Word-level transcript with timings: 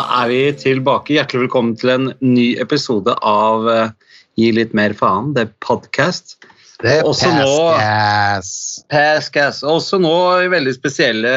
Da 0.00 0.22
er 0.22 0.28
vi 0.30 0.36
tilbake. 0.56 1.12
Hjertelig 1.12 1.42
velkommen 1.42 1.74
til 1.76 1.90
en 1.92 2.06
ny 2.24 2.54
episode 2.62 3.12
av 3.26 3.66
eh, 3.68 3.90
Gi 4.40 4.46
litt 4.56 4.70
mer 4.72 4.94
faen, 4.96 5.34
det 5.36 5.42
er 5.42 5.50
podcast. 5.60 6.38
Det 6.80 6.94
er 6.94 7.04
Også 7.04 7.28
Pascas. 8.88 9.60
Også 9.60 10.00
nå 10.00 10.14
i 10.40 10.48
veldig 10.54 10.72
spesielle 10.78 11.34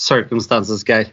circumstances, 0.00 0.80
Geir. 0.88 1.12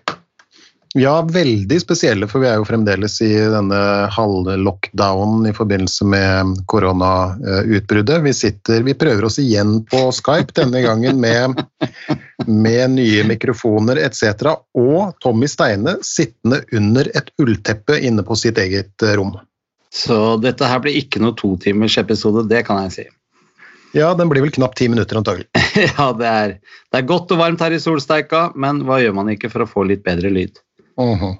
Ja, 0.93 1.21
veldig 1.23 1.77
spesielle, 1.79 2.27
for 2.27 2.43
vi 2.43 2.49
er 2.49 2.57
jo 2.59 2.65
fremdeles 2.67 3.13
i 3.23 3.29
denne 3.31 3.77
halvlockdownen 4.11 5.45
i 5.47 5.53
forbindelse 5.55 6.03
med 6.11 6.57
koronautbruddet. 6.67 8.17
Vi 8.25 8.33
sitter, 8.35 8.83
vi 8.83 8.95
prøver 8.99 9.29
oss 9.29 9.39
igjen 9.39 9.77
på 9.87 10.01
Skype, 10.11 10.51
denne 10.57 10.81
gangen 10.83 11.21
med, 11.23 11.61
med 12.43 12.97
nye 12.97 13.23
mikrofoner 13.29 14.01
etc. 14.03 14.51
Og 14.75 15.15
Tommy 15.23 15.47
Steine 15.47 15.95
sittende 16.03 16.59
under 16.75 17.07
et 17.15 17.31
ullteppe 17.39 17.95
inne 18.03 18.27
på 18.27 18.35
sitt 18.35 18.59
eget 18.59 19.07
eh, 19.07 19.15
rom. 19.15 19.37
Så 19.95 20.35
dette 20.43 20.67
her 20.67 20.83
blir 20.83 20.99
ikke 20.99 21.23
noe 21.23 21.37
totimersepisode, 21.39 22.49
det 22.51 22.65
kan 22.67 22.83
jeg 22.83 22.95
si. 22.97 23.07
Ja, 23.95 24.13
den 24.15 24.27
blir 24.31 24.43
vel 24.43 24.51
knapt 24.55 24.77
ti 24.79 24.89
minutter 24.91 25.19
antagelig. 25.19 25.47
ja, 25.97 26.11
det 26.15 26.27
er, 26.27 26.53
det 26.91 26.99
er 26.99 27.07
godt 27.07 27.31
og 27.31 27.39
varmt 27.39 27.63
her 27.63 27.75
i 27.75 27.79
solsteika, 27.79 28.49
men 28.59 28.83
hva 28.87 28.99
gjør 29.03 29.15
man 29.15 29.31
ikke 29.31 29.51
for 29.51 29.63
å 29.63 29.71
få 29.71 29.87
litt 29.87 30.03
bedre 30.03 30.31
lyd? 30.31 30.59
Mhm. 31.01 31.37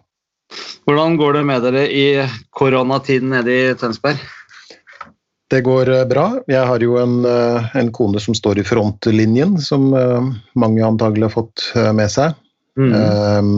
Hvordan 0.86 1.18
går 1.18 1.34
det 1.38 1.42
med 1.48 1.64
dere 1.64 1.84
i 1.88 2.06
koronatiden 2.52 3.32
nede 3.32 3.54
i 3.54 3.74
Tønsberg? 3.80 4.20
Det 5.52 5.62
går 5.66 5.90
eh, 5.92 6.08
bra. 6.08 6.26
Jeg 6.48 6.64
har 6.68 6.84
jo 6.84 6.98
en, 7.02 7.22
eh, 7.28 7.72
en 7.80 7.92
kone 7.96 8.22
som 8.24 8.36
står 8.38 8.62
i 8.62 8.66
frontlinjen, 8.68 9.58
som 9.64 9.92
eh, 9.98 10.32
mange 10.56 10.84
antagelig 10.88 11.28
har 11.28 11.36
fått 11.36 11.66
med 11.98 12.12
seg. 12.12 12.38
Mm. 12.80 12.92
Um, 12.96 13.56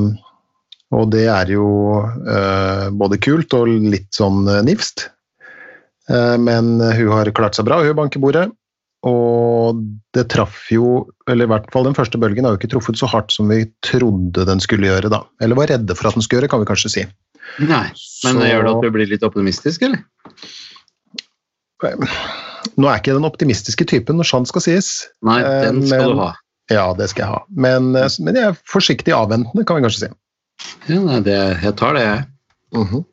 og 0.93 1.11
det 1.13 1.27
er 1.29 1.49
jo 1.53 1.65
uh, 2.01 2.89
både 2.97 3.19
kult 3.21 3.53
og 3.57 3.69
litt 3.69 4.09
sånn 4.13 4.45
nifst. 4.65 5.07
Uh, 6.09 6.33
men 6.41 6.75
hun 6.81 7.11
har 7.13 7.29
klart 7.33 7.57
seg 7.57 7.65
bra, 7.69 7.79
hun 7.85 7.97
banker 7.97 8.21
bordet. 8.21 8.47
Og 9.03 9.81
det 10.15 10.29
traff 10.31 10.69
jo, 10.71 11.09
eller 11.27 11.43
i 11.45 11.51
hvert 11.51 11.65
fall 11.73 11.83
den 11.89 11.95
første 11.97 12.19
bølgen 12.21 12.45
har 12.47 12.53
jo 12.55 12.59
ikke 12.61 12.71
truffet 12.71 12.95
så 12.99 13.09
hardt 13.11 13.33
som 13.35 13.49
vi 13.51 13.65
trodde 13.83 14.45
den 14.47 14.61
skulle 14.63 14.87
gjøre, 14.87 15.09
da. 15.11 15.23
Eller 15.43 15.59
var 15.59 15.67
redde 15.73 15.95
for 15.99 16.07
at 16.07 16.15
den 16.15 16.23
skulle 16.23 16.41
gjøre, 16.41 16.49
kan 16.53 16.63
vi 16.63 16.69
kanskje 16.69 16.91
si. 16.93 17.03
Nei, 17.59 17.83
men 18.23 18.37
Så- 18.39 18.47
gjør 18.47 18.63
det 18.63 18.71
at 18.75 18.81
du 18.85 18.91
blir 18.95 19.09
litt 19.11 19.25
optimistisk, 19.27 19.81
eller? 19.83 19.99
Nå 22.79 22.87
er 22.87 22.95
ikke 23.01 23.11
jeg 23.11 23.17
den 23.19 23.27
optimistiske 23.27 23.85
typen, 23.91 24.15
når 24.17 24.29
sant 24.29 24.47
skal 24.47 24.63
sies. 24.63 24.89
Nei, 25.21 25.41
Eh, 25.41 25.61
den 25.67 25.85
skal 25.85 25.99
men- 26.07 26.15
du 26.15 26.21
ha. 26.21 26.33
Ja, 26.71 26.93
det 26.93 27.09
skal 27.09 27.23
jeg 27.25 27.31
ha. 27.33 27.41
Men, 27.49 27.95
eh, 27.95 28.07
men 28.21 28.35
jeg 28.35 28.43
er 28.43 28.57
forsiktig 28.71 29.11
avventende, 29.13 29.65
kan 29.67 29.75
vi 29.75 29.83
kanskje 29.83 30.07
si. 30.07 30.07
Ja, 30.87 30.99
nei, 31.01 31.19
det, 31.19 31.61
jeg 31.61 31.75
tar 31.75 31.93
det, 31.93 32.01
jeg. 32.07 32.25
Mhm. 32.73 33.05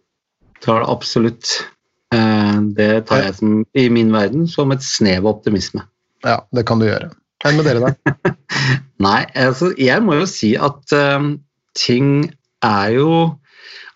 Tar 0.60 0.80
det 0.80 0.88
absolutt. 0.88 1.66
Eh, 2.14 2.58
Det 2.76 2.90
tar 3.08 3.24
jeg 3.24 3.36
som, 3.38 3.62
i 3.74 3.88
min 3.92 4.12
verden 4.12 4.46
som 4.50 4.72
et 4.74 4.84
snev 4.84 5.24
av 5.24 5.36
optimisme. 5.36 5.84
Ja, 6.26 6.40
det 6.54 6.66
kan 6.68 6.82
du 6.82 6.88
gjøre. 6.88 7.12
Hva 7.40 7.52
med 7.56 7.68
dere, 7.68 7.90
da? 7.90 8.34
Nei, 9.06 9.22
altså, 9.38 9.70
jeg 9.80 10.04
må 10.04 10.18
jo 10.18 10.26
si 10.28 10.52
at 10.60 10.96
eh, 10.96 11.30
ting 11.78 12.30
er 12.66 12.96
jo 12.98 13.12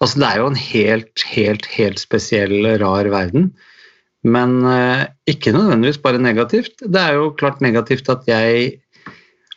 Altså, 0.03 0.19
det 0.21 0.27
er 0.27 0.41
jo 0.41 0.49
en 0.51 0.59
helt, 0.59 1.23
helt, 1.33 1.67
helt 1.71 2.01
spesiell, 2.03 2.67
rar 2.83 3.07
verden. 3.09 3.47
Men 4.27 4.59
uh, 4.67 5.07
ikke 5.31 5.55
nødvendigvis 5.55 6.01
bare 6.03 6.21
negativt. 6.21 6.83
Det 6.83 7.01
er 7.01 7.15
jo 7.17 7.31
klart 7.39 7.63
negativt 7.65 8.11
at 8.13 8.27
jeg 8.29 8.67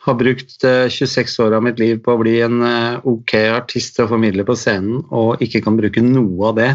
har 0.06 0.16
brukt 0.16 0.64
eh, 0.64 0.86
26 0.94 1.36
år 1.44 1.58
av 1.58 1.66
mitt 1.66 1.82
liv 1.82 2.00
på 2.06 2.16
å 2.16 2.22
bli 2.22 2.38
en 2.46 2.62
ok 3.10 3.34
artist 3.58 4.00
og 4.00 4.14
formidler 4.14 4.48
på 4.48 4.56
scenen, 4.56 5.02
og 5.12 5.42
ikke 5.44 5.66
kan 5.66 5.76
bruke 5.82 6.06
noe 6.06 6.54
av 6.54 6.62
det. 6.62 6.70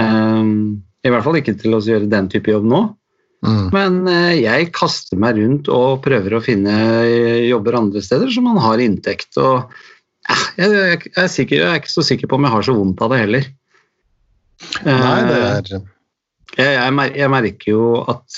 Um, 0.00 0.82
I 1.04 1.12
hvert 1.12 1.24
fall 1.26 1.38
ikke 1.38 1.54
til 1.60 1.76
å 1.76 1.82
gjøre 1.84 2.10
den 2.10 2.30
type 2.32 2.50
jobb 2.50 2.66
nå. 2.70 2.82
Mm. 3.44 3.66
Men 3.74 3.96
eh, 4.08 4.38
jeg 4.40 4.70
kaster 4.72 5.18
meg 5.20 5.36
rundt 5.36 5.68
og 5.72 6.00
prøver 6.04 6.38
å 6.38 6.44
finne 6.44 6.72
eh, 7.04 7.42
jobber 7.50 7.76
andre 7.76 8.00
steder, 8.04 8.30
så 8.32 8.40
man 8.44 8.56
har 8.62 8.80
inntekt. 8.80 9.36
Og 9.36 9.68
jeg, 10.56 10.70
jeg, 10.70 11.02
jeg, 11.10 11.12
er 11.20 11.28
sikker, 11.28 11.60
jeg 11.60 11.68
er 11.68 11.82
ikke 11.82 11.92
så 11.92 12.06
sikker 12.08 12.30
på 12.30 12.38
om 12.38 12.48
jeg 12.48 12.54
har 12.54 12.64
så 12.64 12.76
vondt 12.76 13.04
av 13.04 13.12
det 13.12 13.20
heller. 13.26 13.50
Nei, 14.86 15.20
det 15.28 15.38
Eh, 16.54 16.62
er 16.64 16.64
jeg, 16.64 16.74
jeg, 16.78 16.90
mer, 16.94 17.08
jeg 17.18 17.30
merker 17.32 17.70
jo 17.72 17.86
at 18.08 18.36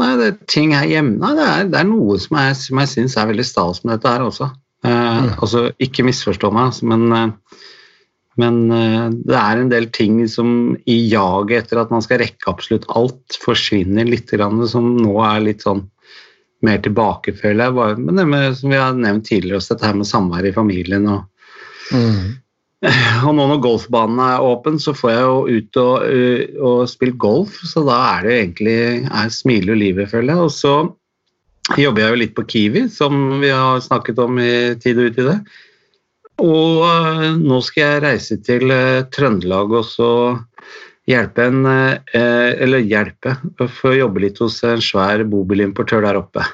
Nei, 0.00 0.08
det 0.16 0.26
er 0.26 0.38
ting 0.48 0.72
her 0.72 0.86
hjemme 0.88 1.20
Nei, 1.20 1.34
det 1.36 1.44
er, 1.44 1.66
det 1.68 1.78
er 1.82 1.88
noe 1.88 2.16
som 2.20 2.38
jeg, 2.40 2.56
som 2.62 2.80
syns 2.88 3.16
er 3.20 3.28
veldig 3.28 3.44
stas 3.44 3.82
med 3.84 3.92
dette 3.94 4.12
her 4.14 4.24
også. 4.24 4.48
Mm. 4.86 5.28
Altså, 5.34 5.66
ikke 5.82 6.04
misforstå 6.08 6.50
meg, 6.56 6.80
men, 6.88 7.34
men 8.40 8.62
eh, 8.74 9.04
det 9.28 9.36
er 9.40 9.60
en 9.60 9.72
del 9.72 9.88
ting 9.96 10.20
som 10.28 10.48
i 10.84 10.96
jaget 11.10 11.66
etter 11.66 11.82
at 11.82 11.92
man 11.94 12.04
skal 12.04 12.20
rekke 12.20 12.50
absolutt 12.52 12.88
alt, 12.98 13.38
forsvinner 13.42 14.08
litt, 14.08 14.30
grann, 14.32 14.60
som 14.68 14.94
nå 15.00 15.14
er 15.24 15.44
litt 15.44 15.64
sånn 15.66 15.86
mer 16.64 16.80
tilbake, 16.84 17.34
føler 17.36 17.68
jeg. 17.68 18.00
Men 18.02 18.20
det 18.20 18.26
med, 18.28 18.50
som 18.58 18.72
vi 18.72 18.80
har 18.80 18.96
nevnt 18.96 19.28
tidligere, 19.28 19.60
også 19.60 19.74
dette 19.76 19.88
her 19.88 19.96
med 20.00 20.08
samvær 20.08 20.48
i 20.48 20.56
familien 20.56 21.08
og 21.12 21.24
mm. 21.92 22.34
og 23.26 23.32
nå 23.32 23.46
når 23.48 23.62
golfbanen 23.64 24.20
er 24.20 24.44
åpen, 24.44 24.76
så 24.82 24.92
får 24.94 25.12
jeg 25.12 25.24
jo 25.24 25.36
ut 25.48 25.78
og, 25.80 25.94
ø, 26.04 26.24
og 26.60 26.80
spille 26.90 27.16
golf, 27.18 27.56
så 27.64 27.82
da 27.86 27.96
er 28.12 28.22
det 28.22 28.32
jo 28.32 28.40
egentlig 28.42 28.78
er 29.06 29.32
smiler 29.32 29.72
jo 29.72 29.78
livet, 29.80 30.10
føler 30.12 30.34
jeg. 30.34 30.44
Og 30.44 30.52
så 30.52 30.74
jobber 31.80 32.04
jeg 32.04 32.12
jo 32.12 32.20
litt 32.20 32.34
på 32.36 32.44
Kiwi, 32.52 32.84
som 32.92 33.40
vi 33.42 33.50
har 33.50 33.80
snakket 33.82 34.20
om 34.22 34.38
i 34.42 34.52
tid 34.82 35.00
og 35.00 35.10
utide. 35.10 35.38
Og 36.42 37.38
nå 37.40 37.60
skal 37.64 37.82
jeg 37.82 38.02
reise 38.04 38.36
til 38.44 38.72
Trøndelag 39.14 39.72
og 39.72 39.86
så 39.88 40.10
hjelpe 41.08 41.46
en 41.48 41.64
Eller 41.64 42.84
hjelpe, 42.84 43.38
for 43.78 43.94
å 43.94 43.98
jobbe 44.02 44.26
litt 44.26 44.42
hos 44.42 44.58
en 44.68 44.82
svær 44.84 45.24
bobilimportør 45.30 46.04
der 46.04 46.20
oppe. 46.20 46.44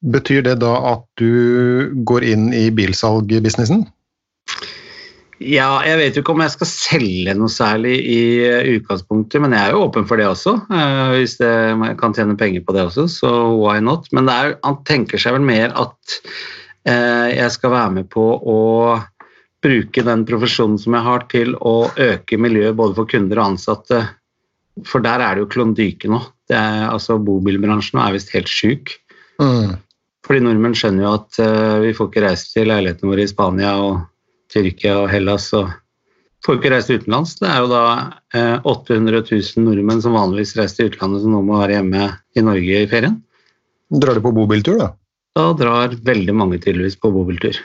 Betyr 0.00 0.44
det 0.46 0.58
da 0.62 0.74
at 0.94 1.04
du 1.18 1.90
går 2.06 2.24
inn 2.24 2.50
i 2.54 2.68
bilsalgbusinessen? 2.70 3.84
Ja, 5.38 5.78
jeg 5.86 5.98
vet 6.00 6.16
jo 6.16 6.22
ikke 6.24 6.34
om 6.34 6.42
jeg 6.42 6.50
skal 6.50 6.68
selge 6.70 7.34
noe 7.38 7.50
særlig 7.52 7.94
i 8.10 8.22
eh, 8.42 8.70
utgangspunktet, 8.74 9.38
men 9.42 9.54
jeg 9.54 9.68
er 9.68 9.76
jo 9.76 9.84
åpen 9.84 10.06
for 10.10 10.18
det 10.18 10.26
også. 10.26 10.56
eh, 10.66 11.02
hvis 11.14 11.36
det, 11.38 11.50
jeg 11.78 11.98
kan 12.00 12.14
tjene 12.14 12.34
penger 12.38 12.64
på 12.66 12.74
det 12.74 12.88
også, 12.88 13.06
så 13.20 13.30
why 13.54 13.78
not? 13.78 14.10
Men 14.10 14.26
det 14.26 14.34
er, 14.34 14.56
han 14.66 14.80
tenker 14.88 15.22
seg 15.22 15.36
vel 15.36 15.46
mer 15.46 15.70
at 15.78 16.18
eh, 16.18 16.32
jeg 16.88 17.52
skal 17.52 17.72
være 17.74 17.94
med 17.98 18.06
på 18.12 18.22
å 18.24 18.60
bruke 19.64 20.04
den 20.06 20.24
profesjonen 20.28 20.78
som 20.80 20.94
jeg 20.96 21.06
har, 21.06 21.26
til 21.32 21.56
å 21.56 21.74
øke 21.90 22.38
miljøet 22.40 22.76
både 22.78 22.96
for 22.98 23.10
kunder 23.10 23.40
og 23.40 23.54
ansatte. 23.54 24.02
For 24.86 25.02
der 25.04 25.24
er 25.24 25.34
det 25.34 25.44
jo 25.44 25.50
klondyke 25.52 26.10
nå. 26.10 26.20
Det 26.48 26.56
er, 26.56 26.86
altså 26.88 27.18
Bobilbransjen 27.22 28.00
er 28.02 28.14
visst 28.14 28.32
helt 28.36 28.50
sjuk. 28.50 28.94
Mm. 29.42 29.76
Fordi 30.26 30.44
nordmenn 30.44 30.76
skjønner 30.76 31.06
jo 31.06 31.16
at 31.16 31.40
uh, 31.42 31.80
vi 31.82 31.92
får 31.96 32.10
ikke 32.10 32.24
reise 32.24 32.52
til 32.52 32.70
leilighetene 32.70 33.10
våre 33.10 33.24
i 33.24 33.30
Spania 33.30 33.74
og 33.82 34.00
Tyrkia 34.52 34.98
og 35.02 35.10
Hellas 35.12 35.50
og 35.56 35.70
får 36.44 36.58
ikke 36.58 36.72
reise 36.74 36.98
utenlands. 37.00 37.34
Det 37.40 37.48
er 37.50 37.62
jo 37.64 37.70
da 37.72 37.84
uh, 38.36 38.68
800 38.68 39.24
000 39.24 39.66
nordmenn 39.66 40.04
som 40.04 40.16
vanligvis 40.16 40.54
reiser 40.58 40.82
til 40.82 40.92
utlandet, 40.92 41.24
som 41.24 41.34
nå 41.34 41.42
må 41.46 41.58
være 41.62 41.78
hjemme 41.78 42.10
i 42.36 42.44
Norge 42.44 42.84
i 42.84 42.90
ferien. 42.90 43.18
Drar 43.88 44.18
du 44.18 44.24
på 44.24 44.34
bobiltur, 44.36 44.78
da? 44.82 44.92
Da 45.38 45.52
drar 45.54 45.92
veldig 46.02 46.34
mange 46.34 46.58
tydeligvis 46.58 46.96
på 46.98 47.12
bobiltur. 47.14 47.58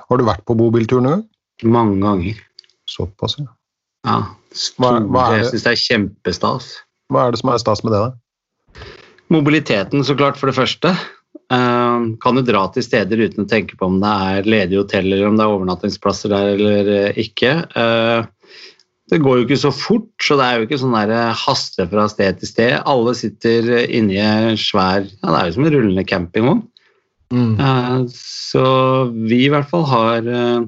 Har 0.00 0.20
du 0.20 0.24
vært 0.24 0.46
på 0.48 0.56
bobiltur 0.56 1.02
nå? 1.04 1.18
Mange 1.68 1.98
ganger. 2.00 2.38
Såpass, 2.88 3.36
ja. 3.38 3.50
Ja, 4.06 4.16
Hva- 4.80 4.98
hva 5.06 5.26
det? 5.30 5.42
Jeg 5.42 5.50
syns 5.52 5.66
det 5.66 5.72
er 5.72 5.82
kjempestas. 5.82 6.70
Hva 7.12 7.26
er 7.26 7.34
det 7.34 7.40
som 7.42 7.50
er 7.52 7.58
stas 7.60 7.84
med 7.84 7.92
det, 7.92 8.00
da? 8.00 8.86
Mobiliteten, 9.32 10.02
så 10.04 10.16
klart, 10.16 10.36
for 10.40 10.48
det 10.50 10.56
første. 10.56 10.96
Eh, 11.52 12.00
kan 12.20 12.34
du 12.34 12.42
dra 12.42 12.66
til 12.72 12.82
steder 12.82 13.20
uten 13.28 13.44
å 13.44 13.48
tenke 13.48 13.76
på 13.76 13.86
om 13.86 14.00
det 14.00 14.08
er 14.08 14.48
ledige 14.48 14.80
hoteller, 14.82 15.16
eller 15.18 15.28
om 15.28 15.36
det 15.36 15.44
er 15.44 15.52
overnattingsplasser 15.52 16.32
der 16.32 16.54
eller 16.56 16.90
eh, 16.96 17.12
ikke. 17.20 17.52
Eh, 17.76 18.24
det 19.12 19.20
går 19.20 19.38
jo 19.42 19.44
ikke 19.46 19.60
så 19.60 19.72
fort, 19.72 20.08
så 20.24 20.36
det 20.40 20.44
er 20.48 20.58
jo 20.58 20.66
ikke 20.66 20.80
sånn 20.80 20.96
der 20.96 21.32
haste 21.36 21.86
fra 21.90 22.08
sted 22.08 22.40
til 22.40 22.48
sted. 22.48 22.74
Alle 22.88 23.12
sitter 23.14 23.84
inni 23.92 24.16
en 24.16 24.56
svær 24.56 25.04
ja, 25.04 25.28
Det 25.28 25.38
er 25.38 25.46
jo 25.50 25.56
som 25.58 25.66
en 25.68 25.74
rullende 25.76 26.04
campingvogn. 26.08 26.62
Mm. 27.32 27.52
Eh, 27.56 27.98
Så 28.12 28.64
vi 29.12 29.44
i 29.46 29.50
hvert 29.52 29.70
fall 29.70 29.84
har 29.88 30.28
eh, 30.28 30.62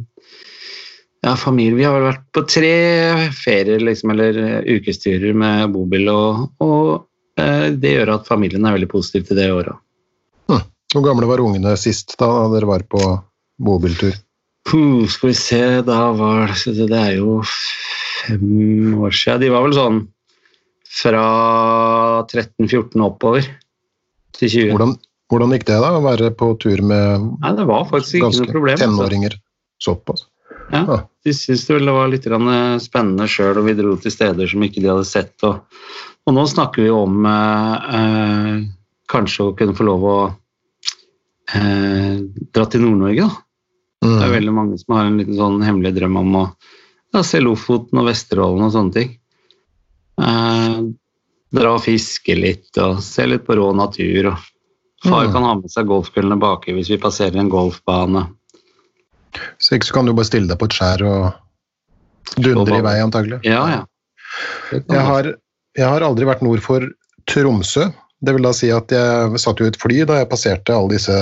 ja, 1.25 1.37
familie. 1.37 1.77
Vi 1.79 1.87
har 1.87 1.97
vel 1.99 2.09
vært 2.11 2.27
på 2.35 2.45
tre 2.49 2.75
ferier 3.37 3.85
liksom, 3.85 4.15
eller 4.15 4.39
ukestyrer 4.65 4.81
ukesturer 4.81 5.37
med 5.45 5.73
bobil, 5.77 6.09
og, 6.13 6.47
og 6.65 7.41
eh, 7.41 7.71
det 7.77 7.99
gjør 7.99 8.17
at 8.19 8.31
familien 8.31 8.65
er 8.65 8.79
veldig 8.79 8.91
positiv 8.93 9.29
til 9.29 9.41
det 9.41 9.51
i 9.51 9.57
året. 9.57 9.81
Hvor 10.95 11.03
gamle 11.03 11.27
var 11.27 11.43
ungene 11.43 11.73
sist 11.81 12.15
da 12.21 12.29
dere 12.53 12.69
var 12.71 12.85
på 12.87 13.01
bobiltur? 13.59 14.15
Puh, 14.65 15.03
skal 15.11 15.33
vi 15.33 15.37
se, 15.37 15.63
da 15.85 16.13
var 16.17 16.53
det 16.55 16.87
Det 16.89 17.01
er 17.01 17.17
jo 17.19 17.41
fem 17.45 18.95
år 19.03 19.11
siden. 19.11 19.43
De 19.43 19.51
var 19.51 19.65
vel 19.67 19.75
sånn 19.75 19.99
fra 20.95 21.25
13-14 22.31 23.03
oppover 23.03 23.49
til 24.39 24.53
20. 24.53 24.71
Hvordan, 24.71 24.95
hvordan 25.33 25.53
gikk 25.57 25.65
det, 25.71 25.81
da? 25.81 25.91
Å 25.99 26.03
være 26.05 26.31
på 26.37 26.51
tur 26.61 26.83
med 26.85 27.25
Nei, 27.41 27.53
det 27.57 27.65
var 27.71 27.85
faktisk 27.91 28.19
ikke 28.19 28.27
ganske 28.29 28.45
noe 28.47 28.53
problem. 28.55 28.75
altså. 28.77 28.87
tenåringer? 28.91 29.37
Såpass. 29.83 30.27
Ja, 30.73 30.85
Ja. 30.89 30.99
De 31.25 31.33
syntes 31.33 31.67
det 31.67 31.93
var 31.97 32.09
litt 32.13 32.27
eh, 32.29 32.79
spennende 32.85 33.27
sjøl, 33.29 33.57
og 33.59 33.65
vi 33.65 33.73
dro 33.79 33.95
til 33.97 34.13
steder 34.13 34.47
som 34.51 34.63
ikke 34.67 34.83
de 34.85 34.91
hadde 34.93 35.07
sett. 35.09 35.33
Og, 35.49 35.63
og 36.29 36.35
nå 36.37 36.45
snakker 36.51 36.85
vi 36.85 36.91
om 36.93 37.25
eh, 37.25 37.87
eh, 37.99 38.59
kanskje 39.09 39.47
å 39.49 39.55
kunne 39.57 39.75
få 39.77 39.87
lov 39.89 40.05
å 40.05 40.17
eh, 41.55 42.19
dra 42.53 42.67
til 42.69 42.85
Nord-Norge. 42.85 43.25
da. 43.29 43.41
Det 44.05 44.11
er 44.21 44.29
Mm. 44.29 44.35
veldig 44.37 44.53
mange 44.53 44.79
som 44.79 44.95
har 44.97 45.07
en 45.07 45.17
liten 45.19 45.37
sånn 45.37 45.63
hemmelig 45.65 45.95
drøm 45.97 46.17
om 46.21 46.35
å 46.37 46.45
ja, 47.15 47.23
se 47.23 47.41
Lofoten 47.41 47.99
og 48.03 48.07
Vesterålen 48.11 48.65
og 48.67 48.73
sånne 48.75 48.93
ting. 48.93 49.15
Eh, 50.21 50.81
dra 51.55 51.73
og 51.75 51.81
fiske 51.83 52.37
litt 52.37 52.77
og 52.83 53.01
se 53.01 53.25
litt 53.27 53.47
på 53.47 53.57
rå 53.57 53.71
natur. 53.75 54.29
Og 54.33 54.37
far 55.05 55.27
Mm. 55.29 55.33
kan 55.33 55.43
ha 55.45 55.55
med 55.55 55.71
seg 55.71 55.87
golfkøllene 55.87 56.39
baki 56.41 56.73
hvis 56.77 56.89
vi 56.91 56.99
passerer 56.99 57.37
en 57.41 57.51
golfbane. 57.53 58.27
Så 59.59 59.75
ikke 59.77 59.89
så 59.89 59.95
kan 59.97 60.07
du 60.07 60.13
bare 60.15 60.29
stille 60.29 60.49
deg 60.49 60.59
på 60.61 60.69
et 60.71 60.77
skjær 60.77 61.03
og 61.09 61.33
dundre 62.41 62.79
i 62.79 62.85
vei, 62.87 62.97
antagelig. 63.03 63.41
Ja, 63.47 63.65
ja. 63.69 63.83
Jeg 64.73 65.01
har, 65.07 65.29
jeg 65.77 65.87
har 65.89 66.01
aldri 66.07 66.27
vært 66.27 66.43
nord 66.43 66.63
for 66.65 66.87
Tromsø. 67.31 67.89
Det 68.25 68.35
vil 68.35 68.43
da 68.47 68.53
si 68.57 68.71
at 68.73 68.89
jeg 68.95 69.39
satt 69.43 69.59
jo 69.61 69.67
i 69.67 69.73
et 69.73 69.77
fly 69.81 70.05
da 70.09 70.21
jeg 70.23 70.31
passerte 70.31 70.73
alle 70.75 70.95
disse 70.97 71.17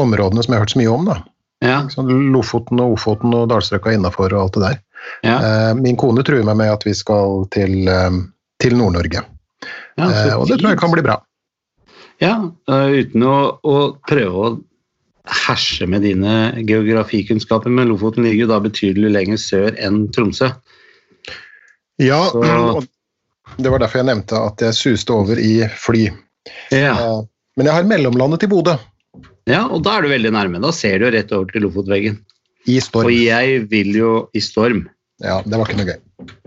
områdene 0.00 0.42
som 0.42 0.52
jeg 0.52 0.58
har 0.58 0.64
hørt 0.64 0.74
så 0.74 0.80
mye 0.80 0.92
om. 0.94 1.04
da. 1.06 1.18
Ja, 1.62 1.76
Lofoten 2.02 2.80
og 2.82 2.96
Ofoten 2.96 3.34
og 3.38 3.48
Dalstrøkka 3.52 3.92
innafor 3.94 4.32
og 4.34 4.40
alt 4.46 4.56
det 4.58 4.62
der. 4.64 4.78
ja, 5.22 5.36
Eh, 5.38 5.74
Min 5.74 5.96
kone 5.96 6.22
truer 6.24 6.44
meg 6.44 6.56
med 6.56 6.72
at 6.72 6.82
vi 6.84 6.92
skal 6.94 7.46
til, 7.50 7.86
eh, 7.88 8.10
til 8.58 8.76
Nord-Norge. 8.76 9.22
ja, 9.98 10.08
Eh, 10.08 10.34
Og 10.38 10.48
det 10.48 10.58
tror 10.60 10.70
jeg 10.70 10.78
kan 10.80 10.90
bli 10.90 11.02
bra. 11.02 11.20
Ja, 12.22 12.36
eh, 12.70 12.92
uten 13.02 13.24
å, 13.26 13.36
å 13.66 13.76
prøve 14.06 14.44
å 14.46 14.50
herse 15.46 15.86
med 15.90 16.02
dine 16.06 16.62
geografikunnskaper, 16.66 17.70
men 17.70 17.90
Lofoten 17.90 18.24
ligger 18.26 18.44
jo 18.46 18.50
da 18.52 18.60
betydelig 18.62 19.10
lenger 19.14 19.40
sør 19.42 19.76
enn 19.82 20.04
Tromsø. 20.14 20.52
Ja, 22.02 22.20
Så- 22.30 22.86
det 23.58 23.70
var 23.70 23.78
derfor 23.82 24.00
jeg 24.02 24.06
nevnte 24.08 24.38
at 24.46 24.58
jeg 24.64 24.74
suste 24.78 25.10
over 25.14 25.38
i 25.38 25.66
fly. 25.68 26.08
Ja. 26.72 26.94
Eh, 26.94 27.22
Men 27.56 27.66
jeg 27.68 27.74
har 27.74 27.84
mellomlandet 27.84 28.44
i 28.44 28.48
Bodø, 28.48 28.78
ja, 29.46 29.66
og 29.68 29.82
da 29.84 29.98
er 29.98 30.02
du 30.02 30.08
veldig 30.08 30.30
nærme. 30.32 30.60
Da 30.62 30.70
ser 30.72 30.98
du 30.98 31.04
jo 31.04 31.10
rett 31.12 31.32
over 31.36 31.50
til 31.52 31.62
Lofotveggen. 31.66 32.18
i 32.66 32.78
storm. 32.78 33.06
Og 33.06 33.12
jeg 33.12 33.68
vil 33.68 33.92
jo 33.92 34.28
i 34.32 34.38
storm. 34.38 34.88
Ja, 35.20 35.42
det 35.42 35.58
var 35.58 35.66
ikke 35.66 35.76
noe 35.82 35.86
gøy. 35.90 35.98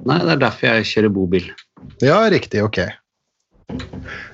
Nei, 0.07 0.17
det 0.19 0.31
er 0.31 0.37
derfor 0.37 0.67
jeg 0.69 0.85
kjører 0.85 1.11
bobil. 1.13 1.49
Ja, 2.01 2.21
riktig, 2.31 2.63
ok. 2.63 2.79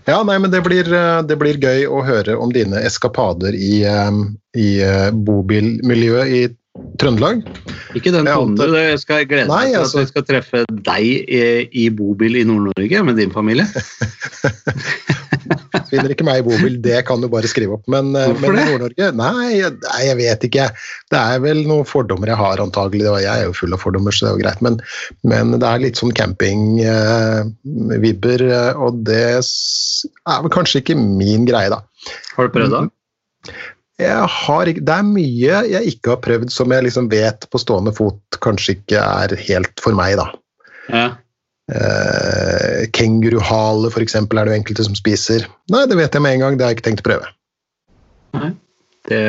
Ja, 0.06 0.22
nei, 0.28 0.38
men 0.42 0.52
det 0.52 0.64
blir, 0.66 0.88
eh, 0.94 1.22
det 1.28 1.38
blir 1.40 1.60
gøy 1.62 1.86
å 1.88 2.02
høre 2.06 2.36
om 2.42 2.52
dine 2.54 2.82
eskapader 2.84 3.56
i, 3.56 3.84
eh, 3.88 4.12
i 4.58 4.72
eh, 4.84 5.10
bobilmiljøet 5.12 6.36
i 6.36 6.42
Trøndelag. 7.02 7.42
Ikke 7.98 8.14
den 8.16 8.26
tonen, 8.30 8.56
du. 8.56 8.78
Jeg 8.78 9.00
skal 9.02 9.26
glede 9.28 9.52
meg 9.52 9.74
til 9.74 9.82
altså- 9.82 10.00
at 10.00 10.06
vi 10.06 10.12
skal 10.14 10.28
treffe 10.30 10.64
deg 10.88 11.04
i, 11.28 11.42
i 11.84 11.90
bobil 11.90 12.40
i 12.40 12.46
Nord-Norge 12.48 13.04
med 13.06 13.20
din 13.20 13.34
familie. 13.34 13.68
Finner 15.90 16.12
ikke 16.14 16.26
meg 16.28 16.38
i 16.42 16.44
bobil, 16.46 16.74
det 16.84 17.00
kan 17.08 17.22
du 17.24 17.28
bare 17.32 17.48
skrive 17.48 17.74
opp. 17.78 17.86
Men, 17.92 18.06
eh, 18.16 18.34
men 18.44 18.58
i? 18.60 18.64
Nord-Norge 18.72 19.06
Nei, 19.16 19.52
nei, 19.62 20.02
jeg 20.08 20.18
vet 20.20 20.42
ikke. 20.50 20.66
Det 21.12 21.20
er 21.22 21.38
vel 21.44 21.60
noen 21.70 21.86
fordommer 21.88 22.28
jeg 22.32 22.40
har, 22.42 22.58
antagelig. 22.64 23.06
Og 23.12 23.20
jeg 23.24 23.32
er 23.32 23.44
jo 23.48 23.54
full 23.56 23.74
av 23.78 23.82
fordommer, 23.84 24.12
så 24.16 24.22
det 24.26 24.30
er 24.32 24.36
jo 24.36 24.44
greit. 24.44 24.62
Men, 24.68 24.76
men 25.32 25.46
det 25.62 25.68
er 25.70 25.84
litt 25.86 25.98
sånn 26.02 26.16
campingvibber, 26.18 28.40
eh, 28.52 28.74
og 28.82 28.92
det 29.08 29.22
er 29.40 30.40
vel 30.42 30.52
kanskje 30.54 30.80
ikke 30.84 30.98
min 31.00 31.44
greie, 31.50 31.70
da. 31.72 31.80
Har 32.38 32.44
du 32.50 32.54
prøvd 32.58 32.72
da? 32.76 32.82
Jeg 34.02 34.18
har, 34.34 34.64
ikke- 34.66 34.86
det 34.88 34.94
er 34.98 35.04
mye 35.06 35.56
jeg 35.70 35.84
ikke 35.96 36.10
har 36.16 36.22
prøvd 36.26 36.50
som 36.52 36.72
jeg 36.74 36.84
liksom 36.88 37.06
vet 37.12 37.40
på 37.52 37.58
stående 37.62 37.92
fot 37.94 38.22
kanskje 38.42 38.70
ikke 38.80 38.98
er 38.98 39.30
helt 39.48 39.76
for 39.84 39.94
meg, 39.94 40.18
da. 40.18 40.26
Ja. 40.90 41.08
Eh, 41.72 42.88
Kenguruhale 42.92 43.92
eksempel 44.04 44.40
er 44.40 44.48
det 44.48 44.56
jo 44.56 44.62
enkelte 44.62 44.88
som 44.88 44.98
spiser. 44.98 45.46
Nei, 45.72 45.86
det 45.88 46.00
vet 46.00 46.18
jeg 46.18 46.24
med 46.24 46.36
en 46.36 46.44
gang, 46.46 46.58
det 46.58 46.66
har 46.66 46.74
jeg 46.74 46.82
ikke 46.82 46.90
tenkt 46.90 47.04
å 47.06 47.10
prøve. 47.10 47.32
Det, 49.08 49.22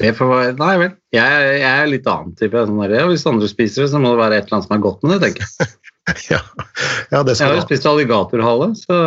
det 0.00 0.12
får 0.18 0.30
være 0.30 0.54
Nei 0.58 0.74
vel. 0.80 0.92
Jeg, 1.14 1.48
jeg 1.60 1.70
er 1.70 1.90
litt 1.90 2.08
annen 2.10 2.36
type. 2.38 2.64
Sånn 2.68 2.80
der, 2.82 3.08
hvis 3.10 3.26
andre 3.28 3.50
spiser 3.50 3.84
det, 3.84 3.90
så 3.92 4.00
må 4.02 4.12
det 4.14 4.22
være 4.22 4.38
et 4.38 4.46
eller 4.46 4.58
annet 4.58 4.68
som 4.68 4.76
er 4.78 4.86
godt 4.86 5.04
med 5.04 5.14
det, 5.14 5.20
tenker 5.26 5.48
jeg. 5.48 5.74
ja. 6.32 6.40
ja, 7.12 7.20
det 7.20 7.34
Jeg 7.34 7.40
skal 7.40 7.50
har 7.50 7.58
jo 7.58 7.60
ha. 7.60 7.66
spist 7.66 7.90
alligatorhale, 7.90 8.70
så 8.78 9.02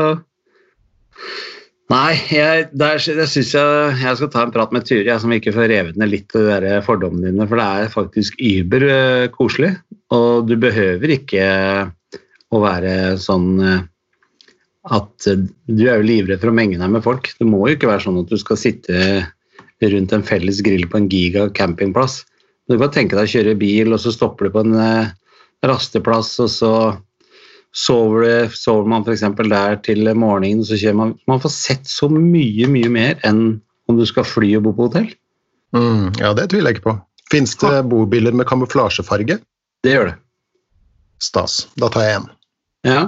Nei, 1.91 2.13
jeg, 2.31 2.69
der, 2.79 3.01
der 3.03 3.27
syns 3.27 3.49
jeg 3.51 3.95
jeg 3.99 4.15
skal 4.15 4.29
ta 4.31 4.45
en 4.45 4.53
prat 4.53 4.71
med 4.71 4.85
Tyri, 4.87 5.11
som 5.19 5.33
ikke 5.35 5.51
får 5.51 5.67
revet 5.67 5.97
ned 5.99 6.07
litt 6.13 6.29
de 6.31 6.45
der 6.47 6.85
fordommene 6.85 7.33
dine, 7.33 7.47
for 7.49 7.59
det 7.59 7.65
er 7.67 7.91
faktisk 7.91 8.37
über 8.39 8.85
eh, 8.87 9.25
koselig. 9.33 9.73
Og 10.15 10.47
du 10.47 10.53
behøver 10.61 11.11
ikke 11.17 11.43
å 12.51 12.61
være 12.63 12.95
sånn 13.21 13.49
eh, 13.63 13.83
at 14.91 15.27
eh, 15.29 15.45
du 15.69 15.85
er 15.85 16.01
jo 16.01 16.07
livredd 16.09 16.41
for 16.41 16.51
å 16.51 16.57
menge 16.57 16.79
deg 16.81 16.91
med 16.93 17.05
folk. 17.05 17.31
Det 17.37 17.47
må 17.47 17.63
jo 17.65 17.77
ikke 17.77 17.91
være 17.91 18.05
sånn 18.07 18.19
at 18.23 18.31
du 18.31 18.37
skal 18.41 18.59
sitte 18.59 18.97
rundt 19.81 20.13
en 20.13 20.25
felles 20.25 20.61
grill 20.65 20.85
på 20.89 20.99
en 20.99 21.09
giga 21.09 21.47
campingplass. 21.57 22.21
Du 22.69 22.77
kan 22.79 22.91
tenke 22.93 23.17
deg 23.17 23.27
å 23.27 23.31
kjøre 23.31 23.57
bil, 23.59 23.95
og 23.95 24.01
så 24.03 24.13
stopper 24.13 24.47
du 24.47 24.55
på 24.55 24.65
en 24.65 24.75
eh, 24.77 25.13
rasteplass, 25.67 26.35
og 26.43 26.51
så 26.53 26.73
sover, 27.71 28.25
du, 28.25 28.57
sover 28.57 28.89
man 28.91 29.05
f.eks. 29.07 29.25
der 29.39 29.79
til 29.85 30.11
morgenen, 30.13 30.65
så 30.67 30.77
kjører 30.79 30.99
man 30.99 31.13
Man 31.29 31.41
får 31.43 31.55
sett 31.55 31.87
så 31.89 32.09
mye, 32.11 32.67
mye 32.69 32.91
mer 32.91 33.21
enn 33.27 33.61
om 33.89 33.99
du 33.99 34.05
skal 34.07 34.27
fly 34.27 34.53
og 34.59 34.67
bo 34.67 34.75
på 34.77 34.89
hotell. 34.89 35.09
Mm, 35.75 36.11
ja, 36.19 36.33
det 36.37 36.49
tviler 36.51 36.71
jeg 36.71 36.79
ikke 36.79 36.89
på. 36.89 36.97
Fins 37.31 37.55
det 37.59 37.77
bobiler 37.87 38.35
med 38.35 38.47
kamuflasjefarge? 38.49 39.39
Det 39.83 39.95
gjør 39.95 40.11
det. 40.11 40.17
Stas. 41.23 41.65
Da 41.79 41.87
tar 41.91 42.07
jeg 42.07 42.19
en. 42.19 42.29
Ja, 42.87 43.01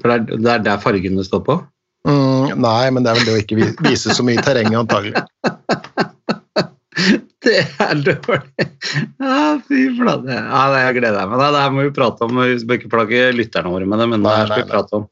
for 0.00 0.10
det 0.10 0.16
er, 0.16 0.40
det 0.44 0.54
er 0.54 0.64
der 0.66 0.82
fargene 0.82 1.24
står 1.26 1.44
på. 1.46 1.60
Mm, 2.08 2.56
nei, 2.64 2.90
men 2.94 3.04
det 3.04 3.12
er 3.12 3.18
vel 3.18 3.28
det 3.28 3.34
å 3.34 3.40
ikke 3.42 3.72
vise 3.84 4.14
så 4.16 4.24
mye 4.24 4.42
terreng, 4.44 4.72
antagelig. 4.78 5.20
Det 7.40 7.60
er 7.80 8.00
dårlig! 8.04 8.64
Ja, 9.16 9.36
fy 9.64 9.86
flate. 9.96 10.34
Ja, 10.34 10.64
det 10.74 10.80
jeg 10.82 10.96
gleder 10.98 11.28
meg. 11.30 11.40
Det 11.40 11.62
her 11.62 11.70
må 11.72 11.84
vi 11.86 11.92
prate 11.96 12.26
om. 12.26 12.40
Vi 12.44 12.58
skal 12.60 12.76
ikke 12.76 12.90
plage 12.92 13.22
lytterne 13.32 13.72
våre 13.72 13.88
med 13.88 14.02
det, 14.02 14.08
men 14.12 14.26
det 14.26 14.34
her 14.34 14.50
skal 14.50 14.60
vi 14.60 14.68
prate 14.68 14.98
om. 14.98 15.06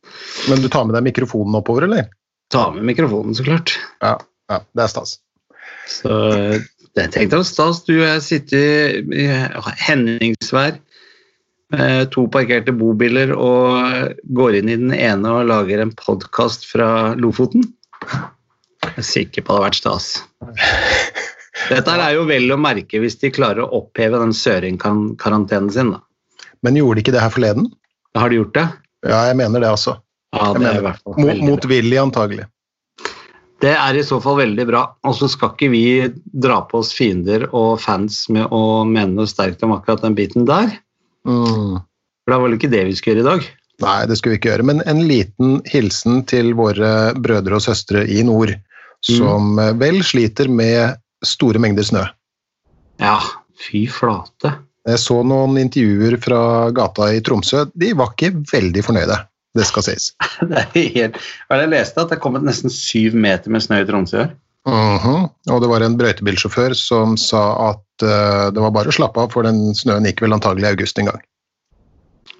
Men 0.51 0.61
du 0.61 0.69
tar 0.73 0.85
med 0.85 0.99
deg 0.99 1.07
mikrofonen 1.07 1.57
oppover, 1.57 1.87
eller? 1.89 2.11
Ta 2.53 2.67
med 2.75 2.85
mikrofonen, 2.91 3.37
så 3.37 3.47
klart. 3.47 3.79
Ja, 4.05 4.19
ja 4.53 4.61
det 4.77 4.85
er 4.85 4.93
stas. 4.93 5.15
Så 5.89 6.19
det 6.99 7.07
tenkte 7.15 7.39
jeg 7.39 7.41
var 7.41 7.49
stas. 7.49 7.81
Du 7.89 7.95
og 7.97 8.05
jeg 8.05 8.27
sitter 8.27 9.01
i 9.09 9.27
Henningsvær 9.87 10.77
med 11.73 12.11
to 12.15 12.25
parkerte 12.33 12.73
bobiler 12.73 13.35
og 13.37 14.15
går 14.37 14.59
inn 14.61 14.73
i 14.73 14.79
den 14.81 14.95
ene 14.95 15.33
og 15.35 15.49
lager 15.51 15.83
en 15.83 15.93
podkast 15.99 16.65
fra 16.69 17.15
Lofoten. 17.21 17.67
Jeg 18.85 18.95
er 18.97 19.07
sikker 19.07 19.45
på 19.45 19.53
det 19.53 19.59
har 19.59 19.67
vært 19.69 19.81
stas. 19.81 20.11
Dette 21.69 21.95
er 22.01 22.15
jo 22.17 22.25
vel 22.29 22.49
å 22.55 22.61
merke 22.61 23.01
hvis 23.03 23.19
de 23.21 23.33
klarer 23.35 23.65
å 23.65 23.83
oppheve 23.83 24.21
den 24.23 24.33
søringkarantenen 24.37 25.73
sin. 25.75 25.93
Da. 25.97 26.03
Men 26.65 26.79
gjorde 26.79 27.01
de 27.01 27.05
ikke 27.05 27.17
det 27.17 27.25
her 27.25 27.35
forleden? 27.35 27.67
Har 28.17 28.31
de 28.31 28.39
gjort 28.41 28.55
det? 28.57 28.69
Ja, 29.07 29.25
jeg 29.29 29.37
mener 29.39 29.63
det 29.63 29.73
også. 29.73 29.99
Ja, 30.37 30.53
det 30.57 30.69
er 30.69 30.81
i 30.81 30.85
hvert 30.85 31.03
fall 31.03 31.19
Mot, 31.21 31.43
motvillig, 31.45 31.99
antagelig. 32.01 32.49
Det 33.59 33.73
er 33.75 33.97
i 33.99 34.05
så 34.07 34.21
fall 34.23 34.39
veldig 34.39 34.67
bra. 34.69 34.83
Og 35.09 35.17
så 35.19 35.29
skal 35.31 35.55
ikke 35.55 35.71
vi 35.73 35.85
dra 36.47 36.61
på 36.69 36.81
oss 36.83 36.93
fiender 36.95 37.49
og 37.49 37.81
fans 37.83 38.27
med 38.33 38.53
å 38.55 38.85
mene 38.87 39.17
noe 39.17 39.31
sterkt 39.31 39.65
om 39.67 39.75
akkurat 39.75 40.05
den 40.07 40.17
biten 40.19 40.47
der. 40.49 40.71
Mm. 41.29 41.79
For 41.79 42.33
det 42.33 42.37
var 42.37 42.47
vel 42.47 42.59
ikke 42.59 42.73
det 42.73 42.85
vi 42.89 42.95
skulle 42.97 43.19
gjøre 43.19 43.25
i 43.25 43.29
dag? 43.29 43.49
Nei, 43.85 43.99
det 44.11 44.17
skulle 44.19 44.35
vi 44.35 44.41
ikke 44.41 44.51
gjøre. 44.53 44.67
Men 44.67 44.83
en 44.91 45.03
liten 45.07 45.59
hilsen 45.71 46.23
til 46.29 46.55
våre 46.59 47.13
brødre 47.19 47.59
og 47.61 47.65
søstre 47.65 48.03
i 48.11 48.25
nord, 48.27 48.55
som 49.07 49.55
mm. 49.55 49.79
vel 49.81 50.01
sliter 50.07 50.51
med 50.51 50.99
store 51.27 51.63
mengder 51.63 51.87
snø. 51.87 52.03
Ja, 53.03 53.19
fy 53.63 53.85
flate. 53.93 54.57
Jeg 54.89 55.01
så 55.03 55.21
noen 55.27 55.59
intervjuer 55.61 56.17
fra 56.23 56.41
gata 56.75 57.11
i 57.13 57.23
Tromsø. 57.25 57.67
De 57.77 57.93
var 57.99 58.15
ikke 58.15 58.33
veldig 58.51 58.83
fornøyde, 58.87 59.19
det 59.59 59.67
skal 59.69 59.85
sies. 59.85 60.11
Det 60.49 60.63
er 60.65 60.69
helt... 60.75 61.19
Jeg 61.53 61.71
leste? 61.71 62.01
At 62.01 62.11
det 62.11 62.19
er 62.19 62.23
kommet 62.25 62.47
nesten 62.47 62.73
syv 62.73 63.17
meter 63.19 63.53
med 63.53 63.65
snø 63.65 63.83
i 63.83 63.89
Tromsø 63.89 64.19
i 64.19 64.25
år? 64.27 64.37
Mhm. 64.69 65.29
Og 65.55 65.63
det 65.63 65.71
var 65.71 65.85
en 65.85 65.97
brøytebilsjåfør 65.97 66.75
som 66.77 67.17
sa 67.21 67.43
at 67.71 68.05
uh, 68.05 68.49
det 68.53 68.61
var 68.61 68.75
bare 68.75 68.93
å 68.93 68.95
slappe 68.95 69.23
av, 69.23 69.33
for 69.33 69.47
den 69.47 69.73
snøen 69.77 70.07
gikk 70.09 70.21
vel 70.25 70.37
antagelig 70.37 70.69
i 70.69 70.73
august 70.75 71.01
en 71.01 71.09
gang. 71.11 71.23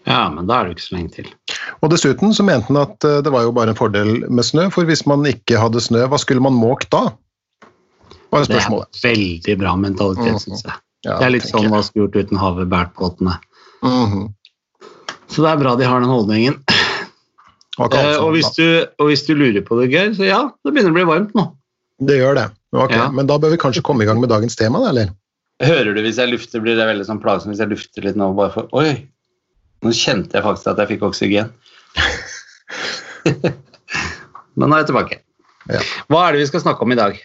Ja, 0.09 0.29
men 0.33 0.49
da 0.49 0.61
er 0.61 0.69
det 0.69 0.77
ikke 0.77 0.87
så 0.87 0.97
lenge 0.97 1.15
til. 1.17 1.31
Og 1.85 1.91
dessuten 1.93 2.35
så 2.37 2.45
mente 2.47 2.69
han 2.71 2.81
at 2.81 3.07
uh, 3.09 3.21
det 3.25 3.33
var 3.33 3.47
jo 3.47 3.55
bare 3.57 3.73
en 3.75 3.79
fordel 3.79 4.13
med 4.29 4.47
snø, 4.47 4.69
for 4.75 4.89
hvis 4.89 5.07
man 5.09 5.25
ikke 5.29 5.61
hadde 5.61 5.83
snø, 5.85 6.05
hva 6.11 6.21
skulle 6.21 6.45
man 6.45 6.57
måkt 6.57 6.91
da? 6.95 7.09
Var 8.29 8.45
Det 8.45 8.61
er 8.61 8.77
veldig 9.03 9.59
bra 9.61 9.77
mentalitet, 9.77 10.35
Mhm. 10.35 10.43
syns 10.45 10.65
jeg. 10.65 10.77
Ja, 11.07 11.19
Det 11.19 11.27
er 11.27 11.31
litt 11.31 11.47
sånn 11.47 11.71
hva 11.71 11.83
skulle 11.83 12.09
gjort 12.09 12.27
uten 12.27 12.39
havet 12.39 12.69
båret 12.69 13.39
Mm 13.81 14.07
-hmm. 14.11 14.35
Så 15.29 15.43
det 15.43 15.51
er 15.51 15.57
bra 15.57 15.77
de 15.77 15.85
har 15.85 16.01
den 16.01 16.09
holdningen. 16.09 16.65
Og, 17.79 17.95
Eh, 17.95 18.15
sånn, 18.15 18.25
og, 18.25 18.33
hvis 18.33 18.51
du, 18.57 18.87
og 18.99 19.07
hvis 19.07 19.27
du 19.27 19.35
lurer 19.35 19.63
på 19.63 19.81
det, 19.81 19.91
Geir, 19.93 20.11
så 20.11 20.25
ja, 20.25 20.51
det 20.65 20.75
begynner 20.75 20.91
å 20.91 20.95
bli 20.95 21.05
varmt 21.05 21.35
nå. 21.35 21.58
Det 21.99 22.19
gjør 22.21 22.37
det. 22.39 22.49
Okay. 22.77 22.99
Ja. 23.01 23.09
Men 23.15 23.27
da 23.27 23.39
bør 23.41 23.55
vi 23.55 23.61
kanskje 23.61 23.83
komme 23.87 24.05
i 24.05 24.09
gang 24.09 24.21
med 24.23 24.31
dagens 24.31 24.57
tema, 24.59 24.83
da, 24.85 24.93
eller? 24.93 25.15
Hører 25.65 25.97
du 25.97 26.03
hvis 26.05 26.21
jeg 26.21 26.31
lufter, 26.31 26.63
blir 26.63 26.77
det 26.79 26.87
veldig 26.87 27.07
sånn 27.09 27.23
plagsomt 27.23 27.51
hvis 27.51 27.63
jeg 27.65 27.73
lufter 27.73 28.05
litt 28.07 28.19
nå 28.19 28.31
bare 28.39 28.55
for 28.55 28.69
Oi! 28.79 28.93
Nå 29.83 29.95
kjente 29.95 30.39
jeg 30.39 30.45
faktisk 30.45 30.71
at 30.73 30.83
jeg 30.83 30.91
fikk 30.95 31.07
oksygen. 31.07 31.51
Men 34.59 34.65
nå 34.67 34.75
er 34.75 34.83
jeg 34.83 34.89
tilbake. 34.91 35.19
Ja. 35.71 35.83
Hva 36.11 36.23
er 36.25 36.35
det 36.35 36.43
vi 36.43 36.49
skal 36.51 36.65
snakke 36.65 36.87
om 36.87 36.95
i 36.95 36.99
dag? 36.99 37.19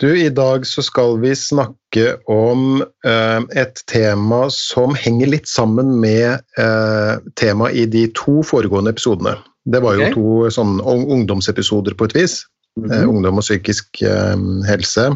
Du, 0.00 0.08
I 0.16 0.30
dag 0.32 0.64
så 0.66 0.82
skal 0.82 1.18
vi 1.20 1.34
snakke 1.36 2.14
om 2.30 2.80
eh, 2.80 3.40
et 3.60 3.82
tema 3.90 4.46
som 4.54 4.94
henger 4.96 5.28
litt 5.34 5.50
sammen 5.50 5.92
med 6.00 6.40
eh, 6.58 7.20
temaet 7.36 7.76
i 7.76 7.84
de 7.90 8.06
to 8.16 8.40
foregående 8.46 8.94
episodene. 8.94 9.36
Det 9.68 9.82
var 9.84 9.98
jo 9.98 10.06
okay. 10.06 10.14
to 10.16 10.54
sånn 10.56 10.80
ungdomsepisoder 10.80 11.98
på 11.98 12.08
et 12.08 12.16
vis. 12.16 12.40
Eh, 12.78 13.06
ungdom 13.08 13.40
og 13.40 13.46
psykisk 13.46 14.02
eh, 14.06 14.36
helse. 14.68 15.10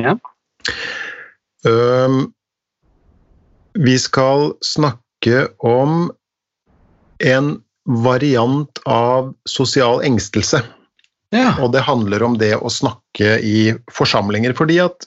Ja. 0.00 0.14
Vi 3.76 3.96
skal 4.00 4.52
snakke 4.64 5.42
om 5.66 6.08
en 7.20 7.50
variant 7.84 8.80
av 8.88 9.34
sosial 9.48 10.00
engstelse. 10.06 10.62
Ja. 11.34 11.54
Og 11.62 11.72
det 11.74 11.84
handler 11.86 12.22
om 12.26 12.38
det 12.40 12.54
å 12.58 12.70
snakke 12.72 13.38
i 13.44 13.70
forsamlinger. 13.92 14.54
Fordi 14.58 14.80
at 14.82 15.06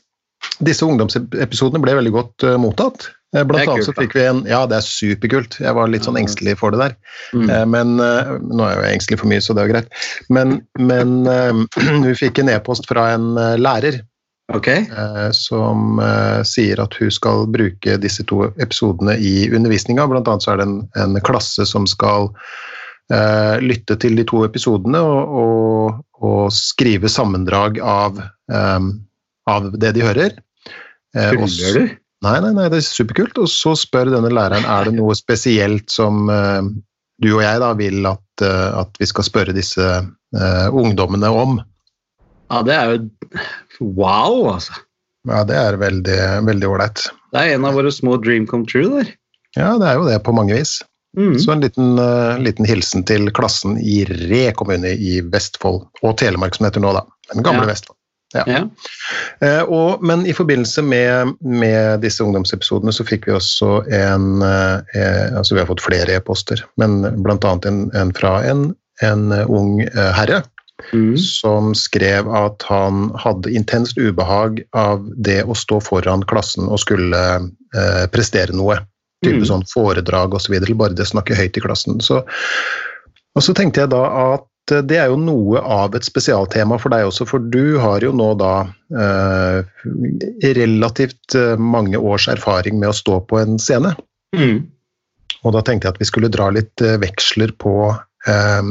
disse 0.63 0.85
ungdomsepisodene 0.85 1.81
ble 1.83 1.97
veldig 1.99 2.13
godt 2.15 2.47
eh, 2.47 2.59
mottatt. 2.61 3.09
Eh, 3.33 3.43
Blant 3.43 3.69
annet 3.69 3.87
så 3.87 3.93
fikk 3.97 4.15
vi 4.17 4.25
en 4.29 4.43
Ja, 4.49 4.63
det 4.69 4.77
er 4.77 4.85
superkult. 4.85 5.57
Jeg 5.61 5.73
var 5.77 5.89
litt 5.89 6.05
sånn 6.07 6.19
engstelig 6.21 6.55
for 6.61 6.73
det 6.73 6.81
der. 6.83 6.95
Mm. 7.33 7.49
Eh, 7.49 7.65
Men 7.73 7.93
eh, 8.03 8.33
nå 8.45 8.65
er 8.65 8.75
jeg 8.75 8.79
jo 8.79 8.89
engstelig 8.93 9.21
for 9.23 9.31
mye, 9.31 9.43
så 9.43 9.55
det 9.55 9.63
er 9.63 9.69
jo 9.69 9.75
greit. 9.75 10.01
Men, 10.33 10.57
men 10.79 11.15
vi 12.07 12.17
fikk 12.17 12.43
en 12.43 12.53
e-post 12.53 12.89
fra 12.89 13.09
en 13.15 13.33
lærer 13.61 14.03
Ok. 14.53 14.67
eh, 14.69 15.29
som 15.33 16.01
sier 16.45 16.81
at 16.83 16.99
hun 16.99 17.09
skal 17.13 17.47
bruke 17.49 17.97
disse 18.03 18.25
to 18.29 18.45
episodene 18.61 19.17
i 19.17 19.49
undervisninga. 19.49 20.05
Blant 20.11 20.29
annet 20.29 20.45
så 20.45 20.53
er 20.53 20.61
det 20.61 20.69
en, 20.69 20.79
en 20.99 21.19
klasse 21.25 21.65
som 21.69 21.87
skal 21.89 22.29
uh, 23.13 23.55
lytte 23.63 23.95
til 24.03 24.19
de 24.19 24.25
to 24.27 24.43
episodene 24.45 24.99
og, 24.99 25.33
og, 25.39 26.03
og 26.21 26.53
skrive 26.53 27.09
sammendrag 27.11 27.79
av, 27.79 28.19
um, 28.51 28.91
av 29.49 29.71
det 29.79 29.93
de 29.97 30.05
hører. 30.05 30.37
Tuller 31.13 31.77
du? 31.79 31.97
Nei, 32.23 32.37
nei, 32.39 32.53
nei, 32.55 32.69
det 32.71 32.79
er 32.79 32.87
superkult. 32.87 33.39
Og 33.43 33.51
så 33.51 33.75
spør 33.79 34.13
denne 34.13 34.31
læreren 34.33 34.67
er 34.69 34.87
det 34.87 34.95
noe 34.97 35.15
spesielt 35.17 35.91
som 35.91 36.29
uh, 36.31 36.63
du 37.23 37.33
og 37.33 37.43
jeg 37.43 37.61
da 37.63 37.73
vil 37.79 38.07
at, 38.09 38.45
uh, 38.45 38.83
at 38.83 39.01
vi 39.01 39.09
skal 39.09 39.27
spørre 39.27 39.55
disse 39.55 39.83
uh, 39.83 40.67
ungdommene 40.71 41.31
om. 41.43 41.59
Ja, 42.51 42.63
det 42.65 42.77
er 42.77 42.93
jo 42.93 43.03
Wow, 43.81 44.53
altså. 44.53 44.75
Ja, 45.27 45.41
det 45.47 45.55
er 45.57 45.79
veldig 45.81 46.17
veldig 46.45 46.67
ålreit. 46.69 47.01
Det 47.33 47.41
er 47.41 47.55
en 47.55 47.65
av 47.65 47.75
våre 47.75 47.91
små 47.91 48.19
dream 48.21 48.45
come 48.47 48.67
true 48.69 48.91
der. 48.99 49.09
Ja, 49.57 49.71
det 49.81 49.87
er 49.89 49.97
jo 49.97 50.05
det 50.07 50.19
på 50.23 50.35
mange 50.35 50.55
vis. 50.55 50.77
Mm. 51.17 51.33
Så 51.41 51.51
en 51.53 51.63
liten, 51.63 51.97
liten 52.43 52.67
hilsen 52.69 53.03
til 53.09 53.31
klassen 53.35 53.79
i 53.81 54.03
Re 54.05 54.45
kommune 54.57 54.93
i 54.93 55.17
Vestfold, 55.33 55.83
og 56.05 56.15
Telemark 56.21 56.55
som 56.57 56.67
heter 56.67 56.83
nå, 56.83 56.93
da. 56.95 57.03
Den 57.33 57.45
gamle 57.45 57.65
Ja. 57.65 57.71
Vestfold. 57.73 57.97
Ja. 58.33 58.63
Eh, 59.45 59.61
og, 59.63 60.01
men 60.01 60.25
i 60.25 60.33
forbindelse 60.33 60.81
med, 60.81 61.35
med 61.41 62.01
disse 62.01 62.23
ungdomsepisodene 62.25 62.93
så 62.95 63.05
fikk 63.05 63.27
vi 63.29 63.35
også 63.37 63.83
en 63.93 64.41
eh, 64.41 64.97
eh, 64.97 65.27
Altså 65.37 65.53
vi 65.55 65.61
har 65.61 65.69
fått 65.69 65.85
flere 65.85 66.17
e-poster, 66.17 66.63
men 66.81 67.03
bl.a. 67.23 67.37
En, 67.69 67.85
en 67.93 68.13
fra 68.17 68.39
en, 68.49 68.71
en 69.05 69.29
ung 69.45 69.83
eh, 69.85 70.11
herre 70.17 70.43
Mm. 70.91 71.17
som 71.17 71.75
skrev 71.77 72.27
at 72.33 72.63
han 72.67 73.11
hadde 73.21 73.51
intenst 73.55 73.97
ubehag 73.97 74.63
av 74.75 75.05
det 75.15 75.43
å 75.45 75.55
stå 75.55 75.77
foran 75.79 76.25
klassen 76.27 76.65
og 76.67 76.81
skulle 76.81 77.19
eh, 77.77 78.05
prestere 78.11 78.55
noe. 78.57 78.79
Type 79.23 79.39
Mm. 79.39 79.45
sånn 79.47 79.63
foredrag 79.69 80.33
osv. 80.35 80.51
videre 80.51 80.75
bare 80.75 80.97
det 80.97 81.05
å 81.05 81.13
snakke 81.13 81.37
høyt 81.37 81.55
i 81.55 81.61
klassen. 81.63 82.01
Så, 82.03 82.23
og 83.35 83.41
så 83.45 83.53
tenkte 83.55 83.85
jeg 83.85 83.93
da 83.93 84.01
at 84.33 84.43
eh, 84.43 84.52
det 84.71 84.97
er 84.97 85.09
jo 85.11 85.17
noe 85.19 85.59
av 85.59 85.95
et 85.97 86.05
spesialtema 86.07 86.77
for 86.79 86.93
deg 86.93 87.07
også, 87.09 87.25
for 87.27 87.43
du 87.51 87.79
har 87.83 88.03
jo 88.05 88.13
nå 88.15 88.29
da 88.39 88.53
eh, 88.95 89.59
relativt 90.55 91.35
eh, 91.35 91.57
mange 91.59 91.99
års 91.99 92.29
erfaring 92.31 92.79
med 92.79 92.93
å 92.93 92.95
stå 92.95 93.19
på 93.27 93.41
en 93.41 93.59
scene. 93.59 93.91
Mm. 94.35 94.63
Og 95.43 95.55
da 95.55 95.63
tenkte 95.65 95.89
jeg 95.89 95.97
at 95.97 95.99
vi 95.99 96.07
skulle 96.07 96.31
dra 96.31 96.47
litt 96.55 96.81
eh, 96.81 96.95
veksler 97.01 97.51
på 97.59 97.75
eh, 97.91 98.61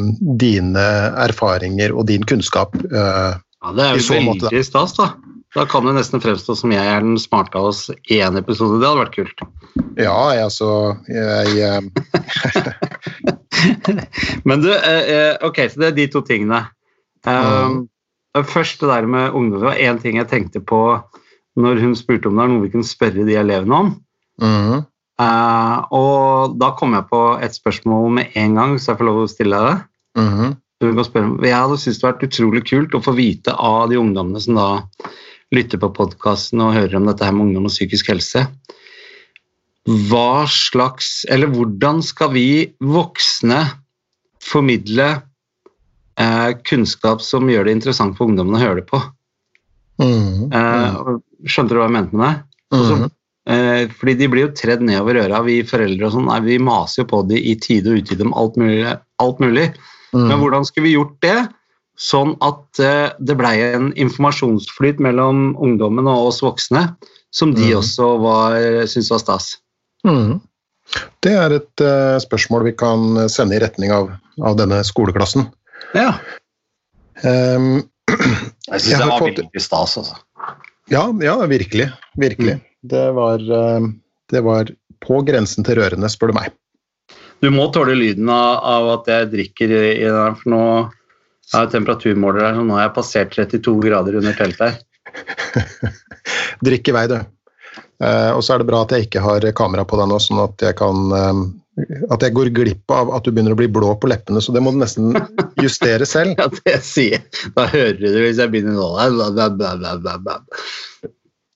dine 0.40 0.86
erfaringer 1.26 1.92
og 1.92 2.08
din 2.08 2.24
kunnskap. 2.24 2.78
eh, 2.88 3.36
Ja, 3.62 3.76
det 3.76 3.84
er 3.84 4.00
jo 4.00 4.08
veldig 4.08 4.26
måte, 4.30 4.48
veldig 4.48 4.64
stas, 4.66 4.96
da. 4.96 5.12
Da 5.52 5.66
kan 5.68 5.84
det 5.84 5.92
nesten 5.98 6.22
fremstå 6.24 6.54
som 6.56 6.72
jeg 6.72 6.80
er 6.80 7.04
den 7.04 7.18
smarte 7.20 7.60
av 7.60 7.68
oss 7.74 7.90
i 8.08 8.22
én 8.24 8.38
episode. 8.40 8.80
Det 8.80 8.88
hadde 8.88 9.02
vært 9.02 9.18
kult. 9.18 9.42
ja, 10.00 10.16
jeg, 10.32 10.46
altså 10.48 10.96
jeg, 11.12 11.60
eh, 11.60 13.34
Men 14.48 14.62
du, 14.64 14.70
eh, 14.74 15.10
eh, 15.14 15.34
ok, 15.46 15.64
så 15.70 15.82
det 15.82 15.90
er 15.90 15.98
de 15.98 16.06
to 16.12 16.22
tingene. 16.26 16.64
Um, 17.26 17.86
Først 18.32 18.80
det 18.80 18.88
der 18.88 19.06
med 19.06 19.34
ungdom. 19.36 19.60
Det 19.60 19.68
var 19.68 19.80
én 19.80 20.00
ting 20.00 20.16
jeg 20.16 20.30
tenkte 20.30 20.62
på 20.64 20.80
når 21.60 21.82
hun 21.82 21.92
spurte 21.96 22.30
om 22.30 22.38
det 22.38 22.46
er 22.46 22.48
noe 22.48 22.62
vi 22.62 22.70
kunne 22.72 22.88
spørre 22.88 23.26
de 23.28 23.36
elevene 23.36 23.76
om. 23.76 23.90
Mm. 24.40 24.84
Uh, 25.20 25.76
og 25.92 26.56
da 26.58 26.72
kom 26.78 26.96
jeg 26.96 27.04
på 27.10 27.20
et 27.44 27.54
spørsmål 27.54 28.08
med 28.16 28.38
en 28.40 28.56
gang, 28.56 28.78
så 28.80 28.92
jeg 28.92 29.02
får 29.02 29.08
lov 29.10 29.20
å 29.22 29.30
stille 29.30 29.60
deg 29.60 29.68
det. 29.68 29.82
Mm. 30.22 30.54
Jeg 30.82 31.54
hadde 31.54 31.76
syntes 31.78 32.00
det 32.00 32.08
hadde 32.08 32.08
vært 32.08 32.24
utrolig 32.26 32.62
kult 32.66 32.96
å 32.96 33.02
få 33.04 33.12
vite 33.14 33.52
av 33.54 33.84
de 33.92 34.00
ungdommene 34.00 34.40
som 34.42 34.56
da 34.58 34.70
lytter 35.54 35.78
på 35.78 35.92
podkasten 35.94 36.64
og 36.64 36.74
hører 36.74 36.96
om 36.98 37.06
dette 37.06 37.28
her 37.28 37.36
med 37.36 37.50
ungdom 37.50 37.68
og 37.68 37.74
psykisk 37.74 38.08
helse. 38.10 38.46
Hva 39.88 40.44
slags 40.46 41.24
Eller 41.32 41.50
hvordan 41.50 42.02
skal 42.06 42.30
vi 42.36 42.72
voksne 42.78 43.64
formidle 44.42 45.08
eh, 46.20 46.50
kunnskap 46.66 47.22
som 47.22 47.50
gjør 47.50 47.66
det 47.66 47.76
interessant 47.78 48.16
for 48.18 48.30
ungdommene 48.30 48.58
å 48.58 48.62
høre 48.62 48.80
det 48.82 48.86
på? 48.90 49.00
mhm, 50.02 50.50
Eh, 50.52 51.18
skjønte 51.46 51.74
du 51.74 51.78
hva 51.80 51.86
jeg 51.88 51.96
mente 51.96 52.16
med 52.18 52.26
det? 52.26 52.42
Også, 52.78 52.96
mm. 52.98 53.10
Eh, 53.52 53.88
fordi 53.98 54.14
de 54.18 54.28
blir 54.30 54.46
jo 54.46 54.52
tredd 54.54 54.82
nedover 54.86 55.18
øra, 55.24 55.40
vi 55.42 55.62
foreldre 55.66 56.06
og 56.06 56.12
sånn. 56.14 56.28
Nei, 56.30 56.40
vi 56.46 56.58
maser 56.62 57.02
jo 57.02 57.08
på 57.10 57.22
de 57.26 57.38
i 57.38 57.56
tide 57.58 57.90
og 57.90 57.98
utide 58.02 58.26
om 58.26 58.34
alt 58.38 58.58
mulig. 58.60 58.84
Alt 59.22 59.42
mulig. 59.42 59.72
Men 60.12 60.28
mhm. 60.30 60.42
hvordan 60.44 60.66
skulle 60.68 60.86
vi 60.90 60.94
gjort 60.94 61.16
det 61.24 61.38
sånn 61.98 62.36
at 62.42 62.78
eh, 62.82 63.10
det 63.18 63.36
blei 63.38 63.56
en 63.72 63.90
informasjonsflyt 63.94 64.98
mellom 65.02 65.56
ungdommen 65.62 66.06
og 66.10 66.30
oss 66.30 66.42
voksne, 66.42 66.96
som 67.32 67.54
de 67.54 67.70
Mhm. 67.70 67.78
også 67.78 68.18
var, 68.20 68.58
syntes 68.86 69.10
var 69.10 69.18
stas? 69.22 69.56
Mhm. 70.06 70.40
Det 71.24 71.32
er 71.38 71.54
et 71.56 71.82
uh, 71.84 72.18
spørsmål 72.20 72.66
vi 72.66 72.74
kan 72.76 73.28
sende 73.30 73.56
i 73.56 73.62
retning 73.62 73.92
av, 73.94 74.10
av 74.42 74.56
denne 74.58 74.80
skoleklassen. 74.84 75.46
Ja. 75.96 76.16
Um, 77.22 77.84
Jeg 78.72 78.82
syns 78.82 78.98
det 78.98 79.08
var 79.08 79.22
veldig 79.22 79.62
stas, 79.62 79.94
altså. 80.00 80.18
ja, 80.90 81.06
ja, 81.22 81.36
virkelig. 81.48 81.88
Virkelig. 82.18 82.58
Det, 82.82 83.04
var, 83.16 83.40
uh, 83.46 83.86
det 84.32 84.42
var 84.44 84.72
på 85.02 85.22
grensen 85.26 85.66
til 85.66 85.78
rørende, 85.80 86.10
spør 86.12 86.32
du 86.32 86.38
meg. 86.40 86.52
Du 87.42 87.48
må 87.50 87.66
tåle 87.74 87.94
lyden 87.98 88.28
av, 88.30 88.60
av 88.62 88.88
at 88.98 89.08
jeg 89.10 89.30
drikker 89.32 89.72
i 89.74 89.94
den 90.04 90.18
her, 90.18 90.34
for 90.38 90.52
nå 90.52 90.64
har 91.52 91.64
jeg 91.64 91.72
temperaturmåler 91.74 92.46
her, 92.46 92.58
så 92.58 92.66
nå 92.66 92.76
har 92.78 92.86
jeg 92.86 92.96
passert 92.98 93.34
32 93.34 93.74
grader 93.82 94.18
under 94.20 94.36
teltet 94.38 94.68
her. 94.68 95.94
Drikk 96.66 96.92
i 96.92 96.94
vei, 96.94 97.06
du. 97.10 97.18
Eh, 98.02 98.30
og 98.34 98.42
så 98.42 98.54
er 98.56 98.62
det 98.62 98.66
bra 98.70 98.82
at 98.82 98.92
jeg 98.96 99.06
ikke 99.06 99.22
har 99.22 99.44
kamera 99.54 99.84
på 99.86 99.98
deg 100.00 100.08
nå, 100.10 100.16
sånn 100.22 100.40
at 100.42 100.62
jeg 100.64 100.74
kan 100.80 101.02
eh, 101.14 101.42
At 102.12 102.20
jeg 102.26 102.34
går 102.36 102.50
glipp 102.52 102.90
av 102.92 103.12
at 103.16 103.24
du 103.24 103.30
begynner 103.32 103.54
å 103.54 103.58
bli 103.60 103.68
blå 103.72 103.94
på 104.02 104.10
leppene, 104.10 104.42
så 104.44 104.52
det 104.52 104.60
må 104.60 104.74
du 104.74 104.80
nesten 104.82 105.14
justere 105.62 106.04
selv. 106.08 106.34
Ja, 106.40 106.48
det 106.66 106.74
sier 106.84 107.14
jeg. 107.16 107.50
Da 107.56 107.64
hører 107.70 107.96
du 108.00 108.08
det 108.10 108.26
hvis 108.26 108.40
jeg 108.42 108.52
begynner 108.52 108.76
nå. 108.76 108.88
Bla. 109.56 110.36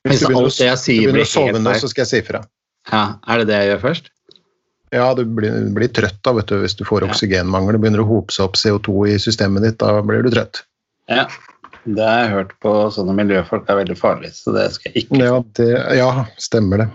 Hvis 0.07 0.23
Hvis 0.23 0.23
du 0.23 0.27
begynner, 0.31 0.47
å- 0.47 0.55
du 0.55 1.09
begynner 1.11 1.25
å 1.27 1.31
sove 1.35 1.61
nå, 1.61 1.75
så 1.83 1.91
skal 1.93 2.05
jeg 2.07 2.13
si 2.15 2.21
ifra. 2.23 2.41
Ja, 2.93 3.03
er 3.27 3.43
det 3.43 3.49
det 3.51 3.59
jeg 3.61 3.71
gjør 3.75 3.83
først? 3.89 4.13
Ja, 4.95 5.07
du 5.19 5.25
blir, 5.27 5.51
blir 5.75 5.91
trøtt 5.91 6.21
da, 6.25 6.33
vet 6.39 6.47
du, 6.49 6.61
hvis 6.63 6.77
du 6.79 6.85
får 6.87 7.05
oksygenmangel. 7.11 7.75
Det 7.75 7.83
begynner 7.83 8.05
å 8.05 8.09
hope 8.09 8.33
seg 8.33 8.47
opp 8.47 8.57
CO2 8.57 8.95
i 9.11 9.17
systemet 9.21 9.67
ditt, 9.67 9.79
da 9.83 9.99
blir 10.07 10.23
du 10.23 10.31
trøtt. 10.31 10.63
Ja. 11.11 11.27
Det 11.87 12.03
har 12.03 12.19
jeg 12.25 12.31
hørt 12.35 12.53
på 12.63 12.71
sånne 12.95 13.15
miljøfolk 13.15 13.69
er 13.71 13.79
veldig 13.81 13.97
farlig, 14.01 14.33
så 14.35 14.53
det 14.57 14.65
skal 14.75 14.91
jeg 14.93 15.05
ikke. 15.07 15.21
Ja, 15.23 15.37
det, 15.59 15.69
ja 15.99 16.09
stemmer 16.43 16.83
det. 16.83 16.89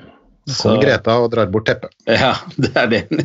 Så 0.51 0.65
kommer 0.67 0.81
Greta 0.83 1.15
og 1.21 1.29
drar 1.31 1.47
bort 1.53 1.67
teppet. 1.69 1.93
ja, 2.09 2.33
det 2.61 2.71
er 2.75 2.87
det. 2.91 3.03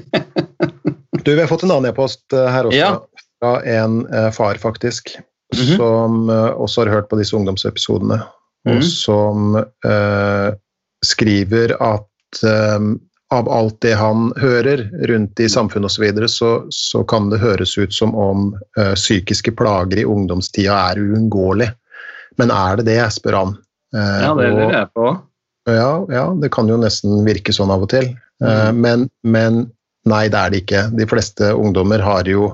Du, 1.27 1.33
vi 1.35 1.41
har 1.41 1.49
fått 1.51 1.65
en 1.67 1.73
annen 1.75 1.89
e-post 1.91 2.31
eh, 2.37 2.47
her 2.55 2.69
også, 2.69 2.77
Ja. 2.79 2.91
fra 3.43 3.55
en 3.67 3.97
eh, 4.15 4.29
far, 4.37 4.55
faktisk, 4.63 5.17
Mhm. 5.55 5.77
som 5.79 6.29
eh, 6.31 6.53
også 6.59 6.85
har 6.85 6.91
hørt 6.93 7.09
på 7.11 7.19
disse 7.19 7.35
ungdomsepisodene, 7.39 8.21
Mhm. 8.67 8.77
og 8.77 8.83
som 8.87 9.57
eh, 9.59 10.49
skriver 11.07 11.75
at 11.83 12.43
eh, 12.47 12.79
av 13.35 13.49
alt 13.51 13.81
det 13.83 13.95
han 13.99 14.31
hører 14.39 14.85
rundt 15.11 15.41
i 15.41 15.49
samfunnet 15.51 15.91
osv., 15.91 15.97
så, 15.99 16.03
videre, 16.03 16.29
så 16.31 16.51
så 16.71 17.03
kan 17.05 17.31
det 17.31 17.41
høres 17.43 17.75
ut 17.79 17.95
som 17.95 18.15
om 18.15 18.53
eh, 18.79 18.95
psykiske 18.95 19.55
plager 19.59 20.03
i 20.03 20.07
ungdomstida 20.07 20.77
er 20.93 21.01
uunngåelig. 21.03 21.71
Men 22.39 22.53
er 22.55 22.79
det 22.79 22.87
det, 22.91 23.01
spør 23.17 23.41
han. 23.41 23.57
Eh, 23.97 24.21
Ja, 24.23 24.35
det 24.39 24.51
lurer 24.53 24.77
jeg 24.79 24.93
på. 24.95 25.09
Ja, 25.67 25.91
ja, 26.13 26.27
det 26.39 26.53
kan 26.55 26.71
jo 26.71 26.79
nesten 26.79 27.25
virke 27.27 27.55
sånn 27.55 27.73
av 27.75 27.83
og 27.89 27.91
til. 27.91 28.13
Mm. 28.45 28.79
Men, 28.85 29.09
men, 29.27 29.65
nei, 30.07 30.27
det 30.31 30.39
er 30.39 30.53
det 30.53 30.61
ikke. 30.63 30.83
De 30.95 31.07
fleste 31.11 31.49
ungdommer 31.57 32.05
har 32.05 32.29
jo, 32.31 32.53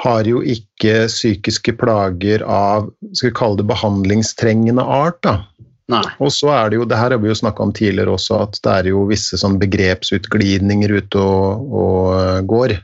har 0.00 0.24
jo 0.24 0.40
ikke 0.40 1.02
psykiske 1.10 1.74
plager 1.76 2.46
av 2.46 2.88
skal 3.12 3.28
vi 3.28 3.34
kalle 3.36 3.60
det 3.60 3.68
behandlingstrengende 3.68 4.80
art. 4.80 5.20
da. 5.26 5.42
Nei. 5.88 6.04
Og 6.20 6.32
så 6.34 6.50
er 6.52 6.68
det 6.68 6.80
jo, 6.80 6.86
det 6.88 6.98
her 7.00 7.14
har 7.14 7.20
vi 7.22 7.30
jo 7.30 7.38
snakka 7.38 7.64
om 7.64 7.72
tidligere 7.72 8.12
også, 8.12 8.42
at 8.44 8.58
det 8.64 8.74
er 8.74 8.90
jo 8.90 9.06
visse 9.08 9.38
sånn 9.40 9.56
begrepsutglidninger 9.60 10.92
ute 11.00 11.22
og, 11.22 11.72
og 11.82 12.50
går. 12.50 12.76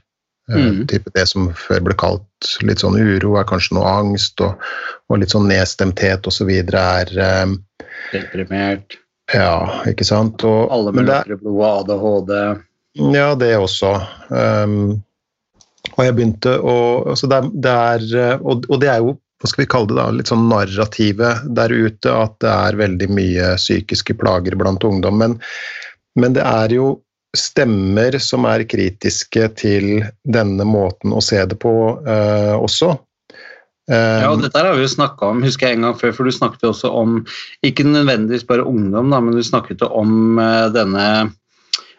Eh, 0.52 0.56
mm. 0.56 0.86
Type 0.88 1.12
det 1.16 1.26
som 1.28 1.50
før 1.56 1.84
ble 1.84 1.96
kalt 2.00 2.52
litt 2.64 2.80
sånn 2.84 2.96
uro, 2.96 3.36
er 3.40 3.48
kanskje 3.48 3.76
noe 3.78 3.92
angst, 4.00 4.40
og, 4.44 4.60
og 5.12 5.20
litt 5.20 5.34
sånn 5.34 5.48
nedstemthet 5.52 6.28
osv. 6.28 6.52
er 6.64 7.12
um, 7.44 7.58
Deprimert. 8.12 8.98
Ja, 9.32 9.84
ikke 9.88 10.04
sant. 10.08 10.44
Og, 10.44 10.68
Alle 10.72 10.92
med 10.92 11.08
lettere 11.08 11.40
blod, 11.40 11.90
ADHD. 11.90 12.32
Ja, 13.14 13.32
det 13.36 13.54
også. 13.58 13.96
Um, 14.28 15.02
og 15.94 16.00
jeg 16.06 16.16
begynte 16.16 16.56
å 16.64 16.76
altså 17.12 17.28
det, 17.28 17.40
det 17.64 17.72
er, 17.72 18.04
og, 18.40 18.64
og, 18.70 18.78
det 18.80 18.88
er 18.88 19.02
jo 19.04 19.16
hva 19.44 19.50
skal 19.50 19.60
vi 19.60 19.68
kalle 19.68 19.90
det 19.90 19.96
da, 19.98 20.04
litt 20.16 20.30
sånn 20.30 20.46
narrativet 20.48 21.42
der 21.52 21.68
ute 21.68 22.12
at 22.16 22.38
det 22.40 22.48
er 22.48 22.76
veldig 22.80 23.08
mye 23.12 23.48
psykiske 23.60 24.16
plager 24.16 24.54
blant 24.56 24.86
ungdom. 24.88 25.18
Men, 25.20 25.34
men 26.16 26.32
det 26.32 26.46
er 26.48 26.72
jo 26.72 26.86
stemmer 27.36 28.16
som 28.24 28.46
er 28.48 28.64
kritiske 28.64 29.50
til 29.60 30.06
denne 30.24 30.64
måten 30.64 31.12
å 31.12 31.20
se 31.20 31.42
det 31.50 31.58
på 31.60 31.74
uh, 32.06 32.54
også. 32.56 32.94
Um, 33.84 33.92
ja, 33.92 34.30
og 34.30 34.40
dette 34.40 34.62
har 34.64 34.78
vi 34.78 34.86
jo 34.86 34.92
snakka 34.94 35.28
om 35.28 35.42
husker 35.44 35.68
jeg 35.68 35.76
en 35.76 35.84
gang 35.90 35.98
før, 36.00 36.14
for 36.16 36.24
du 36.24 36.32
snakket 36.32 36.64
jo 36.64 36.70
også 36.72 36.92
om 36.96 37.18
ikke 37.68 37.84
nødvendigvis 37.84 38.46
bare 38.48 38.64
ungdom, 38.64 39.12
da, 39.12 39.20
men 39.20 39.36
du 39.36 39.42
snakket 39.44 39.84
jo 39.84 39.90
om 39.92 40.40
uh, 40.40 40.70
denne 40.72 41.04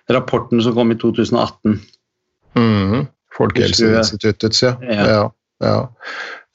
rapporten 0.10 0.66
som 0.66 0.74
kom 0.74 0.96
i 0.96 0.98
2018. 0.98 1.78
Mm, 2.58 3.06
Folkehelseinstituttets, 3.38 4.66
ja. 4.66 4.74
ja. 4.82 5.06
ja. 5.14 5.30
ja. 5.62 5.78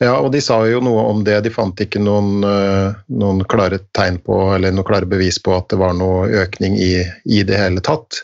Ja, 0.00 0.14
og 0.16 0.30
de 0.32 0.40
sa 0.40 0.56
jo 0.64 0.78
noe 0.80 1.02
om 1.10 1.18
det. 1.26 1.34
De 1.44 1.50
fant 1.52 1.76
ikke 1.84 2.00
noen, 2.00 2.40
eh, 2.46 2.94
noen, 3.20 3.42
klare 3.52 3.82
tegn 3.96 4.16
på, 4.24 4.36
eller 4.54 4.72
noen 4.72 4.86
klare 4.88 5.08
bevis 5.08 5.36
på 5.44 5.52
at 5.52 5.68
det 5.68 5.76
var 5.82 5.92
noe 5.98 6.24
økning 6.40 6.78
i, 6.80 7.02
i 7.28 7.42
det 7.44 7.58
hele 7.60 7.82
tatt. 7.84 8.22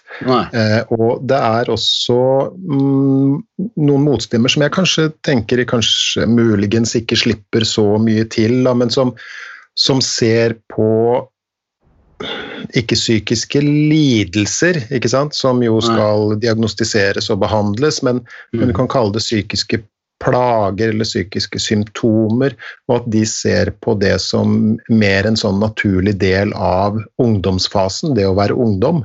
Eh, 0.56 0.80
og 0.96 1.20
det 1.28 1.36
er 1.36 1.68
også 1.72 2.16
mm, 2.56 3.34
noen 3.76 4.06
motstemmer 4.06 4.52
som 4.52 4.64
jeg 4.64 4.72
kanskje 4.72 5.10
tenker 5.28 5.66
kanskje 5.68 6.24
muligens 6.30 6.96
ikke 6.96 7.18
slipper 7.26 7.68
så 7.68 7.84
mye 8.00 8.24
til, 8.32 8.62
da, 8.64 8.72
men 8.72 8.92
som, 8.92 9.12
som 9.76 10.00
ser 10.00 10.56
på 10.72 10.88
ikke-psykiske 12.72 13.60
lidelser, 13.60 14.80
ikke 14.96 15.10
sant? 15.12 15.36
som 15.36 15.60
jo 15.60 15.76
skal 15.84 16.38
diagnostiseres 16.40 17.28
og 17.34 17.42
behandles, 17.44 18.00
men, 18.00 18.22
mm. 18.24 18.56
men 18.56 18.72
du 18.72 18.76
kan 18.80 18.88
kalle 18.88 19.12
det 19.12 19.24
psykiske 19.26 19.82
plager 20.24 20.92
eller 20.92 21.06
psykiske 21.06 21.60
symptomer, 21.60 22.54
og 22.88 23.00
at 23.00 23.10
de 23.12 23.24
ser 23.28 23.72
på 23.84 23.96
det 24.00 24.16
som 24.24 24.76
mer 24.88 25.28
en 25.28 25.38
sånn 25.38 25.60
naturlig 25.62 26.16
del 26.22 26.54
av 26.56 26.98
ungdomsfasen, 27.22 28.16
det 28.16 28.26
å 28.28 28.36
være 28.38 28.56
ungdom. 28.56 29.04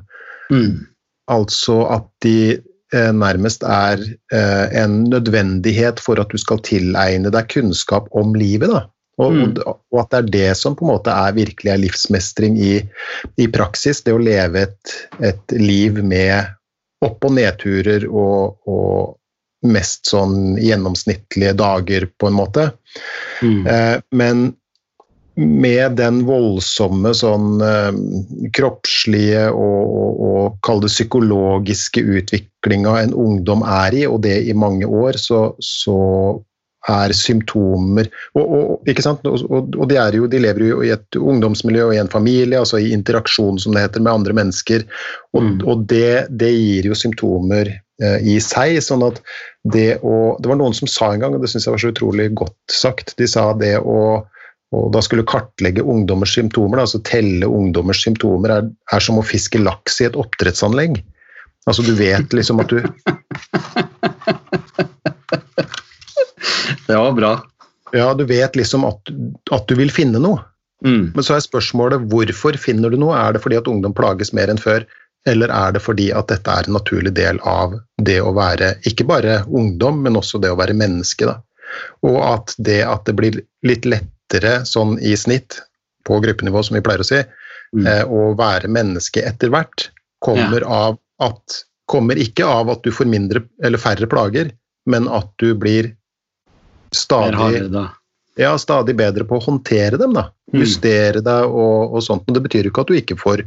Mm. 0.52 0.88
Altså 1.32 1.84
at 1.92 2.08
de 2.24 2.38
eh, 2.56 3.12
nærmest 3.16 3.66
er 3.68 4.02
eh, 4.34 4.66
en 4.84 5.04
nødvendighet 5.12 6.02
for 6.04 6.22
at 6.22 6.32
du 6.32 6.40
skal 6.42 6.64
tilegne 6.68 7.32
deg 7.34 7.52
kunnskap 7.52 8.10
om 8.18 8.36
livet. 8.38 8.72
da. 8.72 8.86
Og, 9.22 9.36
mm. 9.36 9.58
og, 9.68 10.00
at 10.02 10.12
det 10.12 10.20
er 10.20 10.32
det 10.34 10.58
som 10.58 10.76
på 10.78 10.86
en 10.86 10.94
måte 10.96 11.14
er 11.14 11.36
virkelig 11.36 11.74
er 11.74 11.82
livsmestring 11.84 12.58
i, 12.58 12.74
i 13.38 13.48
praksis. 13.52 14.02
Det 14.06 14.16
å 14.16 14.22
leve 14.22 14.66
et, 14.66 14.96
et 15.22 15.58
liv 15.60 16.00
med 16.04 16.56
opp- 17.06 17.26
og 17.28 17.36
nedturer 17.38 18.08
og, 18.08 18.58
og, 18.70 19.18
mest 19.68 20.10
sånn 20.10 20.58
gjennomsnittlige 20.62 21.54
dager, 21.60 22.08
på 22.18 22.30
en 22.30 22.38
måte. 22.38 22.72
Mm. 23.42 23.68
Eh, 23.68 23.96
men 24.18 24.50
med 25.42 25.96
den 25.96 26.22
voldsomme 26.28 27.14
sånn 27.16 27.62
eh, 27.64 27.92
kroppslige 28.58 29.48
og, 29.54 29.82
og, 29.88 30.22
og 30.28 30.60
kall 30.66 30.82
det 30.84 30.92
psykologiske 30.92 32.04
utviklinga 32.04 32.98
en 33.06 33.16
ungdom 33.16 33.64
er 33.64 34.02
i, 34.02 34.06
og 34.10 34.22
det 34.26 34.42
i 34.50 34.58
mange 34.58 34.90
år, 34.90 35.20
så, 35.22 35.52
så 35.64 36.00
er 36.90 37.14
symptomer 37.14 38.08
og, 38.34 38.42
og, 38.42 38.90
ikke 38.90 39.04
sant? 39.06 39.26
og, 39.28 39.84
de, 39.90 40.00
jo, 40.18 40.26
de, 40.30 40.40
lever 40.42 40.66
jo 40.66 40.80
i 40.86 40.90
et 40.96 41.18
ungdomsmiljø 41.20 41.92
og 41.92 41.96
i 41.96 42.02
en 42.02 42.10
familie, 42.12 42.58
altså 42.58 42.82
i 42.82 42.92
interaksjon 42.96 43.62
som 43.62 43.76
det 43.76 43.86
heter, 43.86 44.02
med 44.02 44.14
andre 44.14 44.36
mennesker. 44.42 44.86
Og, 45.36 45.44
mm. 45.46 45.60
og 45.70 45.86
det, 45.92 46.26
det, 46.42 46.50
gir 46.58 46.90
jo 46.90 46.98
symptomer 46.98 47.70
i 48.02 48.40
seg. 48.42 48.80
sånn 48.82 49.04
at 49.06 49.22
det 49.64 50.00
å 50.02 50.36
Det 50.42 50.50
var 50.50 50.58
noen 50.58 50.74
som 50.74 50.90
sa 50.90 51.12
en 51.14 51.22
gang, 51.22 51.36
og 51.36 51.44
det 51.44 51.52
syns 51.52 51.68
jeg 51.68 51.76
var 51.76 51.84
så 51.84 51.92
utrolig 51.94 52.28
godt 52.34 52.74
sagt, 52.74 53.14
de 53.18 53.28
sa 53.30 53.52
det 53.54 53.78
å 53.80 54.26
og 54.72 54.94
da 54.96 55.02
skulle 55.04 55.28
kartlegge 55.28 55.84
ungdommers 55.84 56.32
symptomer, 56.38 56.80
altså 56.80 57.02
telle 57.04 57.44
ungdommers 57.44 58.00
symptomer, 58.06 58.54
er, 58.56 58.70
er 58.96 59.04
som 59.04 59.20
å 59.20 59.26
fiske 59.26 59.60
laks 59.60 60.00
i 60.00 60.08
et 60.08 60.16
oppdrettsanlegg. 60.16 61.02
Altså 61.68 61.84
du 61.84 61.92
vet 61.98 62.32
liksom 62.34 62.64
at 62.64 62.72
du 62.72 62.80
Det 66.88 66.96
var 66.98 67.12
bra. 67.16 67.34
Ja, 67.96 68.14
du 68.16 68.24
vet 68.28 68.56
liksom 68.56 68.86
at, 68.88 69.12
at 69.52 69.68
du 69.68 69.76
vil 69.80 69.92
finne 69.92 70.20
noe. 70.24 70.40
Mm. 70.88 71.12
Men 71.14 71.24
så 71.24 71.36
er 71.36 71.44
spørsmålet 71.44 72.08
hvorfor 72.12 72.58
finner 72.60 72.90
du 72.92 72.98
noe? 73.00 73.16
Er 73.16 73.36
det 73.36 73.44
fordi 73.44 73.60
at 73.60 73.70
ungdom 73.70 73.94
plages 73.96 74.34
mer 74.36 74.50
enn 74.52 74.60
før? 74.60 74.88
Eller 75.30 75.52
er 75.54 75.76
det 75.76 75.84
fordi 75.86 76.10
at 76.18 76.32
dette 76.32 76.50
er 76.50 76.68
en 76.68 76.78
naturlig 76.80 77.14
del 77.18 77.40
av 77.48 77.76
det 78.02 78.18
å 78.26 78.34
være 78.34 78.74
ikke 78.90 79.06
bare 79.10 79.42
ungdom, 79.48 80.02
men 80.06 80.18
også 80.18 80.42
det 80.42 80.50
å 80.54 80.58
være 80.58 80.78
menneske? 80.78 81.30
Da. 81.30 81.38
Og 82.08 82.18
at 82.26 82.56
det 82.58 82.82
at 82.88 83.06
det 83.06 83.16
blir 83.20 83.38
litt 83.68 83.86
lettere 83.86 84.62
sånn 84.66 84.98
i 85.00 85.14
snitt, 85.18 85.60
på 86.08 86.18
gruppenivå 86.24 86.64
som 86.66 86.80
vi 86.80 86.82
pleier 86.82 87.04
å 87.04 87.06
si, 87.06 87.22
mm. 87.78 87.86
eh, 87.86 88.04
å 88.10 88.32
være 88.38 88.72
menneske 88.72 89.22
etter 89.22 89.54
hvert, 89.54 89.92
kommer, 90.26 90.66
ja. 90.66 90.88
av 90.90 90.98
at, 91.22 91.62
kommer 91.86 92.18
ikke 92.18 92.48
av 92.48 92.72
at 92.74 92.82
du 92.82 92.90
får 92.94 93.10
mindre 93.10 93.44
eller 93.62 93.82
færre 93.82 94.10
plager, 94.10 94.50
men 94.90 95.06
at 95.14 95.30
du 95.42 95.54
blir 95.54 95.94
stadig 96.92 97.70
ja, 98.40 98.56
stadig 98.58 98.96
bedre 98.96 99.26
på 99.28 99.38
å 99.38 99.44
håndtere 99.44 100.00
dem. 100.00 100.16
da, 100.16 100.30
mm. 100.54 100.60
Justere 100.62 101.22
deg 101.24 101.52
og, 101.52 101.94
og 101.94 102.04
sånt. 102.06 102.24
Men 102.26 102.38
det 102.38 102.44
betyr 102.48 102.66
jo 102.66 102.72
ikke 102.72 102.86
at 102.86 102.92
du 102.92 102.98
ikke 102.98 103.18
får 103.20 103.44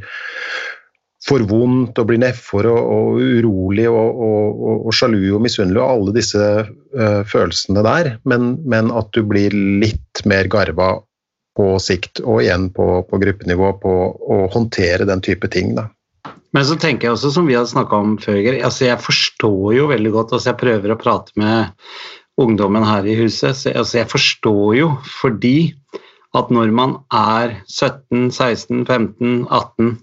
får 1.25 1.45
vondt 1.49 1.97
og 2.01 2.09
blir 2.09 2.21
nedfor 2.21 2.67
og, 2.69 2.91
og, 2.95 3.19
urolig 3.19 3.87
og, 3.89 4.21
og, 4.27 4.61
og, 4.77 4.91
sjalu 4.93 5.35
og 5.37 5.41
misunnelig 5.45 5.81
og 5.81 5.89
alle 5.89 6.15
disse 6.19 6.45
uh, 6.45 7.21
følelsene 7.29 7.83
der, 7.85 8.11
men, 8.29 8.55
men, 8.65 8.91
at 8.93 9.09
du 9.15 9.23
blir 9.27 9.55
litt 9.81 10.21
mer 10.29 10.49
garva 10.51 10.95
på 11.55 11.67
sikt, 11.79 12.19
og 12.21 12.43
igjen 12.43 12.67
på, 12.75 12.85
på 13.07 13.19
gruppenivå, 13.21 13.71
på 13.79 13.93
å 14.35 14.39
håndtere 14.51 15.07
den 15.07 15.23
type 15.23 15.47
ting. 15.53 15.71
da. 15.77 15.87
Men 16.55 16.67
så 16.67 16.75
tenker 16.79 17.07
jeg 17.07 17.15
også, 17.15 17.31
som 17.35 17.47
vi 17.47 17.55
hadde 17.55 17.71
snakka 17.71 18.01
om 18.03 18.17
før, 18.21 18.41
altså 18.63 18.89
jeg 18.89 19.03
forstår 19.03 19.69
jo 19.75 19.87
veldig 19.91 20.11
godt 20.13 20.35
altså 20.35 20.51
Jeg 20.51 20.59
prøver 20.61 20.93
å 20.93 20.99
prate 20.99 21.35
med 21.39 21.73
ungdommen 22.39 22.83
her 22.83 23.07
i 23.07 23.15
huset, 23.19 23.55
så 23.55 23.71
altså 23.71 24.01
jeg 24.01 24.11
forstår 24.11 24.75
jo 24.75 24.89
fordi 25.21 25.57
at 26.35 26.51
når 26.51 26.71
man 26.75 26.97
er 27.15 27.61
17, 27.71 28.31
16, 28.35 28.83
15, 28.83 29.45
18 29.47 29.95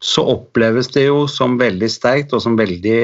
så 0.00 0.24
oppleves 0.32 0.88
det 0.94 1.06
jo 1.08 1.26
som 1.28 1.58
veldig 1.60 1.90
sterkt 1.92 2.32
og 2.36 2.42
som 2.44 2.56
veldig 2.58 3.00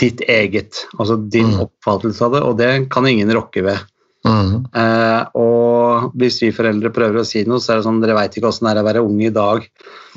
ditt 0.00 0.22
eget. 0.30 0.84
Altså 0.98 1.16
din 1.16 1.54
mm. 1.54 1.62
oppfattelse 1.66 2.26
av 2.26 2.36
det, 2.36 2.42
og 2.46 2.58
det 2.60 2.70
kan 2.92 3.08
ingen 3.08 3.32
rokke 3.34 3.64
ved. 3.66 3.82
Mm. 4.22 4.66
Eh, 4.78 5.22
og 5.38 6.12
hvis 6.18 6.38
vi 6.44 6.52
foreldre 6.54 6.92
prøver 6.94 7.22
å 7.22 7.26
si 7.26 7.42
noe, 7.48 7.62
så 7.62 7.74
er 7.74 7.80
det 7.80 7.86
sånn 7.88 8.02
dere 8.02 8.18
veit 8.18 8.36
ikke 8.38 8.52
åssen 8.52 8.68
det 8.68 8.76
er 8.76 8.82
å 8.82 8.88
være 8.90 9.06
unge 9.06 9.28
i 9.28 9.34
dag. 9.34 9.64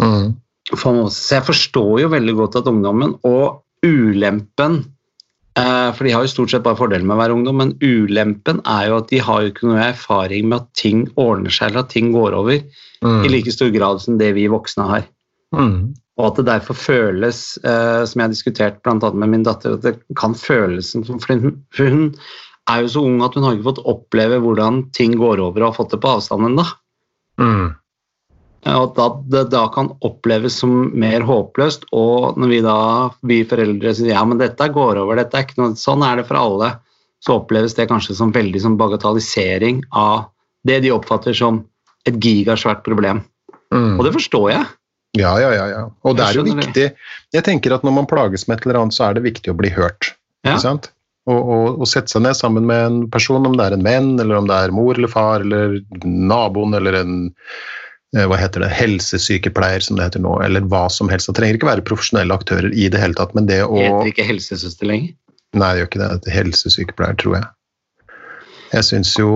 Mm. 0.02 0.36
Så 0.74 1.36
jeg 1.36 1.46
forstår 1.46 1.94
jo 2.04 2.12
veldig 2.14 2.36
godt 2.38 2.60
at 2.62 2.70
ungdommen 2.70 3.14
og 3.28 3.62
ulempen 3.86 4.80
eh, 5.54 5.90
For 5.94 6.02
de 6.02 6.14
har 6.16 6.24
jo 6.26 6.32
stort 6.32 6.50
sett 6.50 6.64
bare 6.66 6.80
fordelen 6.80 7.06
med 7.06 7.20
å 7.20 7.22
være 7.22 7.36
ungdom, 7.38 7.60
men 7.62 7.76
ulempen 7.86 8.64
er 8.66 8.90
jo 8.90 8.98
at 9.02 9.12
de 9.12 9.22
har 9.22 9.44
jo 9.44 9.52
ikke 9.52 9.70
noe 9.70 9.84
erfaring 9.92 10.50
med 10.50 10.64
at 10.64 10.72
ting 10.82 11.06
ordner 11.22 11.54
seg 11.54 11.70
eller 11.70 11.86
at 11.86 11.94
ting 11.94 12.10
går 12.16 12.38
over 12.38 12.58
mm. 12.58 13.22
i 13.28 13.30
like 13.30 13.54
stor 13.54 13.70
grad 13.74 14.02
som 14.02 14.18
det 14.22 14.32
vi 14.38 14.48
voksne 14.50 14.90
har. 14.90 15.06
Mm. 15.54 15.94
Og 16.16 16.28
at 16.30 16.40
det 16.40 16.48
derfor 16.48 16.78
føles, 16.80 17.40
eh, 17.68 18.02
som 18.08 18.22
jeg 18.22 18.26
har 18.26 18.34
diskutert 18.34 18.82
bl.a. 18.86 19.12
med 19.12 19.32
min 19.34 19.46
datter, 19.46 19.76
at 19.76 19.84
det 19.84 19.98
kan 20.18 20.36
føles 20.38 20.94
som 20.96 21.04
For 21.20 21.36
hun, 21.36 21.58
hun 21.78 22.06
er 22.72 22.86
jo 22.86 22.92
så 22.96 23.04
ung 23.06 23.20
at 23.26 23.36
hun 23.36 23.46
har 23.46 23.58
ikke 23.58 23.70
fått 23.74 23.84
oppleve 23.86 24.40
hvordan 24.42 24.86
ting 24.96 25.18
går 25.20 25.44
over 25.44 25.62
og 25.62 25.72
har 25.72 25.80
fått 25.80 25.92
det 25.94 26.02
på 26.04 26.14
avstand 26.18 26.48
ennå. 26.50 26.66
Mm. 27.42 27.76
Og 28.66 28.98
at 28.98 29.20
det 29.30 29.44
da 29.54 29.68
kan 29.74 29.92
oppleves 30.08 30.56
som 30.64 30.88
mer 30.98 31.22
håpløst, 31.28 31.86
og 31.94 32.40
når 32.42 32.50
vi 32.50 32.62
da, 32.66 32.78
vi 33.30 33.44
foreldre 33.46 33.94
sier 33.94 34.16
ja, 34.16 34.24
men 34.26 34.42
dette 34.42 34.72
går 34.74 35.04
over, 35.04 35.20
dette 35.20 35.38
er 35.38 35.46
ikke 35.46 35.60
noe, 35.62 35.76
sånn 35.78 36.02
er 36.06 36.18
det 36.18 36.26
for 36.32 36.40
alle, 36.40 36.72
så 37.22 37.38
oppleves 37.40 37.76
det 37.78 37.88
kanskje 37.92 38.18
som 38.18 38.34
veldig 38.34 38.64
som 38.64 38.80
bagatellisering 38.80 39.84
av 39.94 40.32
det 40.66 40.80
de 40.86 40.94
oppfatter 40.96 41.38
som 41.38 41.62
et 42.10 42.18
gigasvært 42.22 42.82
problem. 42.86 43.22
Mm. 43.74 44.00
Og 44.00 44.06
det 44.08 44.16
forstår 44.18 44.50
jeg. 44.56 44.66
Ja, 45.16 45.36
ja, 45.40 45.52
ja. 45.56 45.66
ja. 45.72 45.84
Og 46.04 46.18
det 46.18 46.26
er 46.26 46.38
jo 46.40 46.44
viktig 46.48 46.90
Jeg 47.36 47.46
tenker 47.48 47.76
at 47.76 47.86
når 47.88 47.94
man 48.02 48.10
plages 48.10 48.46
med 48.50 48.60
et 48.60 48.68
eller 48.68 48.82
annet, 48.82 48.98
så 48.98 49.10
er 49.10 49.18
det 49.18 49.26
viktig 49.26 49.54
å 49.54 49.58
bli 49.58 49.72
hørt. 49.74 50.12
Ja. 50.46 50.56
Ikke 50.56 50.66
sant? 50.66 50.92
Og, 51.26 51.40
og, 51.40 51.80
og 51.82 51.90
sette 51.90 52.14
seg 52.14 52.22
ned 52.22 52.38
sammen 52.38 52.68
med 52.70 52.84
en 52.86 53.00
person, 53.10 53.48
om 53.48 53.56
det 53.58 53.66
er 53.66 53.76
en 53.78 53.86
venn, 53.86 54.12
eller 54.22 54.38
om 54.38 54.50
det 54.50 54.60
er 54.62 54.76
mor 54.76 54.94
eller 54.94 55.10
far, 55.10 55.42
eller 55.42 55.80
naboen, 56.06 56.78
eller 56.78 57.00
en 57.00 57.16
eh, 58.14 58.28
hva 58.30 58.38
heter 58.38 58.62
det, 58.62 58.70
helsesykepleier, 58.78 59.82
som 59.82 59.98
det 59.98 60.06
heter 60.06 60.22
nå, 60.22 60.36
eller 60.46 60.68
hva 60.70 60.86
som 60.94 61.10
helst. 61.10 61.32
Det 61.32 61.40
trenger 61.40 61.58
ikke 61.58 61.72
være 61.72 61.88
profesjonelle 61.88 62.38
aktører 62.38 62.70
i 62.78 62.92
det 62.94 63.02
hele 63.02 63.18
tatt, 63.18 63.34
men 63.38 63.50
det 63.50 63.64
å 63.66 63.74
Heter 63.80 64.12
ikke 64.14 64.28
helsesøster 64.28 64.92
lenger? 64.92 65.16
Nei, 65.56 65.72
det 65.74 65.82
gjør 65.82 65.92
ikke. 65.92 66.12
Det 66.28 66.36
helsesykepleier, 66.36 67.18
tror 67.24 67.40
jeg. 67.40 67.50
Jeg 68.76 68.84
syns 68.90 69.14
jo 69.16 69.30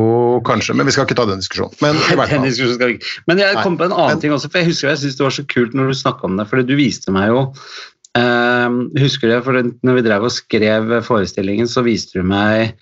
kanskje 0.48 0.76
Men 0.76 0.90
vi 0.90 0.94
skal 0.96 1.08
ikke 1.08 1.16
ta 1.20 1.26
den 1.30 1.40
diskusjonen. 1.40 1.76
Men 1.84 2.00
Den 2.28 2.48
diskusjonen 2.48 2.76
skal 2.76 2.92
vi 2.92 2.98
ikke. 2.98 3.12
Men 3.32 3.44
jeg 3.44 3.60
kom 3.64 3.78
på 3.80 3.88
en 3.88 3.96
annen 3.96 4.16
Men- 4.16 4.24
ting 4.24 4.34
også, 4.36 4.52
for 4.52 4.60
jeg 4.60 4.72
husker 4.72 4.90
jeg 4.90 5.04
syns 5.04 5.20
det 5.20 5.28
var 5.28 5.36
så 5.38 5.46
kult 5.48 5.78
når 5.78 5.88
du 5.88 6.00
snakka 6.02 6.28
om 6.28 6.38
det. 6.38 6.48
for 6.50 6.64
du 6.64 6.76
viste 6.76 7.12
meg 7.16 7.30
jo 7.32 7.54
eh, 8.18 8.70
Husker 9.00 9.28
du 9.28 9.34
det, 9.36 9.44
for 9.46 9.54
når 9.84 10.00
vi 10.00 10.08
drev 10.08 10.28
og 10.28 10.32
skrev 10.36 11.04
forestillingen, 11.06 11.68
så 11.68 11.86
viste 11.86 12.20
du 12.20 12.24
meg 12.24 12.76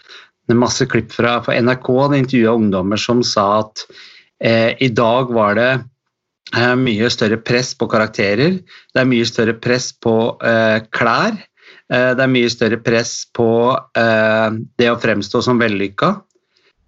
masse 0.56 0.86
klipp 0.88 1.12
fra, 1.12 1.42
fra 1.44 1.58
NRK. 1.60 1.88
Det 2.12 2.22
intervjua 2.24 2.56
ungdommer 2.56 2.98
som 2.98 3.22
sa 3.24 3.60
at 3.60 3.84
eh, 4.40 4.74
i 4.80 4.88
dag 4.90 5.34
var 5.36 5.58
det 5.60 5.72
eh, 6.56 6.76
mye 6.80 7.10
større 7.12 7.38
press 7.38 7.74
på 7.76 7.90
karakterer. 7.92 8.62
Det 8.94 9.04
er 9.04 9.10
mye 9.10 9.28
større 9.28 9.58
press 9.60 9.92
på 9.92 10.38
eh, 10.40 10.80
klær. 10.96 11.36
Eh, 11.92 12.12
det 12.16 12.24
er 12.24 12.32
mye 12.32 12.50
større 12.50 12.80
press 12.80 13.26
på 13.36 13.50
det 13.94 14.90
å 14.90 15.00
fremstå 15.02 15.44
som 15.44 15.60
vellykka. 15.60 16.16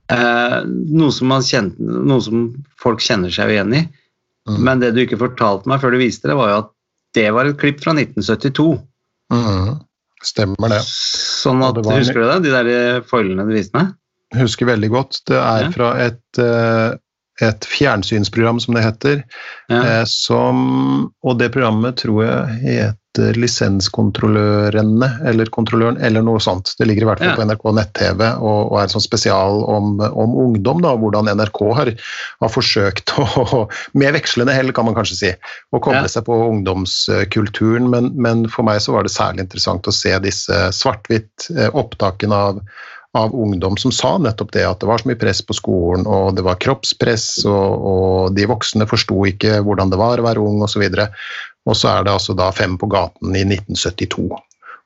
Eh, 0.09 0.59
noe, 0.65 1.11
som 1.13 1.29
man 1.29 1.43
kjente, 1.45 1.77
noe 1.79 2.21
som 2.25 2.47
folk 2.81 3.01
kjenner 3.05 3.29
seg 3.33 3.51
igjen 3.53 3.75
i. 3.77 3.83
Mm. 4.49 4.59
Men 4.65 4.79
det 4.81 4.93
du 4.95 5.03
ikke 5.03 5.19
fortalte 5.21 5.69
meg 5.69 5.81
før 5.83 5.93
du 5.93 5.99
viste 6.01 6.29
det, 6.31 6.37
var 6.39 6.49
jo 6.49 6.57
at 6.63 6.71
det 7.17 7.27
var 7.35 7.45
et 7.49 7.59
klipp 7.61 7.83
fra 7.83 7.93
1972. 7.93 8.79
Mm. 9.33 9.75
Stemmer 10.25 10.73
det. 10.73 10.81
Sånn 10.85 11.61
at, 11.63 11.75
det 11.77 11.85
var- 11.85 11.99
Husker 12.01 12.19
du 12.23 12.27
det? 12.27 12.39
De 12.43 12.55
der 12.55 13.01
foilene 13.07 13.45
du 13.47 13.53
viste 13.53 13.77
meg? 13.77 13.93
Husker 14.35 14.65
veldig 14.69 14.89
godt. 14.93 15.21
Det 15.25 15.37
er 15.37 15.61
Ja. 15.63 15.69
fra 15.71 15.93
et, 15.97 16.21
eh, 16.37 16.97
et 17.41 17.65
fjernsynsprogram, 17.71 18.59
som 18.63 18.75
det 18.75 18.83
heter. 18.87 19.23
Ja. 19.71 19.83
Eh, 19.83 20.03
som, 20.09 21.11
og 21.23 21.39
det 21.39 21.51
programmet 21.55 22.01
tror 22.03 22.23
jeg 22.25 22.59
heter 22.63 23.35
Lisenskontrollørene, 23.35 25.07
eller 25.27 25.49
Kontrolløren, 25.51 25.97
eller 26.05 26.21
noe 26.23 26.39
sånt. 26.43 26.73
Det 26.77 26.85
ligger 26.87 27.03
i 27.03 27.07
hvert 27.09 27.19
fall 27.23 27.31
Ja. 27.31 27.35
på 27.39 27.45
NRK 27.47 27.65
nett-TV 27.75 28.21
og, 28.37 28.71
og 28.71 28.75
er 28.79 28.83
en 28.85 28.93
sånn 28.93 29.03
spesial 29.03 29.63
om, 29.65 29.97
om 29.99 30.35
ungdom, 30.45 30.81
da, 30.85 30.93
hvordan 30.95 31.27
NRK 31.39 31.59
har, 31.75 31.91
har 32.43 32.53
forsøkt 32.53 33.15
å 33.19 33.65
Med 33.97 34.13
vekslende 34.13 34.53
hell, 34.55 34.71
kan 34.75 34.85
man 34.87 34.95
kanskje 34.97 35.17
si, 35.17 35.31
å 35.73 35.81
koble 35.81 36.05
Ja. 36.05 36.11
seg 36.11 36.27
på 36.29 36.37
ungdomskulturen. 36.51 37.89
Men, 37.89 38.11
men 38.15 38.45
for 38.51 38.63
meg 38.67 38.81
så 38.83 38.93
var 38.95 39.03
det 39.07 39.11
særlig 39.15 39.47
interessant 39.47 39.87
å 39.89 39.95
se 39.95 40.13
disse 40.23 40.61
svart-hvitt 40.75 41.49
eh, 41.57 41.69
opptakene 41.73 42.35
av 42.35 42.61
av 43.17 43.33
ungdom 43.35 43.77
som 43.77 43.91
sa 43.91 44.17
nettopp 44.21 44.51
det, 44.53 44.65
at 44.67 44.81
det 44.81 44.89
var 44.89 45.01
så 45.01 45.09
mye 45.09 45.19
press 45.19 45.41
på 45.45 45.55
skolen, 45.57 46.05
og 46.05 46.35
det 46.37 46.45
var 46.45 46.59
kroppspress, 46.61 47.45
og, 47.49 47.87
og 47.91 48.35
de 48.37 48.45
voksne 48.49 48.85
forsto 48.89 49.23
ikke 49.31 49.59
hvordan 49.65 49.89
det 49.89 49.99
var 50.01 50.21
å 50.21 50.27
være 50.27 50.43
ung, 50.43 50.61
osv. 50.65 50.85
Og, 50.85 51.73
så 51.77 51.89
er 51.93 52.05
det 52.05 52.13
altså 52.13 52.35
da 52.37 52.51
Fem 52.55 52.77
på 52.79 52.89
gaten 52.91 53.33
i 53.33 53.45
1972. 53.47 54.29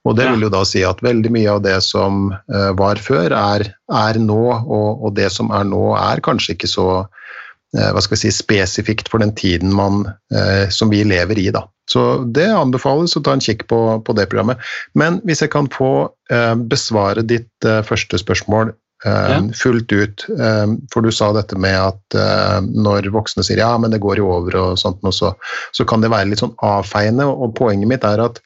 Og 0.04 0.18
det 0.20 0.28
vil 0.34 0.44
jo 0.44 0.52
da 0.52 0.64
si 0.68 0.82
at 0.84 1.00
veldig 1.04 1.32
mye 1.32 1.52
av 1.52 1.62
det 1.64 1.78
som 1.86 2.34
eh, 2.34 2.72
var 2.80 3.00
før, 3.00 3.32
er, 3.32 3.70
er 3.88 4.20
nå, 4.20 4.42
og, 4.52 5.06
og 5.08 5.14
det 5.16 5.30
som 5.32 5.52
er 5.56 5.68
nå, 5.68 5.94
er 5.96 6.24
kanskje 6.24 6.58
ikke 6.58 6.72
så 6.72 6.88
eh, 7.00 7.88
hva 7.88 8.04
skal 8.04 8.18
vi 8.18 8.24
si, 8.26 8.34
spesifikt 8.36 9.12
for 9.12 9.24
den 9.24 9.32
tiden 9.40 9.72
man, 9.76 10.04
eh, 10.36 10.68
som 10.76 10.92
vi 10.92 11.06
lever 11.08 11.40
i. 11.40 11.48
Da. 11.56 11.64
Så 11.92 12.24
det 12.36 12.48
anbefales 12.48 13.18
å 13.18 13.22
ta 13.26 13.34
en 13.36 13.44
kikk 13.44 13.66
på, 13.68 13.80
på 14.08 14.16
det 14.16 14.30
programmet. 14.32 14.62
Men 14.96 15.20
hvis 15.28 15.44
jeg 15.44 15.52
kan 15.52 15.68
få 15.74 16.10
eh, 16.32 16.54
besvare 16.56 17.26
ditt 17.28 17.68
eh, 17.68 17.82
første 17.84 18.20
spørsmål 18.22 18.72
eh, 18.72 19.30
Ja. 19.34 19.40
fullt 19.60 19.92
ut, 19.92 20.26
eh, 20.32 20.76
for 20.94 21.04
du 21.04 21.12
sa 21.12 21.34
dette 21.36 21.60
med 21.60 21.76
at 21.76 22.16
eh, 22.16 22.60
når 22.64 23.12
voksne 23.12 23.44
sier 23.44 23.60
ja, 23.60 23.74
men 23.78 23.92
det 23.92 24.00
går 24.04 24.22
jo 24.24 24.32
over 24.32 24.56
og 24.62 24.78
sånt, 24.80 25.02
noe, 25.04 25.12
så, 25.12 25.34
så 25.76 25.84
kan 25.84 26.00
det 26.06 26.14
være 26.14 26.32
litt 26.32 26.44
sånn 26.46 26.56
avfeiende. 26.64 27.28
Og 27.28 27.52
poenget 27.60 27.92
mitt 27.92 28.08
er 28.08 28.24
at 28.30 28.40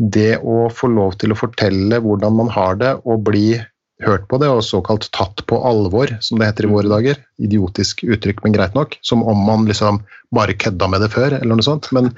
det 0.00 0.38
å 0.42 0.64
få 0.72 0.88
lov 0.90 1.14
til 1.20 1.30
å 1.34 1.38
fortelle 1.38 1.98
hvordan 2.02 2.32
man 2.42 2.50
har 2.50 2.78
det, 2.80 2.94
og 3.04 3.22
bli 3.26 3.60
hørt 4.04 4.26
på 4.30 4.38
det, 4.40 4.48
og 4.48 4.62
såkalt 4.64 5.08
tatt 5.16 5.42
på 5.50 5.58
alvor, 5.66 6.12
som 6.24 6.38
det 6.40 6.48
heter 6.50 6.66
i 6.68 6.72
våre 6.72 6.88
dager. 6.90 7.18
Idiotisk 7.42 8.04
uttrykk, 8.06 8.42
men 8.44 8.54
greit 8.56 8.74
nok. 8.78 8.96
Som 9.06 9.22
om 9.28 9.42
man 9.46 9.66
liksom 9.68 10.02
bare 10.34 10.54
kødda 10.54 10.88
med 10.92 11.00
det 11.04 11.10
før, 11.14 11.36
eller 11.40 11.58
noe 11.58 11.66
sånt. 11.66 11.90
Men, 11.96 12.12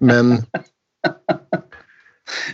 men, 0.00 0.36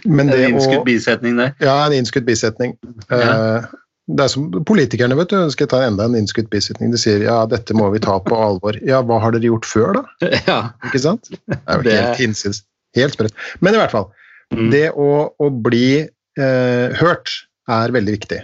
men 0.04 0.28
Det 0.32 0.38
er 0.40 0.48
en 0.48 0.56
å 0.56 0.58
innskutt 0.58 0.84
bisetning 0.88 1.38
der. 1.38 1.54
Ja, 1.62 1.76
en 1.86 1.94
innskutt 1.96 2.26
bisetning. 2.28 2.74
Eh, 3.12 3.70
Det 4.12 4.24
er 4.24 4.28
som 4.32 4.48
Politikerne 4.66 5.14
vet 5.16 5.30
du, 5.30 5.38
skal 5.54 5.68
ta 5.70 5.78
enda 5.86 6.08
en 6.08 6.16
innskutt 6.18 6.50
bisetning. 6.52 6.90
De 6.92 6.98
sier 7.00 7.22
ja, 7.24 7.38
dette 7.48 7.74
må 7.78 7.86
vi 7.94 8.00
ta 8.02 8.18
på 8.20 8.36
alvor. 8.36 8.76
Ja, 8.84 9.00
hva 9.06 9.20
har 9.22 9.32
dere 9.36 9.48
gjort 9.52 9.68
før, 9.68 10.00
da? 10.00 10.02
Ja. 10.50 10.58
Ikke 10.90 11.00
sant? 11.04 11.30
Det 11.46 11.60
er 11.62 11.78
jo 11.78 11.86
Det- 11.86 12.00
helt 12.00 12.20
hinsides. 12.24 12.64
Helt 12.98 13.14
sprøtt. 13.16 13.32
Men 13.64 13.72
i 13.76 13.80
hvert 13.80 13.94
fall. 13.94 14.10
Mm. 14.52 14.66
Det 14.74 14.84
å, 15.00 15.06
å 15.40 15.46
bli 15.64 16.02
eh, 16.02 16.88
hørt 16.98 17.30
er 17.74 17.94
veldig 17.94 18.16
viktig. 18.20 18.40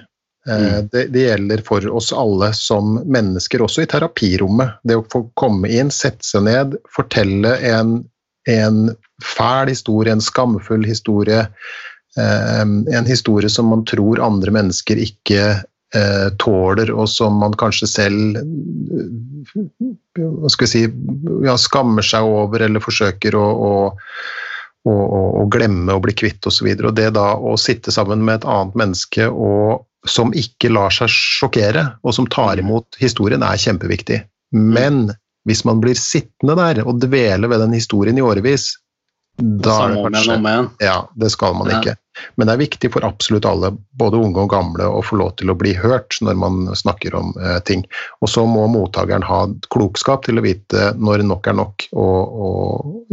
Eh, 0.48 0.78
Mm. 0.78 0.88
det, 0.92 1.04
det 1.12 1.24
gjelder 1.26 1.62
for 1.66 1.84
oss 1.92 2.12
alle 2.12 2.52
som 2.56 2.96
mennesker, 3.04 3.62
også 3.62 3.84
i 3.84 3.90
terapirommet. 3.90 4.78
Det 4.84 4.96
å 4.96 5.06
få 5.12 5.26
komme 5.38 5.68
inn, 5.68 5.90
sette 5.92 6.24
seg 6.24 6.46
ned, 6.48 6.78
fortelle 6.94 7.56
en, 7.68 7.98
en 8.48 8.78
fæl 9.24 9.68
historie, 9.72 10.14
en 10.14 10.24
skamfull 10.24 10.86
historie, 10.88 11.44
eh, 12.16 12.62
en 12.64 13.08
historie 13.08 13.50
som 13.52 13.68
man 13.74 13.84
tror 13.88 14.22
andre 14.24 14.54
mennesker 14.54 15.00
ikke 15.04 15.42
eh, 15.94 16.28
tåler, 16.40 16.94
og 16.94 17.08
som 17.12 17.36
man 17.42 17.56
kanskje 17.58 17.90
selv 17.90 18.40
hva 20.18 20.50
skal 20.50 20.66
vi 20.66 20.70
si, 20.72 20.84
ja, 21.46 21.54
skammer 21.60 22.04
seg 22.04 22.26
over 22.26 22.64
eller 22.64 22.82
forsøker 22.82 23.36
å, 23.38 23.46
å 23.46 23.72
å, 24.88 24.94
og, 25.18 25.28
og 25.42 25.52
glemme 25.54 25.94
å 25.94 26.02
bli 26.02 26.14
kvitt 26.16 26.48
osv. 26.48 26.70
Og, 26.72 26.88
og 26.90 26.96
det 26.98 27.10
da 27.18 27.28
å 27.36 27.54
sitte 27.60 27.94
sammen 27.94 28.24
med 28.24 28.40
et 28.40 28.48
annet 28.48 28.78
menneske 28.80 29.28
og, 29.28 29.84
som 30.08 30.32
ikke 30.36 30.70
lar 30.72 30.94
seg 30.94 31.10
sjokkere, 31.12 31.84
og 32.06 32.14
som 32.16 32.28
tar 32.30 32.60
imot 32.62 32.98
historien, 33.02 33.44
er 33.44 33.60
kjempeviktig. 33.60 34.22
Men 34.54 35.08
hvis 35.48 35.64
man 35.68 35.80
blir 35.82 35.98
sittende 35.98 36.56
der 36.58 36.82
og 36.84 37.00
dvele 37.02 37.50
ved 37.50 37.62
den 37.64 37.74
historien 37.76 38.18
i 38.18 38.24
årevis, 38.24 38.72
da 39.38 39.74
er 39.84 39.94
det 39.94 40.02
kanskje. 40.02 40.36
Ja, 40.82 40.96
det 41.14 41.30
skal 41.30 41.54
man 41.54 41.70
ikke. 41.70 41.94
Men 42.34 42.48
det 42.48 42.54
er 42.56 42.62
viktig 42.64 42.90
for 42.90 43.06
absolutt 43.06 43.46
alle, 43.46 43.70
både 43.98 44.18
unge 44.18 44.42
og 44.42 44.50
gamle, 44.50 44.88
å 44.90 45.02
få 45.06 45.20
lov 45.20 45.36
til 45.38 45.52
å 45.52 45.56
bli 45.58 45.74
hørt 45.78 46.16
når 46.24 46.38
man 46.40 46.56
snakker 46.78 47.14
om 47.14 47.30
eh, 47.38 47.60
ting. 47.68 47.84
Og 48.20 48.32
så 48.32 48.42
må 48.50 48.64
mottakeren 48.72 49.22
ha 49.22 49.44
klokskap 49.70 50.26
til 50.26 50.40
å 50.40 50.44
vite 50.44 50.90
når 50.98 51.22
nok 51.28 51.46
er 51.46 51.58
nok, 51.60 51.86
og, 51.94 52.42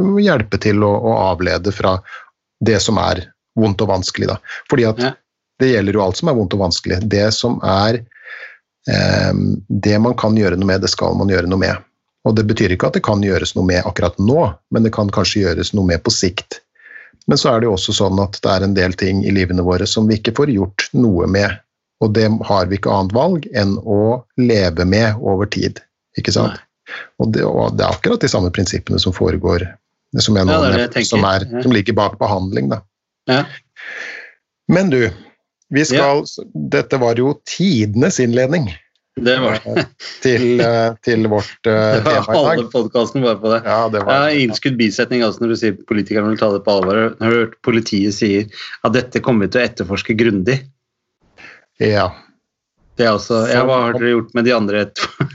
og 0.01 0.19
hjelpe 0.23 0.57
til 0.65 0.81
å, 0.85 0.89
å 0.89 1.13
avlede 1.29 1.73
fra 1.75 1.99
det 2.65 2.79
som 2.81 2.97
er 2.97 3.27
vondt 3.59 3.85
og 3.85 3.93
vanskelig. 3.93 4.31
Da. 4.33 4.39
Fordi 4.71 4.89
at 4.89 5.05
Ja. 5.05 5.13
det 5.61 5.71
gjelder 5.75 5.93
jo 5.93 6.05
alt 6.07 6.17
som 6.17 6.29
er 6.31 6.37
vondt 6.41 6.57
og 6.57 6.65
vanskelig. 6.65 7.03
Det 7.05 7.27
som 7.33 7.59
er 7.63 8.01
eh, 8.89 9.33
Det 9.69 9.99
man 10.01 10.17
kan 10.17 10.37
gjøre 10.37 10.57
noe 10.57 10.73
med, 10.73 10.81
det 10.81 10.89
skal 10.89 11.13
man 11.17 11.29
gjøre 11.29 11.47
noe 11.51 11.61
med. 11.61 11.85
Og 12.25 12.35
det 12.37 12.45
betyr 12.49 12.73
ikke 12.73 12.89
at 12.89 12.97
det 12.97 13.03
kan 13.05 13.23
gjøres 13.23 13.53
noe 13.55 13.67
med 13.67 13.85
akkurat 13.85 14.17
nå, 14.17 14.47
men 14.73 14.85
det 14.85 14.93
kan 14.95 15.11
kanskje 15.13 15.43
gjøres 15.43 15.73
noe 15.77 15.85
med 15.91 16.01
på 16.05 16.13
sikt. 16.13 16.59
Men 17.29 17.39
så 17.41 17.51
er 17.51 17.61
det 17.61 17.69
jo 17.69 17.75
også 17.77 17.93
sånn 17.95 18.19
at 18.21 18.37
det 18.41 18.51
er 18.51 18.65
en 18.65 18.75
del 18.77 18.93
ting 18.97 19.23
i 19.25 19.33
livene 19.33 19.65
våre 19.65 19.87
som 19.89 20.09
vi 20.09 20.19
ikke 20.19 20.35
får 20.37 20.53
gjort 20.53 20.87
noe 20.97 21.29
med. 21.29 21.57
Og 22.03 22.13
det 22.17 22.27
har 22.49 22.69
vi 22.69 22.77
ikke 22.77 22.91
annet 22.91 23.15
valg 23.15 23.47
enn 23.57 23.77
å 23.81 23.99
leve 24.41 24.85
med 24.89 25.21
over 25.21 25.49
tid. 25.49 25.81
Ikke 26.19 26.33
sant? 26.35 26.59
Og 27.21 27.31
det, 27.33 27.45
og 27.45 27.77
det 27.77 27.85
er 27.85 27.95
akkurat 27.97 28.21
de 28.21 28.29
samme 28.29 28.51
prinsippene 28.53 28.99
som 29.01 29.13
foregår, 29.15 29.65
som, 30.19 30.37
jeg 30.37 30.47
nå 30.47 30.53
Ja, 30.53 30.73
det 30.75 30.89
det 30.93 31.05
som, 31.09 31.25
er, 31.25 31.47
som 31.63 31.73
ligger 31.73 31.97
bak 31.97 32.19
behandling. 32.21 32.69
Da. 32.73 32.81
Ja. 33.29 33.41
Men 34.71 34.91
du, 34.93 35.01
vi 35.73 35.85
skal, 35.85 36.23
dette 36.53 36.99
var 37.01 37.17
jo 37.21 37.33
tidenes 37.49 38.19
innledning 38.21 38.69
Det 39.15 39.35
var 39.39 39.59
det. 39.63 39.85
til, 40.23 40.59
eh, 40.59 40.89
til 41.05 41.27
vårt 41.31 41.69
eh, 41.69 42.03
var 42.03 42.03
tema 42.03 42.23
i 42.23 42.25
dag. 42.27 42.49
halve 42.49 42.65
podkasten 42.73 43.23
bare 43.23 43.39
på 43.39 43.53
det. 43.53 43.61
Ja, 43.63 43.77
det 43.93 44.03
Ja, 44.03 44.19
innskudd 44.43 44.75
bisetning 44.79 45.23
altså 45.23 45.43
når 45.43 45.53
du 45.53 45.59
sier 45.61 45.77
politikerne 45.87 46.33
vil 46.33 46.41
ta 46.41 46.51
det 46.51 46.63
på 46.65 46.75
alvor. 46.75 46.99
Jeg 46.99 47.23
har 47.23 47.37
hørt 47.39 47.55
politiet 47.63 48.17
sier 48.17 48.67
at 48.83 48.95
dette 48.97 49.23
kommer 49.23 49.47
vi 49.47 49.55
til 49.55 49.63
å 49.63 49.67
etterforske 49.69 50.17
grundig. 50.19 50.59
ja. 51.79 52.11
Det 52.95 53.03
er 53.03 53.11
også, 53.11 53.41
ja, 53.51 53.65
Hva 53.67 53.81
har 53.83 53.97
dere 53.97 54.13
gjort 54.13 54.29
med 54.37 54.45
de 54.47 54.53
andre 54.55 54.85
etterfor... 54.85 55.27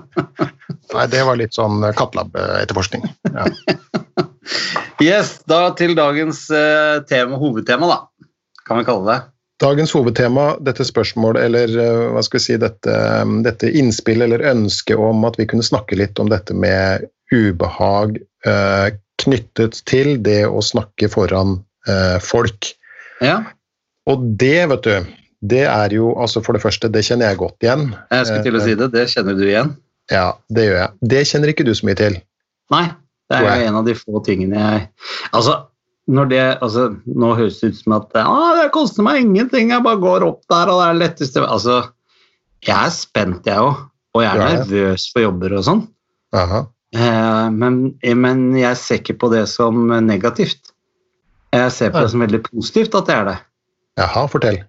Nei, 0.94 1.02
det 1.12 1.20
var 1.28 1.36
litt 1.36 1.52
sånn 1.52 1.84
kattelabetterforskning. 1.92 3.04
Ja. 3.28 3.44
Yes, 5.00 5.38
da 5.48 5.70
til 5.76 5.94
dagens 5.96 6.42
eh, 6.52 7.00
tema, 7.08 7.38
hovedtema, 7.40 7.86
da. 7.88 8.26
Kan 8.68 8.80
vi 8.80 8.84
kalle 8.84 9.06
det. 9.06 9.20
Dagens 9.60 9.92
hovedtema, 9.92 10.54
dette 10.64 10.86
spørsmålet, 10.88 11.42
eller 11.50 11.72
eh, 11.76 12.02
hva 12.14 12.22
skal 12.24 12.40
vi 12.40 12.44
si, 12.46 12.56
dette, 12.60 12.96
dette 13.44 13.68
innspillet 13.76 14.24
eller 14.28 14.44
ønsket 14.54 14.96
om 14.96 15.26
at 15.28 15.36
vi 15.36 15.44
kunne 15.50 15.66
snakke 15.66 15.98
litt 16.00 16.20
om 16.22 16.30
dette 16.32 16.56
med 16.56 17.04
ubehag 17.34 18.16
eh, 18.48 18.88
knyttet 19.20 19.82
til 19.90 20.14
det 20.24 20.46
å 20.48 20.62
snakke 20.64 21.10
foran 21.12 21.58
eh, 21.88 22.16
folk. 22.24 22.72
Ja, 23.20 23.42
Og 24.08 24.24
det, 24.40 24.64
vet 24.72 24.86
du, 24.88 25.12
det 25.44 25.66
er 25.68 25.92
jo 25.92 26.14
altså 26.16 26.40
For 26.40 26.56
det 26.56 26.62
første, 26.64 26.88
det 26.88 27.02
kjenner 27.04 27.28
jeg 27.28 27.40
godt 27.42 27.64
igjen. 27.64 27.90
jeg 28.08 28.26
skulle 28.26 28.46
til 28.48 28.56
å 28.56 28.64
si 28.64 28.76
det. 28.80 28.88
Det 28.96 29.04
kjenner 29.12 29.36
du 29.36 29.44
igjen? 29.44 29.74
Ja, 30.10 30.26
det 30.48 30.64
gjør 30.66 30.78
jeg. 30.80 30.94
Det 31.12 31.20
kjenner 31.28 31.52
ikke 31.52 31.68
du 31.68 31.74
så 31.76 31.86
mye 31.86 32.00
til. 32.00 32.16
Nei, 32.72 32.86
det 33.30 33.38
er 33.38 33.60
jo 33.60 33.68
en 33.68 33.78
av 33.82 33.86
de 33.86 33.94
få 33.98 34.22
tingene 34.26 34.56
jeg 34.56 34.86
Altså, 35.36 35.54
når 36.10 36.30
det, 36.32 36.42
altså 36.64 36.88
nå 37.06 37.30
høres 37.38 37.60
det 37.60 37.72
ut 37.72 37.78
som 37.78 37.94
at 38.00 38.18
ah, 38.18 38.56
det 38.58 38.72
koster 38.74 39.06
meg 39.06 39.22
ingenting, 39.22 39.70
jeg 39.70 39.84
bare 39.86 40.02
går 40.02 40.26
opp 40.26 40.42
der, 40.50 40.70
og 40.72 40.80
det 40.80 40.86
er 40.88 40.96
det 40.96 41.02
letteste 41.04 41.44
Altså, 41.46 41.76
jeg 42.66 42.76
er 42.76 42.92
spent, 42.94 43.46
jeg 43.48 43.62
òg. 43.62 43.86
Og 44.16 44.24
jeg 44.24 44.30
er 44.32 44.40
Ja, 44.40 44.48
ja. 44.48 44.58
nervøs 44.58 45.06
for 45.12 45.22
jobber 45.22 45.54
og 45.54 45.66
sånn. 45.68 45.84
Eh, 46.34 47.46
men, 47.54 47.78
men 48.02 48.42
jeg 48.58 48.78
ser 48.80 48.98
ikke 48.98 49.20
på 49.22 49.30
det 49.30 49.44
som 49.52 49.86
negativt. 50.02 50.72
Jeg 51.54 51.70
ser 51.74 51.92
på 51.94 52.02
ja. 52.02 52.06
det 52.06 52.14
som 52.14 52.24
veldig 52.24 52.42
positivt 52.48 52.96
at 52.98 53.10
jeg 53.10 53.22
er 53.22 53.30
det. 53.30 53.38
Jaha, 54.00 54.26
fortell. 54.30 54.60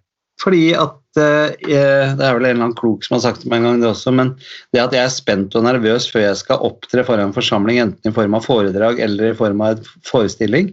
Fordi 0.41 0.71
at 0.77 1.19
eh, 1.21 1.57
Det 1.57 2.25
er 2.25 2.37
vel 2.37 2.47
en 2.47 2.53
eller 2.55 2.65
annen 2.67 2.77
klok 2.77 3.05
som 3.05 3.17
har 3.17 3.25
sagt 3.25 3.43
det 3.43 3.51
meg 3.51 3.61
en 3.61 3.67
gang, 3.67 3.81
det 3.81 3.89
også, 3.91 4.13
men 4.17 4.33
det 4.73 4.83
at 4.83 4.93
jeg 4.95 5.03
er 5.05 5.13
spent 5.13 5.57
og 5.57 5.65
nervøs 5.65 6.07
før 6.09 6.25
jeg 6.27 6.39
skal 6.41 6.63
opptre 6.69 7.05
foran 7.07 7.29
en 7.29 7.35
forsamling, 7.35 7.81
enten 7.81 8.13
i 8.13 8.15
form 8.15 8.37
av 8.37 8.47
foredrag 8.47 9.01
eller 9.03 9.33
i 9.33 9.37
form 9.37 9.61
av 9.65 9.75
en 9.75 9.91
forestilling, 10.07 10.71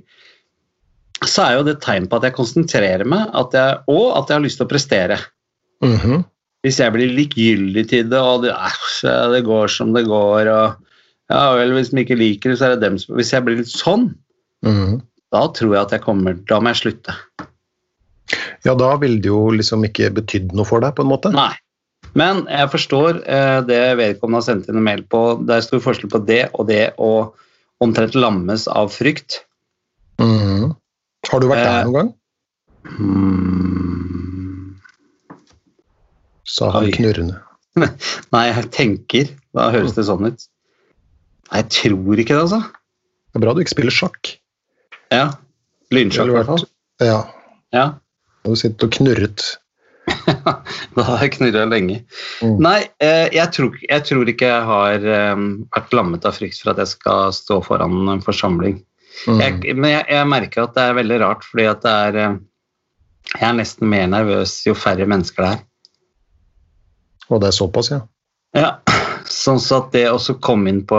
så 1.27 1.45
er 1.45 1.57
jo 1.57 1.65
det 1.67 1.77
et 1.77 1.85
tegn 1.85 2.07
på 2.09 2.19
at 2.21 2.29
jeg 2.29 2.37
konsentrerer 2.37 3.07
meg, 3.09 3.31
at 3.35 3.55
jeg, 3.57 3.79
og 3.91 4.05
at 4.19 4.29
jeg 4.31 4.39
har 4.39 4.45
lyst 4.45 4.61
til 4.61 4.67
å 4.69 4.71
prestere. 4.71 5.19
Mhm. 5.85 6.25
Hvis 6.67 6.81
jeg 6.83 6.91
blir 6.93 7.13
likegyldig 7.15 7.85
til 7.89 8.09
det, 8.11 8.19
og 8.19 8.43
det, 8.43 8.51
æsj, 8.53 9.07
det 9.33 9.45
går 9.47 9.71
som 9.71 9.93
det 9.95 10.05
går, 10.09 10.49
og 10.51 10.77
ja 11.31 11.43
vel, 11.55 11.73
hvis 11.77 11.91
de 11.95 12.03
ikke 12.03 12.19
liker 12.19 12.51
det, 12.51 12.59
så 12.59 12.67
er 12.67 12.75
det 12.75 12.83
dem 12.87 12.97
som 12.99 13.15
Hvis 13.19 13.31
jeg 13.33 13.45
blir 13.47 13.57
litt 13.61 13.71
sånn, 13.71 14.15
Mhm. 14.65 15.01
da 15.31 15.47
tror 15.55 15.75
jeg 15.75 15.83
at 15.85 15.91
jeg 15.93 16.01
kommer 16.03 16.35
Da 16.49 16.59
må 16.59 16.73
jeg 16.75 16.83
slutte. 16.83 17.15
Ja, 18.65 18.75
da 18.75 18.97
ville 18.97 19.21
det 19.23 19.31
jo 19.31 19.51
liksom 19.55 19.85
ikke 19.87 20.11
betydd 20.13 20.53
noe 20.53 20.65
for 20.67 20.81
deg, 20.81 20.95
på 20.97 21.05
en 21.05 21.11
måte. 21.13 21.31
Nei. 21.33 21.55
Men 22.15 22.47
jeg 22.47 22.71
forstår 22.73 23.23
eh, 23.29 23.61
det 23.69 23.97
vedkommende 23.99 24.41
har 24.43 24.47
sendt 24.49 24.69
inn 24.69 24.77
en 24.81 24.85
mail 24.85 25.03
på. 25.03 25.47
Det 25.47 25.55
er 25.55 25.61
stor 25.67 25.81
forskjell 25.85 26.11
på 26.11 26.21
det 26.27 26.51
og 26.55 26.67
det 26.67 26.95
å 26.99 27.33
omtrent 27.85 28.15
lammes 28.19 28.67
av 28.69 28.91
frykt. 28.91 29.45
Mhm. 30.19 30.75
Har 31.27 31.41
du 31.43 31.49
vært 31.51 31.59
Eh, 31.59 31.65
der 31.67 31.85
noen 31.85 31.97
gang? 31.99 32.11
Hmm. 32.89 34.79
Sa 36.49 36.71
han 36.73 36.91
knurrende. 36.95 37.41
Nei, 38.35 38.45
jeg 38.51 38.71
tenker. 38.75 39.29
Da 39.55 39.69
høres 39.75 39.95
det 39.97 40.07
sånn 40.09 40.27
ut. 40.31 40.47
Nei, 41.51 41.61
jeg 41.63 41.69
tror 41.75 42.21
ikke 42.23 42.35
det, 42.37 42.43
altså. 42.47 42.61
Det 43.29 43.39
er 43.41 43.45
bra 43.45 43.55
du 43.57 43.61
ikke 43.63 43.75
spiller 43.75 43.95
sjakk. 43.95 44.33
Ja. 45.15 45.27
Lynsjakk, 45.95 46.29
i 46.33 46.37
hvert 46.37 46.51
fall. 46.51 46.65
Ja, 47.05 47.21
Ja. 47.73 47.85
har 48.45 48.53
du 48.53 48.57
sittet 48.59 48.85
og 48.89 48.93
knurret. 48.97 49.45
Da 50.97 51.03
har 51.05 51.21
jeg 51.23 51.35
knurra 51.37 51.67
lenge. 51.69 52.03
Mm. 52.45 52.57
Nei, 52.65 52.79
eh, 53.05 53.29
jeg 53.37 53.53
tror, 53.55 53.77
jeg 53.85 54.05
tror 54.09 54.29
ikke 54.33 54.49
jeg 54.49 54.65
har 54.69 55.05
eh, 55.05 55.43
vært 55.77 55.93
lammet 55.97 56.25
av 56.29 56.37
frykt 56.37 56.59
for 56.63 56.73
at 56.73 56.81
jeg 56.83 56.91
skal 56.97 57.33
stå 57.37 57.59
foran 57.65 58.09
en 58.15 58.23
forsamling. 58.25 58.81
Mhm. 59.27 59.41
Jeg, 59.43 59.77
men 59.77 59.91
jeg, 59.91 60.05
jeg 60.15 60.29
merker 60.31 60.65
at 60.65 60.77
det 60.77 60.85
er 60.85 60.99
veldig 60.99 61.19
rart, 61.25 61.47
fordi 61.49 61.67
at 61.69 61.83
det 61.85 61.95
er 62.09 62.21
eh, 62.23 62.37
Jeg 63.35 63.45
er 63.45 63.57
nesten 63.59 63.91
mer 63.91 64.07
nervøs 64.09 64.55
jo 64.65 64.73
færre 64.79 65.05
mennesker 65.05 65.45
det 65.45 65.51
er. 65.57 65.65
Og 67.29 67.43
det 67.43 67.51
er 67.51 67.57
såpass, 67.59 67.91
ja. 67.93 67.99
Ja, 68.57 68.71
sånn 69.29 69.61
så 69.61 69.83
at 69.83 69.91
det 69.93 70.07
også 70.09 70.39
kom 70.41 70.65
inn 70.71 70.81
på 70.89 70.99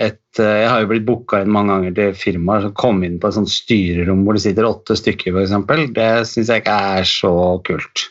et 0.00 0.40
eh, 0.40 0.62
Jeg 0.62 0.70
har 0.72 0.80
jo 0.80 0.90
blitt 0.94 1.04
booka 1.08 1.42
inn 1.44 1.52
mange 1.52 1.74
ganger 1.74 1.96
til 1.98 2.16
firmaer 2.16 2.64
som 2.64 2.74
kom 2.78 3.04
inn 3.04 3.18
på 3.20 3.28
et 3.28 3.36
sånt 3.36 3.52
styrerom 3.52 4.24
hvor 4.24 4.38
det 4.38 4.46
sitter 4.46 4.68
åtte 4.68 4.96
stykker, 4.96 5.36
f.eks. 5.36 5.92
Det 5.96 6.10
syns 6.30 6.52
jeg 6.52 6.64
ikke 6.64 6.80
er 6.96 7.08
så 7.10 7.34
kult. 7.66 8.06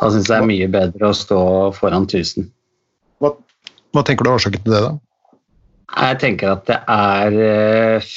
Da 0.00 0.10
syns 0.12 0.26
jeg 0.26 0.34
det 0.34 0.42
er 0.42 0.50
mye 0.50 0.70
bedre 0.72 1.10
å 1.10 1.16
stå 1.16 1.40
foran 1.78 2.08
1000. 2.08 2.50
Hva, 3.22 3.32
hva 3.94 4.04
tenker 4.04 4.26
du 4.26 4.32
er 4.32 4.40
årsaken 4.40 4.64
til 4.64 4.74
det, 4.74 4.82
da? 4.88 4.96
Jeg 5.96 6.18
tenker 6.20 6.56
at 6.56 6.66
det 6.68 6.80
er 6.90 7.38
eh, 7.46 8.08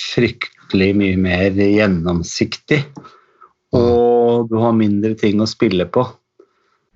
fryktelig 0.70 0.96
mye 0.96 1.18
mer 1.18 1.52
gjennomsiktig. 1.52 2.86
Og 3.74 4.50
du 4.50 4.58
har 4.58 4.74
mindre 4.74 5.16
ting 5.16 5.42
å 5.42 5.48
spille 5.48 5.86
på. 5.86 6.06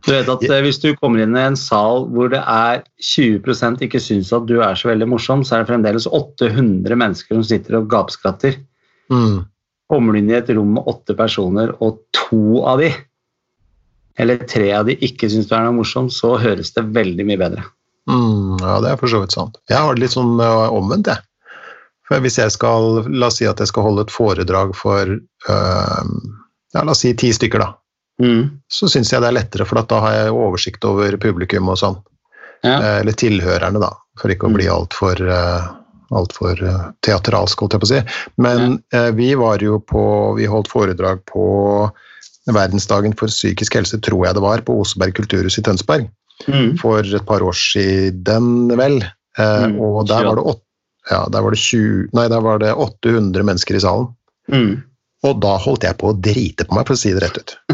Du 0.06 0.12
vet 0.12 0.28
at 0.28 0.44
eh, 0.44 0.62
Hvis 0.62 0.82
du 0.82 0.96
kommer 0.96 1.22
inn 1.22 1.36
i 1.36 1.40
en 1.40 1.56
sal 1.56 2.10
hvor 2.12 2.30
det 2.30 2.42
er 2.42 2.84
20% 3.00 3.82
ikke 3.82 4.00
syns 4.00 4.34
at 4.34 4.46
du 4.48 4.62
er 4.62 4.76
så 4.76 4.90
veldig 4.90 5.08
morsom, 5.08 5.44
så 5.44 5.56
er 5.56 5.64
det 5.64 5.72
fremdeles 5.72 6.08
800 6.08 6.96
mennesker 6.96 7.36
som 7.36 7.44
sitter 7.44 7.80
og 7.80 7.90
gapskratter. 7.90 8.58
Mm. 9.10 9.46
Kommer 9.90 10.14
du 10.14 10.20
inn 10.20 10.32
i 10.32 10.38
et 10.38 10.50
rom 10.50 10.74
med 10.76 10.84
åtte 10.88 11.16
personer, 11.16 11.72
og 11.80 12.02
to 12.12 12.64
av 12.66 12.82
de, 12.82 12.92
eller 14.20 14.44
tre 14.50 14.72
av 14.74 14.90
de, 14.90 14.98
ikke 15.06 15.30
syns 15.30 15.48
du 15.48 15.56
er 15.56 15.68
noe 15.68 15.78
morsom, 15.78 16.10
så 16.12 16.36
høres 16.42 16.74
det 16.76 16.84
veldig 16.96 17.28
mye 17.30 17.40
bedre. 17.40 17.64
Mm, 18.10 18.60
ja, 18.60 18.80
det 18.84 18.92
er 18.92 19.00
for 19.00 19.12
så 19.12 19.22
vidt 19.24 19.36
sant. 19.36 19.60
Jeg 19.72 19.80
har 19.80 19.96
det 19.96 20.04
litt 20.04 20.16
sånn 20.16 20.36
omvendt, 20.42 21.12
jeg. 21.14 21.24
For 22.14 22.22
hvis 22.22 22.38
jeg 22.38 22.54
skal, 22.54 23.08
la 23.10 23.28
oss 23.32 23.40
si 23.42 23.48
at 23.50 23.58
jeg 23.64 23.72
skal 23.72 23.88
holde 23.88 24.04
et 24.06 24.14
foredrag 24.14 24.76
for, 24.78 25.10
uh, 25.50 26.10
ja, 26.76 26.84
la 26.84 26.94
oss 26.94 27.02
si 27.02 27.14
ti 27.18 27.34
stykker 27.34 27.64
da, 27.64 27.72
Mm. 28.22 28.60
så 28.70 28.86
synes 28.86 29.10
jeg 29.10 29.24
det 29.24 29.32
er 29.32 29.34
lettere, 29.40 29.66
for 29.66 29.80
at 29.82 29.88
da 29.90 29.98
har 30.04 30.12
jeg 30.14 30.34
oversikt 30.38 30.84
over 30.86 31.16
publikum 31.18 31.72
og 31.74 31.80
sånn. 31.82 31.96
Ja. 32.62 32.76
Uh, 32.78 33.00
Eller 33.02 33.18
tilhørerne 33.18 33.82
da, 33.82 33.90
for 34.22 34.30
ikke 34.30 34.46
å 34.46 34.54
bli 34.54 34.68
alt 34.70 34.94
for, 34.94 35.18
eh, 35.18 35.66
alt 36.14 36.36
for 36.38 36.54
eh, 36.54 36.84
teatralsk, 37.02 37.60
holdt 37.60 37.74
jeg 37.74 37.82
på 37.82 37.90
å 37.90 37.92
si. 37.96 38.02
Men 38.38 38.78
eh, 38.94 39.10
vi 39.18 39.34
var 39.34 39.66
jo 39.66 39.80
på, 39.82 40.04
vi 40.38 40.46
holdt 40.46 40.70
foredrag 40.70 41.26
på 41.26 41.48
verdensdagen 42.54 43.18
for 43.18 43.34
psykisk 43.34 43.80
helse, 43.80 43.98
tror 44.06 44.28
jeg 44.28 44.38
det 44.38 44.46
var, 44.46 44.62
på 44.62 44.78
Oseberg 44.84 45.18
kulturhus 45.18 45.58
i 45.58 45.66
Tønsberg. 45.66 46.06
Mm. 46.50 46.78
for 46.82 47.00
et 47.06 47.26
par 47.26 47.44
år 47.46 47.54
siden, 47.56 48.68
vel. 48.78 49.02
Eh, 49.38 49.66
Mm, 49.70 49.80
og 49.80 50.08
der 50.10 50.26
var, 50.26 50.36
det 50.36 50.44
åt, 50.44 50.62
ja, 51.12 51.26
der, 51.32 51.42
var 51.44 51.52
det 51.56 51.60
20, 51.60 52.10
nei, 52.16 52.28
der 52.32 52.42
var 52.46 52.60
det 52.64 52.72
800 52.74 53.44
mennesker 53.48 53.76
i 53.76 53.82
salen. 53.84 54.08
Mm. 54.52 54.74
Og 55.24 55.40
da 55.44 55.56
holdt 55.62 55.84
jeg 55.88 55.98
på 56.00 56.10
å 56.12 56.18
drite 56.20 56.66
på 56.68 56.76
meg, 56.78 56.88
for 56.88 56.96
å 56.98 57.00
si 57.00 57.14
det 57.16 57.24
rett 57.24 57.40
ut. 57.40 57.52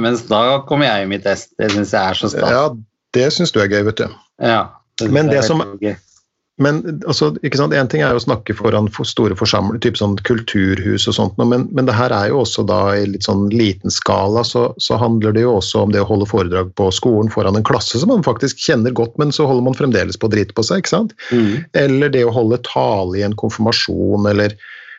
Mens 0.00 0.22
da 0.30 0.40
kommer 0.68 0.86
jeg 0.86 1.06
i 1.06 1.08
mitt 1.10 1.26
ess. 1.26 1.48
Det 1.58 1.70
syns 1.72 1.92
jeg 1.94 2.02
er 2.02 2.18
så 2.18 2.30
stas. 2.30 2.50
Ja, 2.54 2.64
det 3.16 3.26
syns 3.34 3.52
du 3.54 3.58
er 3.62 3.70
gøy, 3.70 3.82
vet 3.88 3.98
du. 4.02 4.06
Ja, 4.42 4.60
synes 5.00 5.14
Men 5.14 5.30
det 5.32 5.42
som- 5.46 5.62
gøy. 5.82 5.96
Men 6.60 6.80
altså, 7.08 7.30
ikke 7.46 7.56
sant, 7.56 7.74
En 7.74 7.88
ting 7.88 8.02
er 8.04 8.12
jo 8.12 8.20
å 8.20 8.24
snakke 8.26 8.54
foran 8.56 8.90
for 8.92 9.08
store 9.08 9.36
forsamlinger, 9.38 9.80
typ 9.80 9.96
sånn 9.96 10.18
kulturhus 10.28 11.06
og 11.08 11.16
sånt, 11.16 11.38
men, 11.40 11.66
men 11.72 11.88
det 11.88 11.96
her 11.96 12.12
er 12.12 12.28
jo 12.28 12.42
også 12.42 12.66
da 12.68 12.80
i 12.98 13.06
litt 13.08 13.24
sånn 13.24 13.46
liten 13.54 13.92
skala, 13.92 14.44
så, 14.44 14.66
så 14.82 14.98
handler 15.00 15.32
det 15.36 15.46
jo 15.46 15.56
også 15.56 15.86
om 15.86 15.94
det 15.94 16.02
å 16.04 16.08
holde 16.10 16.28
foredrag 16.28 16.74
på 16.76 16.90
skolen 16.92 17.32
foran 17.32 17.56
en 17.56 17.66
klasse 17.66 18.02
som 18.02 18.12
man 18.12 18.26
faktisk 18.26 18.60
kjenner 18.60 18.92
godt, 18.92 19.16
men 19.20 19.32
så 19.32 19.48
holder 19.48 19.66
man 19.70 19.78
fremdeles 19.78 20.20
på 20.20 20.28
å 20.28 20.34
drite 20.36 20.56
på 20.56 20.66
seg. 20.66 20.84
ikke 20.84 20.94
sant? 20.94 21.16
Mm. 21.32 21.64
Eller 21.80 22.12
det 22.12 22.26
å 22.28 22.36
holde 22.36 22.60
tale 22.68 23.20
i 23.20 23.26
en 23.26 23.36
konfirmasjon, 23.40 24.28
eller, 24.34 24.56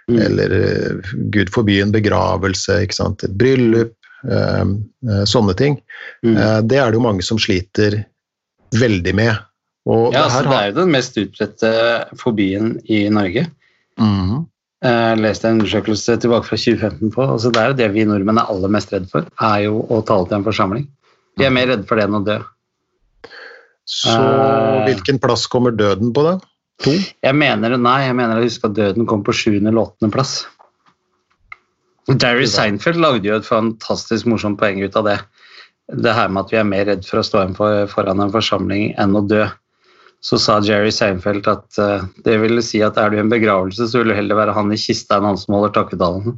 Mm. 0.09 0.17
eller 0.17 0.51
eh, 0.57 1.09
gud 1.31 1.51
forby 1.53 1.75
en 1.79 1.91
begravelse, 1.93 2.79
ikke 2.83 2.97
sant? 2.97 3.23
et 3.23 3.37
bryllup, 3.37 3.93
Øh, 4.21 4.65
øh, 5.09 5.23
sånne 5.25 5.55
ting. 5.57 5.79
Mm. 6.21 6.35
Det 6.69 6.77
er 6.77 6.91
det 6.91 6.99
jo 6.99 7.01
mange 7.01 7.23
som 7.25 7.39
sliter 7.41 8.03
veldig 8.77 9.15
med. 9.17 9.39
Og 9.89 10.13
Ja, 10.13 10.21
det 10.21 10.23
altså, 10.27 10.43
det 10.45 10.57
er 10.57 10.69
jo 10.69 10.77
den 10.77 10.93
mest 10.93 11.17
utbredte 11.17 11.71
fobien 12.21 12.73
i 12.85 13.03
Norge. 13.09 13.47
Mhm. 13.99 14.47
Jeg 14.81 15.17
leste 15.21 15.45
en 15.45 15.59
undersøkelse 15.59 16.15
tilbake 16.17 16.47
fra 16.47 16.57
2015 16.57 17.11
på. 17.13 17.21
altså 17.21 17.51
Det 17.53 17.61
er 17.61 17.67
jo 17.69 17.77
det 17.77 17.89
vi 17.93 18.05
nordmenn 18.09 18.39
er 18.41 18.49
aller 18.49 18.71
mest 18.73 18.93
redd 18.93 19.09
for, 19.11 19.27
er 19.39 19.59
jo 19.67 19.83
å 19.93 20.01
tale 20.01 20.25
til 20.25 20.39
en 20.39 20.47
forsamling. 20.47 20.87
Vi 21.37 21.45
er 21.45 21.53
mer 21.53 21.67
redde 21.69 21.85
for 21.85 21.99
det 21.99 22.07
enn 22.07 22.17
å 22.17 22.23
dø. 22.25 22.39
Så 23.85 24.09
uh, 24.09 24.81
hvilken 24.87 25.19
plass 25.21 25.45
kommer 25.51 25.75
døden 25.75 26.13
på, 26.15 26.23
da? 26.25 26.39
To? 26.85 26.93
Jeg 26.97 27.37
mener 27.37 27.77
nei, 27.77 28.07
jeg 28.07 28.17
mener 28.17 28.39
jeg 28.39 28.49
husker 28.49 28.71
at 28.71 28.77
døden 28.79 29.05
kom 29.09 29.21
på 29.25 29.35
sjuende 29.37 29.69
eller 29.69 29.85
åttende 29.85 30.13
plass. 30.13 30.47
Derry 32.09 32.47
Seinfeld 32.49 32.97
lagde 32.97 33.29
jo 33.29 33.37
et 33.37 33.45
fantastisk 33.45 34.25
morsomt 34.25 34.57
poeng 34.59 34.81
ut 34.81 34.97
av 34.97 35.05
det. 35.05 35.17
Det 35.91 36.13
her 36.15 36.31
med 36.31 36.47
at 36.47 36.53
vi 36.53 36.57
er 36.57 36.65
mer 36.65 36.87
redd 36.89 37.05
for 37.05 37.21
å 37.21 37.25
stå 37.25 37.45
foran 37.91 38.23
en 38.23 38.33
forsamling 38.33 38.95
enn 38.99 39.17
å 39.17 39.21
dø. 39.27 39.45
Så 40.21 40.37
sa 40.37 40.59
Jerry 40.61 40.91
Seinfeld 40.93 41.47
at 41.49 41.81
uh, 41.81 42.05
det 42.25 42.37
ville 42.43 42.61
si 42.61 42.83
at 42.85 42.99
er 43.01 43.09
du 43.09 43.17
i 43.17 43.23
en 43.23 43.31
begravelse, 43.31 43.87
så 43.89 44.01
vil 44.01 44.13
det 44.13 44.19
heller 44.19 44.37
være 44.37 44.53
han 44.53 44.69
i 44.73 44.77
kista 44.77 45.17
enn 45.17 45.25
han 45.31 45.39
som 45.41 45.57
holder 45.57 45.73
takketalen. 45.73 46.37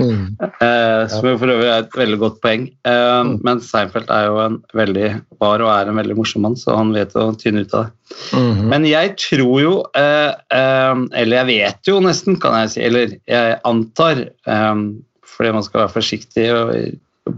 Mm. 0.00 0.36
uh, 0.64 1.04
som 1.12 1.28
jo 1.28 1.36
for 1.42 1.52
øvrig 1.52 1.68
er 1.68 1.84
et 1.84 1.98
veldig 2.00 2.20
godt 2.24 2.40
poeng. 2.44 2.70
Uh, 2.88 3.10
Mm. 3.20 3.38
men 3.44 3.60
Seinfeld 3.64 4.10
er 4.12 4.26
jo 4.28 4.38
en 4.42 4.58
veldig, 4.76 5.08
var 5.42 5.62
og 5.64 5.70
er 5.72 5.90
en 5.90 5.98
veldig 5.98 6.16
morsom 6.18 6.44
mann, 6.46 6.56
så 6.58 6.76
han 6.78 6.92
vet 6.96 7.14
å 7.18 7.30
tynne 7.38 7.64
ut 7.64 7.74
av 7.76 7.88
det. 7.88 8.16
Mhm. 8.36 8.64
Men 8.72 8.86
jeg 8.88 9.14
tror 9.20 9.60
jo, 9.60 9.74
eh, 9.94 10.32
eh, 10.50 10.94
eller 11.20 11.36
jeg 11.40 11.46
vet 11.50 11.90
jo 11.90 12.00
nesten, 12.00 12.38
kan 12.40 12.56
jeg 12.62 12.70
si, 12.74 12.80
eller 12.86 13.14
jeg 13.28 13.60
antar, 13.64 14.24
um, 14.46 15.02
fordi 15.26 15.52
man 15.52 15.62
skal 15.66 15.84
være 15.84 15.94
forsiktig 15.94 16.48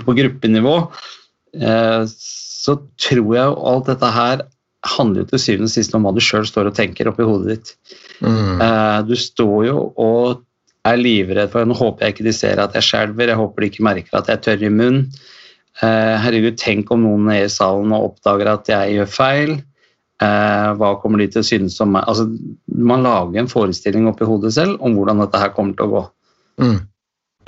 på 0.03 0.17
gruppenivå, 0.17 0.77
eh, 1.61 2.05
så 2.09 2.79
tror 2.97 3.35
jeg 3.35 3.45
jo 3.51 3.67
alt 3.67 3.87
dette 3.91 4.11
her 4.17 4.43
handler 4.83 5.23
jo 5.23 5.31
til 5.31 5.43
syvende 5.43 5.71
og 5.71 5.75
sist 5.75 5.95
om 5.95 6.07
hva 6.07 6.15
du 6.15 6.23
sjøl 6.25 6.47
står 6.49 6.71
og 6.71 6.79
tenker 6.79 7.11
oppi 7.11 7.27
hodet 7.27 7.57
ditt. 7.57 7.75
Mm. 8.25 8.59
Uh, 8.63 8.99
du 9.07 9.15
står 9.19 9.69
jo 9.69 9.85
og 10.01 10.43
er 10.89 10.99
livredd 10.99 11.53
for 11.53 11.69
Nå 11.69 11.77
håper 11.79 12.07
jeg 12.07 12.17
ikke 12.17 12.27
de 12.27 12.35
ser 12.35 12.63
at 12.63 12.75
jeg 12.75 12.89
skjelver, 12.89 13.31
jeg 13.31 13.39
håper 13.39 13.63
de 13.63 13.71
ikke 13.71 13.87
merker 13.87 14.19
at 14.19 14.31
jeg 14.31 14.39
er 14.39 14.47
tørr 14.47 14.65
i 14.67 14.73
munnen. 14.73 15.05
Uh, 15.81 16.19
herregud, 16.21 16.59
tenk 16.61 16.91
om 16.93 17.05
noen 17.07 17.31
er 17.33 17.47
i 17.47 17.53
salen 17.53 17.95
og 17.97 18.11
oppdager 18.11 18.51
at 18.53 18.71
jeg 18.71 18.97
gjør 18.99 19.13
feil. 19.13 19.55
Uh, 20.23 20.75
hva 20.79 20.93
kommer 21.03 21.23
de 21.23 21.31
til 21.33 21.43
å 21.43 21.47
synes 21.47 21.79
om 21.83 21.95
meg? 21.97 22.05
Altså, 22.11 22.29
man 22.93 23.03
lager 23.07 23.41
en 23.41 23.51
forestilling 23.51 24.07
oppi 24.11 24.29
hodet 24.29 24.53
selv 24.55 24.83
om 24.85 24.99
hvordan 24.99 25.23
dette 25.25 25.41
her 25.41 25.55
kommer 25.57 25.79
til 25.79 25.89
å 25.89 25.95
gå. 25.95 26.03
Mm. 26.63 26.81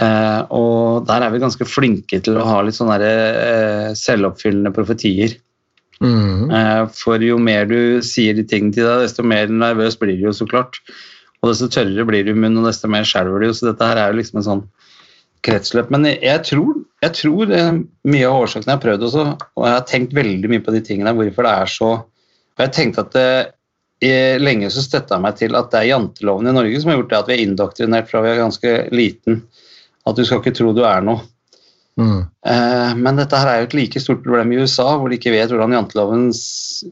Uh, 0.02 0.40
og 0.56 1.04
der 1.06 1.22
er 1.22 1.34
vi 1.34 1.42
ganske 1.42 1.68
flinke 1.68 2.18
til 2.24 2.40
å 2.40 2.46
ha 2.48 2.62
litt 2.66 2.78
sånne 2.78 2.96
der, 3.02 3.98
selvoppfyllende 3.98 4.72
profetier. 4.74 5.36
Mm. 6.02 6.50
Eh, 6.50 6.86
for 6.96 7.22
jo 7.22 7.38
mer 7.38 7.66
du 7.70 8.00
sier 8.02 8.34
de 8.34 8.44
tingene 8.48 8.74
til 8.74 8.86
deg, 8.88 9.04
desto 9.06 9.22
mer 9.26 9.46
nervøs 9.52 9.96
blir 10.00 10.16
du 10.18 10.26
jo, 10.28 10.32
så 10.36 10.46
klart. 10.50 10.80
Og 11.42 11.50
desto 11.52 11.68
tørrere 11.68 12.06
blir 12.08 12.24
du 12.26 12.32
i 12.32 12.38
munnen, 12.38 12.62
og 12.62 12.70
desto 12.70 12.88
mer 12.90 13.04
skjelver 13.06 13.44
du. 13.44 13.52
Så 13.54 13.68
dette 13.70 13.84
her 13.90 14.00
er 14.00 14.12
jo 14.12 14.18
liksom 14.20 14.40
en 14.40 14.46
sånn 14.48 14.64
kretsløp. 15.44 15.90
Men 15.92 16.06
jeg 16.08 16.40
tror, 16.48 16.78
jeg 17.04 17.16
tror 17.18 17.52
eh, 17.52 17.72
mye 18.08 18.28
av 18.30 18.46
årsaken 18.46 18.70
jeg 18.70 18.78
har 18.78 18.84
prøvd 18.86 19.04
også, 19.10 19.26
og 19.60 19.66
jeg 19.68 19.74
har 19.76 19.84
tenkt 19.90 20.16
veldig 20.16 20.50
mye 20.54 20.64
på 20.64 20.72
de 20.74 20.80
tingene, 20.86 21.12
hvorfor 21.18 21.44
det 21.46 21.52
er 21.60 21.72
så 21.74 21.90
Og 22.54 22.62
jeg 22.62 22.70
tenkte 22.76 23.02
at 23.02 23.12
det, 23.16 23.28
i- 24.06 24.38
lenge 24.38 24.68
så 24.70 24.82
støtta 24.84 25.16
jeg 25.16 25.22
meg 25.24 25.36
til 25.40 25.56
at 25.58 25.70
det 25.72 25.78
er 25.80 25.88
janteloven 25.88 26.46
i 26.46 26.52
Norge 26.54 26.80
som 26.80 26.90
har 26.92 27.00
gjort 27.00 27.08
det 27.10 27.18
at 27.18 27.26
vi 27.28 27.34
er 27.34 27.42
indoktrinert 27.48 28.08
fra 28.10 28.20
vi 28.22 28.28
er 28.30 28.38
ganske 28.38 28.72
liten. 28.94 29.40
At 30.06 30.14
du 30.16 30.22
skal 30.24 30.38
ikke 30.38 30.52
tro 30.54 30.72
du 30.76 30.84
er 30.86 31.02
noe. 31.02 31.24
Mm. 32.00 32.24
Eh, 32.46 32.94
Men 32.98 33.16
dette 33.20 33.38
her 33.38 33.46
er 33.50 33.60
jo 33.62 33.68
et 33.68 33.76
like 33.78 34.00
stort 34.02 34.22
problem 34.24 34.52
i 34.52 34.58
USA, 34.62 34.96
hvor 34.98 35.10
de 35.10 35.18
ikke 35.18 35.34
vet 35.34 35.52
hvordan 35.52 35.76
janteloven 35.76 36.24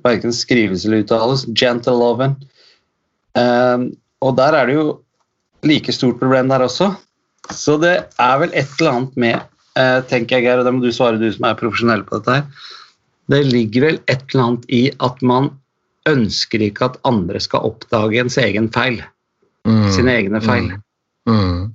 verken 0.05 0.35
skrives 0.37 0.85
eller 0.87 1.03
uttales. 1.03 1.47
Janteloven. 1.59 2.37
Eh, 3.39 3.89
Og 4.23 4.37
der 4.39 4.55
er 4.55 4.67
det 4.67 4.77
jo 4.77 5.01
like 5.67 5.93
stort 5.93 6.21
problem 6.21 6.49
der 6.49 6.63
også. 6.63 6.93
Så 7.51 7.75
det 7.83 7.97
er 8.21 8.39
vel 8.39 8.53
et 8.55 8.71
eller 8.79 8.93
annet 8.93 9.17
med, 9.17 9.41
eh, 9.77 10.01
tenker 10.07 10.39
jeg, 10.39 10.45
Geir, 10.47 10.61
og 10.61 10.65
det 10.65 10.75
må 10.75 10.83
du 10.85 10.93
svare, 10.95 11.19
du 11.19 11.27
som 11.33 11.45
er 11.49 11.59
profesjonell 11.59 12.05
på 12.07 12.21
dette 12.21 12.37
her. 12.37 12.45
Det 13.29 13.43
ligger 13.47 13.89
vel 13.89 13.99
et 14.07 14.23
eller 14.31 14.45
annet 14.45 14.65
i 14.71 14.83
at 15.01 15.23
man 15.23 15.51
ønsker 16.07 16.63
ikke 16.63 16.85
at 16.91 16.97
andre 17.07 17.41
skal 17.41 17.67
oppdage 17.67 18.19
ens 18.23 18.39
egen 18.39 18.69
feil. 18.75 19.03
Mm. 19.67 19.91
Sine 19.95 20.15
egne 20.19 20.41
feil. 20.43 20.73
Mm. 21.29 21.75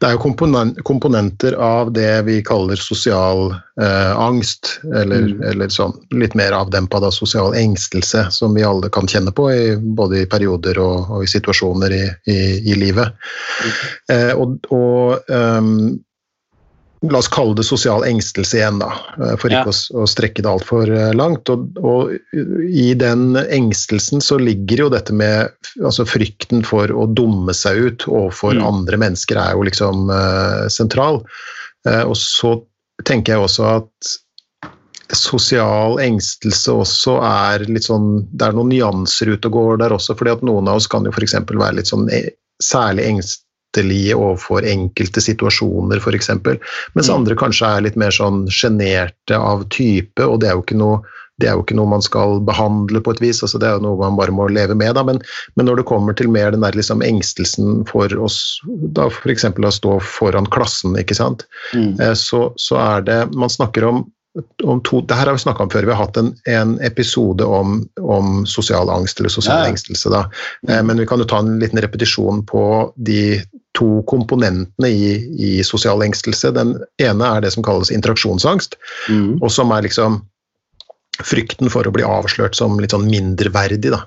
Det 0.00 0.06
er 0.08 0.14
jo 0.16 0.20
komponen- 0.22 0.74
komponenter 0.82 1.54
av 1.54 1.92
det 1.92 2.22
vi 2.26 2.38
kaller 2.42 2.76
sosial 2.80 3.52
eh, 3.80 4.12
angst, 4.18 4.80
eller, 4.94 5.22
Mm. 5.28 5.42
eller 5.50 5.68
sånn 5.68 5.94
litt 6.10 6.34
mer 6.34 6.52
avdempa 6.52 7.00
da, 7.00 7.10
sosial 7.10 7.54
engstelse, 7.54 8.26
som 8.30 8.54
vi 8.54 8.64
alle 8.64 8.88
kan 8.92 9.06
kjenne 9.06 9.32
på, 9.32 9.50
i, 9.52 9.76
både 9.76 10.22
i 10.22 10.26
perioder 10.26 10.78
og, 10.78 11.10
og 11.10 11.22
i 11.24 11.30
situasjoner 11.30 11.92
i, 11.92 12.04
i, 12.32 12.38
i 12.72 12.74
livet. 12.74 13.12
Eh, 14.10 14.32
og 14.36 14.58
og 14.70 15.30
ehm, 15.30 16.00
La 17.10 17.18
oss 17.18 17.28
kalle 17.32 17.56
det 17.58 17.64
sosial 17.66 18.04
engstelse 18.06 18.60
igjen, 18.60 18.78
da, 18.78 18.92
eh, 19.18 19.34
for 19.40 19.50
ikke 19.50 19.66
Ja. 19.66 19.74
å, 19.74 20.02
å 20.02 20.06
strekke 20.06 20.42
det 20.44 20.50
altfor 20.50 20.86
eh, 20.86 21.10
langt. 21.18 21.50
Og, 21.50 21.78
og 21.82 22.12
i 22.62 22.92
den 22.94 23.34
engstelsen 23.42 24.22
så 24.22 24.38
ligger 24.38 24.84
jo 24.84 24.88
dette 24.92 25.14
med 25.16 25.50
altså 25.82 26.06
frykten 26.06 26.62
for 26.66 26.92
å 26.94 27.08
dumme 27.10 27.54
seg 27.56 27.80
ut 27.88 28.06
overfor 28.06 28.54
Mm. 28.54 28.66
andre 28.68 28.96
mennesker 29.02 29.38
er 29.40 29.56
jo 29.56 29.64
liksom 29.66 30.10
uh, 30.12 30.68
sentral. 30.70 31.22
Uh, 31.88 32.04
og 32.06 32.14
så 32.16 32.54
tenker 33.04 33.34
jeg 33.34 33.42
også 33.48 33.64
at 33.80 34.12
sosial 35.12 35.98
engstelse 36.00 36.72
også 36.72 37.18
er 37.26 37.64
litt 37.68 37.84
sånn 37.84 38.28
Det 38.32 38.46
er 38.46 38.54
noen 38.56 38.70
nyanser 38.72 39.34
ute 39.34 39.50
og 39.50 39.56
går 39.58 39.80
der 39.82 39.92
også, 39.96 40.14
fordi 40.16 40.32
at 40.36 40.44
noen 40.46 40.68
av 40.70 40.78
oss 40.80 40.86
kan 40.86 41.04
jo 41.04 41.12
f.eks. 41.12 41.34
være 41.50 41.76
litt 41.80 41.90
sånn 41.90 42.06
særlig 42.08 42.30
særlig 42.62 43.08
engstelige 43.72 44.14
overfor 44.14 44.64
enkelte 44.64 45.20
situasjoner, 45.20 45.96
f.eks. 45.96 46.28
Mens 46.94 47.08
Mm. 47.08 47.14
andre 47.14 47.34
kanskje 47.34 47.76
er 47.76 47.82
litt 47.82 47.96
mer 47.96 48.10
sånn 48.10 48.48
sjenerte 48.48 49.36
av 49.36 49.68
type, 49.70 50.20
og 50.20 50.40
det 50.40 50.48
er 50.48 50.54
jo 50.54 50.62
ikke 50.62 50.78
noe 50.78 51.02
det 51.40 51.48
er 51.48 51.54
jo 51.56 51.62
ikke 51.64 51.74
noe 51.74 51.88
man 51.88 52.02
skal 52.02 52.40
behandle 52.44 53.00
på 53.00 53.10
et 53.10 53.20
vis, 53.20 53.42
altså 53.42 53.58
det 53.58 53.66
er 53.66 53.72
jo 53.78 53.82
noe 53.82 53.98
man 53.98 54.16
bare 54.16 54.30
må 54.30 54.46
leve 54.48 54.74
med. 54.76 54.94
Da. 54.94 55.02
Men, 55.02 55.18
men 55.56 55.66
når 55.66 55.76
det 55.76 55.86
kommer 55.88 56.12
til 56.12 56.28
mer 56.28 56.52
den 56.52 56.60
der 56.60 56.76
liksom 56.76 57.02
engstelsen 57.02 57.86
for 57.88 58.06
oss, 58.20 58.60
da 58.92 59.08
f.eks. 59.08 59.44
å 59.44 59.70
stå 59.72 59.98
foran 60.04 60.46
klassen, 60.46 60.94
ikke 60.94 61.16
sant? 61.16 61.46
Mm. 61.74 61.98
Eh, 61.98 62.14
så, 62.14 62.52
så 62.56 62.76
er 62.76 63.02
det 63.02 63.34
Man 63.34 63.50
snakker 63.50 63.82
om 63.88 64.04
to 64.84 65.00
Det 65.04 65.14
her 65.14 65.26
har 65.26 65.32
vi 65.36 65.38
snakka 65.44 65.62
om 65.66 65.70
før. 65.70 65.84
Vi 65.84 65.92
har 65.92 66.06
hatt 66.06 66.16
en, 66.16 66.30
en 66.48 66.78
episode 66.80 67.44
om, 67.44 67.82
om 68.00 68.46
sosial 68.48 68.88
angst 68.90 69.20
eller 69.20 69.28
sosial 69.28 69.58
Ja. 69.66 69.70
engstelse. 69.72 70.10
Da. 70.10 70.22
Eh, 70.68 70.82
Men 70.82 70.96
vi 70.96 71.06
kan 71.06 71.18
jo 71.20 71.24
ta 71.28 71.38
en 71.38 71.58
liten 71.60 71.80
repetisjon 71.84 72.44
på 72.46 72.92
de 72.96 73.42
to 73.76 74.02
komponentene 74.08 74.88
i, 74.88 75.12
i 75.38 75.62
sosial 75.64 76.00
engstelse. 76.02 76.52
Den 76.54 76.78
ene 77.00 77.24
er 77.36 77.40
det 77.44 77.52
som 77.52 77.62
kalles 77.62 77.90
interaksjonsangst, 77.92 78.74
Mm. 79.08 79.38
og 79.42 79.50
som 79.50 79.70
er 79.72 79.82
liksom 79.82 80.22
frykten 81.22 81.68
for 81.70 81.84
å 81.84 81.92
bli 81.92 82.02
avslørt 82.02 82.54
som 82.56 82.78
litt 82.80 82.90
sånn 82.92 83.08
mindreverdig. 83.10 83.90
da. 83.90 84.06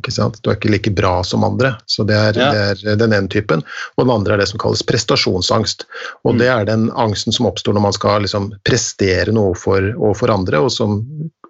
Ikke 0.00 0.12
sant? 0.12 0.40
Du 0.42 0.50
er 0.50 0.56
ikke 0.56 0.70
like 0.72 0.90
bra 0.94 1.22
som 1.24 1.44
andre. 1.46 1.76
så 1.86 2.04
Det 2.06 2.14
er, 2.16 2.32
Ja. 2.40 2.50
det 2.74 2.86
er 2.92 2.96
den 2.96 3.12
ene 3.12 3.28
typen. 3.28 3.62
Og 3.96 4.06
den 4.06 4.10
andre 4.14 4.34
er 4.34 4.38
det 4.38 4.48
som 4.48 4.58
kalles 4.58 4.82
prestasjonsangst. 4.82 5.84
og 6.24 6.34
Mm. 6.34 6.38
Det 6.38 6.48
er 6.48 6.64
den 6.64 6.90
angsten 6.90 7.32
som 7.32 7.46
oppstår 7.46 7.74
når 7.74 7.80
man 7.82 7.92
skal 7.92 8.22
liksom 8.22 8.52
prestere 8.64 9.32
noe 9.32 9.54
for, 9.54 9.80
overfor 9.80 10.30
andre, 10.34 10.58
og 10.60 10.70
som, 10.72 11.04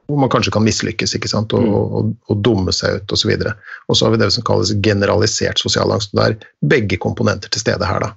hvor 0.09 0.19
man 0.19 0.29
kanskje 0.29 0.53
kan 0.53 0.63
mislykkes 0.65 1.15
ikke 1.17 1.29
sant? 1.29 1.53
Og, 1.55 1.63
Mm. 1.63 1.75
og, 1.75 2.17
og 2.29 2.43
dumme 2.43 2.73
seg 2.73 3.01
ut 3.03 3.13
osv. 3.13 3.31
Og, 3.31 3.55
og 3.89 3.97
så 3.97 4.05
har 4.05 4.11
vi 4.13 4.19
det 4.19 4.33
som 4.33 4.45
kalles 4.45 4.73
generalisert 4.83 5.59
sosial 5.59 5.91
angst. 5.91 6.13
Det 6.13 6.23
er 6.25 6.37
begge 6.63 6.99
komponenter 6.99 7.49
til 7.51 7.61
stede 7.61 7.85
her. 7.87 8.01
da. 8.01 8.13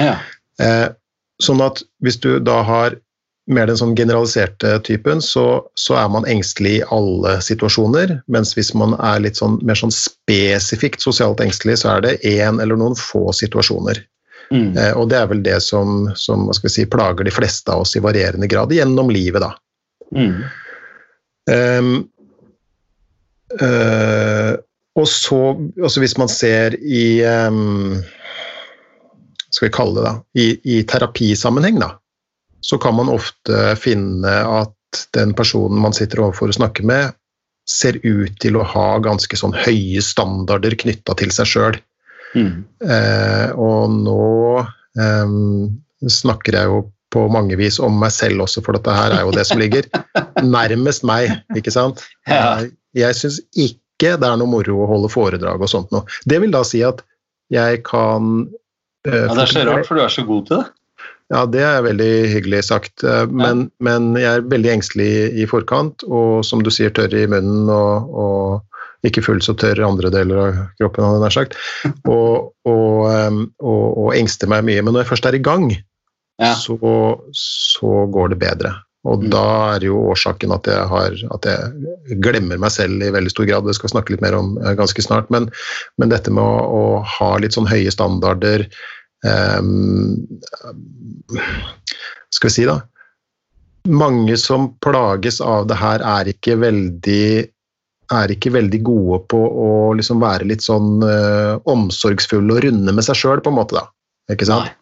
Ja. 0.00 0.18
Eh, 0.58 0.88
sånn 1.42 1.60
at 1.60 1.82
hvis 2.02 2.16
du 2.20 2.40
da 2.40 2.62
har 2.62 2.96
mer 3.46 3.68
den 3.70 3.78
sånn 3.78 3.94
generaliserte 3.98 4.74
typen, 4.86 5.20
så, 5.22 5.62
så 5.78 5.94
er 6.00 6.08
man 6.10 6.26
engstelig 6.26 6.80
i 6.80 6.84
alle 6.94 7.36
situasjoner. 7.44 8.16
Mens 8.32 8.56
hvis 8.56 8.72
man 8.74 8.96
er 8.98 9.22
litt 9.22 9.38
sånn, 9.38 9.60
mer 9.66 9.78
sånn 9.78 9.94
spesifikt 9.94 11.04
sosialt 11.04 11.42
engstelig, 11.44 11.78
så 11.82 11.94
er 11.94 12.06
det 12.06 12.16
én 12.26 12.58
eller 12.62 12.78
noen 12.80 12.98
få 12.98 13.30
situasjoner. 13.36 14.02
Mm. 14.50 14.74
Eh, 14.78 14.92
og 14.98 15.10
det 15.10 15.20
er 15.20 15.30
vel 15.30 15.42
det 15.46 15.60
som, 15.62 16.08
som 16.18 16.48
si, 16.58 16.86
plager 16.90 17.26
de 17.26 17.34
fleste 17.34 17.72
av 17.72 17.84
oss 17.84 17.96
i 17.98 18.02
varierende 18.02 18.50
grad 18.50 18.74
gjennom 18.74 19.10
livet, 19.14 19.42
da. 19.42 19.54
Mm. 20.14 20.34
Um, 21.46 21.92
uh, 23.62 24.58
og 24.98 25.06
så, 25.10 25.38
altså 25.78 26.02
hvis 26.02 26.16
man 26.18 26.30
ser 26.30 26.74
i 26.78 27.22
um, 27.22 28.00
Skal 29.54 29.68
vi 29.68 29.74
kalle 29.76 29.94
det 29.94 30.04
da, 30.08 30.12
i, 30.34 30.46
i 30.66 30.80
terapisammenheng, 30.90 31.78
da, 31.82 31.92
så 32.60 32.78
kan 32.82 32.96
man 32.98 33.10
ofte 33.12 33.74
finne 33.80 34.32
at 34.46 34.72
den 35.16 35.34
personen 35.36 35.80
man 35.82 35.94
sitter 35.96 36.22
overfor 36.24 36.52
og 36.52 36.58
snakker 36.58 36.86
med, 36.88 37.14
ser 37.68 37.98
ut 38.06 38.36
til 38.42 38.56
å 38.58 38.64
ha 38.66 38.88
ganske 39.02 39.36
sånn 39.38 39.54
høye 39.56 40.02
standarder 40.04 40.76
knytta 40.78 41.16
til 41.18 41.32
seg 41.34 41.50
sjøl. 41.50 41.78
Mm. 42.36 42.62
Eh, 42.86 43.48
og 43.58 43.96
nå 43.96 44.20
eh, 44.62 45.32
snakker 46.12 46.58
jeg 46.60 46.70
jo 46.70 46.84
på 47.14 47.26
mange 47.32 47.56
vis 47.58 47.78
om 47.82 47.96
meg 48.00 48.12
selv 48.14 48.44
også, 48.46 48.62
for 48.66 48.76
dette 48.76 48.92
her 48.92 49.14
er 49.14 49.24
jo 49.24 49.34
det 49.34 49.46
som 49.48 49.60
ligger 49.60 49.86
nærmest 50.56 51.06
meg. 51.06 51.32
ikke 51.58 51.74
sant? 51.74 52.04
Ja. 52.28 52.60
Eh, 52.62 52.70
Jeg 52.96 53.18
syns 53.18 53.42
ikke 53.52 54.14
det 54.20 54.28
er 54.28 54.38
noe 54.40 54.48
moro 54.48 54.78
å 54.84 54.88
holde 54.90 55.10
foredrag 55.12 55.62
og 55.62 55.70
sånt 55.72 55.92
noe. 55.94 56.06
Det 56.28 56.40
vil 56.42 56.52
da 56.54 56.62
si 56.66 56.82
at 56.86 57.02
jeg 57.52 57.82
kan 57.86 58.46
eh, 59.06 59.26
Ja, 59.26 59.34
det 59.34 59.44
er 59.46 59.52
så 59.52 59.64
rart, 59.68 59.86
for 59.88 59.98
du 59.98 60.04
er 60.04 60.12
så 60.12 60.24
god 60.26 60.48
til 60.48 60.60
det. 60.62 60.66
Ja, 61.32 61.42
det 61.50 61.62
er 61.66 61.82
veldig 61.86 62.10
hyggelig 62.34 62.62
sagt. 62.68 63.02
Men, 63.02 63.30
Men, 63.34 63.64
men 63.82 64.08
jeg 64.20 64.30
er 64.40 64.46
veldig 64.52 64.72
engstelig 64.76 65.10
i 65.42 65.46
forkant, 65.50 66.04
og 66.06 66.44
som 66.46 66.62
du 66.62 66.70
sier, 66.70 66.92
tørr 66.94 67.14
i 67.18 67.26
munnen 67.30 67.70
og, 67.72 68.14
og 68.14 69.06
ikke 69.06 69.22
fullt 69.22 69.44
så 69.46 69.54
tørr 69.58 69.82
andre 69.86 70.10
deler 70.10 70.40
av 70.42 70.56
kroppen, 70.80 71.04
hadde 71.04 71.18
jeg 71.18 71.24
nær 71.26 71.34
sagt. 71.36 71.58
Og, 72.16 72.52
og, 72.66 73.44
og, 73.60 74.08
engster 74.16 74.50
meg 74.50 74.64
mye. 74.66 74.82
Men 74.82 74.96
når 74.96 75.04
jeg 75.04 75.10
først 75.12 75.28
er 75.30 75.38
i 75.38 75.42
gang, 75.42 75.70
Ja. 76.42 76.52
så, 76.58 76.76
så 77.32 77.92
går 78.12 78.34
det 78.34 78.38
bedre. 78.42 78.74
Og 79.06 79.22
Mm. 79.22 79.30
da 79.30 79.44
er 79.76 79.84
jo 79.86 80.00
årsaken 80.10 80.52
at 80.52 80.66
jeg, 80.66 80.82
har, 80.90 81.14
at 81.36 81.46
jeg 81.46 82.18
glemmer 82.20 82.58
meg 82.58 82.70
selv 82.74 83.00
i 83.02 83.12
veldig 83.14 83.30
stor 83.30 83.46
grad. 83.46 83.64
Det 83.64 83.76
skal 83.78 83.86
vi 83.88 83.92
snakke 83.94 84.12
litt 84.12 84.24
mer 84.24 84.34
om 84.34 84.56
eh, 84.58 84.74
ganske 84.74 85.02
snart. 85.02 85.30
Men, 85.30 85.46
men 85.96 86.10
dette 86.10 86.30
med 86.34 86.42
å, 86.42 86.58
å 86.66 86.82
ha 87.06 87.30
litt 87.38 87.54
sånn 87.54 87.70
høye 87.70 87.92
standarder 87.94 88.66
Skal 92.34 92.48
vi 92.48 92.54
si, 92.54 92.64
da 92.68 92.80
Mange 93.86 94.36
som 94.40 94.70
plages 94.82 95.40
av 95.40 95.68
det 95.70 95.78
her, 95.78 96.02
er 96.02 96.32
ikke 96.32 96.56
veldig 96.58 97.46
er 98.14 98.30
ikke 98.30 98.52
veldig 98.54 98.80
gode 98.86 99.20
på 99.30 99.38
å 99.38 99.68
liksom 99.98 100.20
være 100.22 100.46
litt 100.46 100.62
sånn 100.62 101.02
uh, 101.02 101.58
omsorgsfulle 101.70 102.54
og 102.54 102.62
runde 102.62 102.94
med 102.94 103.06
seg 103.06 103.18
sjøl, 103.18 103.40
på 103.42 103.50
en 103.50 103.58
måte. 103.58 103.78
da. 103.78 103.86
Ikke 104.34 104.46
sant? 104.46 104.74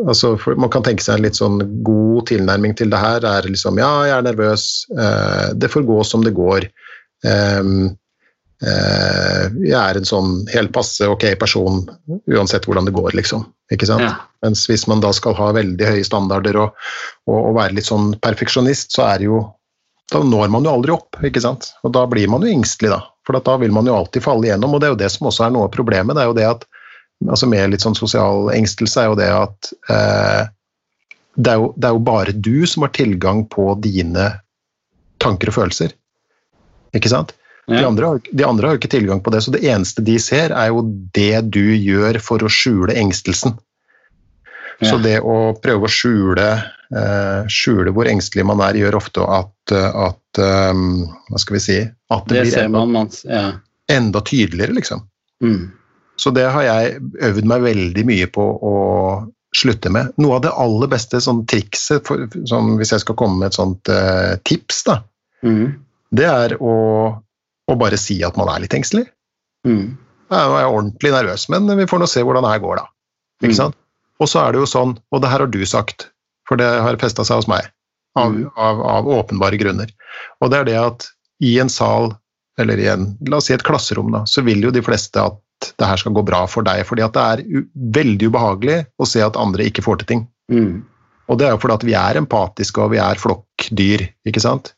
Altså, 0.00 0.34
man 0.56 0.70
kan 0.72 0.84
tenke 0.86 1.04
seg 1.04 1.18
en 1.18 1.24
litt 1.26 1.38
sånn 1.38 1.58
god 1.84 2.28
tilnærming 2.30 2.76
til 2.78 2.92
det 2.92 3.00
her. 3.00 3.24
er 3.26 3.48
liksom, 3.48 3.80
Ja, 3.80 3.90
jeg 4.08 4.16
er 4.16 4.28
nervøs. 4.28 4.66
Eh, 4.96 5.48
det 5.56 5.72
får 5.72 5.88
gå 5.88 6.02
som 6.04 6.24
det 6.24 6.34
går. 6.36 6.68
ehm, 7.24 7.86
eh, 7.86 7.96
jeg 8.60 9.72
er 9.72 9.96
en 9.96 10.04
sånn 10.04 10.32
helt 10.52 10.68
passe 10.74 11.06
ok 11.08 11.22
person 11.40 11.78
uansett 12.28 12.66
hvordan 12.68 12.84
det 12.84 12.92
går, 12.92 13.14
liksom. 13.16 13.46
Ikke 13.72 13.88
sant? 13.88 14.04
Ja. 14.04 14.18
Mens 14.44 14.66
hvis 14.68 14.86
man 14.90 15.00
da 15.00 15.12
skal 15.16 15.36
ha 15.38 15.50
veldig 15.56 15.86
høye 15.86 16.04
standarder 16.04 16.58
og, 16.60 16.76
og, 17.28 17.38
og 17.38 17.56
være 17.56 17.78
litt 17.78 17.88
sånn 17.88 18.12
perfeksjonist, 18.20 18.92
så 18.96 19.06
er 19.08 19.22
det 19.22 19.30
jo 19.30 19.40
Da 20.10 20.18
når 20.26 20.48
man 20.50 20.64
jo 20.66 20.72
aldri 20.74 20.90
opp, 20.90 21.20
ikke 21.22 21.38
sant? 21.38 21.68
Og 21.86 21.92
da 21.94 22.00
blir 22.10 22.26
man 22.26 22.42
jo 22.42 22.50
engstelig, 22.50 22.90
da. 22.90 22.98
For 23.22 23.38
da 23.38 23.52
vil 23.62 23.70
man 23.70 23.86
jo 23.86 23.94
alltid 23.94 24.24
falle 24.24 24.48
igjennom, 24.48 24.72
og 24.74 24.80
det 24.82 24.88
er 24.88 24.94
jo 24.96 25.02
det 25.04 25.10
som 25.14 25.28
også 25.30 25.44
er 25.46 25.52
noe 25.54 25.68
av 25.68 25.74
problemet. 25.76 26.16
det 26.18 26.24
er 26.24 26.30
jo 26.32 26.38
det 26.38 26.48
at 26.48 26.64
altså 27.28 27.46
Med 27.46 27.70
litt 27.70 27.84
sånn 27.84 27.94
sosial 27.94 28.48
engstelse 28.50 29.02
er 29.02 29.10
jo 29.10 29.16
det 29.20 29.28
at 29.28 29.70
eh, 29.92 30.48
det, 31.36 31.52
er 31.52 31.58
jo, 31.60 31.66
det 31.76 31.86
er 31.86 31.94
jo 31.94 32.02
bare 32.08 32.32
du 32.32 32.66
som 32.66 32.82
har 32.86 32.92
tilgang 32.96 33.44
på 33.52 33.74
dine 33.84 34.30
tanker 35.20 35.52
og 35.52 35.58
følelser. 35.60 35.92
Ikke 36.96 37.12
sant? 37.12 37.36
De, 37.68 37.84
andre, 37.86 38.06
har- 38.06 38.30
de 38.32 38.44
andre 38.44 38.66
har 38.68 38.78
ikke 38.80 38.90
tilgang 38.90 39.20
på 39.22 39.30
det, 39.30 39.42
så 39.44 39.52
det 39.54 39.60
eneste 39.68 40.02
de 40.02 40.16
ser, 40.18 40.50
er 40.56 40.68
jo 40.72 40.80
det 41.14 41.50
du 41.54 41.62
gjør 41.76 42.18
for 42.24 42.42
å 42.42 42.48
skjule 42.50 42.96
engstelsen. 42.98 43.56
Så 44.80 44.96
det 45.04 45.18
å 45.20 45.52
prøve 45.60 45.84
å 45.84 45.92
skjule, 45.92 46.46
uh, 46.96 47.42
skjule 47.52 47.92
hvor 47.92 48.08
engstelig 48.08 48.46
man 48.48 48.62
er, 48.64 48.78
gjør 48.80 48.96
ofte 48.96 49.20
at, 49.28 49.74
at 49.76 50.40
um, 50.72 51.02
Hva 51.28 51.40
skal 51.42 51.56
vi 51.58 51.60
si 51.60 51.76
At 51.84 52.24
det, 52.30 52.38
Det 52.38 52.44
blir 52.46 52.54
ser 52.54 52.64
enda, 52.70 52.80
man. 52.86 52.92
man 52.94 53.10
ja. 53.28 53.42
enda 53.92 54.22
tydeligere, 54.24 54.72
liksom. 54.78 55.02
Mm. 55.44 55.68
Så 56.16 56.32
det 56.32 56.46
har 56.52 56.64
jeg 56.64 56.96
øvd 57.28 57.44
meg 57.52 57.62
veldig 57.68 58.06
mye 58.08 58.26
på 58.32 58.40
å 58.56 58.74
slutte 59.56 59.90
med. 59.92 60.14
Noe 60.16 60.38
av 60.38 60.42
det 60.46 60.50
aller 60.64 60.88
beste 60.92 61.20
sånn 61.20 61.44
trikset, 61.50 62.00
for, 62.08 62.24
sånn, 62.48 62.74
hvis 62.80 62.92
jeg 62.96 63.04
skal 63.04 63.16
komme 63.20 63.36
med 63.42 63.50
et 63.52 63.60
sånt 63.60 63.92
uh, 63.92 64.36
tips, 64.48 64.82
da, 64.88 65.02
Mm. 65.44 65.70
det 66.12 66.26
er 66.28 66.52
å, 66.60 66.72
å 67.76 67.80
bare 67.80 67.98
si 68.00 68.22
at 68.26 68.36
man 68.36 68.48
er 68.52 68.60
litt 68.64 68.74
engstelig. 68.76 69.06
Mm. 69.66 69.96
Jeg 70.30 70.38
er 70.62 70.70
ordentlig 70.70 71.10
nervøs, 71.12 71.48
men 71.50 71.66
vi 71.78 71.86
får 71.90 71.98
nå 72.02 72.08
se 72.08 72.22
hvordan 72.22 72.44
det 72.46 72.52
her 72.54 72.62
går, 72.62 72.76
da. 72.82 72.86
Ikke 73.42 73.52
Mm. 73.52 73.56
sant? 73.56 73.76
Og 74.20 74.28
så 74.28 74.40
er 74.46 74.52
det 74.52 74.60
jo 74.60 74.66
sånn, 74.68 74.98
og 75.12 75.20
det 75.22 75.30
her 75.30 75.38
har 75.40 75.46
du 75.50 75.64
sagt, 75.66 76.10
for 76.46 76.56
det 76.60 76.66
har 76.82 76.96
festa 77.00 77.24
seg 77.24 77.36
hos 77.40 77.48
meg, 77.48 77.66
av, 78.16 78.32
Mm. 78.32 78.50
av, 78.56 78.80
av 78.82 79.04
åpenbare 79.06 79.58
grunner. 79.58 79.88
Og 80.42 80.50
det 80.50 80.58
er 80.60 80.64
det 80.64 80.76
at 80.76 81.08
i 81.42 81.58
en 81.58 81.68
sal, 81.68 82.16
eller 82.58 82.76
i 82.78 82.86
en, 82.92 83.16
la 83.26 83.36
oss 83.38 83.46
si 83.46 83.54
et 83.54 83.62
klasserom, 83.62 84.10
da, 84.12 84.24
så 84.28 84.42
vil 84.44 84.60
jo 84.62 84.70
de 84.70 84.82
fleste 84.82 85.16
at 85.16 85.38
det 85.78 85.86
her 85.86 85.96
skal 85.96 86.12
gå 86.12 86.24
bra 86.24 86.46
for 86.46 86.62
deg, 86.62 86.84
fordi 86.86 87.02
at 87.04 87.12
det 87.12 87.22
er 87.22 87.64
veldig 87.76 88.30
ubehagelig 88.30 88.86
å 89.00 89.06
se 89.06 89.20
at 89.20 89.36
andre 89.36 89.64
ikke 89.68 89.82
får 89.84 89.98
til 89.98 90.06
ting. 90.06 90.28
Mm. 90.50 90.82
Og 91.28 91.38
det 91.38 91.46
er 91.46 91.50
jo 91.52 91.58
fordi 91.62 91.74
at 91.74 91.84
vi 91.84 91.92
er 91.94 92.14
empatiske, 92.20 92.78
og 92.82 92.90
vi 92.90 92.98
er 92.98 93.14
flokkdyr, 93.14 94.08
ikke 94.26 94.40
sant? 94.40 94.72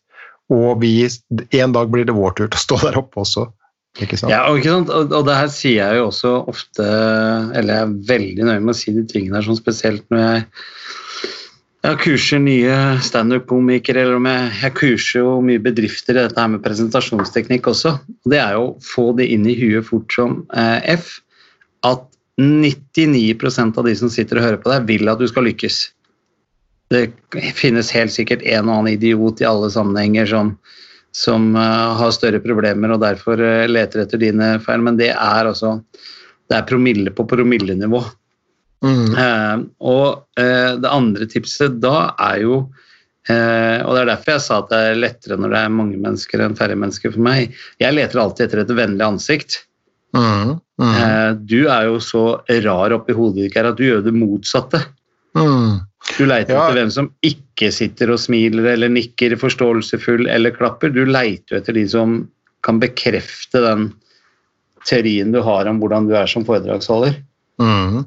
Og 0.53 0.81
vi, 0.83 0.95
en 1.07 1.75
dag 1.75 1.91
blir 1.93 2.07
det 2.09 2.17
vår 2.17 2.35
tur 2.39 2.49
til 2.49 2.59
å 2.59 2.63
stå 2.63 2.79
der 2.83 2.99
oppe 3.01 3.23
også, 3.23 3.47
ikke 4.03 4.19
sant? 4.19 4.33
Ja, 4.33 4.43
og, 4.49 4.59
ikke 4.59 4.73
sant? 4.75 4.91
Og, 4.93 5.13
og 5.15 5.29
det 5.29 5.37
her 5.39 5.53
sier 5.53 5.79
jeg 5.79 6.01
jo 6.01 6.09
også 6.09 6.31
ofte 6.49 6.87
Eller 7.59 7.75
jeg 7.75 7.85
er 7.85 7.97
veldig 8.09 8.47
nøye 8.49 8.63
med 8.63 8.73
å 8.73 8.77
si 8.79 8.95
de 8.97 9.05
tingene 9.09 9.37
her, 9.37 9.45
sånn 9.47 9.61
spesielt 9.61 10.07
når 10.13 10.25
jeg 10.25 10.45
jeg 11.83 11.99
kurser 11.99 12.39
nye 12.39 12.75
standup-komikere, 13.03 14.05
eller 14.05 14.21
om 14.21 14.27
jeg, 14.31 14.51
jeg 14.61 14.75
kurser 14.79 15.25
jo 15.25 15.33
mye 15.43 15.63
bedrifter 15.63 16.15
i 16.15 16.21
dette 16.21 16.39
her 16.39 16.53
med 16.53 16.63
presentasjonsteknikk 16.63 17.67
også. 17.73 17.97
Det 18.31 18.39
er 18.39 18.55
jo 18.55 18.69
å 18.69 18.77
få 18.87 19.09
det 19.19 19.27
inn 19.35 19.49
i 19.51 19.57
huet 19.59 19.89
fort 19.89 20.15
som 20.15 20.37
eh, 20.55 20.93
F, 20.95 21.17
at 21.83 22.05
99% 22.39 23.81
av 23.83 23.89
de 23.89 23.97
som 23.99 24.13
sitter 24.15 24.39
og 24.39 24.47
hører 24.47 24.63
på 24.63 24.71
deg, 24.71 24.87
vil 24.93 25.11
at 25.11 25.19
du 25.19 25.27
skal 25.27 25.49
lykkes. 25.51 25.81
Det 26.93 27.53
finnes 27.57 27.93
helt 27.95 28.13
sikkert 28.13 28.45
en 28.45 28.69
og 28.69 28.81
annen 28.81 28.95
idiot 28.95 29.41
i 29.41 29.49
alle 29.49 29.71
sammenhenger 29.73 30.29
som, 30.29 30.55
som 31.17 31.53
uh, 31.57 31.95
har 31.99 32.13
større 32.15 32.43
problemer 32.45 32.93
og 32.93 33.03
derfor 33.05 33.41
uh, 33.41 33.69
leter 33.71 34.05
etter 34.05 34.21
dine 34.21 34.55
feil, 34.65 34.85
men 34.85 34.99
det 35.01 35.13
er 35.15 35.49
altså 35.49 35.79
det 36.51 36.59
er 36.59 36.69
promille 36.69 37.13
på 37.15 37.25
promillenivå. 37.31 38.03
Mm. 38.83 39.13
Uh, 39.15 39.63
og 39.79 40.25
det 40.37 40.91
andre 40.91 41.29
tipset 41.31 41.77
da 41.79 42.11
er 42.19 42.41
jo 42.43 42.57
Og 43.31 43.91
det 43.95 44.01
er 44.01 44.09
derfor 44.09 44.33
jeg 44.33 44.43
sa 44.43 44.57
at 44.59 44.71
det 44.73 44.79
er 44.83 44.97
lettere 44.99 45.37
når 45.39 45.53
det 45.53 45.59
er 45.61 45.75
mange 45.77 45.99
mennesker 46.03 46.41
enn 46.43 46.57
færre 46.59 46.75
mennesker 46.75 47.13
for 47.15 47.23
meg. 47.23 47.53
Jeg 47.79 47.95
leter 47.95 48.19
alltid 48.19 48.49
etter 48.49 48.63
et 48.65 48.73
vennlig 48.75 49.05
ansikt. 49.07 49.61
Mm. 50.17 50.57
Mm. 50.83 51.39
Du 51.47 51.61
er 51.71 51.87
jo 51.87 52.01
så 52.03 52.25
rar 52.65 52.97
oppi 52.97 53.15
hodet 53.15 53.45
ditt 53.45 53.61
at 53.63 53.79
du 53.79 53.85
gjør 53.87 54.03
det 54.03 54.17
motsatte. 54.17 54.83
Mm. 55.39 55.79
Du 56.19 56.27
leiter 56.27 56.55
Ja. 56.55 56.65
etter 56.67 56.77
hvem 56.81 56.91
som 56.93 57.11
ikke 57.25 57.71
sitter 57.73 58.11
og 58.13 58.19
smiler 58.21 58.73
eller 58.75 58.89
nikker 58.93 59.37
forståelsesfull 59.41 60.27
eller 60.29 60.51
klapper. 60.57 60.91
Du 60.93 61.05
leiter 61.07 61.57
etter 61.61 61.73
de 61.73 61.87
som 61.89 62.29
kan 62.63 62.79
bekrefte 62.83 63.61
den 63.63 63.93
teorien 64.87 65.33
du 65.33 65.41
har 65.43 65.67
om 65.71 65.79
hvordan 65.81 66.09
du 66.09 66.17
er 66.19 66.27
som 66.31 66.45
foredragsholder. 66.45 67.15
Mm. 67.63 68.03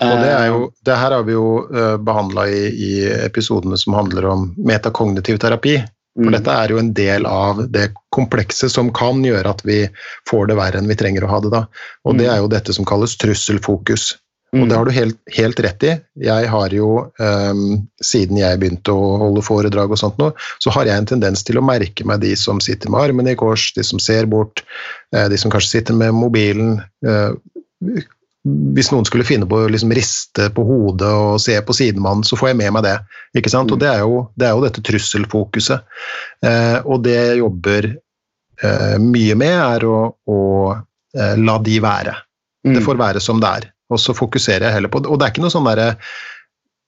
Og 0.00 0.14
det 0.20 0.30
er 0.34 0.46
jo, 0.50 0.60
det 0.84 0.96
her 0.96 1.14
har 1.16 1.22
vi 1.24 1.32
jo 1.32 1.46
uh, 1.72 1.96
behandla 1.96 2.46
i, 2.48 2.60
i 2.68 2.92
episodene 3.24 3.78
som 3.80 3.94
handler 3.96 4.26
om 4.28 4.50
metakognitiv 4.58 5.38
terapi. 5.42 5.78
For 6.16 6.26
Mm. 6.26 6.32
dette 6.34 6.50
er 6.52 6.68
jo 6.74 6.78
en 6.80 6.92
del 6.92 7.24
av 7.26 7.60
det 7.70 7.92
komplekse 8.12 8.68
som 8.68 8.90
kan 8.92 9.22
gjøre 9.24 9.46
at 9.54 9.60
vi 9.64 9.84
får 10.28 10.48
det 10.50 10.56
verre 10.58 10.80
enn 10.80 10.88
vi 10.90 10.96
trenger 10.98 11.22
å 11.24 11.28
ha 11.30 11.38
det 11.40 11.52
da. 11.54 11.60
Og 12.04 12.18
det 12.18 12.26
Mm. 12.26 12.32
er 12.34 12.38
jo 12.42 12.48
dette 12.48 12.74
som 12.74 12.84
kalles 12.84 13.16
trusselfokus. 13.16 14.16
Mm. 14.50 14.64
Og 14.64 14.68
det 14.68 14.76
har 14.76 14.88
du 14.88 14.90
helt, 14.94 15.18
helt 15.36 15.60
rett 15.62 15.84
i. 15.86 15.92
Jeg 16.26 16.48
har 16.50 16.72
jo, 16.74 16.88
um, 17.22 17.66
siden 18.02 18.40
jeg 18.40 18.58
begynte 18.58 18.90
å 18.90 19.10
holde 19.22 19.44
foredrag 19.46 19.92
og 19.94 20.00
sånt 20.00 20.18
nå, 20.18 20.32
så 20.58 20.72
har 20.74 20.90
jeg 20.90 20.98
en 20.98 21.10
tendens 21.12 21.44
til 21.46 21.60
å 21.60 21.64
merke 21.64 22.06
meg 22.08 22.24
de 22.24 22.32
som 22.38 22.58
sitter 22.62 22.90
med 22.90 23.04
armene 23.04 23.36
i 23.36 23.38
kors, 23.38 23.68
de 23.76 23.86
som 23.86 24.02
ser 24.02 24.26
bort, 24.30 24.64
eh, 25.14 25.28
de 25.30 25.38
som 25.38 25.52
kanskje 25.54 25.76
sitter 25.76 26.00
med 26.00 26.16
mobilen. 26.18 26.80
eh, 27.06 27.30
Hvis 28.74 28.88
noen 28.90 29.04
skulle 29.04 29.26
finne 29.28 29.46
på 29.46 29.58
å 29.60 29.70
liksom 29.70 29.92
riste 29.92 30.48
på 30.56 30.64
hodet 30.64 31.08
og 31.12 31.40
se 31.44 31.58
på 31.60 31.76
sidemannen, 31.76 32.24
så 32.24 32.38
får 32.40 32.48
jeg 32.48 32.56
med 32.56 32.72
meg 32.72 32.86
det. 32.88 32.98
ikke 33.36 33.52
sant? 33.52 33.68
Mm. 33.68 33.74
Og 33.74 33.80
det 33.82 33.88
er 33.90 33.98
jo, 34.00 34.20
det 34.34 34.46
er 34.48 34.54
jo 34.56 34.62
dette 34.64 34.82
trusselfokuset. 34.82 35.84
Eh, 36.42 36.78
og 36.86 37.04
det 37.04 37.18
jeg 37.18 37.42
jobber 37.44 37.92
mye 39.00 39.34
med, 39.40 39.56
er 39.56 39.84
å, 39.88 39.98
å 40.28 40.40
la 41.16 41.54
de 41.64 41.78
være. 41.80 42.12
Mm. 42.66 42.74
Det 42.74 42.82
får 42.84 42.98
være 43.00 43.20
som 43.24 43.38
det 43.40 43.48
er. 43.48 43.70
Og 43.90 44.00
så 44.02 44.14
fokuserer 44.16 44.68
jeg 44.68 44.78
heller 44.78 44.92
på 44.92 45.02
det. 45.02 45.10
Og 45.10 45.18
det 45.18 45.26
er 45.26 45.34
ikke 45.34 45.44
noe 45.44 45.54
sånn 45.54 45.68
derre 45.68 45.94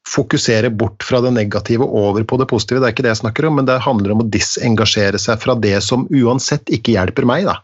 fokusere 0.09 0.71
bort 0.71 1.05
fra 1.07 1.21
det 1.23 1.31
negative 1.35 1.87
over 1.87 2.25
på 2.27 2.39
det 2.41 2.49
positive, 2.51 2.81
det 2.83 2.89
er 2.89 2.95
ikke 2.95 3.05
det 3.07 3.13
jeg 3.13 3.21
snakker 3.23 3.47
om, 3.47 3.61
men 3.61 3.69
det 3.69 3.79
handler 3.85 4.17
om 4.17 4.25
å 4.25 4.31
disengasjere 4.35 5.21
seg 5.23 5.39
fra 5.43 5.55
det 5.55 5.77
som 5.87 6.09
uansett 6.11 6.73
ikke 6.75 6.97
hjelper 6.97 7.29
meg. 7.29 7.47
da. 7.47 7.61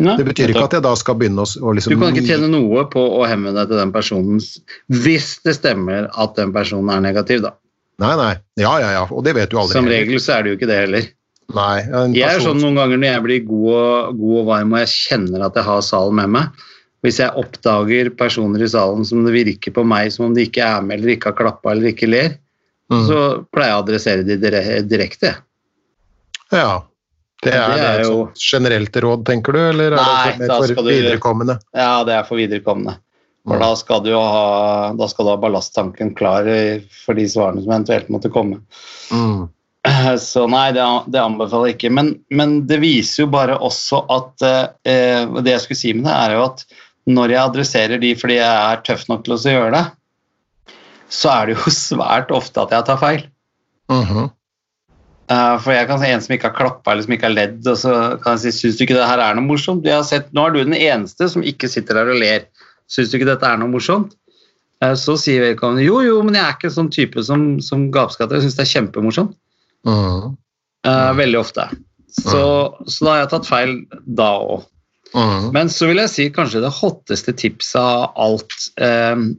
Ja, 0.00 0.14
Det 0.16 0.24
betyr 0.30 0.54
ikke 0.54 0.64
at 0.64 0.76
jeg 0.78 0.84
da 0.86 0.94
skal 0.96 1.18
begynne 1.20 1.44
å, 1.44 1.48
å 1.60 1.74
liksom 1.76 1.92
Du 1.92 2.00
kan 2.00 2.14
ikke 2.14 2.24
tjene 2.30 2.48
noe 2.48 2.86
på 2.88 3.02
å 3.18 3.24
hemme 3.28 3.52
deg 3.52 3.68
til 3.68 3.80
den 3.82 3.90
personen 3.92 4.38
hvis 4.88 5.34
det 5.44 5.58
stemmer 5.58 6.08
at 6.14 6.38
den 6.38 6.54
personen 6.56 6.88
er 6.94 7.02
negativ, 7.04 7.42
da. 7.44 7.52
Nei, 8.00 8.14
nei. 8.16 8.34
Ja, 8.56 8.78
ja, 8.80 8.94
ja. 8.96 9.02
Og 9.12 9.26
det 9.26 9.34
vet 9.36 9.50
du 9.52 9.58
aldri. 9.60 9.76
Som 9.76 9.90
regel 9.90 10.22
så 10.22 10.38
er 10.38 10.46
det 10.46 10.54
jo 10.54 10.60
ikke 10.60 10.70
det 10.70 10.78
heller. 10.86 11.10
Nei, 11.52 11.76
person... 11.84 12.16
Jeg 12.16 12.38
er 12.38 12.44
sånn 12.46 12.62
noen 12.62 12.78
ganger 12.80 13.02
når 13.02 13.10
jeg 13.10 13.24
blir 13.26 13.44
god 13.50 13.68
og, 13.74 14.20
god 14.22 14.38
og 14.40 14.50
varm 14.54 14.72
og 14.72 14.82
jeg 14.86 14.92
kjenner 14.94 15.44
at 15.50 15.58
jeg 15.58 15.68
har 15.68 15.84
salen 15.84 16.16
med 16.22 16.32
meg. 16.38 16.64
Hvis 17.02 17.18
jeg 17.22 17.32
oppdager 17.40 18.10
personer 18.16 18.60
i 18.62 18.68
salen 18.68 19.04
som 19.08 19.22
det 19.24 19.32
virker 19.32 19.72
på 19.72 19.84
meg 19.88 20.10
som 20.12 20.26
om 20.26 20.34
de 20.36 20.44
ikke 20.46 20.60
er 20.66 20.82
med 20.84 20.98
eller 20.98 21.14
ikke 21.16 21.30
har 21.30 21.38
klappa 21.38 21.72
eller 21.72 21.92
ikke 21.94 22.08
ler, 22.10 22.38
Mm. 22.90 23.04
så 23.06 23.18
pleier 23.54 23.68
jeg 23.70 23.76
å 23.78 23.82
adressere 23.84 24.24
de 24.26 24.82
direkte. 24.90 25.36
Ja. 26.50 26.82
Det 27.42 27.52
er, 27.54 27.68
Det 27.70 27.84
er 27.86 28.02
jo- 28.02 28.24
et 28.28 28.34
generelt 28.52 28.92
råd, 28.92 29.24
tenker 29.24 29.52
du, 29.52 29.58
eller 29.58 29.92
er 29.92 29.96
Nei, 29.96 30.32
det 30.36 30.48
mer 30.48 30.74
for 30.74 30.82
du- 30.82 30.90
viderekommende? 30.90 31.58
Ja, 31.72 32.04
det 32.04 32.12
er 32.18 32.24
for 32.24 32.36
viderekommende. 32.36 32.96
For 33.46 33.54
Mm. 33.56 33.60
da 33.60 33.74
skal 33.76 34.00
du 34.02 34.12
ha, 34.12 34.92
da 34.92 35.06
skal 35.06 35.24
du 35.24 35.30
ha 35.30 35.36
ballasttanken 35.36 36.14
klar 36.14 36.46
eh, 36.46 36.80
for 37.06 37.14
de 37.14 37.24
svarene 37.24 37.62
som 37.62 37.72
eventuelt 37.72 38.08
måtte 38.10 38.28
komme. 38.30 38.60
Mm. 39.10 39.48
Så 40.18 40.46
nei, 40.50 40.72
det, 40.72 40.82
det 41.10 41.20
anbefaler 41.22 41.68
jeg 41.70 41.78
ikke. 41.78 41.92
Men, 41.94 42.20
men 42.30 42.66
det 42.66 42.80
viser 42.80 43.22
jo 43.24 43.26
bare 43.28 43.56
også 43.56 44.04
at 44.10 44.42
eh, 44.84 45.24
Det 45.40 45.46
jeg 45.46 45.60
skulle 45.60 45.76
si 45.78 45.92
med 45.94 46.04
det, 46.04 46.12
er 46.12 46.34
jo 46.36 46.44
at 46.44 46.64
når 47.10 47.34
jeg 47.34 47.42
adresserer 47.42 48.02
de 48.02 48.12
fordi 48.18 48.38
jeg 48.38 48.50
er 48.50 48.84
tøff 48.86 49.06
nok 49.10 49.24
til 49.26 49.36
å 49.36 49.40
gjøre 49.40 49.72
det, 49.76 49.86
så 51.10 51.32
er 51.34 51.48
det 51.50 51.56
jo 51.58 51.72
svært 51.76 52.34
ofte 52.34 52.62
at 52.62 52.76
jeg 52.76 52.88
tar 52.88 53.00
feil. 53.00 53.24
Mhm. 53.90 54.30
uh, 55.30 55.56
for 55.58 55.74
jeg 55.74 55.88
kan 55.88 55.98
se 55.98 56.08
en 56.10 56.22
som 56.22 56.34
ikke 56.36 56.50
har 56.50 56.58
klappa 56.58 56.92
eller 56.92 57.06
som 57.06 57.14
ikke 57.16 57.26
har 57.26 57.34
ledd, 57.34 57.60
og 57.66 57.78
så 57.78 57.94
kan 58.22 58.38
jeg 58.38 58.44
si 58.44 58.62
syns 58.62 58.78
du 58.78 58.84
ikke 58.86 58.98
det 58.98 59.08
her 59.10 59.22
er 59.24 59.36
noe 59.38 59.46
morsomt? 59.48 59.86
Jeg 59.86 59.98
har 59.98 60.06
sett, 60.06 60.30
nå 60.36 60.46
er 60.46 60.54
du 60.54 60.62
den 60.62 60.78
eneste 60.78 61.28
som 61.32 61.46
ikke 61.46 61.70
sitter 61.70 61.98
der 61.98 62.12
og 62.14 62.20
ler. 62.22 62.46
Syns 62.90 63.10
du 63.10 63.18
ikke 63.18 63.30
dette 63.30 63.46
er 63.46 63.58
noe 63.58 63.70
morsomt? 63.72 64.14
Uh, 64.80 64.94
så 64.96 65.18
sier 65.20 65.42
vedkommende 65.44 65.84
jo, 65.84 66.00
jo, 66.06 66.20
men 66.24 66.38
jeg 66.38 66.46
er 66.46 66.54
ikke 66.56 66.70
en 66.70 66.78
sånn 66.78 66.94
type 66.94 67.26
som, 67.26 67.48
som 67.64 67.90
gapskatter. 67.94 68.38
Jeg 68.38 68.48
syns 68.48 68.60
det 68.60 68.66
er 68.68 68.72
kjempemorsomt. 68.76 69.34
Mhm. 69.88 70.38
Eh, 70.86 71.12
veldig 71.12 71.40
ofte. 71.40 71.66
Så, 72.08 72.42
så 72.86 73.04
da 73.04 73.12
har 73.12 73.22
jeg 73.22 73.30
tatt 73.34 73.48
feil 73.48 73.74
da 74.18 74.30
òg. 74.40 74.64
Mhm. 75.14 75.52
Men 75.52 75.70
så 75.72 75.88
vil 75.90 76.02
jeg 76.04 76.10
si 76.12 76.28
kanskje 76.30 76.62
det 76.62 76.74
hotteste 76.76 77.34
tipset 77.34 77.80
av 77.80 78.12
alt 78.20 78.68
eh, 78.78 79.30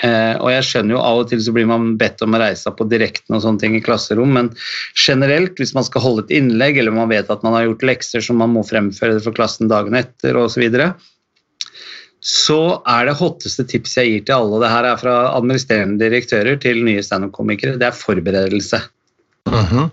Eh, 0.00 0.34
og 0.40 0.48
jeg 0.48 0.64
skjønner 0.64 0.96
jo 0.96 1.02
av 1.02 1.22
og 1.22 1.28
til 1.28 1.40
så 1.44 1.52
blir 1.52 1.68
man 1.68 1.94
bedt 2.00 2.22
om 2.24 2.32
å 2.36 2.40
reise 2.40 2.64
seg 2.64 2.76
på 2.78 2.86
direkten 2.88 3.36
og 3.36 3.42
sånne 3.44 3.60
ting 3.60 3.76
i 3.76 3.82
klasserom, 3.84 4.32
men 4.36 4.48
generelt, 4.96 5.58
hvis 5.60 5.74
man 5.76 5.84
skal 5.86 6.04
holde 6.04 6.24
et 6.24 6.34
innlegg, 6.38 6.80
eller 6.80 6.94
man 6.96 7.10
vet 7.12 7.30
at 7.32 7.44
man 7.44 7.56
har 7.56 7.66
gjort 7.66 7.84
lekser 7.90 8.24
som 8.24 8.40
man 8.40 8.54
må 8.54 8.64
fremføre 8.66 9.20
for 9.20 9.36
klassen 9.36 9.68
dagen 9.72 9.98
etter 9.98 10.38
osv., 10.40 10.56
så, 10.56 10.62
videre, 10.64 10.88
så 12.24 12.60
er 12.88 13.08
det 13.08 13.18
hotteste 13.20 13.64
tipset 13.68 14.02
jeg 14.02 14.14
gir 14.14 14.24
til 14.28 14.38
alle, 14.38 14.56
og 14.56 14.64
det 14.64 14.72
her 14.72 14.88
er 14.88 15.00
fra 15.00 15.14
administrerende 15.34 16.00
direktører 16.00 16.58
til 16.60 16.82
nye 16.86 17.04
standup-komikere, 17.04 17.76
det 17.80 17.90
er 17.90 17.96
forberedelse. 17.96 18.80
Mm 19.48 19.64
-hmm. 19.64 19.90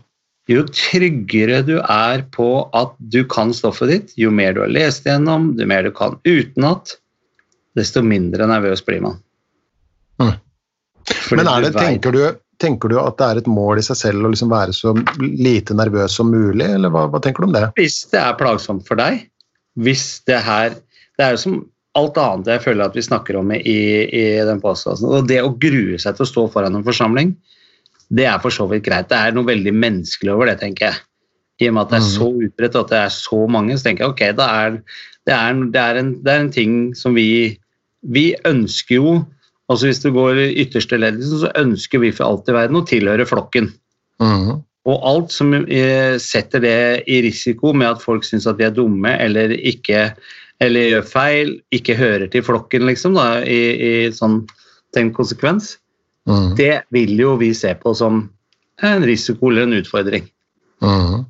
Jo 0.47 0.63
tryggere 0.71 1.59
du 1.67 1.75
er 1.81 2.23
på 2.31 2.47
at 2.77 2.95
du 3.11 3.19
kan 3.27 3.51
stoffet 3.55 3.91
ditt, 3.91 4.13
jo 4.19 4.31
mer 4.31 4.55
du 4.55 4.61
har 4.63 4.71
lest 4.71 5.07
gjennom, 5.07 5.51
jo 5.59 5.67
mer 5.67 5.83
du 5.83 5.91
kan 5.95 6.15
utenat, 6.23 6.95
desto 7.75 8.03
mindre 8.03 8.47
nervøs 8.47 8.83
blir 8.87 9.03
man. 9.03 9.17
Mm. 10.23 10.35
Men 11.35 11.49
det, 11.63 11.73
tenker, 11.75 12.15
du, 12.15 12.39
tenker, 12.63 12.91
du, 12.91 12.97
at 12.99 13.19
det 13.19 13.27
er 13.27 13.41
et 13.41 13.49
mål 13.51 13.81
i 13.81 13.85
seg 13.85 13.99
selv 13.99 14.27
å 14.27 14.31
liksom 14.31 14.51
være 14.51 14.75
så 14.75 14.95
lite 15.19 15.75
nervøs 15.75 16.15
som 16.19 16.31
mulig, 16.31 16.65
eller 16.65 16.91
hva, 16.95 17.05
hva, 17.11 17.21
tenker 17.23 17.43
du 17.43 17.49
om 17.49 17.55
det? 17.55 17.65
Hvis 17.79 18.01
det 18.11 18.21
er 18.23 18.39
plagsomt 18.39 18.87
for 18.87 18.99
deg, 18.99 19.25
hvis 19.77 20.23
det 20.25 20.39
her 20.41 20.71
Det 21.17 21.25
er 21.25 21.33
jo 21.33 21.41
som 21.41 21.53
alt 21.97 22.17
annet 22.21 22.49
jeg 22.51 22.61
føler 22.61 22.85
at 22.85 22.95
vi 22.97 23.01
snakker 23.01 23.39
om 23.39 23.51
i, 23.55 23.79
i 24.05 24.23
den 24.45 24.59
påstanden. 24.61 25.07
Og 25.09 25.29
det 25.29 25.39
å 25.41 25.55
grue 25.57 25.97
seg 25.97 26.13
til 26.17 26.27
å 26.27 26.29
stå 26.29 26.43
foran 26.53 26.77
en 26.77 26.85
forsamling, 26.85 27.31
det 28.13 28.25
er 28.29 28.39
for 28.43 28.53
så 28.53 28.67
vidt 28.71 28.85
greit. 28.85 29.09
Det 29.11 29.17
er 29.17 29.35
noe 29.35 29.47
veldig 29.47 29.73
menneskelig 29.75 30.33
over 30.33 30.51
det, 30.51 30.59
tenker 30.61 30.89
jeg. 30.89 31.01
I 31.57 31.69
og 31.71 31.73
med 31.75 31.87
at 31.87 31.93
det 31.93 31.97
er 31.97 32.05
så 32.05 32.27
mm. 32.29 32.41
utbredt 32.47 32.75
og 32.77 32.83
at 32.85 32.91
det 32.91 32.99
er 33.01 33.13
så 33.15 33.39
mange, 33.49 33.77
så 33.77 33.87
tenker 33.87 34.05
jeg 34.05 34.13
ok, 34.13 34.21
det 34.37 34.45
er, 34.45 34.75
det 35.27 35.33
er, 35.33 35.63
det 35.73 35.81
er, 35.81 35.99
en, 36.01 36.11
det 36.21 36.33
er 36.33 36.43
en, 36.43 36.53
ting 36.53 36.75
som 36.95 37.17
vi 37.17 37.57
Vi 38.05 38.35
ønsker 38.45 38.95
jo 38.95 39.15
altså 39.67 39.87
Hvis 39.87 39.99
du 39.99 40.11
går 40.13 40.37
i 40.39 40.61
ytterste 40.61 40.95
ledelsen, 40.97 41.41
så 41.41 41.51
ønsker 41.59 41.99
vi 41.99 42.13
for 42.15 42.29
alt 42.29 42.47
i 42.47 42.53
verden 42.55 42.77
å 42.79 42.85
tilhøre 42.87 43.25
flokken. 43.27 43.65
Mm. 44.23 44.61
Og 44.87 45.07
alt 45.09 45.33
som 45.35 45.51
eh, 45.51 46.15
setter 46.23 46.63
det 46.63 46.77
i 47.11 47.17
risiko 47.25 47.73
med 47.75 47.89
at 47.89 48.05
folk 48.05 48.23
syns 48.23 48.47
at 48.47 48.61
vi 48.61 48.63
er 48.63 48.71
dumme 48.71 49.11
eller 49.19 49.51
ikke 49.57 50.13
eller 50.63 50.87
gjør 50.93 51.09
feil, 51.09 51.51
ikke 51.75 51.97
hører 51.97 52.29
til 52.31 52.45
flokken, 52.45 52.87
liksom, 52.87 53.17
da, 53.17 53.41
i, 53.43 53.59
i 53.75 53.91
sånn 54.15 54.39
tenkt 54.95 55.17
konsekvens, 55.17 55.75
mm. 56.27 56.51
det 56.59 56.83
vil 56.93 57.15
jo 57.19 57.35
vi 57.41 57.53
se 57.57 57.73
på 57.79 57.93
som 57.97 58.25
en 58.83 59.05
risiko 59.07 59.51
eller 59.51 59.67
en 59.67 59.79
utfordring. 59.79 60.27
Mm. 60.83 61.25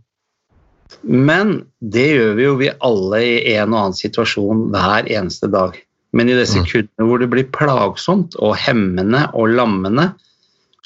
Men 1.07 1.57
det 1.79 2.07
gjør 2.09 2.33
vi 2.37 2.47
jo 2.47 2.55
vi 2.59 2.71
alle 2.83 3.21
i 3.23 3.55
en 3.55 3.73
og 3.73 3.79
annen 3.81 3.97
situasjon 3.97 4.67
hver 4.73 5.09
eneste 5.11 5.49
dag. 5.51 5.77
Men 6.15 6.31
i 6.31 6.37
det 6.37 6.47
mm. 6.49 7.03
hvor 7.03 7.21
det 7.21 7.29
blir 7.31 7.49
plagsomt 7.53 8.37
og 8.39 8.55
hemmende 8.59 9.27
og 9.37 9.53
lammende, 9.55 10.09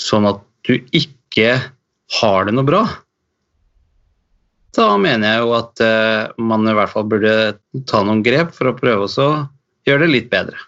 sånn 0.01 0.27
at 0.29 0.41
du 0.67 0.75
ikke 0.97 1.55
har 2.19 2.45
det 2.47 2.55
noe 2.57 2.67
bra, 2.67 2.83
da 4.75 4.87
mener 4.99 5.33
jeg 5.33 5.43
jo 5.43 5.53
at 5.57 5.81
uh, 5.83 6.43
man 6.47 6.67
i 6.69 6.75
hvert 6.75 6.91
fall 6.93 7.07
burde 7.11 7.33
ta 7.89 8.01
noen 8.07 8.21
grep 8.23 8.53
for 8.55 8.71
å 8.71 8.77
prøve 8.77 9.07
å 9.07 9.31
gjøre 9.87 10.05
det 10.05 10.11
litt 10.13 10.29
bedre. 10.31 10.59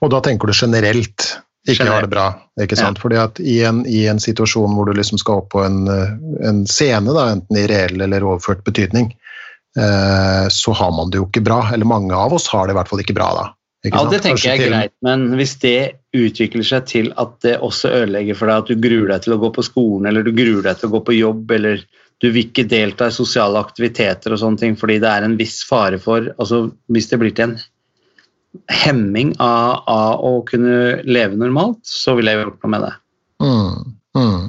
Og 0.00 0.12
da 0.14 0.22
tenker 0.24 0.48
du 0.48 0.56
generelt 0.56 1.26
ikke 1.68 1.86
har 1.86 2.02
det 2.02 2.10
bra, 2.10 2.26
ikke 2.60 2.76
sant? 2.78 2.98
Ja. 2.98 3.02
Fordi 3.04 3.18
at 3.22 3.40
i 3.40 3.60
en, 3.66 3.84
i 3.86 4.04
en, 4.10 4.20
situasjon 4.22 4.74
hvor 4.74 4.88
du 4.88 4.96
liksom 4.98 5.20
skal 5.20 5.42
opp 5.42 5.52
på 5.54 5.62
en, 5.62 5.84
en 6.42 6.62
scene, 6.66 7.14
da, 7.14 7.28
enten 7.36 7.58
i 7.60 7.66
reell 7.70 8.02
eller 8.02 8.26
overført 8.26 8.64
betydning, 8.66 9.12
eh, 9.78 10.46
så 10.50 10.74
har 10.74 10.90
man 10.96 11.12
det 11.12 11.20
jo 11.20 11.28
ikke 11.28 11.44
bra. 11.46 11.60
Eller 11.70 11.86
mange 11.86 12.18
av 12.18 12.34
oss 12.34 12.48
har 12.50 12.66
det 12.66 12.74
i 12.74 12.80
hvert 12.80 12.90
fall 12.90 13.04
ikke 13.04 13.16
bra 13.18 13.30
da. 13.38 13.48
Ikke 13.82 13.96
ja, 13.96 14.02
sant? 14.02 14.14
det 14.14 14.20
tenker 14.22 14.38
Kanskje 14.38 14.50
jeg 14.50 14.66
er 14.66 14.74
greit, 14.74 14.94
men 15.06 15.24
hvis 15.38 15.56
det 15.62 15.78
utvikler 16.14 16.66
seg 16.66 16.86
til 16.90 17.10
at 17.18 17.34
det 17.46 17.56
også 17.66 17.90
ødelegger 18.02 18.38
for 18.38 18.50
deg 18.50 18.62
at 18.62 18.70
du 18.70 18.86
gruer 18.88 19.10
deg 19.14 19.24
til 19.24 19.34
å 19.34 19.42
gå 19.42 19.50
på 19.54 19.66
skolen, 19.66 20.06
eller 20.10 20.26
du 20.26 20.34
gruer 20.34 20.66
deg 20.66 20.78
til 20.78 20.90
å 20.90 20.96
gå 20.96 21.02
på 21.08 21.16
jobb, 21.18 21.54
eller 21.58 21.82
du 22.22 22.28
vil 22.30 22.46
ikke 22.46 22.68
delta 22.70 23.08
i 23.10 23.14
sosiale 23.14 23.58
aktiviteter 23.58 24.34
og 24.34 24.38
sånne 24.38 24.60
ting 24.60 24.76
fordi 24.78 25.00
det 25.02 25.10
er 25.10 25.26
en 25.26 25.34
viss 25.38 25.64
fare 25.66 25.98
for 25.98 26.28
altså 26.36 26.68
Hvis 26.94 27.08
det 27.10 27.18
blir 27.18 27.34
til 27.34 27.50
en 27.50 27.56
hemming 28.72 29.34
av, 29.40 29.82
av 29.88 30.24
å 30.24 30.32
kunne 30.48 31.02
leve 31.08 31.38
normalt, 31.40 31.80
så 31.86 32.16
vil 32.18 32.28
jeg 32.28 32.40
gjort 32.40 32.64
noe 32.64 32.72
med 32.74 32.84
det. 32.86 32.92
Mm, 33.42 33.94
mm. 34.18 34.42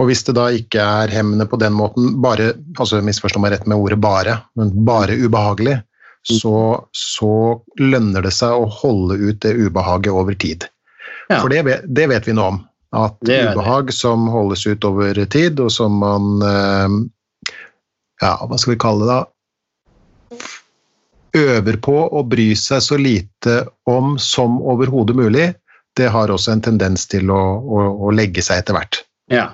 Og 0.00 0.08
hvis 0.08 0.24
det 0.26 0.34
da 0.38 0.48
ikke 0.54 0.82
er 1.04 1.12
hemmende 1.12 1.46
på 1.50 1.58
den 1.60 1.74
måten, 1.76 2.14
bare 2.24 2.52
altså 2.78 3.02
misforstå 3.04 3.42
meg 3.42 3.54
rett 3.54 3.66
med 3.70 3.78
ordet 3.78 3.98
'bare', 4.02 4.38
men 4.58 4.72
bare 4.86 5.18
ubehagelig, 5.18 5.80
så, 6.22 6.84
så 6.94 7.34
lønner 7.80 8.22
det 8.22 8.32
seg 8.34 8.54
å 8.54 8.70
holde 8.70 9.18
ut 9.18 9.40
det 9.42 9.56
ubehaget 9.58 10.14
over 10.14 10.34
tid. 10.38 10.68
Ja. 11.28 11.40
For 11.40 11.50
det, 11.50 11.82
det 11.86 12.06
vet 12.10 12.28
vi 12.28 12.36
noe 12.36 12.54
om. 12.54 12.60
At 12.92 13.16
ubehag 13.24 13.88
det. 13.88 13.96
som 13.96 14.28
holdes 14.28 14.66
ut 14.66 14.84
over 14.84 15.16
tid, 15.32 15.60
og 15.60 15.72
som 15.72 15.98
man 16.02 16.42
eh, 16.44 16.96
Ja, 18.22 18.36
hva 18.46 18.58
skal 18.60 18.76
vi 18.76 18.82
kalle 18.82 19.08
det, 19.08 19.14
da? 19.18 20.42
Øver 21.36 21.78
på 21.80 21.96
å 22.12 22.22
bry 22.28 22.50
seg 22.58 22.82
så 22.84 22.98
lite 23.00 23.62
om 23.88 24.18
som 24.20 24.58
overhodet 24.60 25.16
mulig, 25.16 25.46
det 25.96 26.10
har 26.12 26.32
også 26.32 26.54
en 26.54 26.64
tendens 26.64 27.06
til 27.08 27.30
å, 27.32 27.40
å, 27.60 27.86
å 28.08 28.12
legge 28.12 28.44
seg 28.44 28.62
etter 28.62 28.76
hvert. 28.76 29.00
Ja, 29.32 29.46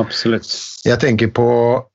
absolutt. 0.00 0.48
Jeg 0.84 1.00
tenker 1.02 1.30
på 1.32 1.46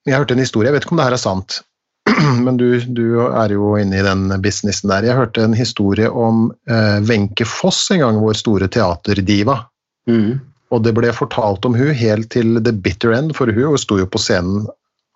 Jeg 0.09 0.17
hørte 0.17 0.37
en 0.37 0.43
historie, 0.43 0.69
jeg 0.69 0.77
vet 0.77 0.85
ikke 0.85 0.95
om 0.95 1.01
det 1.01 1.09
her 1.09 1.17
er 1.17 1.21
sant, 1.21 1.61
men 2.45 2.57
du, 2.57 2.67
du, 2.85 3.05
er 3.27 3.53
jo 3.53 3.73
inne 3.79 3.99
i 3.99 4.05
den 4.05 4.29
businessen 4.43 4.91
der. 4.91 5.07
Jeg 5.07 5.17
hørte 5.17 5.45
en 5.45 5.57
historie 5.57 6.09
om 6.09 6.49
eh, 6.69 6.99
Wenche 7.05 7.45
eh, 7.45 7.49
Foss 7.49 7.87
en 7.93 8.03
gang, 8.03 8.21
vår 8.21 8.37
store 8.39 8.69
teaterdiva. 8.71 9.61
Mm. 10.09 10.39
Og 10.69 10.83
det 10.85 10.93
ble 10.97 11.11
fortalt 11.15 11.65
om 11.65 11.77
hun 11.77 11.93
helt 11.97 12.29
til 12.33 12.59
the 12.61 12.73
bitter 12.73 13.15
end, 13.17 13.33
for 13.37 13.49
hun 13.53 13.77
sto 13.81 13.97
jo 13.99 14.09
på 14.09 14.21
scenen 14.21 14.67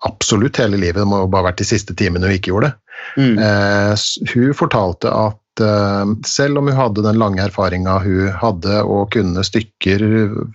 absolutt 0.03 0.57
hele 0.59 0.79
livet. 0.79 1.01
Det 1.01 1.09
må 1.09 1.23
jo 1.23 1.31
bare 1.31 1.51
vært 1.51 1.61
de 1.61 1.69
siste 1.69 1.95
timene 1.97 2.27
hun 2.27 2.37
ikke 2.37 2.51
gjorde 2.51 2.71
det. 2.71 2.79
Mm. 3.17 3.37
Eh, 3.37 3.93
hun 4.33 4.53
fortalte 4.57 5.11
at 5.13 5.61
eh, 5.63 6.13
selv 6.27 6.61
om 6.61 6.69
hun 6.69 6.77
hadde 6.77 7.05
den 7.05 7.19
lange 7.21 7.43
erfaringa 7.43 7.99
hun 8.03 8.31
hadde 8.41 8.81
og 8.83 9.11
kunne 9.15 9.45
stykker 9.45 10.05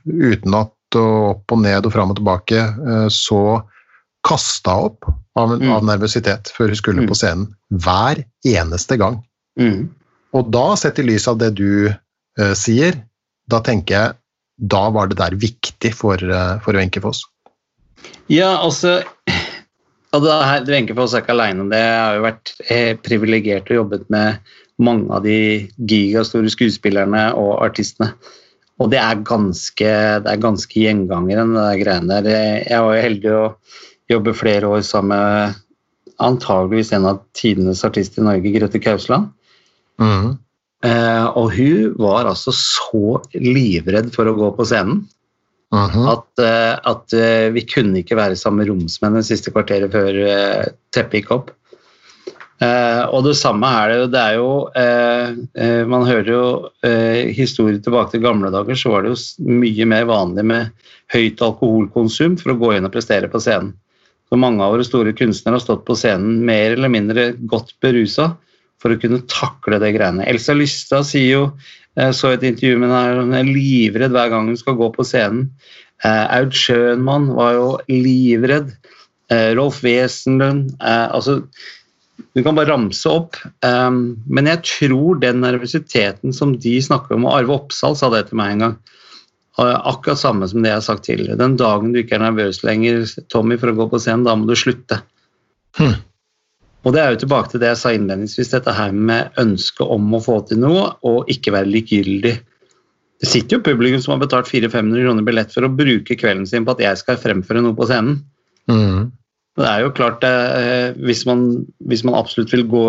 utenat 0.05 0.75
og 0.99 1.17
opp 1.35 1.53
og 1.53 1.63
ned 1.65 1.87
og 1.87 1.95
fram 1.95 2.15
og 2.15 2.21
tilbake, 2.21 2.65
eh, 2.65 3.09
så 3.13 3.61
kasta 4.27 4.77
hun 4.79 4.91
opp 4.91 5.11
av, 5.39 5.55
mm. 5.55 5.69
av, 5.71 5.85
nervøsitet 5.87 6.53
før 6.55 6.73
hun 6.73 6.81
skulle 6.81 7.05
mm. 7.07 7.11
på 7.11 7.19
scenen. 7.19 7.51
Hver 7.71 8.25
eneste 8.49 8.99
gang. 9.01 9.21
Mm. 9.61 9.89
Og 10.37 10.51
da, 10.53 10.71
sett 10.77 10.99
i 11.01 11.07
lys 11.07 11.29
av 11.31 11.39
det 11.41 11.55
du 11.59 11.89
eh, 11.89 12.55
sier, 12.59 12.99
da 13.49 13.63
tenker 13.65 13.95
jeg 13.95 14.17
da 14.59 14.89
var 14.91 15.07
det 15.07 15.21
der 15.21 15.37
viktig 15.39 15.93
for, 15.95 16.19
eh, 16.19 16.59
for 16.65 16.75
Wenche 16.75 17.01
Foss? 17.01 17.23
Ja, 18.31 18.59
altså 18.59 19.03
Wenche 20.13 20.97
Foss 20.97 21.15
er 21.15 21.23
ikke 21.23 21.35
alene 21.35 21.65
om 21.65 21.71
det. 21.73 21.81
Jeg 21.83 22.01
har 22.01 22.17
jo 22.17 22.25
vært 22.25 22.53
eh, 22.73 22.93
privilegert 22.97 23.71
og 23.71 23.83
jobbet 23.83 24.09
med 24.13 24.55
mange 24.79 25.11
av 25.13 25.25
de 25.27 25.69
gigastore 25.91 26.51
skuespillerne 26.53 27.29
og 27.37 27.59
artistene. 27.67 28.15
Og 28.79 28.93
det 28.93 29.01
er 29.03 29.25
ganske, 29.27 29.93
det 30.23 30.31
er 30.33 30.43
ganske 30.43 30.81
gjengangeren, 30.81 31.57
de 31.59 31.81
greiene 31.81 32.21
der. 32.23 32.63
Jeg 32.63 32.85
var 32.85 32.95
jo 32.95 33.07
heldig 33.09 33.33
å 33.35 33.47
jobbe 34.09 34.37
flere 34.39 34.71
år 34.71 34.85
sammen 34.87 35.19
med 35.19 35.65
antageligvis 36.23 36.93
en 36.97 37.09
av 37.11 37.21
tidenes 37.37 37.85
artister 37.87 38.23
i 38.23 38.29
Norge, 38.29 38.53
Grete 38.55 38.81
Kausland. 38.83 39.33
Mm. 40.01 40.39
Eh, 40.87 41.27
og 41.35 41.53
hun 41.57 41.95
var 41.99 42.31
altså 42.31 42.55
så 42.55 43.19
livredd 43.35 44.13
for 44.15 44.31
å 44.31 44.37
gå 44.39 44.53
på 44.55 44.67
scenen 44.69 45.03
uh 45.75 45.97
at, 46.15 46.29
uh, 46.41 46.75
at 46.89 47.13
uh, 47.13 47.49
vi 47.53 47.65
kunne 47.69 48.01
ikke 48.01 48.17
være 48.17 48.39
sammen 48.41 48.63
med 48.63 48.71
romsmenn 48.71 49.19
det 49.19 49.27
siste 49.29 49.53
kvarteret 49.53 49.93
før 49.93 50.21
teppet 50.95 51.23
gikk 51.23 51.33
opp. 51.37 51.51
og 52.59 53.21
det 53.23 53.37
samme 53.39 53.69
er 53.71 53.91
det 53.93 53.99
jo. 53.99 54.07
Det 54.11 54.21
er 54.21 54.35
jo 54.35 55.85
Man 55.87 56.07
hører 56.09 56.31
jo 56.33 56.47
historier 57.31 57.79
tilbake 57.79 58.11
til 58.17 58.25
gamle 58.25 58.51
dager, 58.51 58.75
så 58.75 58.91
var 58.91 59.05
det 59.05 59.13
jo 59.13 59.53
mye 59.61 59.87
mer 59.87 60.09
vanlig 60.09 60.45
med 60.45 60.89
høyt 61.15 61.39
alkoholkonsum 61.39 62.35
for 62.41 62.51
å 62.51 62.59
gå 62.59 62.73
inn 62.75 62.89
og 62.89 62.97
prestere 62.97 63.31
på 63.31 63.39
scenen. 63.39 63.77
Så 64.29 64.37
mange 64.37 64.65
av 64.65 64.75
våre 64.75 64.85
store 64.85 65.15
kunstnere 65.17 65.57
har 65.57 65.63
stått 65.63 65.87
på 65.87 65.97
scenen 65.97 66.43
mer 66.45 66.75
eller 66.75 66.91
mindre 66.93 67.31
godt 67.49 67.77
berusa 67.81 68.33
for 68.83 68.95
å 68.95 69.01
kunne 69.01 69.25
takle 69.31 69.81
det 69.83 69.95
greiene. 69.97 70.27
Elsa 70.29 70.55
Lystad 70.57 71.07
sier 71.09 71.31
jo 71.31 71.45
jeg 71.99 72.15
så 72.17 72.33
et 72.35 72.45
intervju 72.47 72.79
med 72.79 72.93
henne 72.93 73.25
hun 73.25 73.37
er 73.37 73.49
livredd 73.49 74.15
hver 74.15 74.31
gang 74.33 74.51
hun 74.51 74.59
skal 74.61 74.79
gå 74.79 74.91
på 74.95 75.07
scenen. 75.07 75.49
Uh, 76.05 76.27
Aud 76.39 76.55
Schønmann 76.55 77.33
var 77.35 77.57
jo 77.57 77.71
livredd. 77.91 78.71
Uh, 79.33 79.51
Rolf 79.59 79.83
Wesenlund 79.85 80.71
uh, 80.79 81.11
altså, 81.13 81.43
Du 82.35 82.43
kan 82.45 82.57
bare 82.57 82.71
ramse 82.71 83.11
opp. 83.11 83.37
Men 83.63 84.49
jeg 84.51 84.63
tror 84.67 85.19
den 85.23 85.43
nervøsiteten 85.43 86.35
som 86.35 86.55
de 86.61 86.77
snakker 86.83 87.17
om, 87.17 87.27
og 87.27 87.35
Arve 87.35 87.57
Oppsal 87.57 87.97
sa 87.99 88.11
det 88.13 88.29
til 88.29 88.39
meg 88.41 88.55
en 88.55 88.65
gang, 88.65 88.75
akkurat 89.59 90.21
samme 90.21 90.47
som 90.51 90.63
det 90.63 90.71
jeg 90.71 90.79
har 90.79 90.87
sagt 90.87 91.07
tidligere. 91.07 91.39
Den 91.41 91.57
dagen 91.59 91.95
du 91.95 92.01
ikke 92.03 92.19
er 92.19 92.25
nervøs 92.27 92.61
lenger, 92.67 93.07
Tommy, 93.33 93.59
for 93.59 93.73
å 93.73 93.79
gå 93.79 93.89
på 93.91 94.03
scenen, 94.03 94.27
da 94.27 94.37
må 94.39 94.51
du 94.51 94.55
slutte. 94.59 95.01
Hmm. 95.79 95.97
Og 96.89 96.95
det 96.97 97.03
er 97.03 97.13
jo 97.13 97.21
tilbake 97.21 97.53
til 97.53 97.61
det 97.61 97.69
jeg 97.69 97.81
sa 97.83 97.91
innledningsvis, 97.93 98.55
dette 98.55 98.73
her 98.73 98.95
med 98.97 99.35
ønsket 99.41 99.85
om 99.85 100.07
å 100.17 100.23
få 100.25 100.39
til 100.49 100.63
noe 100.63 100.87
og 101.05 101.29
ikke 101.29 101.53
være 101.53 101.69
likegyldig. 101.69 102.33
Det 103.19 103.29
sitter 103.29 103.59
jo 103.59 103.67
publikum 103.67 104.01
som 104.01 104.15
har 104.15 104.23
betalt 104.23 104.49
400-500 104.49 105.05
kroner 105.05 105.27
billett 105.27 105.53
for 105.53 105.67
å 105.67 105.73
bruke 105.75 106.17
kvelden 106.17 106.47
sin 106.49 106.65
på 106.65 106.73
at 106.73 106.81
jeg 106.87 107.01
skal 107.03 107.21
fremføre 107.21 107.61
noe 107.61 107.77
på 107.77 107.89
scenen. 107.91 108.23
Mm. 108.73 109.11
Det 109.59 109.67
er 109.67 109.83
jo 109.83 109.93
klart, 109.93 110.25
eh, 110.25 110.97
hvis, 111.03 111.25
man, 111.29 111.45
hvis 111.91 112.07
man 112.07 112.17
absolutt 112.17 112.55
vil 112.55 112.65
gå 112.71 112.87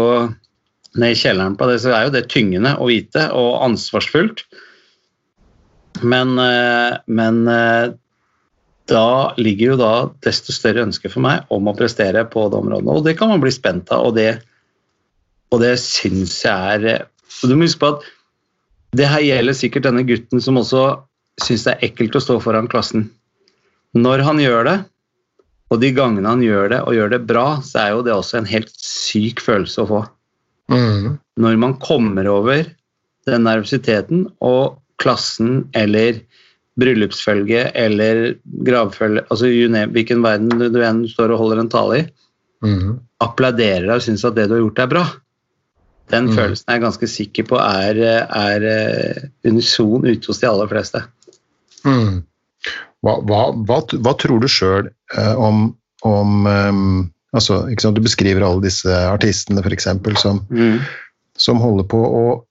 ned 1.02 1.16
i 1.16 1.20
kjelleren 1.20 1.58
på 1.60 1.68
det, 1.68 1.80
så 1.84 1.92
er 1.98 2.08
jo 2.08 2.16
det 2.16 2.28
tyngende 2.32 2.76
å 2.80 2.88
vite, 2.88 3.26
og 3.36 3.64
ansvarsfullt. 3.66 4.46
Men, 6.06 6.38
eh, 6.40 7.00
men 7.10 7.42
eh, 7.52 7.90
da 8.90 9.34
ligger 9.38 9.74
jo 9.74 9.80
da 9.80 9.94
desto 10.26 10.54
større 10.56 10.84
ønske 10.88 11.12
for 11.12 11.24
meg 11.26 11.50
om 11.54 11.70
å 11.70 11.76
prestere 11.78 12.26
på 12.30 12.48
det 12.52 12.60
området. 12.60 12.90
Og 12.94 13.06
det 13.06 13.16
kan 13.20 13.32
man 13.32 13.44
bli 13.44 13.52
spent 13.54 13.92
av, 13.96 14.10
og 14.10 14.18
det, 14.18 14.42
og 15.54 15.62
det 15.64 15.76
syns 15.82 16.42
jeg 16.46 16.82
er 16.82 17.06
og 17.40 17.48
Du 17.48 17.54
må 17.56 17.68
huske 17.68 17.80
på 17.80 17.92
at 17.94 18.08
det 18.98 19.06
her 19.08 19.22
gjelder 19.22 19.56
sikkert 19.56 19.86
denne 19.86 20.02
gutten 20.04 20.42
som 20.42 20.58
også 20.60 20.82
syns 21.40 21.64
det 21.68 21.76
er 21.76 21.86
ekkelt 21.88 22.18
å 22.18 22.22
stå 22.24 22.40
foran 22.44 22.68
klassen. 22.68 23.06
Når 23.96 24.24
han 24.26 24.42
gjør 24.42 24.66
det, 24.68 24.78
og 25.70 25.82
de 25.84 25.92
gangene 25.94 26.30
han 26.30 26.42
gjør 26.44 26.72
det, 26.74 26.80
og 26.84 26.98
gjør 26.98 27.14
det 27.14 27.22
bra, 27.30 27.46
så 27.66 27.84
er 27.84 27.94
jo 27.94 28.04
det 28.06 28.16
også 28.16 28.40
en 28.40 28.50
helt 28.50 28.74
syk 28.82 29.44
følelse 29.46 29.86
å 29.86 29.90
få. 29.90 30.02
Mm. 30.74 31.18
Når 31.42 31.62
man 31.62 31.78
kommer 31.82 32.28
over 32.30 32.66
den 33.30 33.46
nervøsiteten, 33.46 34.26
og 34.42 34.80
klassen 35.00 35.68
eller 35.78 36.20
bryllupsfølge 36.80 37.68
eller 37.78 38.36
gravfølge, 38.68 39.26
altså 39.30 39.50
hvilken 39.94 40.24
verden 40.26 40.50
du, 40.62 40.80
enn 40.86 41.04
står 41.12 41.34
og 41.36 41.44
holder 41.44 41.64
en 41.66 41.72
tale 41.76 42.02
i, 42.04 42.08
Mm. 42.60 42.98
applauderer 43.24 43.86
deg 43.86 43.94
og 43.94 44.02
syns 44.04 44.26
at 44.28 44.36
det 44.36 44.50
du 44.50 44.58
har 44.58 44.62
gjort, 44.66 44.80
er 44.84 44.88
bra. 44.92 45.04
Den 46.12 46.26
Mm. 46.28 46.34
følelsen 46.36 46.66
er 46.68 46.74
jeg 46.76 46.82
ganske 46.84 47.08
sikker 47.08 47.46
på 47.48 47.56
er, 47.56 47.96
er 48.28 48.66
eh, 48.68 49.22
unison 49.46 50.04
ute 50.04 50.28
hos 50.28 50.40
de 50.42 50.48
aller 50.50 50.68
fleste. 50.68 51.04
Mm. 51.86 52.24
Hva, 53.02 53.14
hva, 53.24 53.40
hva, 53.64 53.78
hva 54.04 54.14
tror 54.20 54.42
du 54.42 54.48
sjøl 54.52 54.90
eh, 55.16 55.36
om, 55.40 55.70
om 56.04 56.46
ehm, 56.52 57.10
altså, 57.32 57.62
Du 57.94 58.02
beskriver 58.02 58.44
alle 58.44 58.62
disse 58.66 58.90
artistene 58.90 59.64
for 59.64 59.72
eksempel, 59.72 60.18
som, 60.18 60.44
som 61.38 61.62
holder 61.64 61.88
på 61.88 61.98
å 61.98 62.44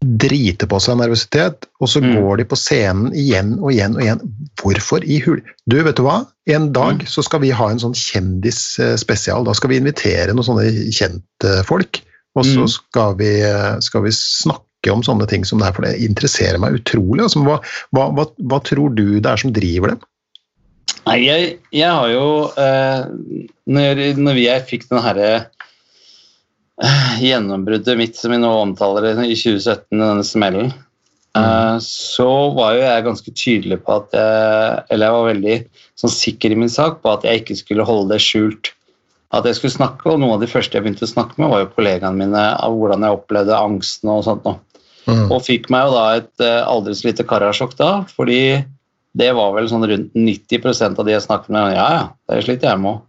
drite 0.00 0.64
på 0.66 0.78
seg 0.80 0.96
nervøsitet, 0.96 1.66
og 1.80 1.88
så 1.88 2.00
Mm. 2.00 2.14
går 2.16 2.36
de 2.38 2.44
på 2.48 2.56
scenen 2.56 3.12
igjen 3.12 3.58
og 3.60 3.72
igjen 3.72 3.94
og 3.96 4.00
igjen. 4.02 4.20
Hvorfor 4.62 5.04
i 5.04 5.18
hul... 5.20 5.42
Du, 5.68 5.76
vet 5.84 5.96
du 5.96 6.02
hva? 6.02 6.26
En 6.48 6.72
dag 6.72 7.02
Mm. 7.02 7.06
så 7.06 7.22
skal 7.22 7.40
vi 7.40 7.50
ha 7.50 7.68
en 7.70 7.78
sånn 7.78 7.92
kjendisspesial. 7.94 9.44
Da 9.44 9.52
skal 9.52 9.70
vi 9.70 9.76
invitere 9.80 10.32
noen 10.32 10.46
sånne 10.46 10.66
kjentfolk, 10.90 12.00
og 12.34 12.44
så 12.44 12.64
Mm. 12.64 12.68
skal, 12.68 13.14
vi, 13.16 13.32
skal 13.80 14.02
vi 14.02 14.10
snakke 14.10 14.90
om 14.92 15.02
sånne 15.02 15.28
ting 15.28 15.44
som 15.44 15.58
det 15.58 15.66
her, 15.66 15.72
for 15.76 15.82
det 15.82 16.00
interesserer 16.00 16.58
meg 16.58 16.80
utrolig. 16.80 17.20
Altså, 17.20 17.44
hva, 17.44 17.60
hva, 17.92 18.26
hva, 18.40 18.60
tror 18.64 18.94
du 18.94 19.20
det 19.20 19.26
er 19.26 19.36
som 19.36 19.52
driver 19.52 19.88
dem? 19.88 20.00
Nei, 21.06 21.24
jeg, 21.26 21.58
jeg 21.72 21.90
har 21.90 22.08
jo 22.08 22.50
eh, 22.56 23.04
når, 23.68 24.16
når 24.16 24.36
jeg 24.40 24.66
fikk 24.68 24.88
den 24.88 25.02
herre 25.02 25.28
eh, 25.36 25.44
gjennombruddet 27.20 27.98
mitt 27.98 28.16
som 28.16 28.32
vi 28.32 28.40
nå 28.40 28.50
omtaler 28.62 29.10
i 29.12 29.34
2017, 29.36 29.84
denne 29.92 30.24
smellen, 30.24 30.70
mm. 31.36 31.80
så 31.84 32.30
var 32.56 32.74
jo 32.74 32.82
jeg 32.84 33.06
ganske 33.06 33.34
tydelig 33.36 33.80
på 33.84 33.98
at 34.00 34.16
jeg, 34.16 34.84
Eller 34.88 35.06
jeg 35.06 35.16
var 35.16 35.28
veldig 35.28 35.56
sånn 36.00 36.14
sikker 36.14 36.54
i 36.54 36.60
min 36.62 36.72
sak 36.72 37.02
på 37.02 37.12
at 37.12 37.26
jeg 37.28 37.42
ikke 37.42 37.58
skulle 37.60 37.86
holde 37.88 38.14
det 38.14 38.22
skjult. 38.24 38.72
At 39.30 39.46
jeg 39.46 39.60
skulle 39.60 39.76
snakke, 39.76 40.08
og 40.10 40.18
Noen 40.18 40.38
av 40.38 40.42
de 40.42 40.50
første 40.50 40.74
jeg 40.74 40.82
begynte 40.82 41.06
å 41.06 41.12
snakke 41.12 41.38
med, 41.38 41.52
var 41.52 41.62
jo 41.62 41.70
kollegaene 41.76 42.18
mine 42.18 42.48
av 42.56 42.74
hvordan 42.74 43.06
jeg 43.06 43.18
opplevde 43.18 43.60
angsten 43.60 44.10
og 44.10 44.24
sånt. 44.26 44.48
noe. 44.48 44.58
Mm. 45.06 45.28
Og 45.30 45.38
fikk 45.44 45.70
meg 45.72 45.86
jo 45.86 45.94
da 45.94 46.04
et 46.18 46.44
eh, 46.44 46.60
aldri 46.66 46.96
så 46.96 47.08
lite 47.08 47.26
karasjokk 47.28 47.76
da, 47.78 47.92
fordi 48.10 48.42
det 49.18 49.30
var 49.34 49.54
vel 49.56 49.68
sånn 49.70 49.86
rundt 49.90 50.12
90% 50.16 50.98
av 51.00 51.06
de 51.06 51.14
jeg 51.14 51.24
snakket 51.24 51.54
med. 51.54 51.76
Ja, 51.76 51.86
ja, 51.94 52.04
det 52.30 52.44
sliter 52.46 52.72
jeg 52.72 52.82
med 52.82 52.96
òg. 52.96 53.06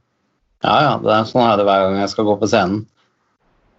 Ja, 0.61 0.76
ja, 0.86 0.93
det 1.01 1.13
er 1.15 1.30
sånn 1.30 1.45
er 1.45 1.57
det 1.57 1.65
hver 1.65 1.88
gang 1.88 1.99
jeg 2.03 2.11
skal 2.13 2.28
gå 2.28 2.36
på 2.38 2.49
scenen. 2.49 2.84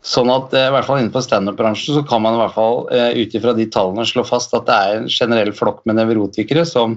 Sånn 0.02 0.30
at 0.34 0.50
eh, 0.58 0.66
i 0.66 0.72
hvert 0.74 0.86
fall 0.88 0.98
innenfor 0.98 1.22
standup-bransjen 1.22 1.94
så 1.94 2.02
kan 2.08 2.22
man 2.24 2.34
i 2.34 2.40
hvert 2.42 2.54
fall 2.56 2.80
eh, 2.90 3.12
ut 3.22 3.34
ifra 3.38 3.52
de 3.54 3.68
tallene 3.70 4.02
slå 4.08 4.24
fast 4.26 4.54
at 4.58 4.66
det 4.66 4.74
er 4.74 4.96
en 4.98 5.08
generell 5.12 5.52
flokk 5.54 5.84
med 5.86 6.00
nevrotikere 6.00 6.64
som, 6.66 6.96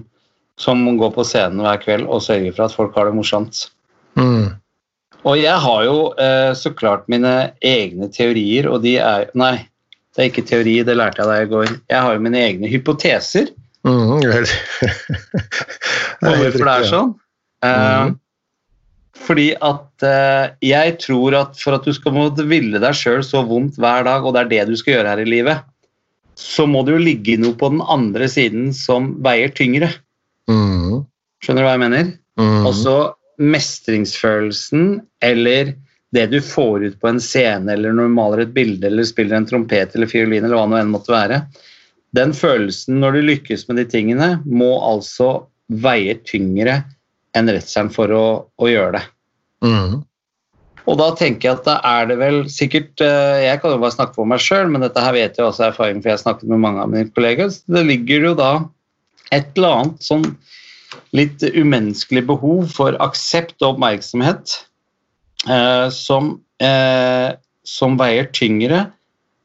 som 0.58 0.82
går 0.97 1.12
på 1.14 1.26
scenen 1.28 1.62
hver 1.62 1.78
kveld 1.84 2.08
og 2.10 2.24
sørger 2.26 2.56
for 2.58 2.66
at 2.66 2.74
folk 2.78 2.97
har 2.97 3.06
det 3.12 3.14
morsomt. 3.20 3.68
Mm. 4.18 4.56
Og 5.26 5.38
jeg 5.41 5.58
har 5.68 5.84
jo 5.86 5.99
eh, 6.22 6.51
så 6.58 6.74
klart 6.78 7.06
mine 7.10 7.51
egne 7.66 8.10
teorier, 8.14 8.68
og 8.74 8.82
de 8.86 8.95
er 9.01 9.30
Nei, 9.38 9.56
det 10.16 10.24
er 10.24 10.30
ikke 10.32 10.45
teori, 10.47 10.76
det 10.88 10.95
lærte 10.97 11.22
jeg 11.22 11.30
deg 11.30 11.45
i 11.45 11.51
går. 11.53 11.72
Jeg 11.91 12.01
har 12.08 12.14
jo 12.18 12.26
mine 12.26 12.41
egne 12.41 12.70
hypoteser 12.72 13.53
Mm, 13.86 14.18
vel. 14.26 14.47
på 16.26 16.32
hvorfor 16.39 16.64
det 16.66 16.72
er 16.74 16.86
sånn. 16.89 17.12
Eh, 17.62 18.06
Mhm. 18.06 18.16
Fordi 19.16 19.47
at 19.63 20.05
eh, 20.05 20.49
jeg 20.66 20.97
tror 21.01 21.38
at 21.39 21.59
for 21.59 21.78
at 21.78 21.88
du 21.88 21.93
skal 21.95 22.13
måtte 22.16 22.45
ville 22.49 22.82
deg 22.82 22.97
sjøl 22.97 23.24
så 23.26 23.45
vondt 23.47 23.80
hver 23.82 24.05
dag, 24.07 24.26
og 24.26 24.36
det 24.36 24.43
er 24.43 24.51
det 24.51 24.66
du 24.70 24.76
skal 24.80 24.97
gjøre 24.97 25.13
her 25.13 25.24
i 25.24 25.30
livet, 25.30 25.63
så 26.36 26.66
må 26.68 26.84
det 26.84 26.97
jo 26.97 27.05
ligge 27.05 27.38
noe 27.39 27.55
på 27.57 27.72
den 27.72 27.82
andre 27.82 28.28
siden 28.32 28.74
som 28.76 29.13
veier 29.24 29.53
tyngre. 29.55 29.89
Mm. 30.51 31.05
Skjønner 31.43 31.63
du 31.63 31.68
hva 31.68 31.76
jeg 31.78 31.84
mener? 31.86 32.11
Mm. 32.39 32.68
Også 32.68 32.95
mestringsfølelsen 33.39 34.99
eller 35.24 35.74
det 36.16 36.26
du 36.32 36.38
får 36.43 36.86
ut 36.86 36.99
på 37.01 37.09
en 37.09 37.22
scene, 37.24 37.72
eller 37.72 37.95
når 37.95 38.07
du 38.07 38.16
maler 38.16 38.43
et 38.43 38.53
bilde 38.55 38.88
eller 38.88 39.07
spiller 39.07 39.39
en 39.39 39.47
trompet 39.47 39.95
eller 39.95 40.11
fiolin, 40.11 40.45
eller 40.45 40.59
hva 40.59 40.68
det 40.72 40.84
enn 40.84 40.93
måtte 40.93 41.16
være. 41.16 41.41
Den 42.16 42.32
følelsen 42.36 43.01
når 43.01 43.18
du 43.18 43.26
lykkes 43.32 43.66
med 43.68 43.82
de 43.82 43.88
tingene, 43.91 44.30
må 44.45 44.76
altså 44.86 45.47
veie 45.68 46.16
tyngre 46.28 46.84
enn 47.36 47.52
redselen 47.52 47.92
for 47.94 48.12
å, 48.16 48.26
å 48.58 48.70
gjøre 48.70 49.00
det. 49.00 49.06
Mm. 49.66 50.04
Og 50.86 51.00
da 51.00 51.08
tenker 51.18 51.50
jeg 51.50 51.58
at 51.60 51.68
da 51.68 51.76
er 51.90 52.10
det 52.12 52.18
vel 52.20 52.44
sikkert 52.52 53.02
eh, 53.02 53.46
Jeg 53.48 53.62
kan 53.62 53.74
jo 53.74 53.82
bare 53.82 53.96
snakke 53.96 54.18
for 54.18 54.30
meg 54.30 54.44
sjøl, 54.44 54.70
men 54.70 54.86
dette 54.86 55.02
her 55.02 55.16
vet 55.16 55.38
jeg 55.40 55.48
også 55.48 55.66
er 55.66 55.74
erfaring, 55.74 56.02
for 56.02 56.12
jeg 56.12 56.20
har 56.20 56.26
snakket 56.26 56.52
med 56.52 56.62
mange 56.62 56.84
av 56.84 56.92
mine 56.92 57.10
kolleger. 57.16 57.50
så 57.50 57.78
Det 57.80 57.86
ligger 57.88 58.30
jo 58.30 58.34
da 58.38 58.52
et 59.34 59.50
eller 59.58 59.80
annet 59.80 60.06
sånn 60.06 60.28
litt 61.18 61.42
umenneskelig 61.42 62.26
behov 62.30 62.70
for 62.76 62.98
aksept 63.04 63.58
og 63.64 63.76
oppmerksomhet 63.76 64.54
eh, 65.50 65.88
som, 65.94 66.36
eh, 66.62 67.34
som 67.68 67.98
veier 68.00 68.30
tyngre 68.36 68.86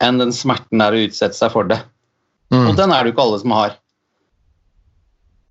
enn 0.05 0.21
den 0.21 0.35
smerten 0.35 0.83
er 0.85 0.97
å 0.97 1.03
utsette 1.07 1.37
seg 1.37 1.53
for 1.55 1.69
det. 1.71 1.81
Mm. 2.53 2.67
Og 2.69 2.77
den 2.79 2.93
er 2.93 3.01
det 3.03 3.11
jo 3.11 3.17
ikke 3.17 3.27
alle 3.27 3.41
som 3.43 3.57
har. 3.57 3.80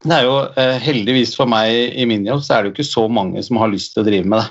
Det 0.05 0.15
er 0.15 0.23
jo 0.23 0.35
eh, 0.55 0.77
Heldigvis 0.79 1.33
for 1.35 1.49
meg 1.51 1.97
i 1.99 2.05
min 2.07 2.23
jobb 2.27 2.43
så 2.45 2.55
er 2.55 2.63
det 2.63 2.71
jo 2.71 2.77
ikke 2.77 2.87
så 2.87 3.03
mange 3.11 3.43
som 3.43 3.59
har 3.59 3.71
lyst 3.71 3.93
til 3.93 4.03
å 4.03 4.07
drive 4.07 4.29
med 4.31 4.41
det. 4.43 4.47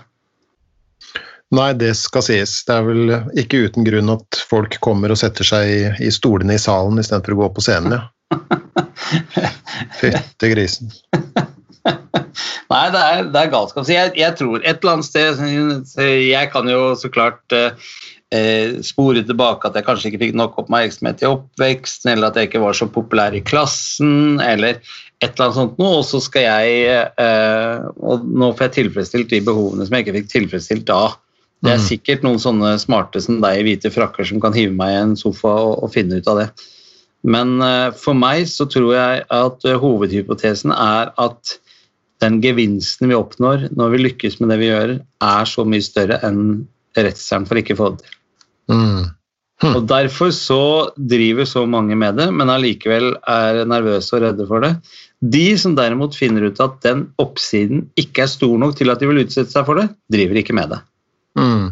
Nei, 1.57 1.71
det 1.81 1.95
skal 1.97 2.25
sies. 2.27 2.59
Det 2.69 2.75
er 2.75 2.85
vel 2.85 3.15
ikke 3.41 3.63
uten 3.65 3.87
grunn 3.87 4.13
at 4.13 4.41
folk 4.51 4.77
kommer 4.85 5.15
og 5.15 5.21
setter 5.21 5.49
seg 5.49 5.71
i, 5.73 5.81
i 6.05 6.11
stolene 6.13 6.59
i 6.59 6.61
salen 6.61 7.01
istedenfor 7.01 7.37
å 7.37 7.41
gå 7.41 7.49
på 7.57 7.65
scenen, 7.65 7.97
ja. 7.97 8.03
Fytte 10.01 10.51
grisen. 10.53 10.93
Nei, 12.69 12.85
det 12.93 13.01
er, 13.01 13.25
det 13.33 13.41
er 13.41 13.53
galskap. 13.55 13.87
Så 13.89 13.95
jeg, 13.95 14.13
jeg 14.21 14.37
tror 14.37 14.61
et 14.61 14.83
eller 14.83 14.99
annet 14.99 15.09
sted 15.09 16.05
Jeg 16.05 16.51
kan 16.53 16.69
jo 16.69 16.93
så 17.01 17.09
klart 17.09 17.57
eh, 17.57 17.73
eh, 18.35 18.77
spore 18.85 19.25
tilbake 19.25 19.71
at 19.71 19.79
jeg 19.79 19.87
kanskje 19.87 20.11
ikke 20.11 20.23
fikk 20.27 20.37
nok 20.37 20.59
oppmerksomhet 20.61 21.25
i 21.25 21.31
oppveksten, 21.31 22.13
eller 22.13 22.29
at 22.29 22.37
jeg 22.37 22.51
ikke 22.51 22.65
var 22.67 22.77
så 22.77 22.91
populær 22.93 23.37
i 23.37 23.41
klassen, 23.45 24.43
eller 24.45 24.83
et 25.21 25.33
eller 25.33 25.49
annet 25.49 25.57
sånt 25.59 25.79
noe, 25.81 25.99
og 25.99 26.05
så 26.07 26.21
skal 26.23 26.45
jeg 26.45 26.99
eh, 27.19 27.87
Og 28.07 28.23
nå 28.23 28.53
får 28.55 28.69
jeg 28.69 28.75
tilfredsstilt 28.77 29.33
de 29.33 29.41
behovene 29.43 29.87
som 29.87 29.97
jeg 29.97 30.07
ikke 30.07 30.17
fikk 30.21 30.29
tilfredsstilt 30.35 30.87
da. 30.87 31.17
Det 31.59 31.73
er 31.73 31.81
Mm. 31.81 31.87
sikkert 31.89 32.23
noen 32.23 32.39
sånne 32.39 32.77
smarte 32.79 33.21
som 33.21 33.41
deg 33.43 33.59
i 33.59 33.65
hvite 33.67 33.91
frakker 33.91 34.25
som 34.29 34.39
kan 34.41 34.55
hive 34.55 34.77
meg 34.79 34.93
i 34.95 35.01
en 35.01 35.17
sofa 35.19 35.51
og, 35.59 35.83
og 35.83 35.91
finne 35.91 36.21
ut 36.21 36.29
av 36.31 36.39
det. 36.39 36.49
Men 37.27 37.61
eh, 37.61 37.91
for 37.99 38.15
meg 38.15 38.47
så 38.47 38.69
tror 38.71 38.93
jeg 38.95 39.25
at 39.27 39.67
eh, 39.67 39.81
hovedhypotesen 39.83 40.71
er 40.71 41.11
at 41.19 41.59
den 42.23 42.39
gevinsten 42.43 43.11
vi 43.11 43.19
oppnår 43.19 43.69
når 43.75 43.91
vi 43.91 44.05
lykkes 44.07 44.39
med 44.39 44.51
det 44.55 44.61
vi 44.63 44.71
gjør, 44.71 44.95
er 45.03 45.51
så 45.51 45.67
mye 45.67 45.83
større 45.83 46.21
enn 46.27 46.67
redselen 46.99 47.47
for 47.47 47.59
ikke 47.59 47.75
å 47.75 47.81
få 47.83 47.91
det 47.97 48.05
til. 48.07 48.15
Mm. 48.71 49.05
Og 49.75 49.83
Derfor 49.91 50.31
så 50.35 50.63
driver 50.95 51.47
så 51.47 51.65
mange 51.67 51.97
med 51.99 52.19
det, 52.19 52.29
men 52.35 52.51
allikevel 52.51 53.17
er 53.27 53.65
nervøse 53.67 54.15
og 54.15 54.23
redde 54.23 54.47
for 54.47 54.63
det. 54.63 54.77
De 55.21 55.59
som 55.59 55.75
derimot 55.75 56.15
finner 56.15 56.47
ut 56.47 56.61
at 56.63 56.79
den 56.87 57.09
oppsiden 57.19 57.89
ikke 57.99 58.23
er 58.27 58.31
stor 58.31 58.55
nok 58.61 58.77
til 58.79 58.93
at 58.93 59.03
de 59.03 59.11
vil 59.11 59.25
utsette 59.25 59.51
seg 59.51 59.67
for 59.67 59.81
det, 59.81 59.89
driver 60.15 60.39
ikke 60.39 60.55
med 60.55 60.71
det. 60.77 60.81
Mm. 61.39 61.67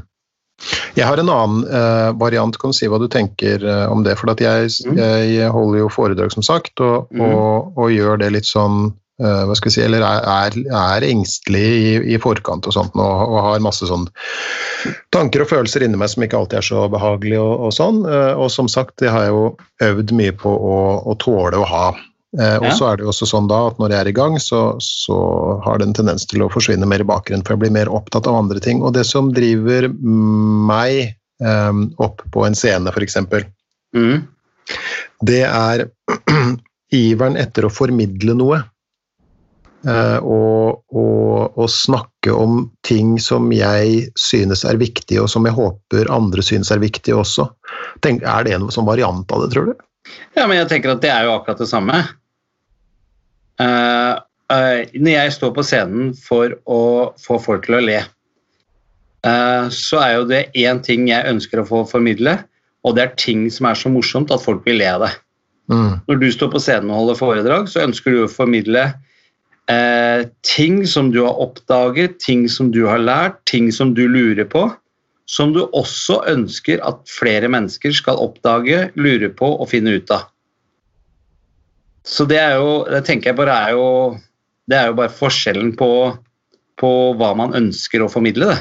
Jeg 0.97 1.05
har 1.05 1.20
en 1.20 1.30
annen 1.30 1.64
eh, 1.68 2.11
variant, 2.18 2.57
kan 2.59 2.72
du 2.72 2.76
si 2.76 2.88
hva 2.88 2.99
du 2.99 3.07
tenker 3.12 3.62
eh, 3.62 3.86
om 3.92 4.03
det. 4.07 4.16
For 4.18 4.32
at 4.32 4.40
jeg, 4.42 4.70
Mm. 4.86 4.97
jeg 4.99 5.51
holder 5.53 5.84
jo 5.84 5.90
foredrag, 5.92 6.32
som 6.32 6.42
sagt, 6.42 6.80
og, 6.80 7.11
Mm. 7.12 7.20
og, 7.22 7.76
og 7.76 7.90
gjør 7.92 8.18
det 8.18 8.32
litt 8.32 8.49
sånn 8.49 8.94
uh, 9.22 9.44
hva 9.49 9.55
skal 9.57 9.70
vi 9.70 9.74
si, 9.76 9.82
eller 9.84 10.05
er, 10.05 10.57
er 10.76 11.07
engstelig 11.07 11.64
i, 11.64 11.92
i, 12.14 12.18
forkant 12.20 12.66
og 12.68 12.74
sånt, 12.76 12.97
og, 12.97 13.22
og, 13.30 13.38
har 13.47 13.64
masse 13.64 13.86
sånn 13.88 14.05
tanker 15.14 15.44
og 15.44 15.49
følelser 15.49 15.86
inni 15.86 15.97
meg 16.01 16.11
som 16.12 16.24
ikke 16.26 16.36
alltid 16.40 16.61
er 16.61 16.66
så 16.66 16.84
behagelige 16.92 17.40
og, 17.40 17.70
sånn. 17.76 18.03
Uh, 18.09 18.34
og 18.36 18.51
som 18.53 18.68
sagt, 18.68 18.97
det 19.01 19.12
har 19.12 19.26
jeg 19.26 19.32
jo 19.36 19.47
øvd 19.86 20.12
mye 20.16 20.36
på 20.36 20.53
å, 20.53 20.76
å 21.05 21.16
tåle 21.22 21.62
å 21.62 21.68
ha. 21.68 21.86
Uh, 22.37 22.59
og 22.61 22.68
så 22.76 22.91
er 22.91 22.99
det 22.99 23.07
jo 23.07 23.12
også 23.14 23.28
sånn 23.30 23.47
da 23.49 23.62
at 23.70 23.78
når 23.80 23.95
jeg 23.95 24.05
er 24.05 24.11
i 24.11 24.16
gang, 24.16 24.34
så, 24.43 24.61
så 24.82 25.16
har 25.64 25.80
det 25.80 25.89
en 25.89 25.97
tendens 25.97 26.26
til 26.28 26.45
å 26.45 26.51
forsvinne 26.53 26.89
mer 26.89 27.01
i 27.01 27.09
bakgrunnen, 27.09 27.45
for 27.47 27.57
jeg 27.57 27.64
blir 27.64 27.76
mer 27.78 27.89
opptatt 27.89 28.28
av 28.28 28.37
andre 28.37 28.61
ting. 28.61 28.82
Og 28.84 28.93
det 28.97 29.07
som 29.09 29.32
driver 29.37 29.89
meg 29.97 31.16
eh, 31.41 31.82
opp 32.05 32.20
på 32.34 32.45
en 32.45 32.57
scene, 32.59 32.93
f.eks., 32.93 33.16
mm. 33.97 34.16
det 35.24 35.43
er 35.49 35.87
iveren 37.07 37.41
etter 37.41 37.64
å 37.64 37.72
formidle 37.72 38.37
noe. 38.37 38.61
Eh, 39.87 40.18
og, 40.18 40.82
og, 40.93 41.57
og, 41.57 41.66
snakke 41.70 42.32
om 42.34 42.64
ting 42.87 43.16
som 43.22 43.49
jeg 43.55 44.09
synes 44.18 44.64
er 44.66 44.80
viktig, 44.80 45.20
og 45.22 45.30
som 45.30 45.47
jeg 45.47 45.55
håper 45.57 46.11
andre 46.12 46.43
synes 46.45 46.72
er 46.74 46.82
viktig 46.82 47.14
også. 47.14 47.47
Tenk, 48.05 48.24
er 48.26 48.45
det 48.45 48.57
en 48.57 48.68
sånn 48.74 48.89
variant 48.89 49.30
av 49.32 49.45
det, 49.45 49.53
tror 49.55 49.70
du? 49.70 49.84
Ja, 50.37 50.47
men 50.47 50.59
jeg 50.59 50.68
tenker 50.70 50.95
at 50.95 51.05
det 51.05 51.12
er 51.12 51.28
jo 51.28 51.37
akkurat 51.37 51.62
det 51.62 51.70
samme. 51.70 52.01
Uh, 53.63 54.19
uh, 54.53 54.83
når 54.93 55.13
jeg 55.13 55.35
står 55.39 55.55
på 55.57 55.65
scenen 55.65 56.13
for 56.19 56.53
å 56.69 56.81
få 57.23 57.39
folk 57.43 57.67
til 57.69 57.79
å 57.81 57.85
le, 57.85 58.03
så 59.75 59.99
er 59.99 60.11
jo 60.13 60.27
det 60.31 60.41
én 60.55 60.79
ting 60.87 61.09
jeg 61.09 61.27
ønsker 61.27 61.59
å 61.59 61.65
få 61.67 61.81
formidle, 61.91 62.37
og 62.87 62.93
det 62.95 63.03
er 63.03 63.17
ting 63.19 63.49
som 63.51 63.67
er 63.67 63.75
så 63.75 63.91
morsomt 63.91 64.31
at 64.31 64.45
folk 64.45 64.61
vil 64.69 64.79
le 64.79 64.87
av 64.87 65.03
det. 65.03 65.09
Mm. 65.73 65.97
Når 66.07 66.21
du 66.21 66.27
står 66.31 66.53
på 66.53 66.61
scenen 66.63 66.93
og 66.93 67.01
holder 67.01 67.19
foredrag, 67.19 67.67
så 67.67 67.83
ønsker 67.89 68.15
du 68.15 68.21
å 68.23 68.31
formidle 68.31 68.85
ting 70.47 70.87
som 70.87 71.11
du 71.11 71.25
har 71.25 71.35
oppdaget, 71.43 72.21
ting 72.23 72.47
som 72.47 72.71
du 72.71 72.85
har 72.87 73.03
lært, 73.03 73.41
ting 73.51 73.73
som 73.75 73.97
du 73.99 74.05
lurer 74.07 74.47
på, 74.47 74.69
som 75.27 75.53
du 75.57 75.65
også 75.75 76.21
ønsker 76.31 76.79
at 76.87 77.03
flere 77.11 77.51
mennesker 77.51 77.95
skal 77.99 78.21
oppdage, 78.23 78.87
lure 78.95 79.31
på 79.35 79.49
og 79.57 79.71
finne 79.73 79.99
ut 79.99 80.11
av. 80.15 80.29
Så 82.07 82.25
det 82.31 82.39
er 82.39 82.57
jo 82.61 82.85
Det 82.87 83.03
tenker 83.07 83.33
jeg 83.33 83.39
bare 83.39 83.57
er 83.67 83.75
jo 83.75 83.89
Det 84.71 84.79
er 84.79 84.91
jo 84.91 84.97
bare 85.01 85.13
forskjellen 85.13 85.75
på, 85.79 85.91
på 86.81 86.93
hva 87.19 87.33
man 87.39 87.55
ønsker 87.59 88.03
å 88.03 88.11
formidle, 88.11 88.51
det. 88.51 88.59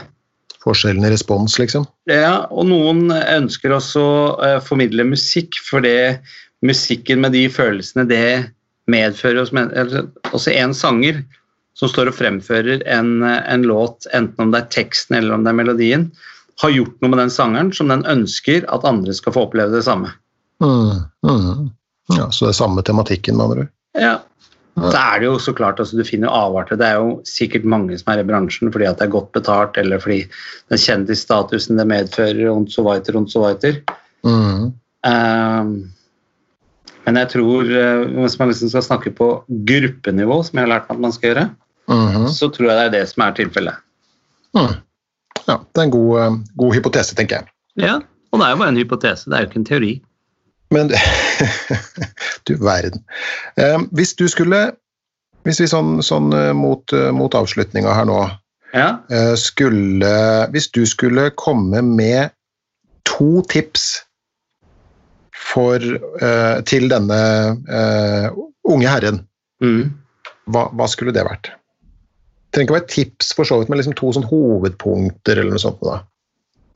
Forskjellen 0.66 1.06
i 1.06 1.12
respons, 1.14 1.58
liksom? 1.62 1.86
Ja, 2.10 2.46
og 2.50 2.68
noen 2.70 3.10
ønsker 3.14 3.74
også 3.74 4.02
å 4.02 4.20
uh, 4.38 4.60
formidle 4.66 5.06
musikk, 5.06 5.58
for 5.66 5.82
det 5.86 6.22
musikken 6.66 7.22
med 7.22 7.34
de 7.34 7.48
følelsene 7.50 8.06
det 8.10 8.52
medfører 8.90 9.42
hos 9.42 9.54
mennesker. 9.54 10.08
Også 10.30 10.54
en 10.54 10.74
sanger 10.78 11.24
som 11.78 11.92
står 11.92 12.10
og 12.12 12.18
fremfører 12.18 12.86
en, 12.90 13.18
en, 13.26 13.66
låt, 13.68 14.08
enten 14.16 14.46
om 14.48 14.54
det 14.54 14.64
er 14.64 14.74
teksten 14.78 15.18
eller 15.18 15.36
om 15.36 15.46
det 15.46 15.52
er 15.52 15.60
melodien, 15.60 16.06
har 16.64 16.72
gjort 16.72 17.02
noe 17.02 17.12
med 17.12 17.20
den 17.26 17.34
sangeren 17.34 17.74
som 17.76 17.90
den 17.92 18.06
ønsker 18.08 18.64
at 18.72 18.88
andre 18.88 19.14
skal 19.18 19.36
få 19.36 19.48
oppleve 19.50 19.76
det 19.76 19.84
samme. 19.90 20.14
Mm, 20.64 21.02
mm. 21.28 21.66
Ja, 22.14 22.30
Så 22.32 22.46
det 22.46 22.54
er 22.54 22.62
samme 22.62 22.84
tematikken, 22.86 23.38
med 23.38 23.46
andre 23.46 23.66
ord? 23.66 23.74
Ja. 23.98 24.16
Så 24.76 24.92
er 25.00 25.20
det 25.20 25.28
jo 25.30 25.40
så 25.40 25.54
klart, 25.56 25.80
altså, 25.80 25.96
Du 25.98 26.04
finner 26.04 26.28
avarter. 26.36 26.76
Det 26.76 26.86
er 26.86 27.00
jo 27.00 27.22
sikkert 27.26 27.64
mange 27.64 27.96
som 27.98 28.12
er 28.12 28.20
i 28.20 28.28
bransjen 28.28 28.72
fordi 28.74 28.90
at 28.90 29.00
det 29.00 29.08
er 29.08 29.14
godt 29.14 29.32
betalt, 29.32 29.78
eller 29.80 30.02
fordi 30.04 30.26
den 30.70 30.82
kjendisstatusen 30.82 31.80
det 31.80 31.88
medfører, 31.88 32.50
og 32.52 32.68
så 32.70 32.84
weiter, 32.84 33.16
og 33.16 33.30
så 33.32 33.46
weiter. 33.46 33.80
Mm. 34.28 34.74
Um, 35.06 35.72
men 37.06 37.20
jeg 37.22 37.30
tror, 37.36 37.70
eh, 37.70 38.04
hvis 38.18 38.38
man 38.40 38.50
liksom 38.50 38.72
skal 38.74 38.84
snakke 38.84 39.14
på 39.14 39.30
gruppenivå, 39.70 40.40
som 40.44 40.58
jeg 40.58 40.66
har 40.66 40.74
lært 40.74 40.90
meg 40.90 40.98
at 40.98 41.04
man 41.06 41.14
skal 41.14 41.30
gjøre, 41.30 41.50
mm 41.88 42.08
-hmm. 42.08 42.28
så 42.34 42.50
tror 42.50 42.70
jeg 42.70 42.78
det 42.78 42.86
er 42.86 43.00
det 43.00 43.10
som 43.10 43.24
er 43.24 43.32
tilfellet. 43.32 43.76
Mm. 44.58 44.76
Ja, 45.48 45.58
det 45.58 45.82
er 45.82 45.84
en 45.84 45.92
god, 45.92 46.20
eh, 46.20 46.38
god, 46.58 46.74
hypotese, 46.74 47.16
tenker 47.16 47.36
jeg. 47.36 47.46
Ja, 47.78 47.96
og 48.32 48.40
det 48.40 48.46
er 48.46 48.52
jo 48.52 48.58
bare 48.58 48.70
en 48.70 48.78
hypotese, 48.78 49.30
det 49.30 49.34
er 49.34 49.42
jo 49.42 49.48
ikke 49.48 49.60
en 49.60 49.66
teori. 49.66 50.02
Men 50.76 50.92
du 52.48 52.56
verden. 52.60 53.04
Eh, 53.62 53.80
hvis 53.96 54.16
du 54.20 54.28
skulle 54.32 54.74
Hvis 55.46 55.60
vi 55.62 55.68
sånn, 55.70 56.00
sånn 56.02 56.34
mot, 56.58 56.92
mot 57.14 57.36
avslutninga 57.38 57.92
her 57.94 58.08
nå 58.10 58.18
ja. 58.74 58.88
skulle 59.38 60.10
Hvis 60.52 60.72
du 60.74 60.82
skulle 60.90 61.30
komme 61.38 61.84
med 61.86 62.34
to 63.06 63.44
tips 63.52 64.02
for, 65.54 65.80
til 66.66 66.88
denne 66.90 67.20
unge 68.66 68.90
herren, 68.90 69.22
mm. 69.62 69.84
hva, 70.52 70.66
hva, 70.74 70.88
skulle 70.90 71.14
det 71.16 71.26
vært? 71.28 71.52
Det 71.54 72.58
trenger 72.58 72.68
ikke 72.68 72.76
å 72.76 72.80
være 72.80 72.94
tips, 72.94 73.32
for 73.38 73.48
så 73.48 73.60
vidt, 73.60 73.70
men 73.72 73.80
liksom 73.80 73.96
to 74.00 74.12
sånn 74.16 74.28
hovedpunkter 74.28 75.42
eller 75.42 75.56
noe 75.56 75.62
sånt. 75.62 75.82
Da. 75.86 76.00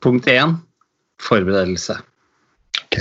Punkt 0.04 0.28
én 0.30 0.56
forberedelse. 1.20 1.98
Ok. 2.84 2.98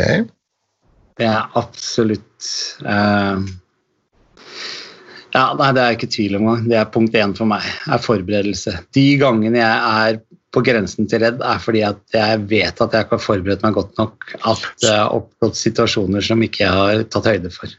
Det 1.20 1.28
er 1.28 1.60
absolutt 1.60 2.48
uh, 2.86 3.42
ja, 5.36 5.44
nei, 5.60 5.70
Det 5.76 5.84
er 5.84 5.96
ikke 5.98 6.10
tvil 6.10 6.40
om. 6.40 6.50
Det 6.66 6.78
er 6.80 6.90
punkt 6.94 7.16
én 7.18 7.36
for 7.38 7.50
meg. 7.50 7.66
er 7.86 8.02
forberedelse. 8.02 8.76
De 8.96 9.06
gangene 9.22 9.62
jeg 9.62 10.08
er 10.08 10.20
på 10.56 10.64
grensen 10.66 11.06
til 11.10 11.22
redd, 11.22 11.44
er 11.46 11.60
fordi 11.62 11.84
at 11.86 12.00
jeg 12.16 12.42
vet 12.50 12.82
at 12.82 12.96
jeg 12.96 13.06
ikke 13.06 13.18
har 13.20 13.26
forberedt 13.26 13.66
meg 13.66 13.76
godt 13.78 14.00
nok. 14.02 14.32
At 14.40 14.66
det 14.82 14.96
har 14.96 15.14
oppstått 15.14 15.60
situasjoner 15.60 16.26
som 16.26 16.42
ikke 16.46 16.64
jeg 16.64 16.80
har 16.80 17.04
tatt 17.14 17.30
høyde 17.30 17.52
for. 17.54 17.76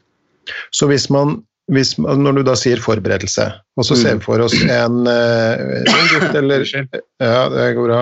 Så 0.74 0.86
hvis 0.90 1.08
man, 1.10 1.40
hvis, 1.74 1.96
når 1.98 2.38
du 2.38 2.44
da 2.46 2.54
sier 2.58 2.82
forberedelse, 2.82 3.48
og 3.74 3.86
så 3.86 3.98
ser 3.98 4.20
vi 4.20 4.26
for 4.28 4.46
oss 4.46 4.54
en, 4.60 5.02
eh, 5.10 5.82
en 5.82 6.08
gutt 6.14 6.36
eller 6.40 6.66
Ja, 6.70 7.42
det 7.50 7.68
går 7.78 7.90
bra. 7.90 8.00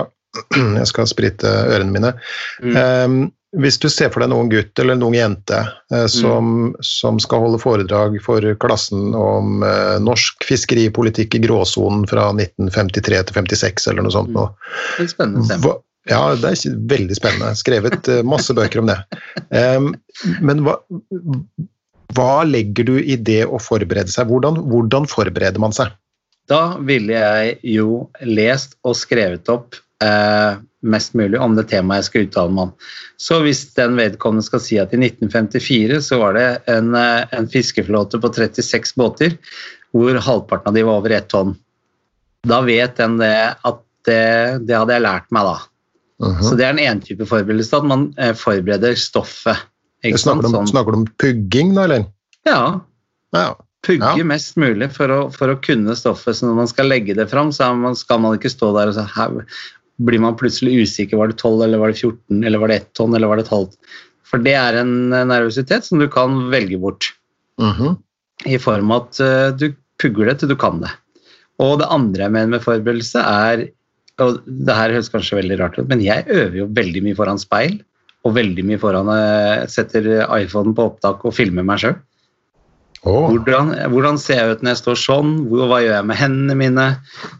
Jeg 0.53 0.85
skal 0.91 1.09
sprite 1.09 1.49
ørene 1.49 1.93
mine. 1.95 2.13
Mm. 2.61 2.77
Um, 2.77 3.19
hvis 3.57 3.79
du 3.81 3.87
ser 3.89 4.11
for 4.13 4.21
deg 4.21 4.29
noen 4.29 4.49
gutt 4.51 4.77
eller 4.81 4.97
noen 4.99 5.15
jente 5.17 5.59
eh, 5.93 6.05
som, 6.11 6.49
mm. 6.69 6.75
som, 6.85 7.17
skal 7.21 7.41
holde 7.47 7.61
foredrag 7.61 8.19
for 8.21 8.45
klassen 8.61 9.15
om 9.17 9.63
eh, 9.65 9.97
norsk 10.05 10.45
fiskeripolitikk 10.45 11.39
i 11.39 11.43
gråsonen 11.47 12.05
fra 12.09 12.29
1953 12.35 13.23
til 13.31 13.39
56 13.41 13.89
eller 13.89 14.05
noe 14.05 14.13
sånt. 14.13 14.33
noe. 14.35 14.51
Det 14.97 15.07
er 15.07 15.11
spennende. 15.15 15.59
Hva, 15.65 15.75
ja, 16.09 16.21
det 16.37 16.53
er 16.53 16.77
veldig 16.93 17.17
spennende. 17.17 17.55
Skrevet 17.57 18.11
eh, 18.11 18.21
masse 18.27 18.53
bøker 18.57 18.83
om 18.83 18.91
det. 18.91 18.99
Um, 19.49 19.91
men 20.45 20.63
hva, 20.67 20.77
hva, 22.17 22.31
legger 22.45 22.85
du 22.85 22.95
i 23.01 23.17
det 23.17 23.43
å 23.49 23.57
forberede 23.61 24.13
seg? 24.13 24.29
Hvordan, 24.29 24.61
hvordan 24.69 25.09
forbereder 25.09 25.61
man 25.61 25.73
seg? 25.75 25.93
Da 26.49 26.79
ville 26.81 27.17
jeg 27.17 27.59
jo 27.77 28.07
lest 28.25 28.77
og 28.85 28.97
skrevet 28.97 29.49
opp 29.53 29.77
eh, 30.03 30.59
mest 30.81 31.13
mulig 31.13 31.39
om 31.39 31.55
det 31.57 31.67
temaet 31.71 32.03
jeg 32.03 32.09
skal 32.09 32.27
uttale 32.27 32.55
meg 32.55 32.67
om. 32.67 32.73
Så 33.19 33.39
hvis 33.43 33.65
den 33.77 33.97
vedkommende 33.99 34.45
skal 34.45 34.63
si 34.63 34.79
at 34.81 34.93
i 34.95 35.01
1954 35.01 35.99
så 36.05 36.21
var 36.21 36.37
det 36.37 36.47
en, 36.71 36.93
eh, 36.95 37.25
en 37.35 37.49
fiskeflåte 37.51 38.21
på 38.21 38.31
36 38.35 38.95
båter 38.99 39.35
hvor 39.95 40.19
halvparten 40.21 40.69
av 40.69 40.77
de 40.77 40.85
var 40.85 41.01
over 41.01 41.15
ett 41.17 41.29
tonn, 41.31 41.55
da 42.47 42.61
vet 42.61 42.95
den 42.99 43.17
det 43.19 43.35
at 43.65 43.81
det, 44.07 44.65
det 44.69 44.77
hadde 44.77 44.95
jeg 44.95 45.05
lært 45.05 45.31
meg 45.35 45.47
da. 45.47 45.57
Uh 46.19 46.29
-huh. 46.29 46.43
Så 46.43 46.55
det 46.55 46.65
er 46.65 46.69
en 46.69 46.79
ene 46.79 47.01
type 47.01 47.25
forberedelse, 47.25 47.77
at 47.77 47.85
man 47.85 48.13
eh, 48.17 48.33
forbereder 48.33 48.95
stoffet. 48.95 49.57
Snakker 50.03 50.41
du, 50.41 50.47
om, 50.47 50.53
sånn. 50.53 50.67
snakker, 50.67 50.91
du 50.91 50.97
om, 50.97 51.07
pugging 51.19 51.75
da, 51.75 51.83
eller? 51.83 52.05
Ja. 52.47 52.79
ja. 53.35 53.55
Pugge 53.87 54.17
ja. 54.17 54.23
mest 54.27 54.57
mulig 54.59 54.89
for 54.91 55.11
å, 55.11 55.19
for 55.31 55.51
å, 55.53 55.59
kunne 55.63 55.95
stoffet. 55.95 56.35
Så 56.35 56.47
når 56.47 56.55
man 56.55 56.67
skal 56.67 56.89
legge 56.91 57.15
det 57.15 57.27
fram, 57.31 57.51
så 57.55 57.71
man, 57.75 57.95
skal 57.95 58.19
man 58.19 58.35
ikke 58.35 58.51
stå 58.51 58.73
der 58.75 58.91
og 58.91 58.97
si 58.97 59.05
blir 59.99 60.21
man 60.23 60.37
plutselig 60.39 60.85
usikker. 60.85 61.19
Var 61.19 61.31
det 61.31 61.39
12, 61.41 61.63
eller 61.65 61.81
var 61.81 61.91
det 61.91 61.99
14, 61.99 62.43
eller 62.43 62.61
var 62.61 62.71
det 62.71 62.79
1 62.81 62.87
tonn, 62.97 63.15
eller 63.15 63.31
var 63.31 63.39
det 63.39 63.47
et 63.47 63.55
halvt? 63.55 63.75
For 64.29 64.45
det 64.45 64.55
er 64.55 64.77
en 64.79 64.93
nervøsitet 65.09 65.87
som 65.87 66.01
du 66.01 66.07
kan 66.11 66.45
velge 66.53 66.77
bort. 66.77 67.11
Mm 67.61 67.73
-hmm. 67.73 67.97
I 68.45 68.57
form 68.57 68.91
av 68.91 69.01
at 69.01 69.19
uh, 69.19 69.57
du 69.57 69.73
pugger 70.01 70.25
det 70.25 70.39
til 70.39 70.49
du 70.49 70.55
kan 70.55 70.79
det. 70.81 70.91
Og 71.59 71.79
det 71.79 71.91
andre 71.91 72.23
jeg 72.23 72.31
mener 72.31 72.47
med 72.47 72.63
forberedelse, 72.63 73.19
er 73.19 73.69
og 74.19 74.41
det 74.45 74.75
her 74.75 74.91
høres 74.91 75.09
kanskje 75.09 75.37
veldig 75.37 75.59
rart 75.59 75.79
ut, 75.79 75.87
men 75.87 76.01
jeg 76.01 76.25
øver 76.27 76.57
jo 76.57 76.65
veldig 76.65 77.03
mye 77.03 77.15
foran 77.15 77.39
speil. 77.39 77.81
Og 78.25 78.35
veldig 78.35 78.65
mye 78.65 78.77
foran 78.77 79.07
uh, 79.07 79.65
setter 79.67 80.27
iPhonen 80.39 80.75
på 80.75 80.83
opptak 80.83 81.25
og 81.25 81.33
filmer 81.33 81.63
meg 81.63 81.79
sjøl. 81.79 81.95
Oh. 83.07 83.29
Hvordan, 83.31 83.71
hvordan, 83.93 84.17
ser 84.19 84.41
jeg 84.41 84.55
ut 84.55 84.63
når 84.63 84.73
jeg 84.73 84.79
står 84.81 84.97
sånn? 84.99 85.35
Hva 85.47 85.79
gjør 85.79 85.93
jeg 85.93 86.07
med 86.09 86.19
hendene 86.19 86.55
mine? 86.59 86.87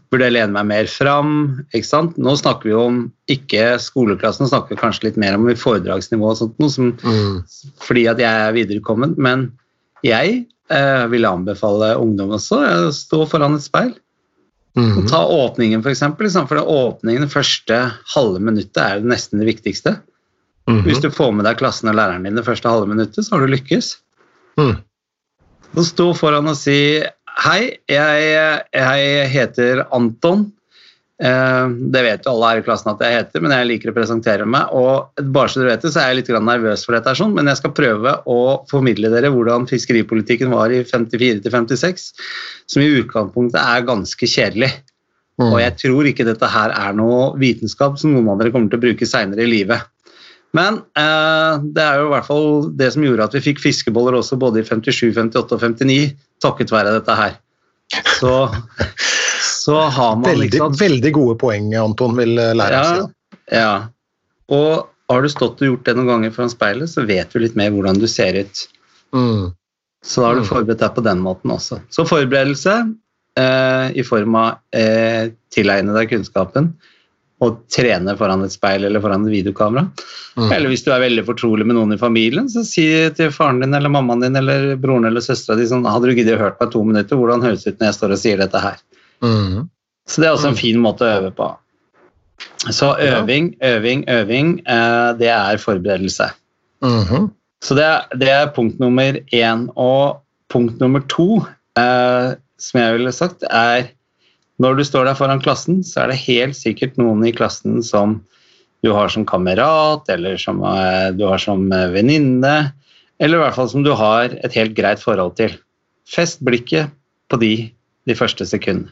Burde 0.08 0.30
jeg 0.30 0.36
lene 0.38 0.54
meg 0.56 0.68
mer 0.70 0.88
fram? 0.88 1.34
Nå 1.70 2.36
snakker 2.40 2.70
vi 2.70 2.76
om 2.80 3.02
ikke 3.30 3.74
skoleklassen, 3.82 4.46
nå 4.46 4.52
snakker 4.52 4.72
vi 4.72 4.80
kanskje 4.80 5.10
litt 5.10 5.20
mer 5.20 5.36
om 5.36 5.44
foredragsnivå 5.60 6.32
og 6.32 6.38
sånt, 6.40 6.56
noe 6.62 6.72
som, 6.72 6.94
mm. 6.96 7.36
fordi 7.84 8.06
at 8.08 8.22
jeg 8.24 8.46
er 8.46 8.56
viderekommen. 8.56 9.14
Men 9.20 9.50
jeg 10.06 10.46
eh, 10.72 11.04
vil 11.12 11.28
anbefale 11.28 11.92
ungdom 12.00 12.32
også 12.38 12.62
å 12.64 12.94
stå 12.96 13.26
foran 13.28 13.60
et 13.60 13.68
speil. 13.68 13.92
Mm. 14.78 15.06
Ta 15.10 15.26
åpningen, 15.28 15.84
f.eks. 15.84 16.06
For, 16.06 16.24
liksom, 16.24 16.48
for 16.48 16.62
åpningen 16.62 17.26
det 17.26 17.32
første 17.32 17.82
halve 18.14 18.40
minuttet 18.40 18.80
er 18.80 19.02
det 19.02 19.12
nesten 19.12 19.42
det 19.42 19.52
viktigste. 19.52 19.98
Mm. 20.70 20.84
Hvis 20.86 21.02
du 21.02 21.10
får 21.12 21.34
med 21.36 21.44
deg 21.48 21.58
klassen 21.60 21.90
og 21.90 21.98
læreren 21.98 22.24
din 22.24 22.38
det 22.38 22.46
første 22.46 22.70
halve 22.70 22.88
minuttet, 22.88 23.26
så 23.26 23.36
har 23.36 23.44
du 23.44 23.52
lykkes. 23.52 23.98
Mm. 24.60 24.78
Å 25.70 25.84
stå 25.86 26.10
foran 26.18 26.50
og 26.50 26.56
si 26.58 26.78
hei, 27.44 27.60
jeg, 27.88 28.32
jeg 28.74 29.28
heter 29.30 29.84
Anton. 29.94 30.48
Eh, 31.20 31.66
det 31.92 32.00
vet 32.06 32.24
jo 32.24 32.32
alle 32.32 32.48
her 32.48 32.60
i 32.62 32.64
klassen 32.64 32.90
at 32.94 33.02
jeg 33.04 33.16
heter, 33.18 33.42
men 33.44 33.52
jeg 33.52 33.68
liker 33.68 33.92
å 33.92 33.96
presentere 33.96 34.46
meg. 34.48 34.72
Og 34.76 35.22
bare 35.34 35.52
så 35.52 35.60
dere 35.60 35.74
vet 35.74 35.84
det, 35.84 35.92
så 35.94 36.02
er 36.02 36.10
jeg 36.10 36.20
litt 36.22 36.32
nervøs 36.48 36.84
for 36.86 36.96
dette, 36.96 37.14
sånn, 37.18 37.34
men 37.36 37.50
jeg 37.50 37.60
skal 37.60 37.74
prøve 37.76 38.16
å 38.24 38.40
formidle 38.70 39.12
dere 39.12 39.32
hvordan 39.34 39.68
fiskeripolitikken 39.70 40.52
var 40.54 40.72
i 40.74 40.82
54 40.88 41.52
56, 41.52 42.06
som 42.70 42.84
i 42.84 42.92
utgangspunktet 43.02 43.60
er 43.60 43.86
ganske 43.88 44.30
kjedelig. 44.34 44.72
Mm. 45.40 45.48
Og 45.52 45.60
jeg 45.62 45.76
tror 45.80 46.08
ikke 46.08 46.26
dette 46.28 46.50
her 46.52 46.74
er 46.76 46.96
noe 46.96 47.30
vitenskap 47.40 47.96
som 48.00 48.12
noen 48.12 48.28
av 48.32 48.40
dere 48.40 48.52
kommer 48.52 48.72
til 48.72 48.80
å 48.80 48.86
bruke 48.88 49.08
seinere 49.08 49.46
i 49.46 49.52
livet. 49.52 49.86
Men 50.56 50.80
eh, 50.98 51.62
det 51.76 51.84
er 51.84 52.00
jo 52.00 52.08
i 52.08 52.12
hvert 52.14 52.26
fall 52.26 52.48
det 52.78 52.90
som 52.94 53.04
gjorde 53.06 53.28
at 53.28 53.36
vi 53.36 53.44
fikk 53.44 53.62
fiskeboller 53.62 54.16
også 54.18 54.38
både 54.40 54.62
i 54.62 54.66
57, 54.66 55.12
58 55.14 55.56
og 55.56 55.62
59, 55.62 55.98
takket 56.42 56.74
være 56.74 56.96
dette 56.96 57.16
her. 57.18 57.36
Så, 58.18 58.34
så 59.64 59.78
har 59.94 60.16
man 60.18 60.26
veldig, 60.32 60.48
liksom 60.48 60.78
Veldig 60.80 61.12
gode 61.14 61.36
poeng, 61.40 61.70
Anton, 61.78 62.16
vil 62.18 62.34
eh, 62.38 62.56
lære 62.58 62.82
ja, 62.82 62.90
si. 62.90 63.38
Ja. 63.60 63.74
Og 64.50 64.90
har 65.10 65.22
du 65.22 65.30
stått 65.30 65.62
og 65.62 65.72
gjort 65.72 65.86
det 65.86 65.96
noen 65.98 66.10
ganger 66.14 66.34
foran 66.34 66.52
speilet, 66.52 66.90
så 66.90 67.06
vet 67.06 67.30
du 67.32 67.42
litt 67.42 67.56
mer 67.58 67.72
hvordan 67.74 67.98
du 68.02 68.06
ser 68.10 68.42
ut. 68.42 68.66
Mm. 69.14 69.50
Så 70.06 70.22
da 70.22 70.30
har 70.30 70.38
du 70.38 70.44
mm. 70.44 70.50
forberedt 70.50 70.82
deg 70.82 70.94
på 70.96 71.04
den 71.04 71.22
måten 71.22 71.54
også. 71.54 71.80
Så 71.92 72.06
forberedelse 72.08 72.76
eh, 73.38 73.86
i 73.98 74.04
form 74.06 74.38
av 74.38 74.76
eh, 74.76 75.30
tilegne 75.54 75.94
deg 75.96 76.10
kunnskapen 76.12 76.72
og 77.40 77.62
trene 77.72 78.12
foran 78.18 78.44
et 78.44 78.52
speil 78.52 78.84
eller 78.84 79.00
foran 79.00 79.24
et 79.24 79.32
videokamera. 79.32 79.86
Mm. 80.36 80.50
Eller 80.50 80.68
hvis 80.72 80.84
du 80.84 80.90
er 80.92 81.02
veldig 81.02 81.24
fortrolig 81.24 81.66
med 81.66 81.78
noen 81.78 81.96
i 81.96 82.00
familien, 82.00 82.50
så 82.52 82.64
si 82.68 82.84
til 83.16 83.32
faren 83.32 83.62
din 83.64 83.76
eller 83.76 83.92
mammaen 83.92 84.26
din 84.26 84.36
eller 84.36 84.74
broren 84.80 85.08
eller 85.08 85.24
søstera 85.24 85.56
di 85.58 85.68
sånn 85.68 85.88
Hadde 85.88 86.10
du 86.10 86.18
giddet 86.18 86.40
hørt 86.40 86.60
meg 86.60 86.72
to 86.74 86.84
minutter, 86.84 87.16
hvordan 87.16 87.44
høres 87.46 87.64
det 87.64 87.74
ut 87.74 87.80
når 87.80 87.90
jeg 87.90 87.98
står 87.98 88.14
og 88.14 88.22
sier 88.22 88.42
dette 88.44 88.62
her? 88.66 88.78
Mm. 89.24 89.66
Så 90.10 90.20
det 90.20 90.28
er 90.28 90.36
også 90.36 90.50
en 90.52 90.58
mm. 90.58 90.60
fin 90.60 90.80
måte 90.84 91.06
å 91.06 91.16
øve 91.16 91.32
på. 91.36 91.48
Så 92.70 92.92
øving, 93.00 93.54
øving, 93.64 94.04
øving, 94.08 94.54
eh, 94.68 95.10
det 95.18 95.28
er 95.32 95.56
forberedelse. 95.56 96.30
Mm 96.84 97.04
-hmm. 97.04 97.30
Så 97.62 97.74
det 97.74 97.84
er, 97.84 98.16
det 98.16 98.30
er, 98.30 98.52
punkt 98.54 98.78
nummer 98.80 99.12
én. 99.32 99.68
Og 99.76 100.20
punkt 100.48 100.80
nummer 100.80 101.00
to, 101.00 101.44
eh, 101.78 102.36
som 102.58 102.80
jeg 102.80 102.92
ville 102.92 103.12
sagt, 103.12 103.44
er 103.50 103.90
når 104.60 104.76
du 104.76 104.84
står 104.84 105.08
der 105.08 105.16
foran 105.16 105.40
klassen, 105.42 105.80
så 105.86 106.04
er 106.04 106.12
det 106.12 106.20
helt 106.26 106.58
sikkert 106.58 106.98
noen 107.00 107.24
i 107.24 107.32
klassen 107.32 107.80
som 107.86 108.18
du 108.84 108.92
har 108.96 109.10
som 109.12 109.26
kamerat, 109.28 110.08
eller 110.12 110.38
som 110.40 110.62
eh, 110.64 111.10
du 111.16 111.26
har 111.28 111.40
som 111.40 111.66
eh, 111.72 111.88
venninne, 111.92 112.72
eller 113.20 113.40
i 113.40 113.42
hvert 113.44 113.56
fall 113.56 113.68
som 113.72 113.84
du 113.84 113.92
har 113.96 114.32
et 114.40 114.56
helt 114.56 114.76
greit 114.76 115.02
forhold 115.02 115.36
til. 115.40 115.56
Fest 116.08 116.40
blikket 116.44 116.92
på 117.30 117.38
de 117.40 117.54
de 118.08 118.16
første 118.16 118.46
sekundene. 118.46 118.90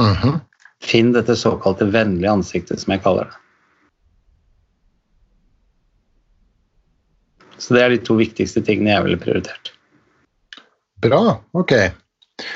Mm 0.00 0.14
-hmm. 0.14 0.40
Finn 0.80 1.12
dette 1.12 1.36
såkalte 1.36 1.84
vennlige 1.84 2.30
ansiktet, 2.30 2.80
som 2.80 2.92
jeg 2.92 3.02
kaller 3.02 3.24
det. 3.24 3.36
Så 7.58 7.74
det 7.74 7.82
er 7.82 7.88
de 7.88 7.98
to 7.98 8.14
viktigste 8.14 8.62
tingene 8.62 8.90
jeg 8.90 9.04
ville 9.04 9.18
prioritert. 9.18 9.72
Bra. 11.02 11.42
Ok. 11.52 11.72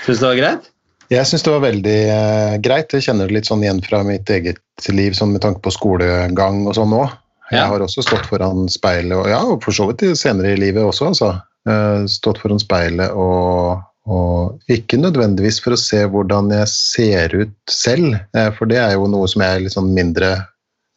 Syns 0.05 0.19
du 0.19 0.27
det 0.27 0.29
var 0.29 0.37
greit? 0.37 0.71
Jeg 1.13 1.29
syns 1.29 1.45
det 1.45 1.53
var 1.53 1.65
veldig 1.67 1.99
eh, 2.09 2.55
greit. 2.65 2.93
Jeg 2.95 3.05
kjenner 3.05 3.29
det 3.29 3.37
litt 3.37 3.49
sånn 3.49 3.63
igjen 3.65 3.83
fra 3.85 4.01
mitt 4.07 4.31
eget 4.33 4.87
liv 4.89 5.17
sånn 5.17 5.35
med 5.35 5.43
tanke 5.45 5.61
på 5.65 5.73
skolegang 5.75 6.63
og 6.65 6.77
sånn 6.79 6.95
òg. 6.97 7.13
Jeg 7.53 7.69
har 7.69 7.83
også 7.85 8.05
stått 8.07 8.29
foran 8.31 8.65
speilet, 8.73 9.13
og 9.13 9.27
ja, 9.29 9.43
og 9.45 9.59
for 9.61 9.77
så 9.77 9.85
vidt 9.91 10.07
senere 10.17 10.55
i 10.55 10.61
livet 10.61 10.87
også, 10.89 11.11
altså. 11.11 11.35
Eh, 11.69 12.07
stått 12.09 12.41
foran 12.41 12.63
speilet 12.63 13.13
og, 13.13 13.83
og 14.09 14.73
ikke 14.73 14.97
nødvendigvis 15.03 15.61
for 15.63 15.77
å 15.77 15.81
se 15.81 16.01
hvordan 16.15 16.49
jeg 16.57 16.71
ser 16.73 17.37
ut 17.43 17.53
selv, 17.69 18.17
eh, 18.33 18.49
for 18.57 18.71
det 18.73 18.81
er 18.81 18.97
jo 18.97 19.11
noe 19.13 19.29
som 19.29 19.45
jeg 19.45 19.59
er 19.59 19.67
litt 19.67 19.77
sånn 19.77 19.93
mindre 19.93 20.39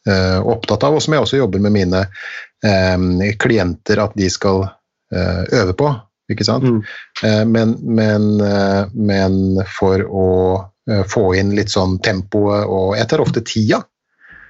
opptatt 0.06 0.84
av, 0.86 0.94
og 0.94 1.02
som 1.02 1.16
jeg 1.16 1.24
også 1.24 1.38
jobber 1.40 1.58
med 1.64 1.72
mine 1.74 2.00
klienter 3.42 3.98
at 3.98 4.12
de 4.14 4.28
skal 4.30 4.60
øve 5.10 5.74
på. 5.74 5.88
Ikke 6.32 6.46
sant? 6.46 6.64
Mm. 6.66 6.80
Eh, 7.22 7.42
men, 7.48 7.74
men, 7.82 8.30
eh, 8.42 8.94
men, 8.94 9.60
for 9.78 10.02
å 10.06 10.30
eh, 10.90 11.04
få 11.10 11.28
inn 11.38 11.54
litt 11.58 11.70
sånn 11.74 12.00
tempoet 12.02 12.66
og 12.66 12.96
Jeg 12.98 13.10
tar 13.12 13.22
ofte 13.22 13.44
tida. 13.46 13.82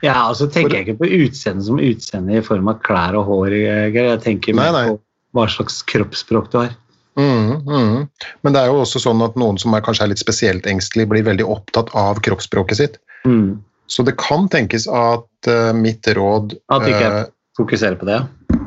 Ja, 0.04 0.28
og 0.28 0.36
så 0.38 0.48
tenker 0.48 0.70
for, 0.70 0.76
jeg 0.76 0.86
ikke 0.86 1.02
på 1.02 1.12
utseendet 1.24 1.66
som 1.68 1.80
utseende 1.82 2.38
i 2.38 2.44
form 2.44 2.68
av 2.72 2.80
klær 2.84 3.16
og 3.18 3.28
hår. 3.30 3.54
Jeg 3.96 4.18
tenker 4.24 4.56
mer 4.56 4.74
på 4.76 4.98
hva 5.36 5.46
slags 5.50 5.80
kroppsspråk 5.88 6.50
du 6.52 6.60
har. 6.62 6.74
Mm, 7.16 7.64
mm. 7.64 8.08
Men 8.44 8.52
det 8.52 8.60
er 8.60 8.68
jo 8.68 8.82
også 8.82 9.00
sånn 9.00 9.24
at 9.24 9.38
noen 9.40 9.56
som 9.60 9.72
er 9.76 9.84
kanskje 9.84 10.04
er 10.04 10.12
litt 10.12 10.20
spesielt 10.20 10.68
engstelig, 10.68 11.08
blir 11.08 11.24
veldig 11.24 11.46
opptatt 11.48 11.92
av 11.96 12.20
kroppsspråket 12.24 12.80
sitt. 12.80 12.98
Mm. 13.24 13.56
Så 13.88 14.04
det 14.06 14.16
kan 14.20 14.48
tenkes 14.52 14.86
at 14.90 15.48
uh, 15.48 15.72
mitt 15.76 16.06
råd 16.16 16.56
At 16.74 16.84
du 16.84 16.90
ikke 16.90 17.12
uh, 17.14 17.28
fokuserer 17.56 17.96
på 18.00 18.08
det? 18.08 18.20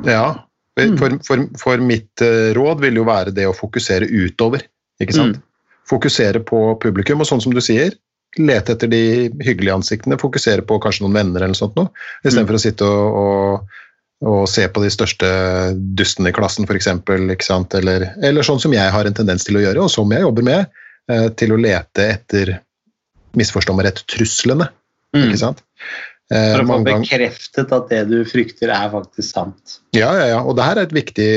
Ja. 0.07 0.48
For, 0.99 1.17
for, 1.27 1.45
for, 1.59 1.83
mitt 1.83 2.23
eh, 2.25 2.51
råd 2.57 2.83
vil 2.83 2.99
jo 3.01 3.07
være 3.07 3.33
det 3.35 3.47
å 3.49 3.55
fokusere 3.55 4.07
utover. 4.07 4.65
ikke 5.01 5.15
sant? 5.15 5.39
Mm. 5.39 5.75
Fokusere 5.89 6.41
på 6.45 6.61
publikum, 6.81 7.23
og 7.23 7.29
sånn 7.29 7.41
som 7.43 7.55
du 7.55 7.61
sier, 7.63 7.95
lete 8.37 8.75
etter 8.75 8.91
de 8.91 9.03
hyggelige 9.41 9.77
ansiktene. 9.79 10.19
Fokusere 10.21 10.65
på 10.67 10.77
kanskje 10.83 11.05
noen 11.05 11.17
venner 11.17 11.41
eller 11.41 11.55
noe 11.55 11.61
sånt 11.61 11.77
noe, 11.79 11.93
istedenfor 12.23 12.55
mm. 12.55 12.59
å 12.59 12.63
sitte 12.63 12.89
og, 12.89 13.19
og, 13.21 13.79
og, 14.27 14.41
se 14.51 14.67
på 14.69 14.83
de 14.85 14.91
største 14.93 15.31
dustene 15.97 16.33
i 16.33 16.35
klassen, 16.35 16.69
f.eks. 16.69 16.91
Eller, 17.79 18.11
eller 18.21 18.45
sånn 18.45 18.61
som 18.61 18.75
jeg 18.75 18.93
har 18.93 19.09
en 19.09 19.17
tendens 19.17 19.47
til 19.47 19.57
å 19.57 19.65
gjøre, 19.65 19.85
og 19.85 19.93
som 19.93 20.13
jeg 20.13 20.25
jobber 20.27 20.45
med, 20.45 20.83
eh, 21.09 21.27
til 21.39 21.55
å 21.55 21.61
lete 21.61 22.11
etter 22.17 22.59
misforstå 23.37 23.75
meg 23.77 23.89
rett, 23.89 24.05
truslene. 24.09 24.69
Mm. 25.15 25.23
ikke 25.25 25.41
sant? 25.41 25.63
Eh, 26.29 26.51
For 26.53 26.61
å 26.61 26.67
få 26.69 26.83
bekreftet 26.85 27.71
at 27.73 27.89
det 27.89 28.03
du 28.11 28.19
frykter, 28.27 28.69
er 28.69 28.91
faktisk 28.93 29.33
sant. 29.33 29.79
Ja, 29.97 30.11
ja, 30.13 30.27
ja. 30.35 30.43
Og 30.43 30.57
det 30.59 30.67
her 30.67 30.77
er 30.77 30.85
et 30.85 30.93
viktig, 30.93 31.31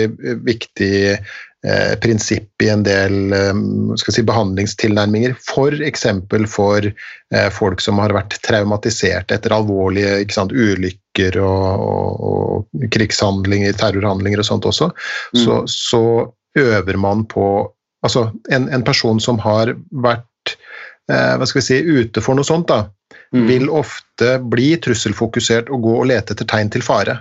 viktig 0.44 0.96
eh, 1.16 1.94
prinsipp 2.02 2.64
i 2.64 2.68
en 2.72 2.84
del 2.84 3.32
eh, 3.32 3.62
si, 4.02 4.24
behandlingstilnærminger. 4.28 5.38
F.eks. 5.40 6.06
For, 6.28 6.46
for 6.52 6.90
eh, 6.90 7.48
folk 7.56 7.80
som 7.84 8.02
har 8.02 8.12
vært 8.16 8.36
traumatisert 8.44 9.32
etter 9.32 9.56
alvorlige 9.56 10.20
sant, 10.34 10.52
ulykker 10.52 11.40
og, 11.40 11.86
og, 11.88 12.26
og, 12.28 12.88
krigshandlinger, 12.92 13.72
terrorhandlinger 13.80 14.44
og 14.44 14.50
sånt 14.50 14.68
også. 14.68 14.92
Mm. 15.32 15.42
Så, 15.44 15.60
så, 15.72 16.04
øver 16.60 16.98
man 17.00 17.24
på 17.24 17.72
Altså, 18.02 18.32
en, 18.50 18.64
en 18.74 18.82
person 18.82 19.20
som 19.22 19.36
har 19.38 19.70
vært 20.02 20.56
eh, 21.06 21.36
hva 21.38 21.46
skal 21.46 21.60
vi 21.60 21.66
si, 21.68 21.76
ute 21.86 22.18
for 22.18 22.34
noe 22.34 22.42
sånt, 22.42 22.66
da, 22.66 22.88
mm. 23.34 23.44
vil 23.48 23.68
ofte 23.72 24.36
bli 24.52 24.74
trusselfokusert 24.84 25.70
og 25.72 25.84
gå 25.86 25.98
og 26.00 26.08
lete 26.12 26.36
etter 26.36 26.48
tegn 26.48 26.72
til 26.72 26.84
fare. 26.84 27.20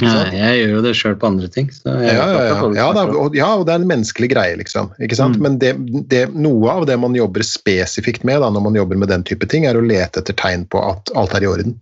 Ja, 0.00 0.22
jeg 0.32 0.60
gjør 0.62 0.70
jo 0.72 0.82
det 0.86 0.92
sjøl 0.96 1.16
på 1.20 1.28
andre 1.28 1.48
ting. 1.52 1.66
ja, 1.84 1.96
ja, 2.00 2.26
ja. 2.48 2.60
Ja, 2.78 2.86
da, 2.96 3.02
og, 3.12 3.34
ja, 3.36 3.50
og, 3.58 3.66
det 3.68 3.74
er 3.74 3.82
en 3.82 3.90
menneskelig 3.90 4.30
greie, 4.32 4.54
liksom. 4.56 4.88
Mm. 4.96 5.34
Men 5.44 5.58
det, 5.60 5.74
det, 6.08 6.22
noe 6.32 6.72
av 6.72 6.86
det 6.88 6.96
man 6.96 7.12
jobber 7.16 7.44
spesifikt 7.44 8.24
med 8.24 8.40
da, 8.40 8.48
når 8.54 8.64
man 8.70 8.78
jobber 8.78 9.02
med 9.02 9.12
den 9.12 9.26
type 9.28 9.48
ting, 9.52 9.66
er 9.68 9.76
å 9.76 9.84
lete 9.84 10.22
etter 10.22 10.36
tegn 10.38 10.64
på 10.72 10.80
at 10.80 11.12
alt 11.12 11.36
er 11.36 11.44
i 11.44 11.50
orden. 11.50 11.76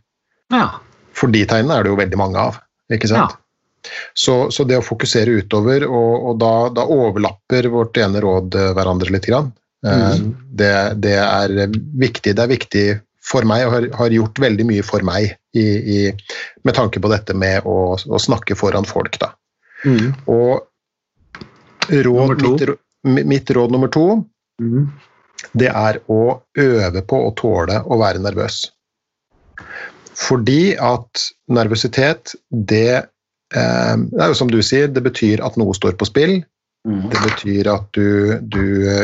Ja. 0.51 0.67
For 1.15 1.31
de 1.31 1.45
tegnene 1.47 1.79
er 1.79 1.87
det 1.87 1.95
jo 1.95 2.01
veldig 2.01 2.19
mange 2.19 2.49
av. 2.51 2.59
ikke 2.91 3.13
sant? 3.13 3.39
Så, 4.15 4.51
så, 4.51 4.67
det 4.67 4.81
å 4.81 4.85
fokusere 4.85 5.39
utover, 5.41 5.87
og, 5.87 6.27
og 6.33 6.43
da, 6.43 6.53
da, 6.75 6.89
overlapper 6.91 7.71
vårt 7.73 8.03
ene 8.03 8.21
råd 8.23 8.59
eh, 8.59 8.73
hverandre 8.77 9.15
litt. 9.15 9.31
Grann. 9.31 9.53
Eh, 9.87 10.19
mm. 10.19 10.35
Det, 10.51 10.75
det, 11.07 11.15
er 11.23 11.79
viktig. 11.79 12.35
Det 12.35 12.45
er 12.45 12.51
viktig 12.51 12.85
for 13.31 13.47
meg, 13.47 13.67
og 13.67 13.77
har, 13.77 13.87
har 13.99 14.15
gjort 14.15 14.41
veldig 14.43 14.67
mye 14.69 14.87
for 14.87 15.07
meg 15.07 15.35
i, 15.57 15.67
i, 15.67 16.01
med 16.67 16.77
tanke 16.77 17.03
på 17.03 17.11
dette 17.13 17.37
med 17.37 17.67
å, 17.69 17.95
å 17.95 18.21
snakke 18.23 18.59
foran 18.59 18.89
folk. 18.89 19.19
Da. 19.23 19.33
Mm. 19.85 20.11
Og 20.31 20.67
råd, 21.91 22.43
mitt, 22.43 23.27
mitt, 23.27 23.55
råd 23.57 23.73
nummer 23.75 23.93
to, 23.93 24.21
mm. 24.63 24.91
det 25.63 25.71
er 25.71 26.01
å 26.11 26.41
øve 26.59 27.05
på 27.07 27.23
å 27.29 27.33
tåle 27.39 27.81
å 27.87 28.01
være 28.01 28.23
nervøs. 28.27 28.65
Fordi 30.21 30.75
at 30.77 31.31
nervøsitet, 31.49 32.35
det, 32.51 33.07
eh, 33.57 33.95
det 34.11 34.21
er 34.21 34.33
jo 34.33 34.39
som 34.43 34.51
du 34.53 34.61
sier, 34.65 34.91
det 34.91 35.03
betyr 35.07 35.43
at 35.45 35.57
noe 35.61 35.77
står 35.77 35.97
på 36.01 36.09
spill. 36.09 36.41
Mm. 36.89 37.11
Det 37.13 37.19
betyr 37.21 37.69
at 37.69 37.89
du, 37.93 38.39
du, 38.41 38.63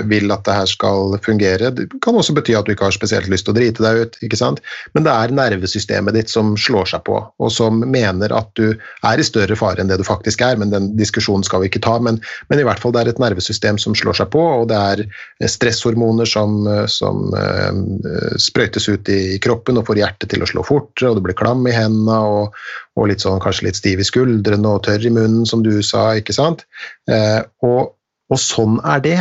vil 0.09 0.33
at 0.33 0.47
det 0.49 0.55
her 0.57 0.69
skal 0.71 1.19
fungere. 1.21 1.69
Det 1.77 1.85
kan 2.01 2.17
også 2.17 2.33
bety 2.39 2.55
at 2.57 2.65
du 2.65 2.73
ikke 2.73 2.87
har 2.89 2.95
spesielt 2.97 3.29
lyst 3.29 3.45
til 3.45 3.53
å 3.53 3.57
drite 3.59 3.85
deg 3.85 4.01
ut. 4.01 4.17
ikke 4.25 4.39
sant? 4.41 4.63
Men 4.97 5.05
det 5.05 5.13
er 5.13 5.35
nervesystemet 5.37 6.17
ditt 6.17 6.33
som 6.33 6.55
slår 6.57 6.89
seg 6.95 7.05
på, 7.05 7.19
og 7.21 7.53
som 7.53 7.85
mener 7.85 8.33
at 8.33 8.49
du 8.57 8.73
er 9.05 9.21
i 9.21 9.27
større 9.27 9.59
fare 9.61 9.85
enn 9.85 9.93
det 9.93 10.01
du 10.01 10.07
faktisk 10.09 10.41
er. 10.47 10.57
men 10.57 10.73
Den 10.73 10.89
diskusjonen 10.97 11.45
skal 11.45 11.61
vi 11.63 11.69
ikke 11.69 11.85
ta, 11.85 11.99
men, 12.01 12.17
men 12.49 12.63
i 12.63 12.65
hvert 12.65 12.81
fall 12.81 12.97
det 12.97 13.05
er 13.05 13.13
et 13.13 13.21
nervesystem 13.21 13.77
som 13.83 13.99
slår 13.99 14.23
seg 14.23 14.33
på, 14.33 14.41
og 14.63 14.71
det 14.73 14.81
er 14.81 15.05
stresshormoner 15.45 16.33
som, 16.33 16.65
som 16.89 17.29
uh, 17.37 18.41
sprøytes 18.41 18.89
ut 18.89 19.13
i 19.13 19.37
kroppen 19.45 19.77
og 19.77 19.91
får 19.91 20.01
hjertet 20.01 20.33
til 20.33 20.41
å 20.41 20.49
slå 20.49 20.65
fortere, 20.65 21.13
og 21.13 21.21
du 21.21 21.27
blir 21.29 21.37
klam 21.37 21.69
i 21.69 21.77
hendene 21.77 22.19
og, 22.25 22.57
og 22.97 23.11
litt 23.11 23.25
sånn, 23.25 23.41
kanskje 23.45 23.69
litt 23.69 23.79
stiv 23.79 24.01
i 24.01 24.07
skuldrene 24.09 24.73
og 24.73 24.85
tørr 24.87 25.05
i 25.05 25.13
munnen, 25.13 25.45
som 25.49 25.65
du 25.65 25.75
sa. 25.85 26.09
ikke 26.17 26.37
sant? 26.37 26.65
Eh, 27.11 27.43
og, 27.67 27.93
og, 28.33 28.39
sånn 28.41 28.81
er 28.85 29.03
det. 29.05 29.19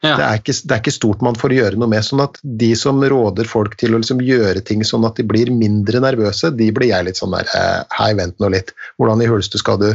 Det, 0.00 0.14
er 0.14 0.38
ikke, 0.38 0.54
det 0.64 0.72
er 0.72 0.80
ikke 0.80 0.94
stort 0.94 1.24
man 1.24 1.36
får 1.36 1.52
gjøre 1.52 1.80
noe 1.80 1.90
med. 1.92 2.04
sånn 2.06 2.22
at 2.24 2.38
De 2.40 2.70
som 2.78 3.02
råder 3.02 3.48
folk 3.50 3.74
til 3.80 3.92
å 3.92 4.00
liksom 4.00 4.22
gjøre 4.24 4.62
ting 4.64 4.84
sånn 4.86 5.04
at 5.04 5.18
de 5.20 5.26
blir 5.28 5.50
mindre 5.52 6.00
nervøse, 6.00 6.48
de 6.56 6.70
blir 6.72 6.88
jeg 6.94 7.08
litt 7.08 7.20
sånn 7.20 7.34
der 7.36 7.50
eh, 7.58 7.82
Hei, 7.98 8.14
vent 8.16 8.38
nå 8.40 8.48
litt. 8.54 8.72
Hvordan 8.96 9.20
i 9.20 9.28
huleste 9.28 9.60
skal 9.60 9.82
du 9.82 9.90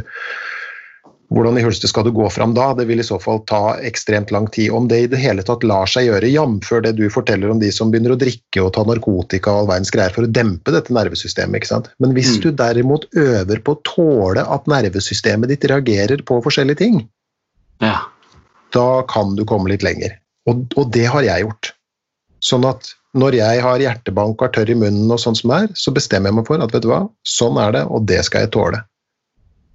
hvordan 1.34 1.58
i 1.58 1.64
hulste 1.66 1.88
skal 1.90 2.06
du 2.06 2.12
gå 2.14 2.28
fram 2.30 2.54
da? 2.54 2.68
Det 2.78 2.86
vil 2.86 3.02
i 3.02 3.06
så 3.06 3.18
fall 3.22 3.40
ta 3.50 3.76
ekstremt 3.82 4.30
lang 4.32 4.46
tid. 4.54 4.70
Om 4.76 4.88
det 4.92 5.00
i 5.02 5.08
det 5.10 5.18
hele 5.18 5.42
tatt 5.46 5.64
lar 5.66 5.90
seg 5.90 6.06
gjøre, 6.06 6.30
jf. 6.30 6.70
det 6.86 6.92
du 7.00 7.06
forteller 7.10 7.50
om 7.50 7.60
de 7.60 7.72
som 7.74 7.90
begynner 7.92 8.14
å 8.14 8.20
drikke 8.22 8.62
og 8.62 8.74
ta 8.78 8.84
narkotika 8.86 9.52
og 9.52 9.64
all 9.64 9.70
verdens 9.74 9.94
greier 9.96 10.14
for 10.14 10.28
å 10.28 10.32
dempe 10.32 10.74
dette 10.76 10.94
nervesystemet. 10.94 11.58
ikke 11.62 11.72
sant? 11.72 11.90
Men 12.00 12.14
hvis 12.14 12.38
Mm. 12.38 12.42
du 12.42 12.52
derimot 12.52 13.08
øver 13.16 13.64
på 13.64 13.74
å 13.76 13.82
tåle 13.84 14.46
at 14.46 14.68
nervesystemet 14.70 15.50
ditt 15.50 15.66
reagerer 15.66 16.22
på 16.22 16.42
forskjellige 16.46 16.78
ting, 16.78 17.10
ja. 17.82 17.98
da 18.72 19.02
kan 19.10 19.36
du 19.36 19.44
komme 19.46 19.70
litt 19.70 19.84
lenger. 19.84 20.20
Og, 20.48 20.68
og 20.78 20.92
det 20.94 21.06
har 21.10 21.24
jeg 21.24 21.42
gjort. 21.42 21.74
Sånn 22.46 22.66
at 22.70 22.94
når 23.16 23.34
jeg 23.40 23.62
har 23.64 23.80
hjertebank 23.80 24.42
og 24.42 24.44
er 24.50 24.52
tørr 24.60 24.70
i 24.70 24.76
munnen, 24.76 25.10
og 25.10 25.18
sånn 25.18 25.36
som 25.36 25.50
det 25.50 25.58
er, 25.64 25.68
så 25.74 25.92
bestemmer 25.96 26.30
jeg 26.30 26.36
meg 26.36 26.46
for 26.46 26.62
at 26.62 26.72
vet 26.76 26.84
du 26.84 26.90
hva, 26.92 27.10
sånn 27.26 27.58
er 27.58 27.72
det, 27.72 27.86
og 27.90 28.06
det 28.06 28.22
skal 28.28 28.46
jeg 28.46 28.52
tåle. 28.52 28.82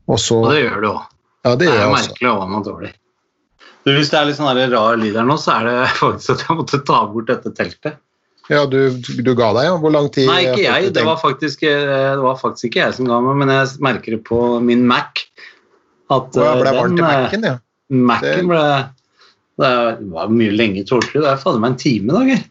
Og 0.07 0.18
så, 0.20 0.44
Og 0.44 0.53
det 0.53 0.62
gjør 0.62 0.80
du 0.84 0.88
òg. 0.92 1.01
Ja, 1.45 1.55
det 1.55 1.66
Det 1.66 1.72
er 1.72 1.86
jo 1.86 1.95
merkelig 1.95 2.34
hva 2.36 2.49
man 2.51 2.66
tåler. 2.66 2.95
Du, 3.86 3.95
hvis 3.97 4.11
det 4.12 4.18
er 4.18 4.28
litt 4.28 4.36
sånn 4.36 4.61
rar 4.72 4.99
lyd 5.01 5.16
her 5.16 5.26
nå, 5.26 5.36
så 5.41 5.57
er 5.57 5.68
det 5.68 5.76
faktisk 6.03 6.34
at 6.34 6.47
jeg 6.47 6.59
måtte 6.59 6.82
ta 6.86 7.03
bort 7.09 7.30
dette 7.30 7.53
teltet. 7.57 8.01
Ja, 8.51 8.64
du, 8.66 8.78
du 8.99 9.30
ga 9.38 9.53
deg, 9.55 9.68
ja? 9.68 9.74
Hvor 9.78 9.93
lang 9.95 10.09
tid? 10.11 10.26
Nei, 10.26 10.41
ikke 10.49 10.64
jeg. 10.64 10.91
Det 10.97 11.05
var, 11.07 11.20
faktisk, 11.22 11.62
eh, 11.62 11.86
det 11.86 12.22
var 12.24 12.38
faktisk 12.41 12.66
ikke 12.66 12.80
jeg 12.82 12.97
som 12.97 13.07
ga 13.07 13.20
meg, 13.22 13.36
men 13.45 13.53
jeg 13.55 13.76
merker 13.86 14.16
det 14.16 14.24
på 14.26 14.41
min 14.64 14.82
Mac. 14.91 15.22
At 16.11 16.34
Å, 16.34 16.47
ja, 16.49 16.55
ble 16.59 16.72
den, 16.72 16.80
varmt 16.80 16.99
i 16.99 17.05
eh, 17.05 17.12
Mac-en, 17.12 17.47
ja. 17.47 17.59
Mac-en 18.11 18.51
ble 18.51 18.64
Det 19.61 19.70
var 20.16 20.32
mye 20.34 20.57
lenge 20.57 20.82
tålelig. 20.88 21.14
Det 21.14 21.30
er 21.30 21.38
fader 21.38 21.62
meg 21.62 21.76
en 21.76 21.78
time 21.84 22.11
i 22.11 22.16
dag. 22.16 22.49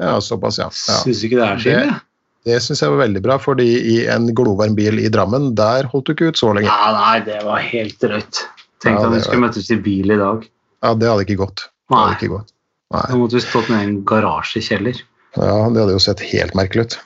Ja, 0.00 0.14
såpass, 0.22 0.60
ja. 0.62 0.68
ja. 0.70 1.00
Syns 1.02 1.24
ikke 1.26 1.40
det 1.40 1.48
er 1.48 1.60
så 1.64 1.74
ille. 1.74 1.98
Det 2.46 2.56
syns 2.64 2.80
jeg 2.80 2.90
var 2.94 3.02
veldig 3.02 3.20
bra, 3.24 3.36
fordi 3.42 3.66
i 3.94 3.96
en 4.08 4.30
glovarm 4.34 4.72
bil 4.78 4.96
i 5.02 5.10
Drammen, 5.12 5.50
der 5.58 5.84
holdt 5.92 6.06
du 6.08 6.12
ikke 6.14 6.30
ut 6.32 6.38
så 6.40 6.54
lenge. 6.56 6.70
Ja, 6.72 6.92
nei, 6.96 7.18
det 7.26 7.42
var 7.44 7.60
helt 7.60 7.98
drøyt. 8.00 8.40
Tenk 8.80 8.96
Ja, 8.96 9.06
at 9.10 9.12
vi 9.12 9.20
skulle 9.20 9.42
møtes 9.44 9.68
i 9.70 9.76
bil 9.76 10.14
i 10.14 10.16
dag. 10.16 10.46
Ja, 10.80 10.94
det 10.96 11.10
hadde 11.10 11.26
ikke 11.26 11.36
gått. 11.42 11.66
Det 11.68 11.92
Nei, 11.92 12.00
hadde 12.06 12.16
ikke 12.16 12.32
gått. 12.38 12.54
Nei. 12.94 13.04
da 13.10 13.18
måtte 13.20 13.36
vi 13.36 13.42
stått 13.44 13.68
nede 13.70 13.82
i 13.84 13.88
en 13.90 13.98
garasjekjeller. 14.08 15.02
Ja, 15.36 15.52
det 15.68 15.82
hadde 15.84 15.92
jo 15.94 16.00
sett 16.02 16.22
helt 16.32 16.56
merkelig 16.58 16.86
ut. 16.88 16.96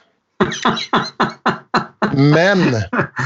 Men 2.14 2.62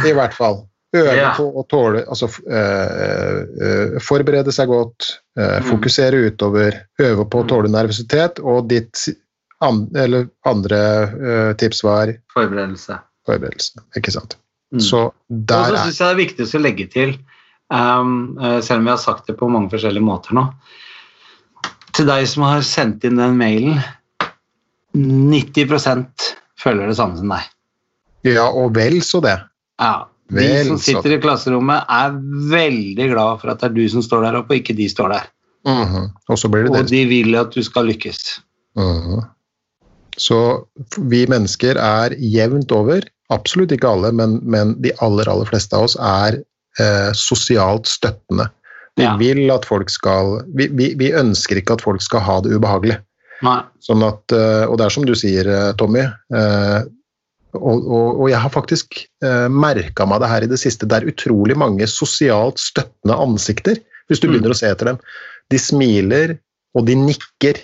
i 0.09 0.12
hvert 0.16 0.34
fall 0.34 0.62
øve 0.96 1.14
Ja. 1.18 1.34
på 1.36 1.44
å 1.61 1.62
tåle 1.68 2.00
Altså 2.09 2.28
øh, 2.48 3.40
øh, 3.61 3.98
forberede 4.00 4.52
seg 4.54 4.70
godt, 4.72 5.11
øh, 5.38 5.59
fokusere 5.68 6.22
utover, 6.30 6.78
øve 7.04 7.26
på 7.28 7.42
å 7.42 7.48
tåle 7.50 7.68
nervøsitet, 7.68 8.40
og 8.40 8.70
ditt 8.70 8.96
an, 9.64 9.84
eller 9.96 10.28
andre 10.46 10.80
uh, 11.09 11.52
tips 11.59 11.82
var 11.84 12.12
Forberedelse. 12.34 12.98
forberedelse. 13.26 13.82
Ikke 13.98 14.14
sant. 14.14 14.36
Mm. 14.72 14.82
Så 14.84 15.00
Og 15.09 15.14
der 15.28 15.72
så 15.72 15.74
er 15.74 15.84
syns 15.86 15.98
jeg 15.98 16.06
det 16.06 16.12
er 16.12 16.22
viktig 16.22 16.46
å 16.46 16.62
legge 16.62 16.86
til, 16.92 17.14
um, 17.72 18.12
selv 18.62 18.82
om 18.82 18.88
vi 18.88 18.94
har 18.94 19.00
sagt 19.02 19.26
det 19.30 19.38
på 19.40 19.48
mange 19.50 19.72
forskjellige 19.72 20.04
måter 20.04 20.36
nå 20.36 20.44
Til 21.96 22.06
deg 22.06 22.26
som 22.28 22.44
har 22.46 22.61
sendt 22.66 23.06
inn 23.09 23.16
den 23.18 23.38
mailen 23.40 23.80
90% 24.94 26.28
føler 26.59 26.90
det 26.90 26.98
samme 26.98 27.18
som 27.18 27.32
deg. 27.32 27.48
Ja, 28.26 28.48
og 28.50 28.74
vel 28.76 29.00
så 29.04 29.20
det. 29.24 29.36
Ja, 29.78 30.09
De 30.28 30.44
Vel, 30.44 30.66
som 30.68 30.78
sitter 30.82 31.14
i 31.14 31.20
klasserommet, 31.22 31.86
er 31.88 32.16
veldig 32.52 33.06
glad 33.14 33.40
for 33.40 33.52
at 33.52 33.62
det 33.62 33.70
er 33.70 33.76
du 33.78 33.84
som 33.88 34.02
står 34.04 34.26
der 34.26 34.36
oppe, 34.42 34.52
og 34.52 34.61
ikke 34.61 34.76
de 34.76 34.88
står 34.90 35.14
der. 35.14 35.28
Mhm. 35.68 36.11
Og 36.28 36.38
så 36.38 36.50
blir 36.52 36.66
det 36.66 36.74
Og 36.76 36.90
de 36.90 37.00
vil 37.09 37.36
at 37.40 37.54
du 37.54 37.62
skal 37.64 37.88
lykkes. 37.88 38.40
Mhm. 38.76 39.24
Så 40.18 40.38
vi 41.10 41.24
mennesker 41.30 41.78
er 41.78 42.14
jevnt 42.18 42.72
over, 42.74 43.04
absolutt 43.30 43.72
ikke 43.74 43.90
alle, 43.90 44.12
men, 44.12 44.38
men 44.42 44.74
de 44.82 44.92
aller, 45.04 45.28
aller 45.30 45.46
fleste 45.46 45.76
av 45.78 45.86
oss 45.88 45.96
er 46.00 46.40
eh, 46.80 47.10
sosialt 47.14 47.86
støttende. 47.90 48.48
Vi 48.98 49.04
Ja. 49.06 49.12
vil 49.16 49.44
at 49.54 49.64
folk 49.68 49.90
skal 49.94 50.40
vi, 50.58 50.66
vi, 50.74 50.88
vi 50.98 51.12
ønsker 51.14 51.60
ikke 51.60 51.76
at 51.78 51.84
folk 51.84 52.02
skal 52.02 52.24
ha 52.26 52.40
det 52.42 52.50
ubehagelig. 52.56 52.96
Nei. 53.46 53.60
Sånn 53.84 54.02
at, 54.02 54.24
eh, 54.34 54.64
og 54.66 54.78
det 54.80 54.88
er 54.88 54.94
som 54.96 55.04
du 55.06 55.14
sier, 55.14 55.46
eh, 55.46 55.72
Tommy, 55.78 56.02
eh, 56.34 56.80
og, 57.54 57.86
og, 57.86 58.08
og 58.20 58.26
jeg 58.28 58.38
har 58.42 58.50
faktisk 58.52 58.98
uh, 59.24 59.46
merka 59.48 60.04
meg 60.06 60.20
det 60.20 60.28
her 60.28 60.44
i 60.44 60.48
det 60.50 60.58
siste. 60.60 60.84
Det 60.86 60.98
er 60.98 61.06
utrolig 61.08 61.54
mange 61.56 61.86
sosialt 61.88 62.60
støttende 62.60 63.16
ansikter, 63.16 63.78
hvis 64.10 64.20
du 64.20 64.26
Mm. 64.28 64.34
begynner 64.34 64.52
å 64.52 64.58
se 64.58 64.68
etter 64.68 64.90
dem. 64.90 64.98
De 65.50 65.58
smiler, 65.58 66.34
og 66.76 66.84
de 66.86 66.94
nikker. 67.00 67.62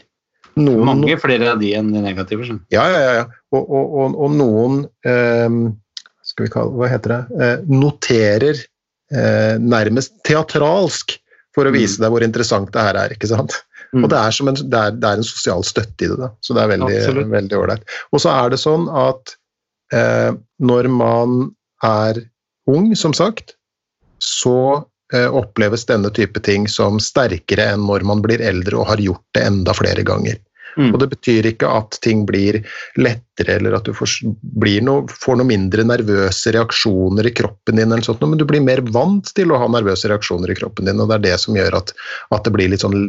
Noen, 0.57 0.84
Mange 0.86 1.16
flere 1.18 1.50
av 1.55 1.59
de 1.61 1.72
enn 1.74 1.88
de 1.94 2.00
negative. 2.05 2.46
Sånn. 2.46 2.61
ja, 2.70 2.84
ja, 2.92 3.00
ja. 3.20 3.24
Og, 3.55 3.64
og, 3.64 3.94
og, 4.05 4.14
og 4.26 4.30
noen 4.38 4.80
eh, 5.07 5.57
skal 6.24 6.46
vi 6.46 6.52
kalle, 6.55 6.72
Hva 6.78 6.88
heter 6.92 7.14
det? 7.14 7.42
Eh, 7.42 7.57
noterer 7.70 8.61
eh, 9.14 9.57
nærmest 9.61 10.14
teatralsk 10.26 11.16
for 11.55 11.66
å 11.66 11.70
Mm. 11.74 11.78
vise 11.78 12.00
deg 12.02 12.11
hvor 12.11 12.22
interessant 12.26 12.70
det 12.74 12.82
her 12.82 12.96
er. 12.98 13.12
ikke 13.14 13.28
sant? 13.30 13.52
Mm. 13.94 14.02
Og 14.05 14.11
det 14.11 14.18
er, 14.18 14.30
som 14.34 14.48
en, 14.50 14.55
det, 14.59 14.74
er, 14.80 14.90
det 14.98 15.07
er 15.11 15.20
en 15.20 15.26
sosial 15.26 15.62
støtte 15.62 16.02
i 16.07 16.09
det. 16.11 16.16
da, 16.18 16.30
Så 16.42 16.55
det 16.57 16.62
er 16.64 17.28
veldig 17.30 17.59
ålreit. 17.61 17.84
Og 18.12 18.22
så 18.24 18.32
er 18.34 18.50
det 18.50 18.59
sånn 18.59 18.88
at 18.90 19.36
eh, 19.94 20.32
når 20.59 20.88
man 20.90 21.36
er 21.86 22.18
ung, 22.66 22.90
som 22.98 23.12
sagt, 23.14 23.55
så 24.18 24.82
oppleves 25.12 25.84
denne 25.86 26.09
type 26.16 26.40
ting 26.46 26.64
som 26.70 26.96
sterkere 27.02 27.66
enn 27.74 27.82
når 27.86 28.07
man 28.09 28.22
blir 28.24 28.40
eldre 28.40 28.80
og 28.80 28.88
har 28.88 29.02
gjort 29.05 29.26
det 29.36 29.42
enda 29.46 29.74
flere 29.76 30.02
ganger. 30.07 30.38
Mm. 30.76 30.90
Og 30.90 31.00
det 31.00 31.09
betyr 31.12 31.48
ikke 31.52 31.70
at 31.70 31.98
ting 32.02 32.24
blir 32.26 32.59
lettere, 32.98 33.59
eller 33.59 33.76
at 33.78 33.86
du 33.86 33.94
får, 33.94 34.16
blir 34.59 34.82
noe, 34.86 35.07
får 35.11 35.38
noe 35.38 35.48
mindre 35.48 35.86
nervøse 35.86 36.55
reaksjoner 36.55 37.28
i 37.30 37.34
kroppen 37.36 37.78
din, 37.78 37.92
eller 37.92 38.07
sånt, 38.07 38.24
men 38.26 38.40
du 38.40 38.46
blir 38.48 38.64
mer 38.64 38.82
vant 38.94 39.30
til 39.36 39.55
å 39.55 39.61
ha 39.62 39.70
nervøse 39.70 40.11
reaksjoner 40.11 40.50
i 40.50 40.59
kroppen 40.59 40.90
din, 40.90 41.00
og 41.00 41.11
det 41.11 41.20
er 41.20 41.26
det 41.28 41.36
som 41.44 41.59
gjør 41.59 41.78
at, 41.78 41.94
at 42.34 42.46
det 42.46 42.55
blir 42.57 42.72
litt 42.72 42.84
sånn 42.84 43.07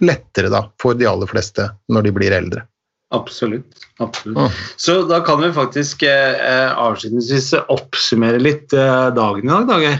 lettere 0.00 0.52
da, 0.52 0.66
for 0.80 0.96
de 0.96 1.08
aller 1.10 1.30
fleste 1.30 1.66
når 1.90 2.08
de 2.08 2.18
blir 2.20 2.36
eldre. 2.36 2.66
Absolutt. 3.10 3.66
absolutt. 3.98 4.38
Mm. 4.38 4.50
Så 4.78 5.00
da 5.10 5.18
kan 5.26 5.40
vi 5.42 5.48
faktisk 5.52 6.04
eh, 6.06 6.36
eh, 6.46 6.78
avslutningsvis 6.78 7.56
oppsummere 7.58 8.38
litt 8.38 8.70
eh, 8.70 9.08
dagen 9.16 9.48
i 9.48 9.50
dag, 9.50 9.66
Dager. 9.66 9.96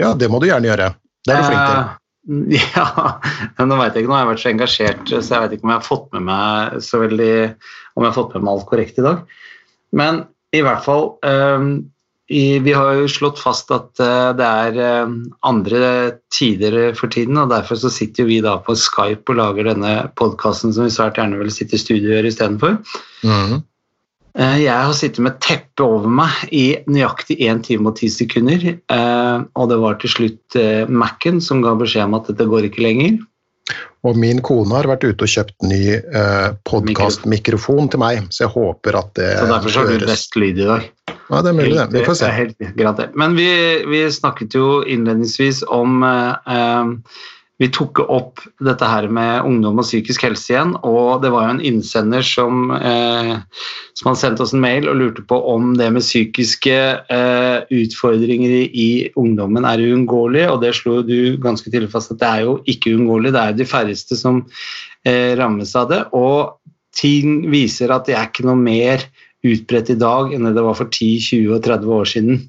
Ja, 0.00 0.12
det 0.18 0.30
må 0.32 0.40
du 0.40 0.48
gjerne 0.48 0.70
gjøre. 0.70 0.92
Det 1.26 1.34
er 1.34 1.42
du 1.42 1.50
flink 1.50 1.66
til. 1.66 1.82
Ja, 2.22 2.84
ja, 3.58 3.64
nå 3.66 3.76
vet 3.80 3.96
jeg 3.96 4.04
ikke, 4.04 4.10
nå 4.12 4.14
har 4.14 4.20
jeg 4.22 4.28
vært 4.28 4.42
så 4.42 4.50
engasjert, 4.52 5.08
så 5.10 5.34
jeg 5.34 5.42
vet 5.42 5.54
ikke 5.56 5.66
om 5.66 5.72
jeg 5.72 5.80
har 5.80 5.88
fått 5.88 6.04
med 6.14 6.22
meg 6.28 6.76
så 6.86 7.00
veldig 7.02 7.32
om 7.96 8.04
jeg 8.04 8.06
har 8.06 8.14
fått 8.14 8.36
med 8.36 8.44
meg 8.44 8.52
alt 8.52 8.68
korrekt 8.68 9.00
i 9.00 9.06
dag. 9.08 9.24
Men 9.98 10.20
i 10.54 10.60
hvert 10.62 10.84
fall 10.84 11.08
eh, 11.26 11.64
Vi 12.30 12.72
har 12.76 13.00
jo 13.00 13.08
slått 13.10 13.42
fast 13.42 13.72
at 13.74 13.98
eh, 14.00 14.30
det 14.38 14.52
er 14.66 14.78
eh, 14.86 15.16
andre 15.50 15.90
tider 16.32 16.94
for 16.94 17.10
tiden, 17.12 17.40
og 17.42 17.50
derfor 17.50 17.80
så 17.82 17.90
sitter 17.92 18.30
vi 18.30 18.38
da 18.44 18.54
på 18.62 18.78
Skype 18.78 19.26
og 19.26 19.40
lager 19.40 19.72
denne 19.72 19.96
podkasten 20.14 20.72
som 20.72 20.86
vi 20.86 20.94
svært 20.94 21.18
gjerne 21.18 21.42
vil 21.42 21.52
sitte 21.52 21.74
i 21.74 21.82
studio 21.82 22.06
og 22.06 22.16
gjøre 22.20 22.32
istedenfor. 22.32 22.78
Mhm. 23.26 23.60
Eh, 24.38 24.62
Jeg 24.64 24.72
har 24.72 24.94
sittet 24.96 25.20
med 25.24 25.40
teppet 25.44 25.82
over 25.84 26.08
meg 26.08 26.46
i 26.52 26.78
nøyaktig 26.88 27.36
1 27.40 27.64
time 27.66 27.90
og 27.90 27.98
10 27.98 28.08
sekunder. 28.14 28.78
eh, 28.88 29.38
Og 29.54 29.68
det 29.68 29.78
var 29.78 29.98
til 30.00 30.10
slutt 30.10 30.56
eh, 30.56 30.86
Mac-en 30.88 31.40
som 31.40 31.60
ga 31.62 31.74
beskjed 31.74 32.04
om 32.08 32.14
at 32.14 32.30
dette 32.32 32.48
går 32.48 32.70
ikke 32.70 32.82
lenger. 32.84 33.18
Og 34.02 34.16
min 34.18 34.40
kone 34.42 34.74
har 34.74 34.88
vært 34.90 35.04
ute 35.06 35.22
og 35.22 35.30
kjøpt 35.30 35.62
ny 35.62 35.94
eh, 35.94 36.48
podkastmikrofon 36.66 37.90
til 37.92 38.00
meg, 38.02 38.24
så 38.34 38.46
jeg 38.48 38.54
håper 38.56 38.98
at 38.98 39.12
det 39.14 39.28
Så 39.38 39.46
derfor 39.46 39.70
så 39.70 39.84
har 39.84 39.92
du 39.92 40.06
best 40.08 40.34
lyd 40.36 40.58
i 40.58 40.66
dag. 40.66 40.88
Ja, 41.30 41.42
det 41.42 41.52
er 41.52 41.56
mulig, 41.56 41.76
det. 41.76 41.86
Vi 41.94 42.02
får 42.04 42.18
se. 42.18 42.32
Helt. 42.34 42.58
Men 43.14 43.36
vi, 43.38 43.46
vi 43.88 44.02
snakket 44.10 44.56
jo 44.58 44.82
innledningsvis 44.82 45.62
om 45.70 46.02
eh, 46.02 46.90
Vi 47.62 47.68
tok 47.70 48.00
opp 48.10 48.40
dette 48.64 48.86
her 48.88 49.06
med 49.12 49.44
ungdom 49.46 49.78
og 49.78 49.86
psykisk 49.86 50.24
helse 50.26 50.50
igjen, 50.50 50.72
og 50.82 51.22
det 51.22 51.30
var 51.30 51.46
jo 51.46 51.54
en 51.54 51.64
innsender 51.68 52.24
som, 52.26 52.72
eh, 52.74 53.36
som 53.94 54.08
hadde 54.08 54.18
sendt 54.18 54.42
oss 54.42 54.54
en 54.56 54.64
mail 54.64 54.88
og 54.90 54.98
lurte 54.98 55.22
på 55.30 55.38
om 55.52 55.76
det 55.78 55.86
med 55.94 56.02
psykiske 56.02 56.78
eh, 57.06 57.58
utfordringer 57.70 58.56
i, 58.56 58.64
i 58.66 58.88
ungdommen 59.14 59.68
er 59.68 59.82
uunngåelig, 59.84 60.48
og 60.50 60.58
det 60.64 60.72
slo 60.74 61.00
du 61.06 61.36
ganske 61.42 61.70
tidlig 61.70 61.92
fast 61.92 62.10
at 62.16 62.18
det 62.22 62.30
er 62.30 62.46
jo 62.48 62.56
ikke 62.72 62.96
uunngåelig, 62.96 63.30
det 63.30 63.42
er 63.42 63.52
jo 63.52 63.60
de 63.60 63.70
færreste 63.70 64.18
som 64.18 64.40
eh, 65.06 65.36
rammes 65.38 65.74
av 65.78 65.92
det, 65.92 66.00
og 66.18 66.58
ting 66.98 67.44
viser 67.52 67.94
at 67.94 68.08
det 68.08 68.16
er 68.18 68.26
ikke 68.26 68.48
noe 68.48 68.58
mer 68.58 69.04
utbredt 69.46 69.92
i 69.94 69.98
dag 70.00 70.34
enn 70.34 70.50
det 70.50 70.64
var 70.66 70.78
for 70.78 70.90
10, 70.90 71.12
20 71.28 71.54
og 71.54 71.62
30 71.62 71.94
år 72.00 72.10
siden. 72.10 72.42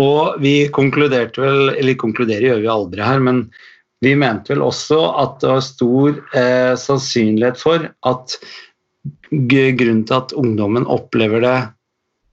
Og 0.00 0.40
vi 0.40 0.54
konkluderte 0.72 1.42
vel, 1.44 1.74
eller 1.76 2.00
konkluderer 2.00 2.48
gjør 2.48 2.64
vi 2.64 2.72
aldri 2.72 3.04
her, 3.04 3.20
men 3.20 3.44
vi 4.02 4.16
mente 4.18 4.52
vel 4.52 4.64
også 4.66 4.98
at 5.22 5.38
det 5.42 5.50
var 5.52 5.64
stor 5.64 6.16
eh, 6.38 6.74
sannsynlighet 6.78 7.60
for 7.60 7.86
at 8.10 8.36
grunnen 9.30 10.02
til 10.08 10.16
at 10.16 10.34
ungdommen 10.38 10.88
opplever 10.90 11.44
det 11.44 11.58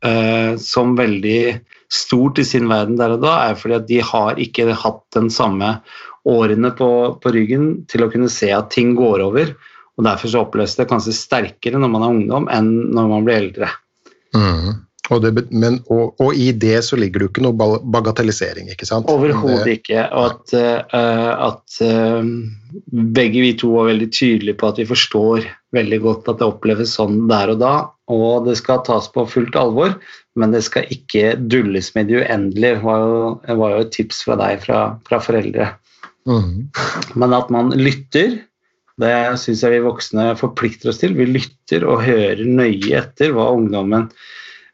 eh, 0.10 0.54
som 0.62 0.96
veldig 0.98 1.60
stort 1.94 2.42
i 2.42 2.46
sin 2.46 2.70
verden 2.70 2.98
der 3.00 3.16
og 3.16 3.24
da, 3.24 3.36
er 3.50 3.60
fordi 3.60 3.78
at 3.78 3.88
de 3.90 4.02
har 4.06 4.42
ikke 4.42 4.68
hatt 4.74 5.04
den 5.16 5.30
samme 5.34 5.78
årene 6.30 6.74
på, 6.78 6.90
på, 7.22 7.34
ryggen 7.34 7.72
til 7.90 8.06
å 8.06 8.10
kunne 8.12 8.30
se 8.34 8.52
at 8.54 8.74
ting 8.74 8.96
går 8.98 9.24
over. 9.26 9.54
og 9.98 10.06
Derfor 10.06 10.34
så 10.34 10.44
oppleves 10.44 10.76
det 10.78 10.90
kanskje 10.90 11.16
sterkere 11.16 11.80
når 11.82 11.94
man 11.94 12.06
er 12.06 12.18
ungdom 12.18 12.50
enn 12.54 12.70
når 12.96 13.14
man 13.14 13.26
blir 13.28 13.42
eldre. 13.44 13.72
Mm. 14.36 14.89
Og, 15.10 15.24
det, 15.24 15.46
men, 15.50 15.80
og, 15.90 16.14
og, 16.22 16.36
i 16.38 16.52
det 16.54 16.84
så 16.86 16.98
ligger 17.00 17.22
det 17.22 17.28
jo 17.28 17.32
ikke 17.32 17.46
noe 17.48 17.80
bagatellisering, 17.96 18.70
ikke 18.70 18.86
sant? 18.86 19.10
Overhodet 19.10 19.80
ikke. 19.80 20.04
Og 20.14 20.36
at, 20.36 20.54
uh, 20.94 21.50
at 21.50 21.80
uh, 21.82 22.30
begge 23.18 23.42
vi 23.42 23.56
to 23.58 23.72
var 23.74 23.90
veldig 23.90 24.10
tydelige 24.14 24.60
på 24.60 24.70
at 24.70 24.82
vi 24.82 24.88
forstår 24.90 25.48
veldig 25.76 26.00
godt 26.06 26.30
at 26.32 26.42
det 26.42 26.50
oppleves 26.50 26.94
sånn 26.98 27.24
der 27.30 27.54
og 27.56 27.62
da, 27.62 27.74
og 28.10 28.48
det 28.48 28.58
skal 28.62 28.84
tas 28.86 29.10
på 29.14 29.26
fullt 29.30 29.58
alvor, 29.58 29.96
men 30.40 30.54
det 30.54 30.64
skal 30.66 30.90
ikke 30.94 31.36
dulles 31.50 31.92
med 31.98 32.10
det 32.10 32.24
uendelige, 32.24 32.82
var 32.86 33.04
jo, 33.04 33.20
var 33.62 33.76
jo 33.76 33.84
et 33.86 33.94
tips 33.94 34.24
fra 34.26 34.38
deg 34.40 34.62
fra, 34.66 34.84
fra 35.10 35.22
foreldre. 35.22 35.72
Mm. 36.30 36.70
Men 37.18 37.36
at 37.38 37.50
man 37.54 37.74
lytter, 37.78 38.40
det 39.00 39.14
syns 39.42 39.62
jeg 39.64 39.78
vi 39.78 39.86
voksne 39.86 40.34
forplikter 40.40 40.92
oss 40.92 41.00
til. 41.02 41.16
Vi 41.18 41.30
lytter 41.30 41.86
og 41.88 42.04
hører 42.04 42.44
nøye 42.46 43.00
etter 43.00 43.34
hva 43.36 43.50
ungdommen 43.56 44.10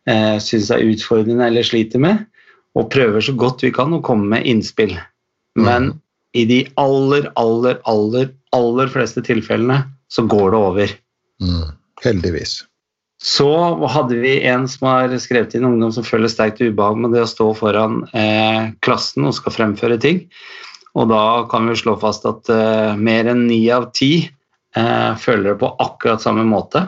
eh, 0.10 0.38
syns 0.44 0.72
er 0.74 0.86
utfordrende 0.86 1.48
eller 1.48 1.66
sliter 1.66 2.02
med, 2.02 2.26
og 2.76 2.92
prøver 2.94 3.24
så 3.24 3.36
godt 3.38 3.64
vi 3.64 3.74
kan 3.76 3.94
å 3.96 4.04
komme 4.06 4.36
med 4.36 4.48
innspill. 4.50 4.96
Men 5.56 5.92
mm. 5.92 5.98
i 6.36 6.46
de 6.50 6.62
aller, 6.82 7.30
aller, 7.40 7.80
aller, 7.88 8.30
aller 8.56 8.92
fleste 8.92 9.24
tilfellene 9.26 9.84
så 10.12 10.26
går 10.30 10.52
det 10.52 10.62
over. 10.70 10.96
Mm. 11.44 11.68
Heldigvis. 12.04 12.60
Så 13.26 13.48
hadde 13.90 14.20
vi 14.20 14.36
en 14.46 14.68
som 14.70 14.90
har 14.90 15.14
skrevet 15.24 15.56
inn 15.56 15.66
ungdom 15.66 15.94
som 15.96 16.06
føler 16.06 16.30
sterkt 16.30 16.60
ubehag 16.62 17.00
med 17.00 17.16
det 17.16 17.24
å 17.24 17.32
stå 17.32 17.48
foran 17.58 18.04
eh, 18.14 18.72
klassen 18.86 19.26
og 19.26 19.38
skal 19.38 19.56
fremføre 19.56 19.98
ting. 20.04 20.26
Og 20.96 21.10
da 21.12 21.46
kan 21.52 21.68
vi 21.70 21.78
slå 21.80 21.96
fast 22.00 22.28
at 22.28 22.52
eh, 22.52 22.94
mer 23.00 23.32
enn 23.32 23.48
ni 23.48 23.64
av 23.74 23.90
ti 23.96 24.28
eh, 24.28 25.12
føler 25.20 25.54
det 25.54 25.58
på 25.64 25.72
akkurat 25.84 26.24
samme 26.24 26.46
måte. 26.48 26.86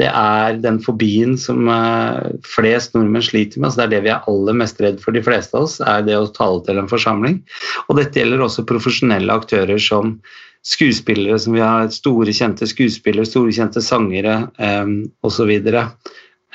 Det 0.00 0.08
er 0.08 0.56
den 0.62 0.78
fobien 0.80 1.34
som 1.38 1.68
eh, 1.68 2.30
flest 2.48 2.94
nordmenn 2.96 3.24
sliter 3.24 3.60
med. 3.60 3.68
Altså 3.68 3.82
det 3.82 3.84
er 3.84 3.92
det 3.92 4.04
vi 4.06 4.12
er 4.14 4.30
aller 4.30 4.56
mest 4.56 4.80
redd 4.80 5.02
for, 5.02 5.12
de 5.12 5.24
fleste 5.24 5.56
av 5.58 5.66
oss, 5.66 5.80
er 5.84 6.06
det 6.06 6.16
å 6.16 6.30
tale 6.32 6.62
til 6.66 6.80
en 6.80 6.88
forsamling. 6.90 7.42
Og 7.88 7.98
dette 8.00 8.22
gjelder 8.22 8.44
også 8.44 8.64
profesjonelle 8.68 9.36
aktører 9.36 9.82
som 9.82 10.16
skuespillere, 10.64 11.36
som 11.42 11.56
vi 11.56 11.62
har 11.62 11.90
store, 11.92 12.32
kjente 12.32 12.68
skuespillere, 12.70 13.28
store, 13.28 13.52
kjente 13.54 13.82
sangere 13.84 14.38
eh, 14.62 14.94
osv. 15.26 15.52
Så, 15.68 15.84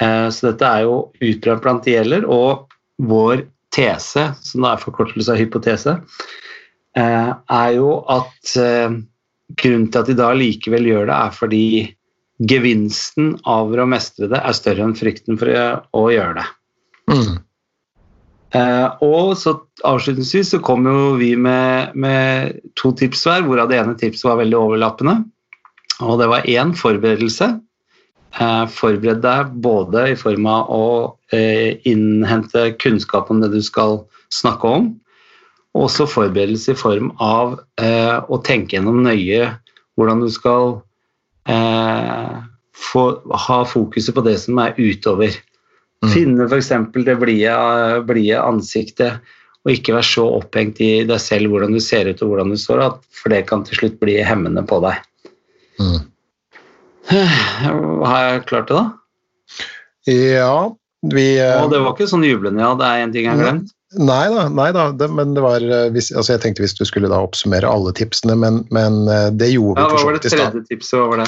eh, 0.01 0.25
så 0.33 0.49
dette 0.49 0.71
er 0.71 0.87
jo 0.87 0.97
utbredt 1.29 1.63
blant 1.65 1.85
de 1.85 1.93
gjelder. 1.93 2.25
Og 2.25 2.65
vår 2.97 3.45
tese, 3.75 4.31
som 4.41 4.65
da 4.65 4.73
er 4.73 4.81
forkortelse 4.81 5.33
av 5.33 5.39
hypotese, 5.41 5.97
eh, 6.97 7.31
er 7.59 7.69
jo 7.77 7.99
at 8.09 8.55
eh, 8.57 8.97
grunnen 9.61 9.91
til 9.91 10.01
at 10.01 10.09
de 10.09 10.17
da 10.17 10.31
likevel 10.35 10.89
gjør 10.89 11.09
det, 11.11 11.19
er 11.19 11.37
fordi 11.37 11.67
gevinsten 12.37 13.35
av 13.49 13.73
å 13.73 13.89
mestre 13.89 14.29
det 14.29 14.39
er 14.39 14.55
større 14.55 14.85
enn 14.85 14.97
frykten 14.97 15.39
for 15.41 15.51
å 15.97 16.07
gjøre 16.13 16.41
det. 16.41 16.47
Mm. 17.09 17.37
Eh, 18.55 19.03
og 19.03 19.33
så 19.39 19.55
avslutningsvis 19.87 20.53
så 20.53 20.59
kom 20.63 20.85
jo 20.87 21.15
vi 21.19 21.33
med, 21.39 21.95
med, 21.99 22.59
to 22.79 22.93
tips 22.95 23.25
hver, 23.27 23.43
hvorav 23.47 23.71
det 23.71 23.81
ene 23.81 23.97
tipset 23.99 24.27
var 24.29 24.39
veldig 24.41 24.59
overlappende. 24.59 25.17
Og 26.05 26.19
det 26.21 26.29
var 26.29 26.47
én 26.47 26.75
forberedelse. 26.77 27.49
Eh, 28.37 28.65
forbered 28.69 29.23
deg 29.23 29.53
både 29.65 30.11
i 30.11 30.17
form 30.19 30.47
av 30.51 30.71
å 30.71 30.87
eh, 31.33 31.79
innhente 31.89 32.69
kunnskap 32.77 33.31
om 33.33 33.41
det 33.41 33.49
du 33.55 33.61
skal 33.65 34.03
snakke 34.33 34.73
om, 34.79 34.89
og 35.73 35.87
også 35.87 36.07
forberedelse 36.09 36.73
i 36.73 36.77
form 36.77 37.13
av 37.23 37.57
eh, 37.81 38.17
å 38.19 38.39
tenke 38.45 38.75
gjennom 38.75 39.01
nøye 39.05 39.49
hvordan 39.97 40.21
du 40.21 40.29
skal 40.33 40.81
eh, 41.49 42.37
få, 42.77 43.03
ha 43.47 43.59
fokuset 43.67 44.15
på 44.15 44.23
det 44.25 44.37
som 44.43 44.59
er 44.63 44.77
utover. 44.77 45.35
Mm. 46.05 46.11
Finne 46.13 46.47
f.eks. 46.47 46.71
det 47.05 47.17
blide, 47.21 47.57
blide 48.07 48.41
ansiktet, 48.43 49.21
og 49.65 49.73
ikke 49.73 49.97
være 49.97 50.07
så 50.07 50.25
opphengt 50.37 50.81
i 50.83 50.91
deg 51.07 51.21
selv, 51.21 51.51
hvordan 51.51 51.73
du 51.75 51.81
ser 51.83 52.07
ut 52.07 52.21
og 52.23 52.33
hvordan 52.33 52.53
du 52.53 52.59
står, 52.61 52.85
for 53.17 53.33
det 53.33 53.47
kan 53.49 53.65
til 53.67 53.81
slutt 53.81 53.97
bli 54.03 54.19
hemmende 54.23 54.63
på 54.67 54.79
deg. 54.85 55.01
Mm. 55.81 55.99
Har 57.07 58.21
jeg 58.27 58.45
klart 58.49 58.69
det, 58.69 58.77
da? 58.77 58.85
Ja, 60.07 60.53
vi 61.07 61.25
Og 61.41 61.71
det 61.71 61.81
var 61.83 61.93
ikke 61.93 62.07
sånn 62.09 62.25
jublende, 62.27 62.63
ja. 62.63 62.71
Det 62.79 62.87
er 62.87 63.03
en 63.03 63.15
ting 63.15 63.27
jeg 63.27 63.35
har 63.35 63.43
glemt. 63.43 63.73
Nei 63.97 64.27
da, 64.29 64.45
nei 64.53 64.69
da 64.75 64.89
det, 64.93 65.07
men 65.13 65.33
det 65.33 65.41
var 65.41 65.63
eh, 65.63 65.87
hvis, 65.93 66.11
altså 66.13 66.35
Jeg 66.35 66.43
tenkte 66.43 66.61
hvis 66.61 66.75
du 66.77 66.83
skulle 66.85 67.09
da 67.09 67.19
oppsummere 67.25 67.69
alle 67.69 67.93
tipsene, 67.97 68.35
men, 68.37 68.61
men 68.73 69.05
eh, 69.09 69.29
det 69.33 69.49
gjorde 69.53 69.81
ja, 69.81 69.87
vi 69.89 69.95
for 69.95 70.03
så 70.03 70.13
vidt 70.13 70.27
i 70.27 70.31
stad. 70.31 70.39
Hva 70.39 70.45
var 70.45 70.53
det 70.53 70.61
tredje 70.61 70.75
tipset? 70.75 70.97
Hva 70.99 71.07
var 71.11 71.23
det? 71.23 71.27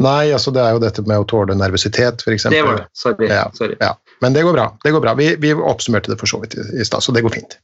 Nei, 0.00 0.30
altså 0.32 0.52
det 0.54 0.62
er 0.64 0.76
jo 0.76 0.80
dette 0.80 1.04
med 1.04 1.20
å 1.20 1.26
tåle 1.28 1.56
nervøsitet, 1.58 2.22
f.eks. 2.24 2.46
Det 2.52 2.62
var 2.64 2.78
det. 2.78 2.86
Sorry. 2.96 3.28
Ja, 3.28 3.44
Sorry. 3.56 3.76
Ja. 3.82 3.94
Men 4.24 4.36
det 4.36 4.46
går 4.46 4.56
bra. 4.56 4.70
Det 4.84 4.94
går 4.94 5.02
bra. 5.04 5.14
Vi, 5.18 5.32
vi 5.42 5.52
oppsummerte 5.52 6.12
det 6.12 6.16
for 6.20 6.30
så 6.30 6.40
vidt 6.40 6.56
i, 6.56 6.64
i 6.80 6.86
stad, 6.86 7.04
så 7.04 7.12
det 7.12 7.24
går 7.26 7.34
fint. 7.36 7.58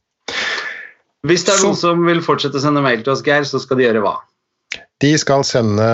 Hvis 1.27 1.47
det 1.47 1.55
er 1.55 1.63
noen 1.65 1.79
som 1.79 2.03
vil 2.05 2.21
fortsette 2.25 2.59
å 2.59 2.63
sende 2.63 2.83
mail 2.85 3.01
til 3.01 3.15
oss, 3.15 3.23
Geir, 3.25 3.47
så 3.47 3.61
skal 3.63 3.79
de 3.79 3.87
gjøre 3.87 4.03
hva? 4.05 4.17
De 5.01 5.11
skal 5.17 5.43
sende 5.47 5.87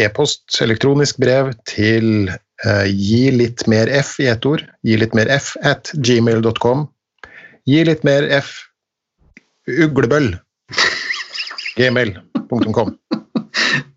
e-post, 0.00 0.44
elektronisk 0.64 1.20
brev, 1.22 1.52
til 1.68 2.30
uh, 2.66 2.86
gi 2.88 3.28
litt 3.34 3.66
mer 3.70 3.90
f 3.92 4.16
i 4.20 4.28
ett 4.32 4.46
ord. 4.48 4.64
Gi 4.86 4.96
litt 5.00 5.16
mer 5.16 5.30
f 5.32 5.52
at 5.64 5.92
gmail.com. 5.96 6.86
Gi 7.68 7.82
litt 7.84 8.04
mer 8.06 8.26
f 8.40 8.52
uglebøll. 9.68 10.32
gmail.com. 11.76 12.96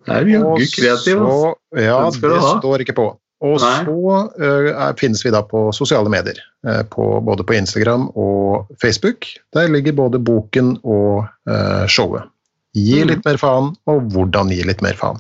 Det 0.04 0.16
er 0.20 0.28
jaggu 0.28 0.66
kreativ. 0.68 1.22
Altså. 1.24 1.52
Ja, 1.80 2.00
det 2.12 2.40
står 2.60 2.84
ikke 2.84 2.96
på. 2.98 3.06
Og 3.44 3.60
Nei. 3.60 3.78
så 3.84 4.18
uh, 4.40 4.82
finnes 5.00 5.24
vi 5.26 5.32
da 5.36 5.42
på 5.48 5.66
sosiale 5.76 6.12
medier. 6.12 6.40
Uh, 6.68 6.84
på, 6.92 7.06
både 7.24 7.46
på 7.48 7.56
Instagram 7.58 8.10
og 8.20 8.70
Facebook. 8.82 9.28
Der 9.56 9.72
ligger 9.72 9.96
både 9.96 10.20
boken 10.20 10.78
og 10.84 11.24
uh, 11.50 11.86
showet. 11.88 12.28
Gi 12.76 13.04
mm. 13.04 13.10
litt 13.12 13.24
mer 13.28 13.40
faen, 13.40 13.72
og 13.88 14.10
hvordan 14.14 14.52
gi 14.52 14.64
litt 14.68 14.84
mer 14.84 15.00
faen. 15.00 15.20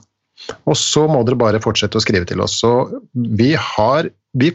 Og 0.67 0.75
så 0.79 1.05
må 1.07 1.21
dere 1.27 1.39
bare 1.39 1.63
fortsette 1.63 1.99
å 1.99 2.03
skrive 2.03 2.27
til 2.27 2.41
oss. 2.43 2.57
Så 2.63 2.71
vi 3.13 3.53
har 3.55 4.09
vi, 4.33 4.49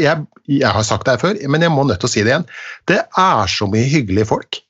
jeg, 0.00 0.24
jeg, 0.50 0.70
har 0.70 0.84
sagt 0.86 1.06
det 1.06 1.16
her 1.16 1.22
før, 1.22 1.38
men 1.52 1.64
jeg 1.64 1.72
må 1.72 1.86
nødt 1.88 2.02
til 2.02 2.10
å 2.10 2.12
si 2.12 2.24
det 2.24 2.34
igjen. 2.34 2.50
Det 2.90 3.00
er 3.00 3.50
så 3.50 3.68
mye 3.70 3.88
hyggelige 3.88 4.28
folk. 4.28 4.60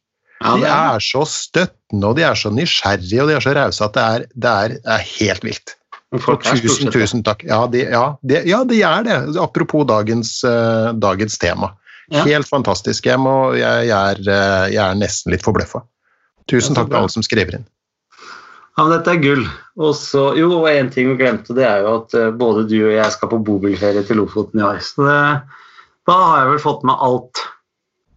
Ja, 0.41 0.55
de 0.57 0.69
er 0.73 1.03
så 1.05 1.27
støttende 1.29 2.09
og 2.09 2.17
de 2.17 2.25
er 2.25 2.39
så 2.39 2.49
nysgjerrige 2.55 3.21
og 3.21 3.29
de 3.29 3.35
er 3.37 3.45
så 3.45 3.53
rause 3.59 3.85
at 3.85 3.97
det 3.97 4.05
er, 4.05 4.23
det 4.33 4.53
er, 4.63 4.77
er 4.95 5.03
helt 5.19 5.45
vilt. 5.45 5.75
tusen, 6.17 6.89
tusen 6.91 7.25
takk. 7.27 7.45
Ja 7.47 7.67
de, 7.71 7.85
ja, 7.85 8.05
de, 8.25 8.41
ja, 8.49 8.63
de, 8.65 8.81
er 8.87 9.05
det. 9.07 9.19
Apropos 9.43 9.85
dagens, 9.87 10.39
uh, 10.49 10.91
dagens 10.97 11.37
tema. 11.39 11.75
Helt 12.11 12.49
fantastisk. 12.49 13.07
Jeg, 13.07 13.21
må, 13.23 13.53
jeg, 13.59 13.91
jeg, 13.91 14.17
er, 14.17 14.23
uh, 14.27 14.65
jeg, 14.73 14.81
er, 14.87 14.97
nesten 14.99 15.35
litt 15.35 15.45
forbløffa. 15.45 15.85
Tusen 16.51 16.75
takk 16.75 16.89
til 16.89 17.03
alle 17.03 17.13
som 17.13 17.27
skriver 17.27 17.61
inn. 17.61 17.69
Ja, 18.77 18.85
men 18.85 18.93
Dette 18.95 19.15
er 19.15 19.23
gull. 19.23 19.47
Og 19.81 19.95
så, 19.99 20.31
jo, 20.39 20.51
og 20.61 20.69
én 20.71 20.91
ting 20.93 21.11
vi 21.11 21.19
glemte, 21.21 21.57
det 21.57 21.67
er 21.67 21.85
jo 21.85 21.97
at 22.01 22.17
uh, 22.17 22.29
både 22.37 22.67
du 22.71 22.79
og 22.83 22.95
jeg 22.95 23.15
skal 23.15 23.33
på 23.33 23.41
bobilferie 23.47 24.05
til 24.07 24.21
Lofoten 24.21 24.63
i 24.63 24.67
år. 24.67 24.81
Så 24.85 25.07
det, 25.07 25.19
da 26.09 26.19
har 26.21 26.43
jeg 26.43 26.53
vel 26.53 26.63
fått 26.63 26.87
med 26.89 27.05
alt. 27.09 27.45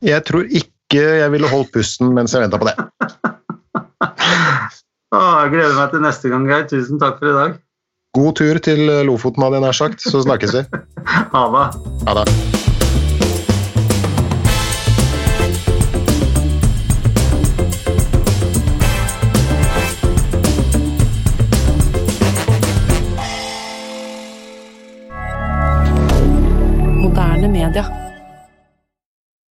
Jeg 0.03 0.25
tror 0.27 0.49
ikke 0.49 1.05
jeg 1.23 1.33
ville 1.33 1.49
holdt 1.49 1.71
pusten 1.73 2.11
mens 2.13 2.35
jeg 2.35 2.43
venta 2.43 2.59
på 2.61 2.69
det. 2.69 2.75
jeg 5.17 5.53
gleder 5.55 5.79
meg 5.79 5.95
til 5.95 6.05
neste 6.05 6.33
gang, 6.33 6.49
Geir. 6.51 6.67
Tusen 6.69 7.01
takk 7.01 7.17
for 7.21 7.31
i 7.31 7.37
dag. 7.39 7.57
God 8.13 8.35
tur 8.37 8.59
til 8.61 8.85
Lofoten, 9.07 9.41
hadde 9.41 9.57
jeg 9.57 9.65
nær 9.65 9.79
sagt. 9.79 10.05
Så 10.05 10.21
snakkes 10.27 10.53
vi. 10.59 10.67
ha 11.33 11.47
det. 11.57 11.65
Ha 12.05 12.21
det. 12.21 12.72